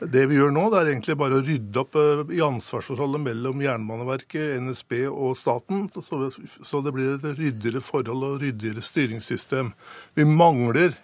det, 0.00 0.26
vi 0.30 0.38
gjør 0.38 0.54
nå, 0.54 0.68
det 0.70 0.80
er 0.80 0.92
egentlig 0.94 1.18
bare 1.20 1.40
å 1.40 1.44
rydde 1.44 1.82
opp 1.82 1.98
eh, 1.98 2.24
i 2.38 2.42
ansvarsforholdet 2.44 3.24
mellom 3.26 3.66
Jernbaneverket, 3.66 4.56
NSB 4.62 4.96
og 5.10 5.36
staten, 5.38 5.88
så, 5.98 6.30
så 6.30 6.82
det 6.84 6.94
blir 6.94 7.16
et 7.16 7.28
ryddigere 7.34 7.82
forhold 7.84 8.26
og 8.30 8.40
ryddigere 8.44 8.84
styringssystem. 8.84 9.74
Vi 10.14 10.26
mangler 10.28 10.94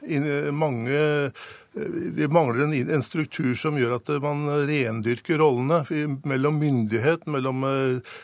mange 0.55 1.01
vi 2.15 2.29
mangler 2.29 2.65
en, 2.65 2.91
en, 2.91 3.03
struktur 3.03 3.55
som 3.55 3.77
gjør 3.77 3.99
at 3.99 4.09
man 4.25 4.47
rendyrker 4.69 5.37
rollene 5.43 5.83
mellom 6.25 6.57
myndighet, 6.57 7.27
mellom 7.29 7.67
eh, 7.69 8.15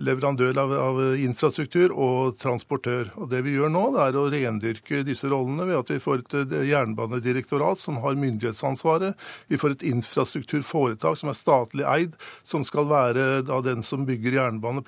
leverandør 0.00 0.56
av, 0.62 0.72
av, 0.72 1.00
infrastruktur 1.20 1.92
og 1.92 2.38
transportør. 2.40 3.10
Og 3.20 3.28
Det 3.32 3.42
vi 3.44 3.56
gjør 3.58 3.72
nå, 3.74 3.82
det 3.92 4.06
er 4.06 4.16
å 4.16 4.24
rendyrke 4.32 5.02
disse 5.04 5.28
rollene 5.28 5.66
ved 5.68 5.82
at 5.82 5.92
vi 5.92 6.00
får 6.00 6.24
et 6.24 6.54
jernbanedirektorat 6.70 7.82
som 7.82 8.00
har 8.04 8.16
myndighetsansvaret. 8.22 9.18
Vi 9.52 9.60
får 9.60 9.76
et 9.76 9.84
infrastrukturforetak 9.92 11.20
som 11.20 11.32
er 11.32 11.36
statlig 11.36 11.84
eid, 11.92 12.16
som 12.40 12.64
skal 12.64 12.88
være 12.88 13.26
da, 13.44 13.60
den 13.64 13.84
som 13.84 14.08
bygger 14.08 14.40
jernbane 14.40 14.84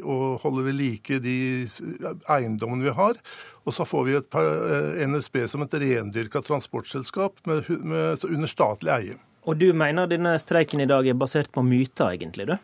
og 0.00 0.40
holder 0.40 0.70
ved 0.70 0.80
like 0.80 1.20
de 1.20 1.36
eiendommene 2.32 2.88
vi 2.88 2.96
har. 2.96 3.20
Og 3.66 3.74
så 3.74 3.84
får 3.84 4.04
vi 4.06 4.14
et 4.14 4.38
eh, 4.38 5.02
NSB 5.10 5.42
som 5.50 5.64
et 5.64 5.74
rendyrka 5.82 6.42
transportselskap 6.46 7.42
med, 7.50 7.66
med, 7.82 8.24
under 8.28 8.50
statlig 8.50 8.94
eie. 8.94 9.18
Og 9.46 9.58
du 9.58 9.68
mener 9.74 10.08
denne 10.10 10.36
streiken 10.42 10.82
i 10.82 10.88
dag 10.90 11.06
er 11.06 11.18
basert 11.18 11.52
på 11.54 11.62
myter, 11.66 12.14
egentlig? 12.14 12.48
du? 12.50 12.56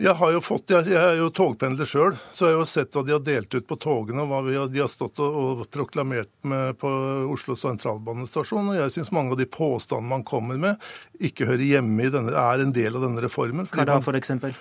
Jeg 0.00 0.14
har 0.18 0.30
jo 0.32 0.40
fått, 0.40 0.72
jeg, 0.72 0.94
er 0.96 1.18
jo 1.20 1.26
togpendler 1.34 1.86
sjøl, 1.86 2.14
så 2.32 2.46
jeg 2.46 2.56
har 2.56 2.62
jo 2.62 2.68
sett 2.68 2.96
hva 2.96 3.02
de 3.04 3.12
har 3.12 3.20
delt 3.22 3.52
ut 3.54 3.66
på 3.68 3.76
togene. 3.78 4.24
og 4.24 4.30
hva 4.30 4.38
vi, 4.46 4.54
de 4.72 4.82
har 4.82 4.88
stått 4.90 5.20
og, 5.22 5.36
og 5.36 5.66
proklamert 5.70 6.30
med 6.48 6.78
på 6.80 6.90
Oslo 7.34 7.54
sentralbanestasjon. 7.60 8.72
og 8.72 8.80
Jeg 8.80 8.94
syns 8.96 9.12
mange 9.14 9.36
av 9.36 9.42
de 9.42 9.46
påstandene 9.46 10.14
man 10.14 10.24
kommer 10.26 10.58
med, 10.62 10.88
ikke 11.20 11.50
hører 11.50 11.66
hjemme 11.68 12.08
i 12.08 12.10
denne, 12.14 12.34
er 12.34 12.64
en 12.64 12.74
del 12.74 12.96
av 12.96 13.06
denne 13.06 13.22
reformen. 13.26 13.68
Hva 13.70 13.86
da, 13.86 14.00
for 14.02 14.18
eksempel? 14.18 14.56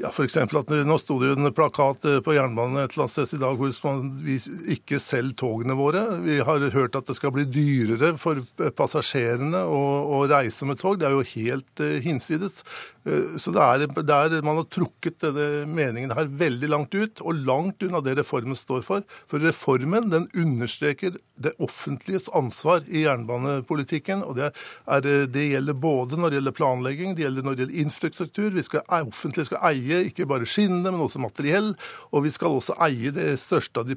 Ja, 0.00 0.08
F.eks. 0.08 0.36
at 0.36 0.70
Nå 0.88 0.96
sto 0.98 1.18
det 1.20 1.28
jo 1.28 1.36
en 1.36 1.52
plakat 1.52 2.06
eh, 2.08 2.20
på 2.24 2.32
jernbanen 2.32 2.80
et 2.80 2.94
eller 2.94 3.04
annet 3.04 3.12
sted 3.12 3.34
i 3.36 3.40
dag 3.42 3.58
hvor 3.60 3.98
vi 4.24 4.38
ikke 4.72 5.00
selger 5.02 5.36
togene 5.42 5.76
våre. 5.76 6.06
Vi 6.24 6.38
har 6.40 6.64
hørt 6.72 6.96
at 6.96 7.10
det 7.10 7.18
skal 7.18 7.34
bli 7.36 7.44
dyrere 7.44 8.14
for 8.20 8.40
passasjerene 8.78 9.60
å, 9.68 9.82
å 10.16 10.22
reise 10.32 10.68
med 10.68 10.80
tog. 10.80 10.96
Det 11.00 11.10
er 11.10 11.16
jo 11.18 11.26
helt 11.34 11.84
uh, 11.84 11.98
hinsides. 12.04 12.62
Uh, 13.06 13.36
så 13.40 13.54
det 13.54 13.62
er, 13.62 13.86
det 14.02 14.16
er, 14.16 14.42
Man 14.46 14.60
har 14.60 14.68
trukket 14.70 15.20
denne 15.24 15.66
meningen 15.66 16.14
her 16.16 16.30
veldig 16.30 16.70
langt 16.70 16.94
ut, 16.94 17.22
og 17.22 17.44
langt 17.46 17.82
unna 17.82 18.02
det 18.04 18.16
reformen 18.20 18.58
står 18.58 18.82
for. 18.86 19.06
For 19.30 19.42
reformen 19.42 20.10
den 20.12 20.28
understreker 20.38 21.18
det 21.42 21.54
offentliges 21.62 22.28
ansvar 22.36 22.84
i 22.88 23.04
jernbanepolitikken. 23.06 24.22
og 24.22 24.36
Det, 24.36 24.52
er, 24.86 25.08
det 25.26 25.46
gjelder 25.48 25.74
både 25.74 26.18
når 26.20 26.30
det 26.30 26.38
gjelder 26.38 26.56
planlegging, 26.56 27.16
det 27.16 27.24
gjelder 27.24 27.46
når 27.46 27.56
det 27.56 27.64
gjelder 27.64 27.82
infrastruktur. 27.84 28.50
Vi 28.54 28.64
skal, 28.66 28.84
offentlig 29.02 29.46
skal 29.48 29.64
eie 29.72 30.02
ikke 30.10 30.26
bare 30.30 30.48
skinnene, 30.48 30.92
men 30.92 31.02
også 31.04 31.22
materiell. 31.22 31.72
Og 32.12 32.26
vi 32.26 32.32
skal 32.34 32.58
også 32.58 32.76
eie 32.86 33.12
det 33.14 33.28
største 33.42 33.82
av 33.82 33.88
de, 33.88 33.96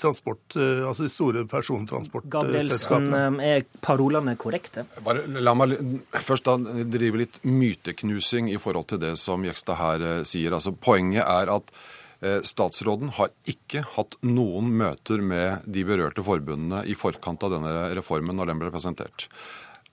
transport, 0.00 0.42
eh, 0.56 0.86
altså 0.86 1.06
de 1.06 1.12
store 1.12 1.44
persontransportselskapene. 1.50 3.22
Er 3.50 3.66
parolene 3.84 4.36
korrekte? 4.40 4.86
Bare, 5.04 5.26
la 5.26 5.54
meg 5.58 5.76
først 6.22 6.48
da 6.48 6.56
drive 6.90 7.24
litt 7.24 7.40
myteknusing 8.30 8.50
i 8.52 8.58
forhold 8.58 8.88
til 8.88 9.00
det 9.00 9.16
som 9.18 9.44
Jekstad 9.44 9.78
her 9.78 10.00
eh, 10.00 10.24
sier. 10.24 10.52
Altså, 10.52 10.72
poenget 10.72 11.24
er 11.24 11.50
at 11.50 11.70
eh, 12.22 12.40
Statsråden 12.42 13.10
har 13.16 13.30
ikke 13.46 13.84
hatt 13.96 14.16
noen 14.22 14.70
møter 14.70 15.20
med 15.20 15.64
de 15.66 15.84
berørte 15.84 16.22
forbundene 16.22 16.84
i 16.86 16.94
forkant 16.94 17.42
av 17.42 17.52
denne 17.52 17.94
reformen 17.96 18.36
når 18.36 18.52
den 18.52 18.60
ble 18.60 18.70
presentert. 18.70 19.28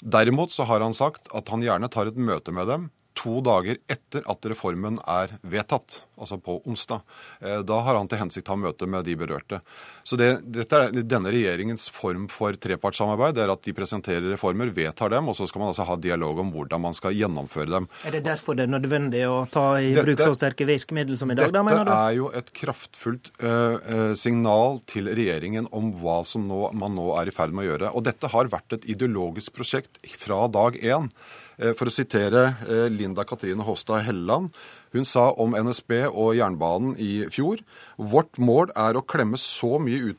Derimot 0.01 0.51
så 0.51 0.63
har 0.69 0.81
han 0.81 0.93
sagt 0.93 1.27
at 1.33 1.49
han 1.49 1.63
gjerne 1.63 1.89
tar 1.89 2.07
et 2.07 2.17
møte 2.17 2.51
med 2.53 2.67
dem 2.67 2.89
to 3.17 3.39
dager 3.45 3.79
etter 3.89 4.25
at 4.29 4.45
reformen 4.51 4.99
er 5.09 5.33
vedtatt, 5.41 6.01
altså 6.17 6.37
på 6.41 6.59
onsdag. 6.69 7.01
Eh, 7.41 7.59
da 7.65 7.79
har 7.85 7.97
han 7.97 8.09
til 8.09 8.21
hensikt 8.21 8.49
å 8.49 8.55
ha 8.55 8.61
møte 8.67 8.87
med 8.89 9.07
de 9.07 9.15
berørte. 9.17 9.59
Så 10.07 10.19
det, 10.19 10.29
er 10.63 10.93
denne 11.01 11.33
regjeringens 11.33 11.87
form 11.93 12.27
for 12.31 12.55
trepartssamarbeid. 12.55 13.35
det 13.37 13.45
er 13.45 13.53
At 13.53 13.65
de 13.65 13.73
presenterer 13.77 14.29
reformer, 14.33 14.71
vedtar 14.73 15.11
dem, 15.13 15.29
og 15.29 15.37
så 15.37 15.47
skal 15.49 15.63
man 15.63 15.73
altså 15.73 15.87
ha 15.87 15.97
dialog 16.01 16.43
om 16.43 16.53
hvordan 16.53 16.83
man 16.85 16.97
skal 16.97 17.15
gjennomføre 17.17 17.73
dem. 17.73 17.89
Er 18.05 18.17
det 18.17 18.23
derfor 18.27 18.57
det 18.57 18.67
er 18.67 18.75
nødvendig 18.75 19.25
å 19.29 19.41
ta 19.51 19.65
i 19.81 19.91
dette, 19.91 20.05
bruk 20.05 20.23
så 20.23 20.37
sterke 20.37 20.69
virkemidler 20.69 21.19
som 21.19 21.33
i 21.33 21.39
dag? 21.39 21.51
Da, 21.53 21.65
mener 21.65 21.83
du? 21.83 21.91
Dette 21.91 21.97
er 22.11 22.17
jo 22.19 22.29
et 22.37 22.53
kraftfullt 22.61 23.31
uh, 23.41 24.13
signal 24.19 24.81
til 24.89 25.09
regjeringen 25.09 25.69
om 25.75 25.91
hva 26.01 26.21
som 26.27 26.45
nå, 26.47 26.67
man 26.77 26.95
nå 26.97 27.09
er 27.17 27.31
i 27.31 27.35
ferd 27.35 27.55
med 27.55 27.65
å 27.65 27.69
gjøre. 27.71 27.91
Og 27.97 28.05
dette 28.07 28.31
har 28.31 28.53
vært 28.53 28.77
et 28.77 28.87
ideologisk 28.93 29.55
prosjekt 29.57 29.99
fra 30.17 30.45
dag 30.51 30.77
én. 30.77 31.09
Eh, 31.57 31.73
for 31.73 31.89
å 31.89 31.93
sitere 31.93 32.51
eh, 32.69 32.85
Linda 32.93 33.25
Katrine 33.25 33.65
Hofstad 33.65 34.03
Helleland. 34.05 34.53
Hun 34.93 35.07
sa 35.09 35.31
om 35.41 35.55
NSB 35.57 36.05
og 36.07 36.35
jernbanen 36.37 36.93
i 37.01 37.25
fjor 37.33 37.59
vårt 37.97 38.37
mål 38.39 38.71
er 38.77 38.95
å 38.95 39.03
klemme 39.03 39.39
så 39.41 39.81
mye, 39.81 40.13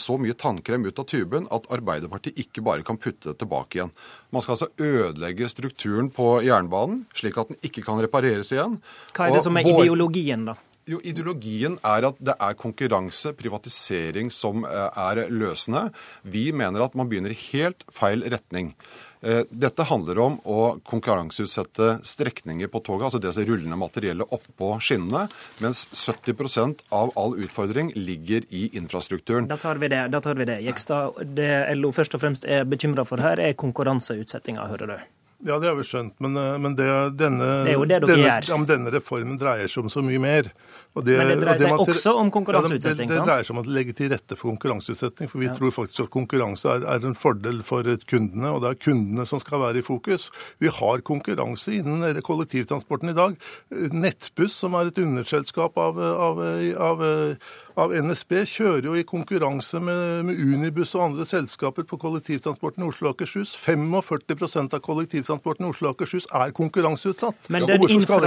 så 0.00 0.16
mye, 0.18 0.36
tannkrem 0.38 0.86
ut 0.86 1.02
av 1.02 1.08
tuben 1.10 1.50
at 1.52 1.66
Arbeiderpartiet 1.74 2.38
ikke 2.40 2.64
bare 2.64 2.86
kan 2.86 3.00
putte 3.02 3.32
det 3.32 3.40
tilbake 3.42 3.80
igjen. 3.80 3.92
Man 4.30 4.46
skal 4.46 4.56
altså 4.56 4.70
ødelegge 4.78 5.50
strukturen 5.52 6.08
på 6.14 6.38
jernbanen, 6.46 7.04
slik 7.18 7.42
at 7.42 7.50
den 7.50 7.60
ikke 7.66 7.84
kan 7.86 8.00
repareres 8.00 8.54
igjen. 8.54 8.78
Hva 9.10 9.26
er 9.26 9.36
det 9.36 9.42
og 9.42 9.48
som 9.50 9.60
er 9.60 9.68
vår... 9.68 9.84
ideologien, 9.84 10.48
da? 10.52 10.56
Jo, 10.88 10.98
Ideologien 11.06 11.76
er 11.86 12.06
at 12.08 12.18
det 12.24 12.34
er 12.40 12.56
konkurranse, 12.58 13.34
privatisering, 13.38 14.30
som 14.32 14.64
eh, 14.64 14.88
er 15.10 15.26
løsende. 15.28 15.90
Vi 16.24 16.48
mener 16.56 16.86
at 16.86 16.96
man 16.98 17.10
begynner 17.10 17.34
i 17.34 17.42
helt 17.50 17.84
feil 17.94 18.24
retning. 18.32 18.72
Eh, 19.22 19.42
dette 19.50 19.84
handler 19.84 20.18
om 20.18 20.38
å 20.48 20.60
konkurranseutsette 20.88 21.98
strekninger 22.08 22.70
på 22.72 22.80
toget, 22.80 23.10
altså 23.10 23.20
det 23.20 23.34
som 23.36 23.44
rullende 23.44 23.76
materiellet 23.76 24.32
oppå 24.32 24.72
skinnene, 24.80 25.26
mens 25.60 25.84
70% 25.92 26.86
av 26.96 27.12
all 27.20 27.36
utfordring 27.36 27.92
ligger 27.96 28.48
i 28.48 28.70
infrastrukturen. 28.80 29.48
Da 29.50 29.60
tar 29.60 29.76
vi 29.82 29.92
det. 29.92 30.06
da 30.08 30.20
tar 30.20 30.34
vi 30.34 30.44
Det 30.44 30.60
Jekstad, 30.64 31.20
det 31.36 31.74
LO 31.76 31.92
først 31.92 32.14
og 32.16 32.20
fremst 32.24 32.44
er 32.48 32.64
bekymra 32.64 33.04
for 33.04 33.20
her, 33.20 33.38
er 33.38 33.52
konkurranseutsettinga, 33.52 34.68
hører 34.72 34.86
du? 34.86 34.98
Ja, 35.44 35.58
det 35.58 35.68
har 35.68 35.76
vi 35.76 35.84
skjønt, 35.84 36.14
men, 36.20 36.36
eh, 36.36 36.58
men 36.58 36.74
det, 36.76 36.88
denne, 37.16 37.64
det 37.64 37.72
er 37.74 37.78
jo 37.78 37.84
det 37.84 38.00
dere 38.00 38.12
denne, 38.14 38.26
gjør. 38.26 38.48
Ja, 38.48 38.64
denne 38.72 38.92
reformen 38.92 39.38
dreier 39.40 39.68
seg 39.68 39.84
om 39.84 39.92
så 39.92 40.02
mye 40.04 40.20
mer. 40.20 40.52
Det, 40.90 41.14
men 41.14 41.28
det 41.30 41.36
dreier 41.38 41.60
seg 41.60 41.70
det 41.70 41.94
også 41.94 42.12
om 42.18 42.32
konkurranseutsetting? 42.34 43.06
Ja, 43.06 43.14
det, 43.14 43.20
det, 43.20 43.26
dreier 43.28 43.46
seg 43.46 43.54
om 43.54 43.60
å 43.62 43.74
legge 43.76 43.92
til 43.94 44.08
rette 44.10 44.34
for 44.34 44.50
konkurranseutsetting. 44.50 45.30
For 45.30 45.38
vi 45.38 45.46
ja. 45.46 45.54
tror 45.54 45.70
faktisk 45.76 46.08
at 46.08 46.10
konkurranse 46.10 46.66
er, 46.72 46.86
er, 46.96 47.06
en 47.06 47.14
fordel 47.14 47.60
for 47.66 47.86
kundene, 48.10 48.50
og 48.50 48.64
det 48.64 48.72
er 48.72 48.80
kundene 48.88 49.26
som 49.28 49.38
skal 49.42 49.62
være 49.62 49.84
i 49.84 49.86
fokus. 49.86 50.28
Vi 50.58 50.72
har 50.80 51.04
konkurranse 51.06 51.76
innen 51.78 52.02
kollektivtransporten 52.26 53.14
i 53.14 53.16
dag. 53.16 53.38
Nettbuss, 53.70 54.58
som 54.64 54.74
er 54.80 54.90
et 54.90 54.98
underselskap 54.98 55.78
av, 55.78 56.00
av, 56.00 56.42
av, 56.90 57.06
av 57.78 57.92
NSB, 57.94 58.32
kjører 58.50 58.88
jo 58.88 58.94
i 58.98 59.04
konkurranse 59.06 59.80
med, 59.82 60.24
med, 60.28 60.40
Unibuss 60.40 60.94
og 60.96 61.04
andre 61.04 61.26
selskaper 61.28 61.86
på 61.88 61.98
kollektivtransporten 62.00 62.84
i 62.84 62.88
Oslo 62.88 63.10
og 63.10 63.14
Akershus. 63.14 63.52
45 63.60 64.70
av 64.74 64.80
kollektivtransporten 64.84 65.66
i 65.66 65.70
Oslo 65.70 65.90
og 65.90 65.94
Akershus 65.94 66.26
er 66.34 66.54
konkurranseutsatt. 66.56 67.50
Men 67.52 67.68
den, 67.68 67.84
infra, 67.86 68.20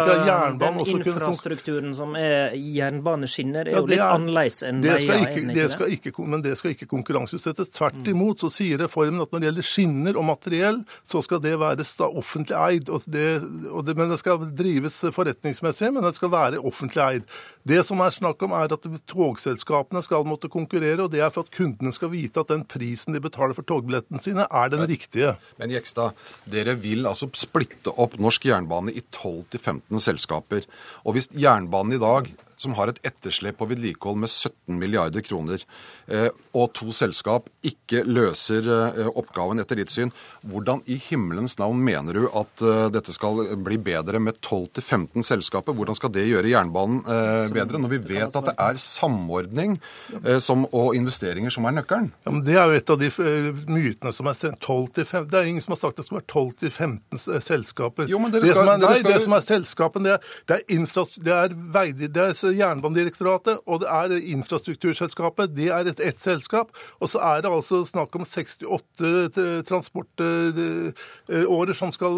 den 0.62 0.80
infrastrukturen 0.84 1.96
som 1.98 2.16
er 2.20 2.56
jernbaneskinner 2.56 3.72
er 3.72 3.80
jo 3.80 3.86
litt 3.90 4.04
annerledes 4.04 4.62
enn 4.68 4.84
veier. 4.86 5.26
Ikke, 5.28 5.46
det 5.56 5.68
skal 5.74 5.96
ikke, 5.98 6.14
men 6.24 6.46
det 6.46 6.56
skal 6.60 6.76
ikke 6.76 6.90
konkurranseutsettes. 6.92 7.74
Tvert 7.76 8.02
mm. 8.02 8.12
imot 8.14 8.44
så 8.44 8.52
sier 8.54 8.82
reformen 8.86 9.24
at 9.24 9.34
når 9.34 9.44
det 9.44 9.50
gjelder 9.50 9.70
skinner 9.70 10.20
og 10.20 10.28
materiell, 10.30 10.84
så 11.08 11.24
skal 11.26 11.42
det 11.44 11.56
være 11.62 11.88
offentlig 12.10 12.58
eid. 12.60 12.94
Og 12.94 13.08
det, 13.12 13.28
og 13.70 13.86
det, 13.88 13.98
men 14.00 14.14
det 14.14 14.22
skal 14.22 14.48
drives 14.54 15.02
forretningsmessig, 15.16 15.92
men 15.94 16.06
det 16.06 16.16
skal 16.18 16.32
være 16.34 16.62
offentlig 16.64 17.04
eid. 17.04 17.36
Det 17.64 17.80
som 17.88 18.02
er 18.04 18.12
snakk 18.12 18.42
om, 18.44 18.56
er 18.58 18.74
at 18.76 18.88
togselskapene 19.34 20.02
skal 20.06 20.26
måtte 20.28 20.50
konkurrere, 20.52 21.04
og 21.06 21.12
det 21.14 21.22
er 21.24 21.32
for 21.34 21.46
at 21.46 21.54
kundene 21.54 21.94
skal 21.96 22.12
vite 22.14 22.44
at 22.44 22.52
den 22.52 22.64
prisen 22.70 23.16
de 23.16 23.22
betaler 23.24 23.56
for 23.58 23.66
togbillettene 23.66 24.22
sine, 24.22 24.46
er 24.46 24.70
den 24.70 24.86
riktige. 24.90 25.36
Men 25.60 25.74
Jekstad, 25.74 26.14
dere 26.50 26.76
vil 26.80 27.08
altså 27.10 27.30
splitte 27.34 27.94
opp 27.98 28.18
norsk 28.22 28.46
jernbane 28.46 28.94
i 28.94 29.04
12-15 29.14 30.04
selskaper. 30.04 30.68
Og 31.04 31.18
hvis 31.18 31.30
jernbanen 31.34 31.98
i 31.98 32.02
dag 32.02 32.30
som 32.58 32.76
har 32.78 32.92
et 32.92 33.00
etterslep 33.06 33.58
på 33.60 33.68
vedlikehold 33.70 34.20
med 34.24 34.32
17 34.32 34.78
milliarder 34.80 35.24
kroner, 35.26 35.64
eh, 36.08 36.30
og 36.54 36.72
to 36.78 36.92
selskap 36.96 37.50
ikke 37.66 38.04
løser 38.08 38.68
eh, 38.68 39.10
oppgaven 39.10 39.62
etter 39.64 39.80
ditt 39.80 39.94
syn, 39.94 40.14
hvordan 40.48 40.84
i 40.92 40.98
himmelens 41.10 41.58
navn 41.60 41.82
mener 41.84 42.18
du 42.18 42.28
at 42.30 42.64
eh, 42.64 42.86
dette 42.94 43.16
skal 43.16 43.44
bli 43.64 43.80
bedre 43.82 44.22
med 44.24 44.40
12-15 44.42 45.26
selskaper? 45.28 45.76
Hvordan 45.78 45.98
skal 45.98 46.14
det 46.14 46.28
gjøre 46.30 46.52
jernbanen 46.52 47.02
bedre, 47.54 47.80
når 47.82 47.94
vi 47.96 48.02
vet 48.14 48.36
at 48.36 48.50
det 48.50 48.56
er 48.60 48.80
samordning 48.82 49.76
som, 50.44 50.66
og 50.72 50.96
investeringer 50.98 51.54
som 51.54 51.66
er 51.68 51.76
nøkkelen? 51.78 52.12
Ja, 52.26 52.34
det 52.46 52.58
er 52.58 52.70
jo 52.70 52.80
et 52.80 52.94
av 52.94 53.00
de 53.02 53.10
mytene 53.68 54.14
som 54.16 54.30
er 54.30 54.38
12-15 54.38 55.30
Det 55.32 55.40
er 55.40 55.50
ingen 55.50 55.64
som 55.64 55.76
har 55.76 55.82
sagt 55.82 56.00
det 56.00 56.06
skal 56.08 56.20
være 56.20 56.28
12-15 56.30 57.42
selskaper. 57.44 58.10
Jo, 58.12 58.20
men 58.22 58.34
dere 58.34 58.48
skal, 58.48 58.64
det, 58.64 58.64
som 58.64 58.74
er, 58.74 58.84
nei, 58.84 59.00
skal... 59.00 59.14
det 59.14 59.26
som 59.26 59.38
er 59.38 59.46
selskapen, 59.48 60.08
det 60.08 60.16
er, 60.16 60.32
det 60.50 60.58
er, 60.58 60.66
infra, 60.78 61.06
det 61.28 61.36
er, 61.38 61.56
vei, 61.76 61.86
det 61.94 62.26
er 62.26 62.36
Jernbanedirektoratet, 62.58 63.60
og 63.68 63.84
det 63.84 63.90
er 63.92 64.16
infrastrukturselskapet. 64.34 65.54
Det 65.56 65.70
er 65.74 65.84
et 65.92 66.02
ett 66.04 66.20
selskap. 66.22 66.68
Og 67.00 67.10
så 67.12 67.20
er 67.24 67.42
det 67.44 67.52
altså 67.52 67.84
snakk 67.88 68.16
om 68.16 68.26
68 68.26 69.64
transportårer 69.70 71.74
som 71.78 71.92
skal, 71.96 72.14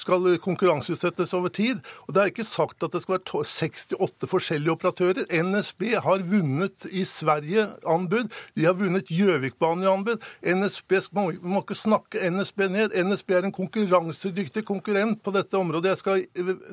skal 0.00 0.38
konkurranseutsettes 0.42 1.34
over 1.36 1.48
tid. 1.48 1.76
Og 2.08 2.14
det 2.14 2.20
er 2.22 2.26
ikke 2.32 2.48
sagt 2.48 2.82
at 2.82 2.92
det 2.94 3.02
skal 3.04 3.14
være 3.18 3.44
68 3.44 4.30
forskjellige 4.30 4.76
operatører. 4.76 5.24
NSB 5.30 5.82
har 6.02 6.18
vunnet 6.30 6.78
i 6.90 7.04
Sverige 7.08 7.68
anbud. 7.86 8.26
De 8.56 8.66
har 8.66 8.74
vunnet 8.78 9.10
Gjøvikbanen 9.10 9.84
i 9.84 9.90
anbud. 9.90 10.18
NSB 10.42 10.92
må, 11.16 11.22
må 11.42 11.58
ikke 11.64 11.78
snakke 11.78 12.30
NSB 12.30 12.58
ned. 12.70 12.88
NSB 13.04 13.30
er 13.38 13.44
en 13.48 13.54
konkurransedyktig 13.54 14.64
konkurrent 14.68 15.22
på 15.24 15.30
dette 15.34 15.58
området. 15.58 15.90
Jeg 15.94 16.00
skal 16.02 16.16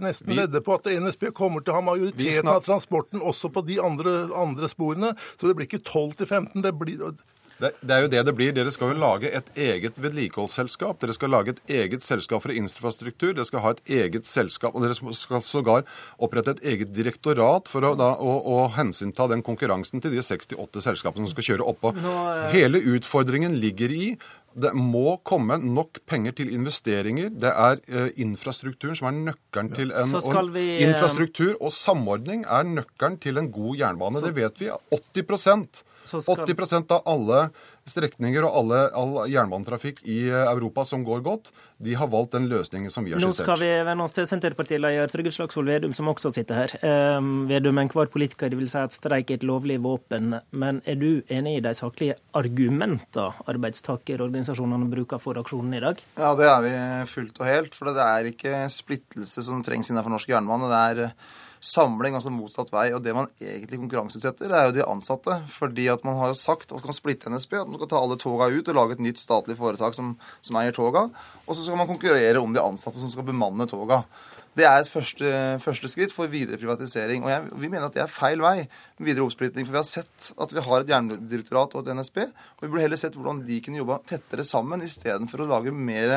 nesten 0.03 0.35
vedde 0.37 0.61
på 0.65 0.71
at 0.77 0.85
NSB 0.91 1.23
kommer 1.37 1.59
til 1.61 1.71
å 1.73 1.77
ha 1.79 1.83
majoriteten 1.85 2.49
av 2.51 2.63
transport 2.65 2.96
transporten 2.97 3.21
også 3.21 3.51
på 3.53 3.65
de 3.65 3.79
andre, 3.81 4.27
andre 4.35 4.69
sporene. 4.69 5.15
Så 5.37 5.47
det 5.47 5.55
blir 5.55 5.67
ikke 5.67 5.83
12 5.83 6.17
til 6.17 6.27
15. 6.27 6.61
det 6.63 6.73
blir... 6.77 7.17
Det, 7.57 7.71
det, 7.81 7.89
er 7.89 8.03
jo 8.03 8.09
det 8.13 8.21
det 8.21 8.33
blir. 8.37 8.51
Dere 8.53 8.69
skal 8.69 8.91
jo 8.91 8.99
lage 9.01 9.31
et 9.33 9.47
eget 9.57 9.97
vedlikeholdsselskap. 9.97 10.99
Dere 11.01 11.13
skal 11.15 11.31
lage 11.33 11.55
et 11.55 11.61
eget 11.73 12.03
selskap 12.05 12.43
for 12.43 12.53
infrastruktur. 12.53 13.33
Dere 13.33 13.47
skal 13.49 13.63
ha 13.63 13.71
et 13.73 13.81
eget 13.89 14.29
selskap, 14.29 14.75
og 14.75 14.85
dere 14.85 14.93
skal 14.93 15.41
sågar 15.41 15.81
opprette 16.21 16.53
et 16.53 16.61
eget 16.61 16.93
direktorat 16.93 17.65
for 17.65 17.81
å, 17.81 17.95
da, 17.97 18.11
å, 18.13 18.35
å 18.45 18.59
hensynta 18.77 19.25
den 19.31 19.41
konkurransen 19.41 20.03
til 20.03 20.13
de 20.13 20.21
68 20.21 20.85
selskapene 20.85 21.25
som 21.25 21.33
skal 21.33 21.49
kjøre 21.49 21.65
oppå. 21.73 21.95
Eh... 21.97 22.45
Hele 22.53 22.83
utfordringen 22.93 23.57
ligger 23.57 23.89
i 23.89 24.11
det 24.57 24.71
må 24.73 25.17
komme 25.27 25.59
nok 25.61 25.99
penger 26.09 26.33
til 26.39 26.49
investeringer. 26.55 27.29
Det 27.29 27.51
er 27.51 27.81
eh, 27.87 28.07
infrastrukturen 28.23 28.97
som 28.97 29.09
er 29.11 29.19
nøkkelen 29.29 29.69
til 29.75 29.93
en 29.93 30.15
og 30.17 30.49
vi, 30.55 30.65
Infrastruktur 30.85 31.53
og 31.61 31.73
samordning 31.75 32.41
er 32.43 32.65
nøkkelen 32.65 33.19
til 33.21 33.37
en 33.37 33.51
god 33.53 33.77
jernbane. 33.77 34.17
Så, 34.17 34.25
det 34.25 34.35
vet 34.39 34.63
vi. 34.63 34.71
80 34.97 35.83
skal... 36.07 36.47
80% 36.47 36.93
av 36.95 37.03
alle 37.05 37.41
strekninger 37.87 38.45
og 38.47 38.59
alle, 38.61 38.81
all 38.97 39.15
jernbanetrafikk 39.31 40.01
i 40.05 40.19
eh, 40.29 40.43
Europa 40.51 40.85
som 40.87 41.05
går 41.07 41.23
godt, 41.25 41.51
de 41.83 41.93
har 41.97 42.09
valgt 42.09 42.33
den 42.33 42.47
løsningen 42.49 42.91
som 42.93 43.05
vi 43.05 43.13
har 43.13 43.21
skissert. 43.21 43.45
Nå 43.45 43.45
skal 43.45 43.61
vi 43.61 43.71
vende 43.87 44.05
oss 44.05 44.15
til 44.15 44.27
Senterpartileder 44.29 45.11
Trygve 45.11 45.33
Slagsvold 45.35 45.71
Vedum, 45.71 45.95
som 45.97 46.09
også 46.11 46.31
sitter 46.35 46.63
her. 46.63 46.75
Eh, 46.81 47.31
Vedum, 47.49 47.81
enhver 47.81 48.11
politiker 48.13 48.53
vil 48.57 48.69
si 48.71 48.81
at 48.81 48.95
streik 48.95 49.31
er 49.31 49.41
et 49.41 49.47
lovlig 49.47 49.79
våpen, 49.83 50.39
men 50.51 50.81
er 50.85 50.99
du 50.99 51.23
enig 51.33 51.57
i 51.59 51.65
de 51.65 51.73
saklige 51.77 52.17
argumentene 52.37 53.31
arbeidstakerorganisasjonene 53.49 54.89
bruker 54.91 55.21
for 55.21 55.39
aksjonen 55.39 55.77
i 55.77 55.83
dag? 55.83 56.01
Ja, 56.19 56.33
det 56.37 56.47
er 56.49 56.63
vi 56.65 56.77
fullt 57.11 57.41
og 57.41 57.49
helt. 57.49 57.77
For 57.77 57.93
det 57.93 58.03
er 58.03 58.31
ikke 58.31 58.63
splittelse 58.73 59.43
som 59.45 59.63
trengs 59.65 59.91
innenfor 59.91 60.13
norsk 60.13 60.31
jernbane. 60.31 60.71
det 60.71 60.81
er 60.91 61.13
samling, 61.67 62.15
altså 62.17 62.31
motsatt 62.33 62.71
vei. 62.73 62.87
Og 62.95 63.03
det 63.03 63.15
man 63.17 63.29
egentlig 63.43 63.81
konkurranseutsetter, 63.81 64.53
er 64.53 64.69
jo 64.69 64.77
de 64.77 64.87
ansatte. 64.87 65.41
Fordi 65.53 65.89
at 65.93 66.05
man 66.07 66.19
har 66.21 66.37
sagt 66.39 66.71
at 66.71 66.77
man 66.77 66.85
kan 66.87 66.97
splitte 66.97 67.33
NSB, 67.33 67.59
at 67.59 67.69
man 67.69 67.81
skal 67.81 67.91
ta 67.91 68.01
alle 68.01 68.19
toga 68.21 68.49
ut 68.53 68.71
og 68.71 68.79
lage 68.79 68.97
et 68.97 69.03
nytt 69.09 69.21
statlig 69.21 69.57
foretak 69.59 69.97
som, 69.97 70.15
som 70.45 70.59
eier 70.61 70.75
toga. 70.75 71.07
Og 71.45 71.53
så 71.53 71.63
skal 71.65 71.79
man 71.79 71.89
konkurrere 71.89 72.41
om 72.41 72.55
de 72.55 72.63
ansatte 72.63 73.01
som 73.01 73.11
skal 73.11 73.27
bemanne 73.27 73.69
toga. 73.69 74.03
Det 74.57 74.65
er 74.65 74.81
et 74.81 74.89
første, 74.89 75.31
første 75.61 75.89
skritt 75.91 76.13
for 76.13 76.31
videre 76.31 76.57
privatisering. 76.57 77.21
Og 77.25 77.29
jeg, 77.29 77.49
vi 77.61 77.69
mener 77.69 77.89
at 77.89 77.97
det 77.97 78.01
er 78.01 78.09
feil 78.09 78.41
vei 78.41 78.55
med 78.63 79.05
videre 79.05 79.27
oppsplitting. 79.27 79.67
For 79.67 79.75
vi 79.75 79.81
har 79.83 79.85
sett 79.85 80.31
at 80.33 80.53
vi 80.55 80.63
har 80.65 80.81
et 80.81 80.93
jernbanedirektorat 80.93 81.75
og 81.77 81.83
et 81.83 81.97
NSB. 81.99 82.23
Og 82.57 82.65
vi 82.65 82.71
burde 82.71 82.85
heller 82.87 83.01
sett 83.01 83.17
hvordan 83.17 83.43
de 83.45 83.59
kunne 83.61 83.83
jobba 83.83 83.99
tettere 84.09 84.45
sammen, 84.47 84.81
istedenfor 84.85 85.43
å 85.43 85.49
lage 85.51 85.75
mer 85.75 86.15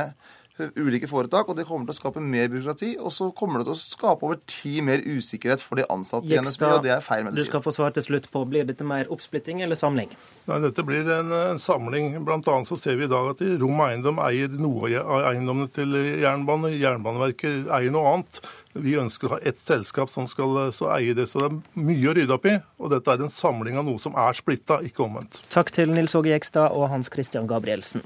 ulike 0.77 1.09
foretak, 1.11 1.49
og 1.49 1.57
det 1.59 1.66
kommer 1.69 1.89
til 1.89 1.97
å 1.97 1.99
skape 1.99 2.23
mer 2.24 2.49
byråkrati. 2.53 2.93
Og 3.01 3.12
så 3.15 3.31
kommer 3.37 3.61
det 3.61 3.70
til 3.70 3.77
å 3.77 3.81
skape 3.81 4.27
over 4.27 4.41
tid 4.51 4.85
mer 4.87 5.03
usikkerhet 5.05 5.65
for 5.65 5.81
de 5.81 5.87
ansatte 5.93 6.31
i 6.31 6.39
NSB, 6.41 6.65
og 6.69 6.85
det 6.87 6.95
er 6.97 7.05
feil 7.05 7.27
medisin. 7.27 7.41
Du 7.41 7.51
skal 7.51 7.65
få 7.65 7.74
svar 7.77 7.95
til 7.97 8.07
slutt 8.07 8.31
på, 8.32 8.45
Blir 8.51 8.65
dette 8.66 8.82
mer 8.87 9.11
oppsplitting 9.12 9.61
eller 9.62 9.78
samling? 9.78 10.11
Nei, 10.49 10.57
Dette 10.65 10.82
blir 10.87 11.07
en, 11.15 11.31
en 11.53 11.61
samling. 11.62 12.16
Blant 12.27 12.49
annet 12.51 12.66
så 12.66 12.78
ser 12.81 12.97
vi 12.99 13.07
i 13.07 13.11
dag 13.11 13.31
at 13.35 13.45
Rom 13.61 13.82
Eiendom 13.85 14.19
eier 14.24 14.51
noe 14.51 14.91
av 15.01 15.28
eiendommene 15.31 15.70
til 15.74 15.95
jernbane. 16.23 16.73
Jernbaneverket 16.81 17.70
eier 17.77 17.95
noe 17.95 18.15
annet. 18.15 18.41
Vi 18.73 18.95
ønsker 18.99 19.27
å 19.27 19.35
ha 19.35 19.41
ett 19.47 19.59
selskap 19.59 20.12
som 20.15 20.28
skal 20.31 20.59
eie 20.95 21.15
det. 21.15 21.27
Så 21.31 21.43
det 21.43 21.51
er 21.51 21.85
mye 21.87 22.11
å 22.11 22.16
rydde 22.16 22.37
opp 22.37 22.49
i. 22.51 22.57
Og 22.78 22.93
dette 22.95 23.12
er 23.15 23.24
en 23.27 23.32
samling 23.35 23.78
av 23.81 23.87
noe 23.87 24.03
som 24.03 24.16
er 24.19 24.39
splitta, 24.39 24.81
ikke 24.87 25.07
omvendt. 25.07 25.43
Takk 25.51 25.73
til 25.74 25.91
Nils 25.95 26.15
Åge 26.19 26.32
Jekstad 26.32 26.74
og 26.74 26.91
Hans 26.95 27.11
Christian 27.12 27.51
Gabrielsen. 27.51 28.05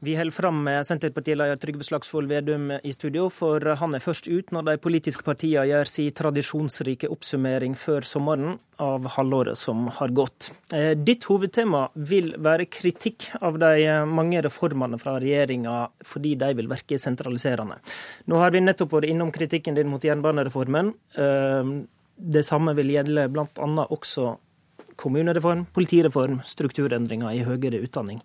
Vi 0.00 0.14
holder 0.16 0.30
fram 0.30 0.62
med 0.62 0.86
Senterpartileder 0.86 1.56
Trygve 1.58 1.82
Slagsvold 1.82 2.28
Vedum 2.30 2.70
i 2.70 2.92
studio, 2.92 3.24
for 3.34 3.64
han 3.80 3.96
er 3.96 4.02
først 4.04 4.28
ut 4.30 4.52
når 4.54 4.68
de 4.68 4.74
politiske 4.78 5.24
partiene 5.26 5.64
gjør 5.66 5.90
sin 5.90 6.14
tradisjonsrike 6.14 7.10
oppsummering 7.10 7.74
før 7.74 8.06
sommeren 8.06 8.60
av 8.78 9.08
halvåret 9.16 9.58
som 9.58 9.88
har 9.96 10.14
gått. 10.14 10.52
Eh, 10.70 10.92
ditt 10.94 11.26
hovedtema 11.26 11.88
vil 11.98 12.30
være 12.38 12.68
kritikk 12.70 13.26
av 13.42 13.58
de 13.58 13.98
mange 14.06 14.44
reformene 14.46 15.02
fra 15.02 15.16
regjeringa 15.18 15.74
fordi 16.06 16.36
de 16.38 16.52
vil 16.60 16.70
virke 16.70 17.00
sentraliserende. 17.02 17.80
Nå 18.30 18.38
har 18.38 18.54
vi 18.54 18.62
nettopp 18.62 18.94
vært 19.00 19.10
innom 19.10 19.34
kritikken 19.34 19.74
din 19.74 19.90
mot 19.90 20.06
jernbanereformen. 20.06 20.94
Eh, 21.18 21.74
det 22.18 22.46
samme 22.46 22.78
vil 22.78 22.94
gjelde 22.94 23.26
bl.a. 23.34 23.86
også 23.90 24.36
kommunereform, 24.98 25.66
politireform, 25.74 26.44
strukturendringer 26.46 27.34
i 27.34 27.46
høyere 27.46 27.82
utdanning. 27.82 28.22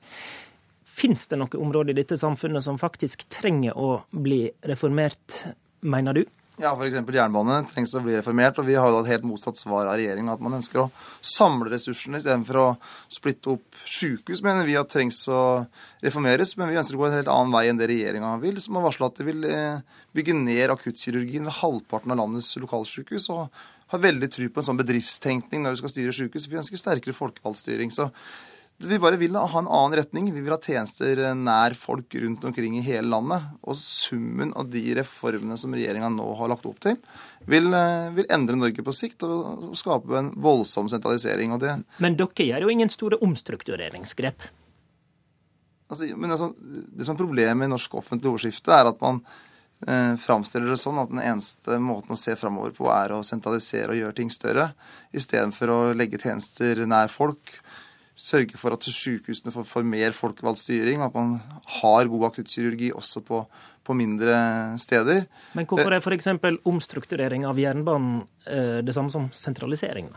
Fins 0.93 1.25
det 1.27 1.39
noe 1.41 1.57
område 1.57 1.93
i 1.93 1.97
dette 1.97 2.19
samfunnet 2.21 2.63
som 2.65 2.77
faktisk 2.77 3.25
trenger 3.33 3.77
å 3.79 4.03
bli 4.13 4.45
reformert, 4.69 5.43
mener 5.81 6.19
du? 6.19 6.23
Ja, 6.61 6.75
f.eks. 6.77 6.99
jernbane 7.01 7.55
trengs 7.65 7.95
å 7.97 8.03
bli 8.05 8.13
reformert. 8.13 8.59
og 8.61 8.67
Vi 8.67 8.75
har 8.77 8.91
jo 8.93 8.99
et 9.01 9.09
helt 9.09 9.25
motsatt 9.25 9.57
svar 9.57 9.87
av 9.89 9.97
regjeringa. 9.97 10.35
At 10.35 10.43
man 10.45 10.53
ønsker 10.59 10.83
å 10.83 10.91
samle 11.25 11.71
ressursene 11.71 12.21
istedenfor 12.21 12.59
å 12.61 12.67
splitte 13.09 13.55
opp 13.55 13.79
sykehus, 13.89 14.43
mener 14.45 14.69
vi 14.69 14.77
at 14.77 14.91
trengs 14.93 15.23
å 15.33 15.41
reformeres. 16.05 16.53
Men 16.61 16.69
vi 16.69 16.77
ønsker 16.77 16.99
å 16.99 17.01
gå 17.01 17.09
en 17.09 17.17
helt 17.17 17.33
annen 17.33 17.57
vei 17.57 17.65
enn 17.71 17.81
det 17.81 17.89
regjeringa 17.89 18.35
vil, 18.45 18.61
som 18.61 18.77
har 18.77 18.85
varsla 18.85 19.09
at 19.09 19.17
de 19.17 19.27
vil 19.31 19.49
eh, 19.49 19.81
bygge 20.13 20.37
ned 20.37 20.75
akuttkirurgien 20.75 21.49
ved 21.49 21.57
halvparten 21.57 22.13
av 22.13 22.21
landets 22.21 22.53
lokalsykehus. 22.61 23.31
og 23.33 23.49
har 23.93 24.01
veldig 24.01 24.29
tro 24.33 24.47
på 24.49 24.61
en 24.61 24.65
sånn 24.69 24.79
bedriftstenkning 24.79 25.65
når 25.65 25.75
du 25.75 25.83
skal 25.83 25.91
styre 25.91 26.13
sykehus. 26.17 26.49
Vi 26.49 26.61
ønsker 26.61 26.81
sterkere 26.81 27.17
folkevalgtstyring. 27.17 27.91
Så 27.93 28.11
vi 28.77 28.99
bare 28.99 29.17
vil 29.17 29.35
ha 29.35 29.59
en 29.59 29.67
annen 29.67 29.95
retning. 29.97 30.31
Vi 30.33 30.41
vil 30.41 30.53
ha 30.53 30.59
tjenester 30.61 31.19
nær 31.37 31.75
folk 31.77 32.15
rundt 32.19 32.43
omkring 32.47 32.77
i 32.77 32.83
hele 32.83 33.07
landet. 33.13 33.45
Og 33.63 33.77
summen 33.79 34.53
av 34.59 34.71
de 34.73 34.81
reformene 34.97 35.57
som 35.59 35.75
regjeringa 35.75 36.09
nå 36.13 36.25
har 36.39 36.51
lagt 36.51 36.67
opp 36.69 36.81
til, 36.83 36.97
vil, 37.49 37.69
eh, 37.73 38.09
vil, 38.15 38.27
endre 38.33 38.57
Norge 38.59 38.83
på 38.83 38.95
sikt 38.95 39.23
og, 39.27 39.71
skape 39.79 40.17
en 40.17 40.33
voldsom 40.35 40.89
sentralisering. 40.89 41.53
men 41.97 42.15
dere 42.17 42.49
gjør 42.49 42.61
jo 42.61 42.69
ingen 42.69 42.89
store 42.89 43.21
omstruktureringsgrep? 43.21 44.49
Altså, 45.89 46.09
men 46.17 46.31
altså, 46.31 46.53
det 46.57 47.05
som 47.05 47.15
er 47.15 47.23
problemet 47.23 47.67
i 47.67 47.71
norsk 47.71 47.95
offentlig 47.95 48.31
ordskifte, 48.31 48.71
er 48.73 48.89
at 48.89 49.01
man 49.01 49.19
eh, 49.87 50.15
framstiller 50.17 50.71
det 50.73 50.79
sånn 50.81 50.99
at 51.01 51.11
den 51.11 51.21
eneste 51.21 51.77
måten 51.79 52.15
å 52.15 52.19
se 52.19 52.35
framover 52.39 52.73
på 52.75 52.89
er 52.91 53.13
å 53.13 53.23
sentralisere 53.27 53.93
og 53.93 53.99
gjøre 53.99 54.17
ting 54.17 54.31
større, 54.33 54.71
istedenfor 55.13 55.69
å 55.69 55.79
legge 55.93 56.21
tjenester 56.21 56.85
nær 56.87 57.11
folk 57.13 57.59
sørge 58.23 58.59
for 58.59 58.75
at 58.75 58.87
sykehusene 58.87 59.51
får, 59.53 59.67
får 59.67 59.87
mer 59.87 60.15
folkevalgt 60.15 60.63
styring, 60.63 61.03
at 61.03 61.15
man 61.15 61.37
har 61.81 62.11
god 62.11 62.29
akuttkirurgi 62.31 62.93
også 62.95 63.23
på, 63.27 63.43
på, 63.83 63.95
mindre 63.99 64.35
steder. 64.81 65.25
Men 65.57 65.67
hvorfor 65.67 65.91
er 65.91 66.03
f.eks. 66.03 66.29
omstrukturering 66.63 67.47
av 67.49 67.59
jernbanen 67.59 68.21
eh, 68.47 68.79
det 68.85 68.95
samme 68.95 69.11
som 69.13 69.27
sentralisering? 69.35 70.13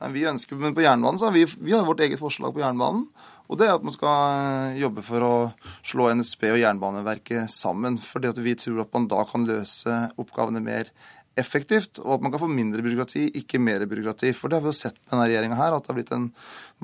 Nei, 0.00 0.14
vi 0.14 0.24
ønsker, 0.24 0.56
men 0.56 0.72
på 0.76 0.86
jernbanen 0.86 1.20
så 1.20 1.28
har 1.28 1.36
vi, 1.36 1.44
vi 1.60 1.76
har 1.76 1.84
vårt 1.84 2.00
eget 2.00 2.20
forslag 2.20 2.54
på 2.56 2.62
jernbanen. 2.64 3.04
Og 3.50 3.58
det 3.58 3.66
er 3.66 3.74
at 3.74 3.84
man 3.84 3.92
skal 3.92 4.34
eh, 4.70 4.80
jobbe 4.80 5.04
for 5.04 5.26
å 5.26 5.34
slå 5.82 6.08
NSB 6.16 6.52
og 6.54 6.60
Jernbaneverket 6.62 7.50
sammen. 7.52 7.98
Fordi 8.00 8.30
vi 8.40 8.54
tror 8.56 8.84
at 8.84 8.92
man 8.94 9.08
da 9.10 9.24
kan 9.28 9.44
løse 9.48 9.96
oppgavene 10.22 10.62
mer 10.64 10.92
effektivt, 11.40 11.98
og 12.02 12.16
at 12.16 12.22
man 12.24 12.32
kan 12.32 12.42
få 12.42 12.48
mindre 12.50 12.84
byråkrati, 12.84 13.26
ikke 13.40 13.60
mer 13.62 13.82
byråkrati. 13.88 14.32
For 14.36 14.50
det 14.50 14.58
har 14.58 14.64
vi 14.64 14.70
jo 14.70 14.76
sett 14.76 14.96
med 14.98 15.14
denne 15.14 15.26
regjeringa 15.26 15.58
her, 15.58 15.74
at 15.76 15.84
det 15.84 15.92
har 15.92 15.98
blitt 15.98 16.14
en 16.16 16.28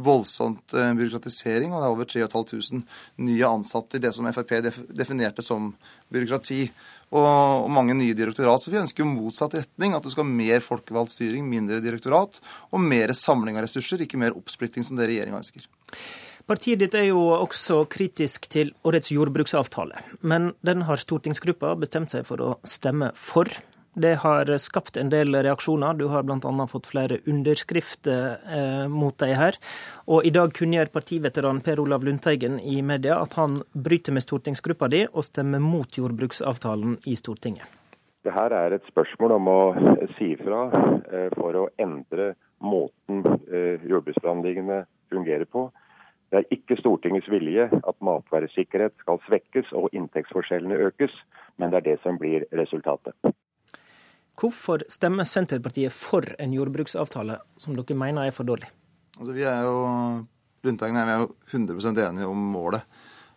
voldsomt 0.09 0.75
eh, 0.75 0.93
byråkratisering. 0.99 1.73
Og 1.73 1.81
det 1.81 1.87
er 1.87 1.95
over 1.95 2.11
3500 2.11 2.83
nye 3.29 3.49
ansatte 3.49 3.99
i 3.99 4.05
det 4.05 4.13
som 4.17 4.29
Frp 4.33 4.55
definerte 4.97 5.45
som 5.45 5.73
byråkrati. 6.13 6.61
Og, 7.15 7.71
mange 7.71 7.95
nye 7.95 8.17
direktorat. 8.19 8.65
Så 8.65 8.73
vi 8.73 8.81
ønsker 8.81 9.05
jo 9.05 9.13
motsatt 9.13 9.55
retning. 9.55 9.95
At 9.95 10.05
du 10.07 10.11
skal 10.11 10.27
ha 10.27 10.37
mer 10.43 10.65
folkevalgt 10.65 11.15
styring, 11.15 11.47
mindre 11.49 11.79
direktorat, 11.85 12.41
og 12.73 12.83
mer 12.83 13.15
samling 13.15 13.59
av 13.59 13.69
ressurser, 13.69 14.03
ikke 14.03 14.21
mer 14.21 14.35
oppsplitting 14.37 14.87
som 14.87 14.99
det 14.99 15.11
regjeringa 15.13 15.39
ønsker. 15.39 15.69
Partiet 16.47 16.79
ditt 16.79 16.95
er 16.95 17.09
jo 17.09 17.25
også 17.35 17.81
kritisk 17.91 18.45
til 18.53 18.69
årets 18.87 19.11
jordbruksavtale, 19.11 19.99
men 20.23 20.53
den 20.63 20.85
har 20.87 21.03
stortingsgruppa 21.03 21.73
bestemt 21.81 22.15
seg 22.15 22.23
for 22.29 22.39
å 22.39 22.51
stemme 22.63 23.09
for. 23.19 23.51
Det 23.99 24.15
har 24.21 24.51
skapt 24.61 24.99
en 25.01 25.09
del 25.09 25.33
reaksjoner. 25.33 25.95
Du 25.97 26.05
har 26.13 26.23
bl.a. 26.23 26.67
fått 26.69 26.87
flere 26.91 27.17
underskrifter 27.25 28.35
eh, 28.45 28.89
mot 28.93 29.17
deg 29.23 29.33
her. 29.41 29.57
Og 30.13 30.27
i 30.29 30.33
dag 30.37 30.53
kunngjør 30.53 30.91
partiveteran 30.93 31.63
Per 31.65 31.81
Olav 31.81 32.05
Lundteigen 32.05 32.59
i 32.61 32.83
media 32.85 33.17
at 33.23 33.39
han 33.41 33.63
bryter 33.73 34.13
med 34.13 34.27
stortingsgruppa 34.27 34.91
di 34.93 35.07
og 35.07 35.25
stemmer 35.25 35.65
mot 35.65 35.97
jordbruksavtalen 35.97 36.99
i 37.09 37.17
Stortinget. 37.17 37.65
Det 38.21 38.35
her 38.37 38.53
er 38.53 38.77
et 38.77 38.85
spørsmål 38.93 39.33
om 39.39 39.49
å 39.49 39.57
si 40.19 40.29
fra 40.43 40.67
eh, 40.75 41.33
for 41.33 41.57
å 41.57 41.65
endre 41.81 42.35
måten 42.61 43.25
eh, 43.49 43.81
jordbruksforhandlingene 43.81 44.83
fungerer 45.09 45.49
på. 45.49 45.71
Det 46.29 46.43
er 46.43 46.53
ikke 46.53 46.77
Stortingets 46.83 47.33
vilje 47.33 47.71
at 47.73 48.05
matvaresikkerhet 48.05 48.93
skal 49.01 49.25
svekkes 49.31 49.73
og 49.73 49.89
inntektsforskjellene 49.97 50.85
økes, 50.91 51.17
men 51.57 51.73
det 51.73 51.81
er 51.81 51.89
det 51.95 51.99
som 52.05 52.21
blir 52.21 52.45
resultatet. 52.61 53.17
Hvorfor 54.37 54.85
stemmer 54.93 55.25
Senterpartiet 55.25 55.95
for 55.97 56.27
en 56.43 56.53
jordbruksavtale 56.53 57.39
som 57.61 57.77
dere 57.77 57.97
mener 57.97 58.29
er 58.29 58.37
for 58.37 58.49
dårlig? 58.49 58.69
Altså, 59.17 59.33
vi 59.33 59.47
er 59.49 59.63
jo 59.65 59.77
Lundteigen 60.67 60.99
er 60.99 61.23
jo 61.23 61.29
100 61.53 62.01
enige 62.09 62.27
om 62.27 62.41
målet 62.53 62.83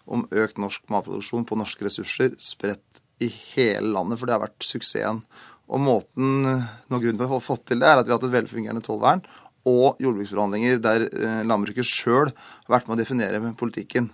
om 0.10 0.26
økt 0.34 0.58
norsk 0.58 0.88
matproduksjon 0.90 1.46
på 1.46 1.58
norske 1.60 1.86
ressurser 1.86 2.34
spredt 2.42 3.04
i 3.22 3.28
hele 3.30 3.92
landet, 3.94 4.18
for 4.18 4.26
det 4.26 4.36
har 4.36 4.42
vært 4.42 4.66
suksessen. 4.66 5.22
Og 5.70 5.84
måten, 5.84 6.48
noe 6.90 7.02
grunn 7.04 7.20
til 7.20 7.28
å 7.28 7.36
få 7.36 7.40
fått 7.52 7.68
til 7.70 7.84
det, 7.84 7.86
er 7.86 8.00
at 8.00 8.08
vi 8.08 8.14
har 8.14 8.18
hatt 8.18 8.26
et 8.26 8.34
velfungerende 8.34 8.82
tollvern 8.82 9.22
og 9.70 10.00
jordbruksforhandlinger 10.02 10.80
der 10.82 11.06
eh, 11.06 11.42
landbruket 11.46 11.86
sjøl 11.86 12.32
har 12.32 12.74
vært 12.74 12.88
med 12.88 12.96
å 12.96 13.02
definere 13.04 13.54
politikken. 13.60 14.10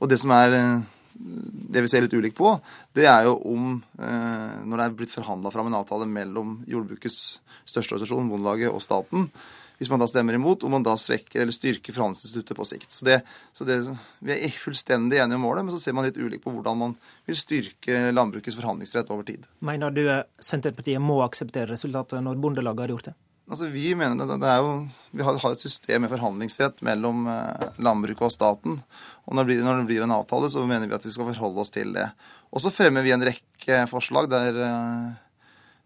Og 0.00 0.10
det 0.10 0.18
som 0.18 0.32
er 0.34 0.56
eh, 0.56 0.95
det 1.16 1.82
vi 1.84 1.90
ser 1.90 2.04
litt 2.04 2.14
ulikt 2.16 2.36
på, 2.38 2.54
det 2.96 3.06
er 3.08 3.26
jo 3.28 3.36
om 3.48 3.76
eh, 3.98 4.56
Når 4.66 4.76
det 4.76 4.84
er 4.84 4.96
blitt 4.98 5.14
forhandla 5.14 5.52
fram 5.54 5.70
en 5.70 5.78
avtale 5.78 6.08
mellom 6.08 6.58
jordbrukets 6.68 7.38
største 7.66 7.96
organisasjon, 7.96 8.28
Bondelaget, 8.30 8.72
og 8.72 8.84
staten, 8.84 9.30
hvis 9.78 9.90
man 9.92 10.00
da 10.00 10.08
stemmer 10.08 10.36
imot, 10.36 10.64
om 10.64 10.72
man 10.72 10.84
da 10.86 10.94
svekker 11.00 11.42
eller 11.42 11.52
styrker 11.52 11.92
forhandlingsinstituttet 11.92 12.56
på 12.56 12.64
sikt. 12.68 12.94
Så, 12.94 13.04
det, 13.04 13.18
så 13.52 13.66
det, 13.68 13.82
Vi 14.24 14.36
er 14.36 14.56
fullstendig 14.56 15.20
enige 15.20 15.36
om 15.36 15.44
målet, 15.44 15.66
men 15.66 15.74
så 15.74 15.82
ser 15.82 15.96
man 15.96 16.08
litt 16.08 16.16
ulikt 16.16 16.44
på 16.46 16.54
hvordan 16.54 16.80
man 16.80 16.96
vil 17.28 17.36
styrke 17.36 18.06
landbrukets 18.14 18.56
forhandlingsrett 18.56 19.12
over 19.12 19.28
tid. 19.28 19.44
Mener 19.66 19.92
du 19.92 20.04
Senterpartiet 20.40 21.02
må 21.02 21.20
akseptere 21.26 21.74
resultatet 21.74 22.24
når 22.24 22.40
Bondelaget 22.40 22.86
har 22.86 22.94
gjort 22.96 23.10
det? 23.10 23.16
Altså, 23.46 23.68
vi 23.70 23.92
mener 23.94 24.18
det, 24.18 24.40
det 24.42 24.54
jo, 24.58 24.70
vi 25.14 25.22
har, 25.22 25.36
har, 25.38 25.52
et 25.54 25.62
system 25.62 26.02
med 26.02 26.10
forhandlingsrett 26.10 26.80
mellom 26.86 27.28
eh, 27.30 27.68
landbruket 27.78 28.26
og 28.26 28.34
staten. 28.34 28.80
og 29.24 29.36
når 29.36 29.44
det, 29.44 29.50
blir, 29.52 29.60
når 29.62 29.78
det, 29.78 29.86
blir, 29.92 30.02
en 30.02 30.16
avtale, 30.16 30.50
så 30.50 30.64
mener 30.66 30.90
vi 30.90 30.96
at 30.98 31.06
vi 31.06 31.14
skal 31.14 31.30
forholde 31.30 31.62
oss 31.62 31.70
til 31.70 31.94
det. 31.94 32.08
Og 32.50 32.64
så 32.64 32.74
fremmer 32.74 33.06
vi 33.06 33.14
en 33.14 33.26
rekke 33.26 33.84
forslag 33.90 34.30
der 34.32 34.58
eh, 34.66 35.14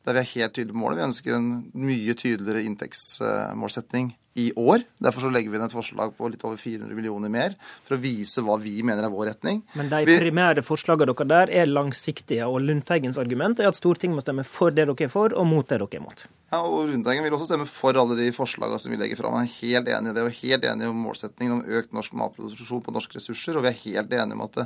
der 0.09 0.17
vi 0.17 0.23
er 0.23 0.31
helt 0.33 0.55
tydelige 0.57 0.73
på 0.73 0.81
målet. 0.81 0.97
Vi 0.97 1.09
ønsker 1.11 1.37
en 1.37 1.49
mye 1.77 2.15
tydeligere 2.17 2.65
inntektsmålsetning 2.65 4.15
i 4.35 4.53
år. 4.57 4.85
Derfor 5.03 5.27
så 5.27 5.31
legger 5.33 5.51
vi 5.51 5.59
inn 5.59 5.67
et 5.67 5.75
forslag 5.75 6.13
på 6.17 6.29
litt 6.31 6.45
over 6.47 6.59
400 6.61 6.95
millioner 6.95 7.33
mer, 7.33 7.57
for 7.87 7.97
å 7.97 8.03
vise 8.03 8.45
hva 8.47 8.57
vi 8.63 8.77
mener 8.87 9.07
er 9.07 9.13
vår 9.13 9.33
retning. 9.33 9.63
Men 9.79 9.91
de 9.91 10.05
primære 10.07 10.65
forslagene 10.67 11.11
dere 11.11 11.31
der 11.31 11.55
er 11.63 11.71
langsiktige, 11.71 12.47
og 12.47 12.63
Lundteigens 12.67 13.19
argument 13.21 13.61
er 13.61 13.71
at 13.71 13.79
Stortinget 13.79 14.21
må 14.21 14.25
stemme 14.25 14.47
for 14.47 14.75
det 14.75 14.87
dere 14.87 15.09
er 15.09 15.13
for, 15.13 15.35
og 15.35 15.49
mot 15.51 15.67
det 15.67 15.81
dere 15.81 15.99
er 15.99 16.05
mot. 16.05 16.27
Ja, 16.51 16.65
og 16.67 16.89
Lundteigen 16.91 17.23
vil 17.23 17.35
også 17.35 17.47
stemme 17.47 17.67
for 17.71 17.95
alle 17.99 18.17
de 18.19 18.31
forslagene 18.35 18.79
som 18.83 18.91
vi 18.91 18.99
legger 18.99 19.19
fram. 19.19 19.37
Han 19.39 19.47
er 19.47 19.53
helt 19.61 19.91
enig 19.91 20.11
i 20.11 20.17
det, 20.17 20.25
og 20.27 20.39
helt 20.41 20.67
enig 20.67 20.89
om 20.91 21.05
målsettingen 21.07 21.57
om 21.59 21.77
økt 21.79 21.95
norsk 21.95 22.17
matproduksjon 22.19 22.83
på 22.87 22.95
norske 22.95 23.19
ressurser. 23.19 23.59
Og 23.59 23.67
vi 23.67 23.71
er 23.71 23.79
helt 23.85 24.17
enige 24.19 24.39
om 24.39 24.43
at 24.47 24.59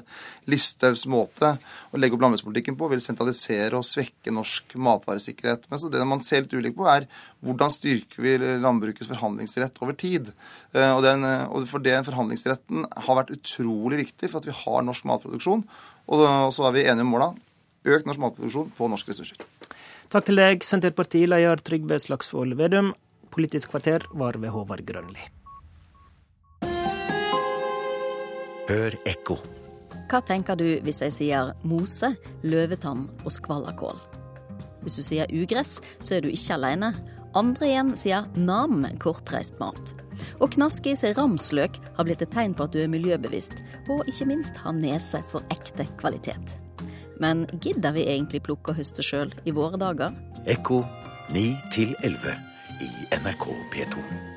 Listhaugs 0.49 1.05
måte 1.13 1.55
å 1.93 2.01
legge 2.01 2.17
opp 2.17 2.25
landbrukspolitikken 2.25 2.79
på 2.81 2.89
vil 2.93 3.05
sentralisere 3.05 3.77
og 3.77 3.85
svekke 3.85 4.33
norsk 4.33 4.79
matvaresikkerhet. 4.81 5.69
Men 5.69 5.83
så 5.83 5.93
det 5.93 6.09
man 6.09 6.25
ser 6.25 6.47
litt 6.47 6.57
ulikt 6.57 6.79
på, 6.81 6.89
er 6.89 7.05
hvordan 7.45 7.77
styrker 7.77 8.25
vi 8.25 8.39
landbrukets 8.65 9.11
forhandlingsrett 9.13 9.54
over 9.63 9.95
tid. 9.99 10.33
Eh, 10.75 10.91
og, 10.91 11.03
den, 11.07 11.25
og 11.25 11.67
for 11.71 11.85
det 11.85 11.97
forhandlingsretten 12.09 12.87
har 13.07 13.21
vært 13.21 13.35
utrolig 13.37 14.03
viktig 14.05 14.31
for 14.31 14.41
at 14.41 14.49
vi 14.49 14.57
har 14.65 14.87
norsk 14.87 15.07
matproduksjon. 15.09 15.65
Og 16.13 16.25
så 16.53 16.67
er 16.69 16.75
vi 16.77 16.85
enige 16.89 17.07
om 17.07 17.15
måla. 17.15 17.31
Økt 17.85 18.09
norsk 18.09 18.21
matproduksjon 18.21 18.73
på 18.77 18.89
norske 18.93 19.13
ressurser. 19.13 19.41
Takk 20.13 20.29
til 20.29 20.39
deg, 20.39 20.65
Senterpartileder 20.65 21.63
Trygve 21.65 21.99
Slagsvold 22.01 22.55
Vedum. 22.59 22.93
Politisk 23.35 23.73
kvarter 23.73 24.05
var 24.15 24.37
ved 24.39 24.53
Håvard 24.55 24.85
Grønli. 24.87 25.25
Hør 28.69 28.95
ekko. 29.05 29.41
Hva 30.09 30.21
tenker 30.25 30.57
du 30.57 30.67
hvis 30.85 31.03
jeg 31.03 31.13
sier 31.13 31.51
mose, 31.67 32.15
løvetann 32.47 33.09
og 33.25 33.33
skvallerkål? 33.35 33.99
Hvis 34.85 34.99
du 35.01 35.03
sier 35.05 35.31
ugress, 35.33 35.81
så 36.05 36.17
er 36.17 36.25
du 36.25 36.31
ikke 36.31 36.57
alene. 36.57 36.93
Andre 37.35 37.67
igjen 37.67 37.95
sier 37.99 38.29
nam, 38.39 38.85
kortreist 39.03 39.57
mat. 39.59 39.95
Og 40.39 40.53
Knaskis 40.55 41.03
ramsløk 41.19 41.81
har 41.97 42.07
blitt 42.07 42.23
et 42.23 42.31
tegn 42.31 42.55
på 42.55 42.69
at 42.69 42.75
du 42.75 42.79
er 42.85 42.93
miljøbevisst, 42.93 43.57
og 43.91 44.07
ikke 44.11 44.29
minst 44.31 44.61
har 44.63 44.77
nese 44.77 45.19
for 45.31 45.43
ekte 45.55 45.89
kvalitet. 45.99 46.55
Men 47.23 47.45
gidder 47.63 47.95
vi 47.97 48.07
egentlig 48.07 48.45
plukke 48.47 48.71
og 48.71 48.79
høste 48.79 49.03
sjøl 49.07 49.35
i 49.47 49.55
våre 49.55 49.81
dager? 49.83 50.15
Ekko 50.47 50.83
9 51.35 51.45
11 52.07 52.39
i 52.85 52.93
NRK 53.19 53.51
P2. 53.75 54.34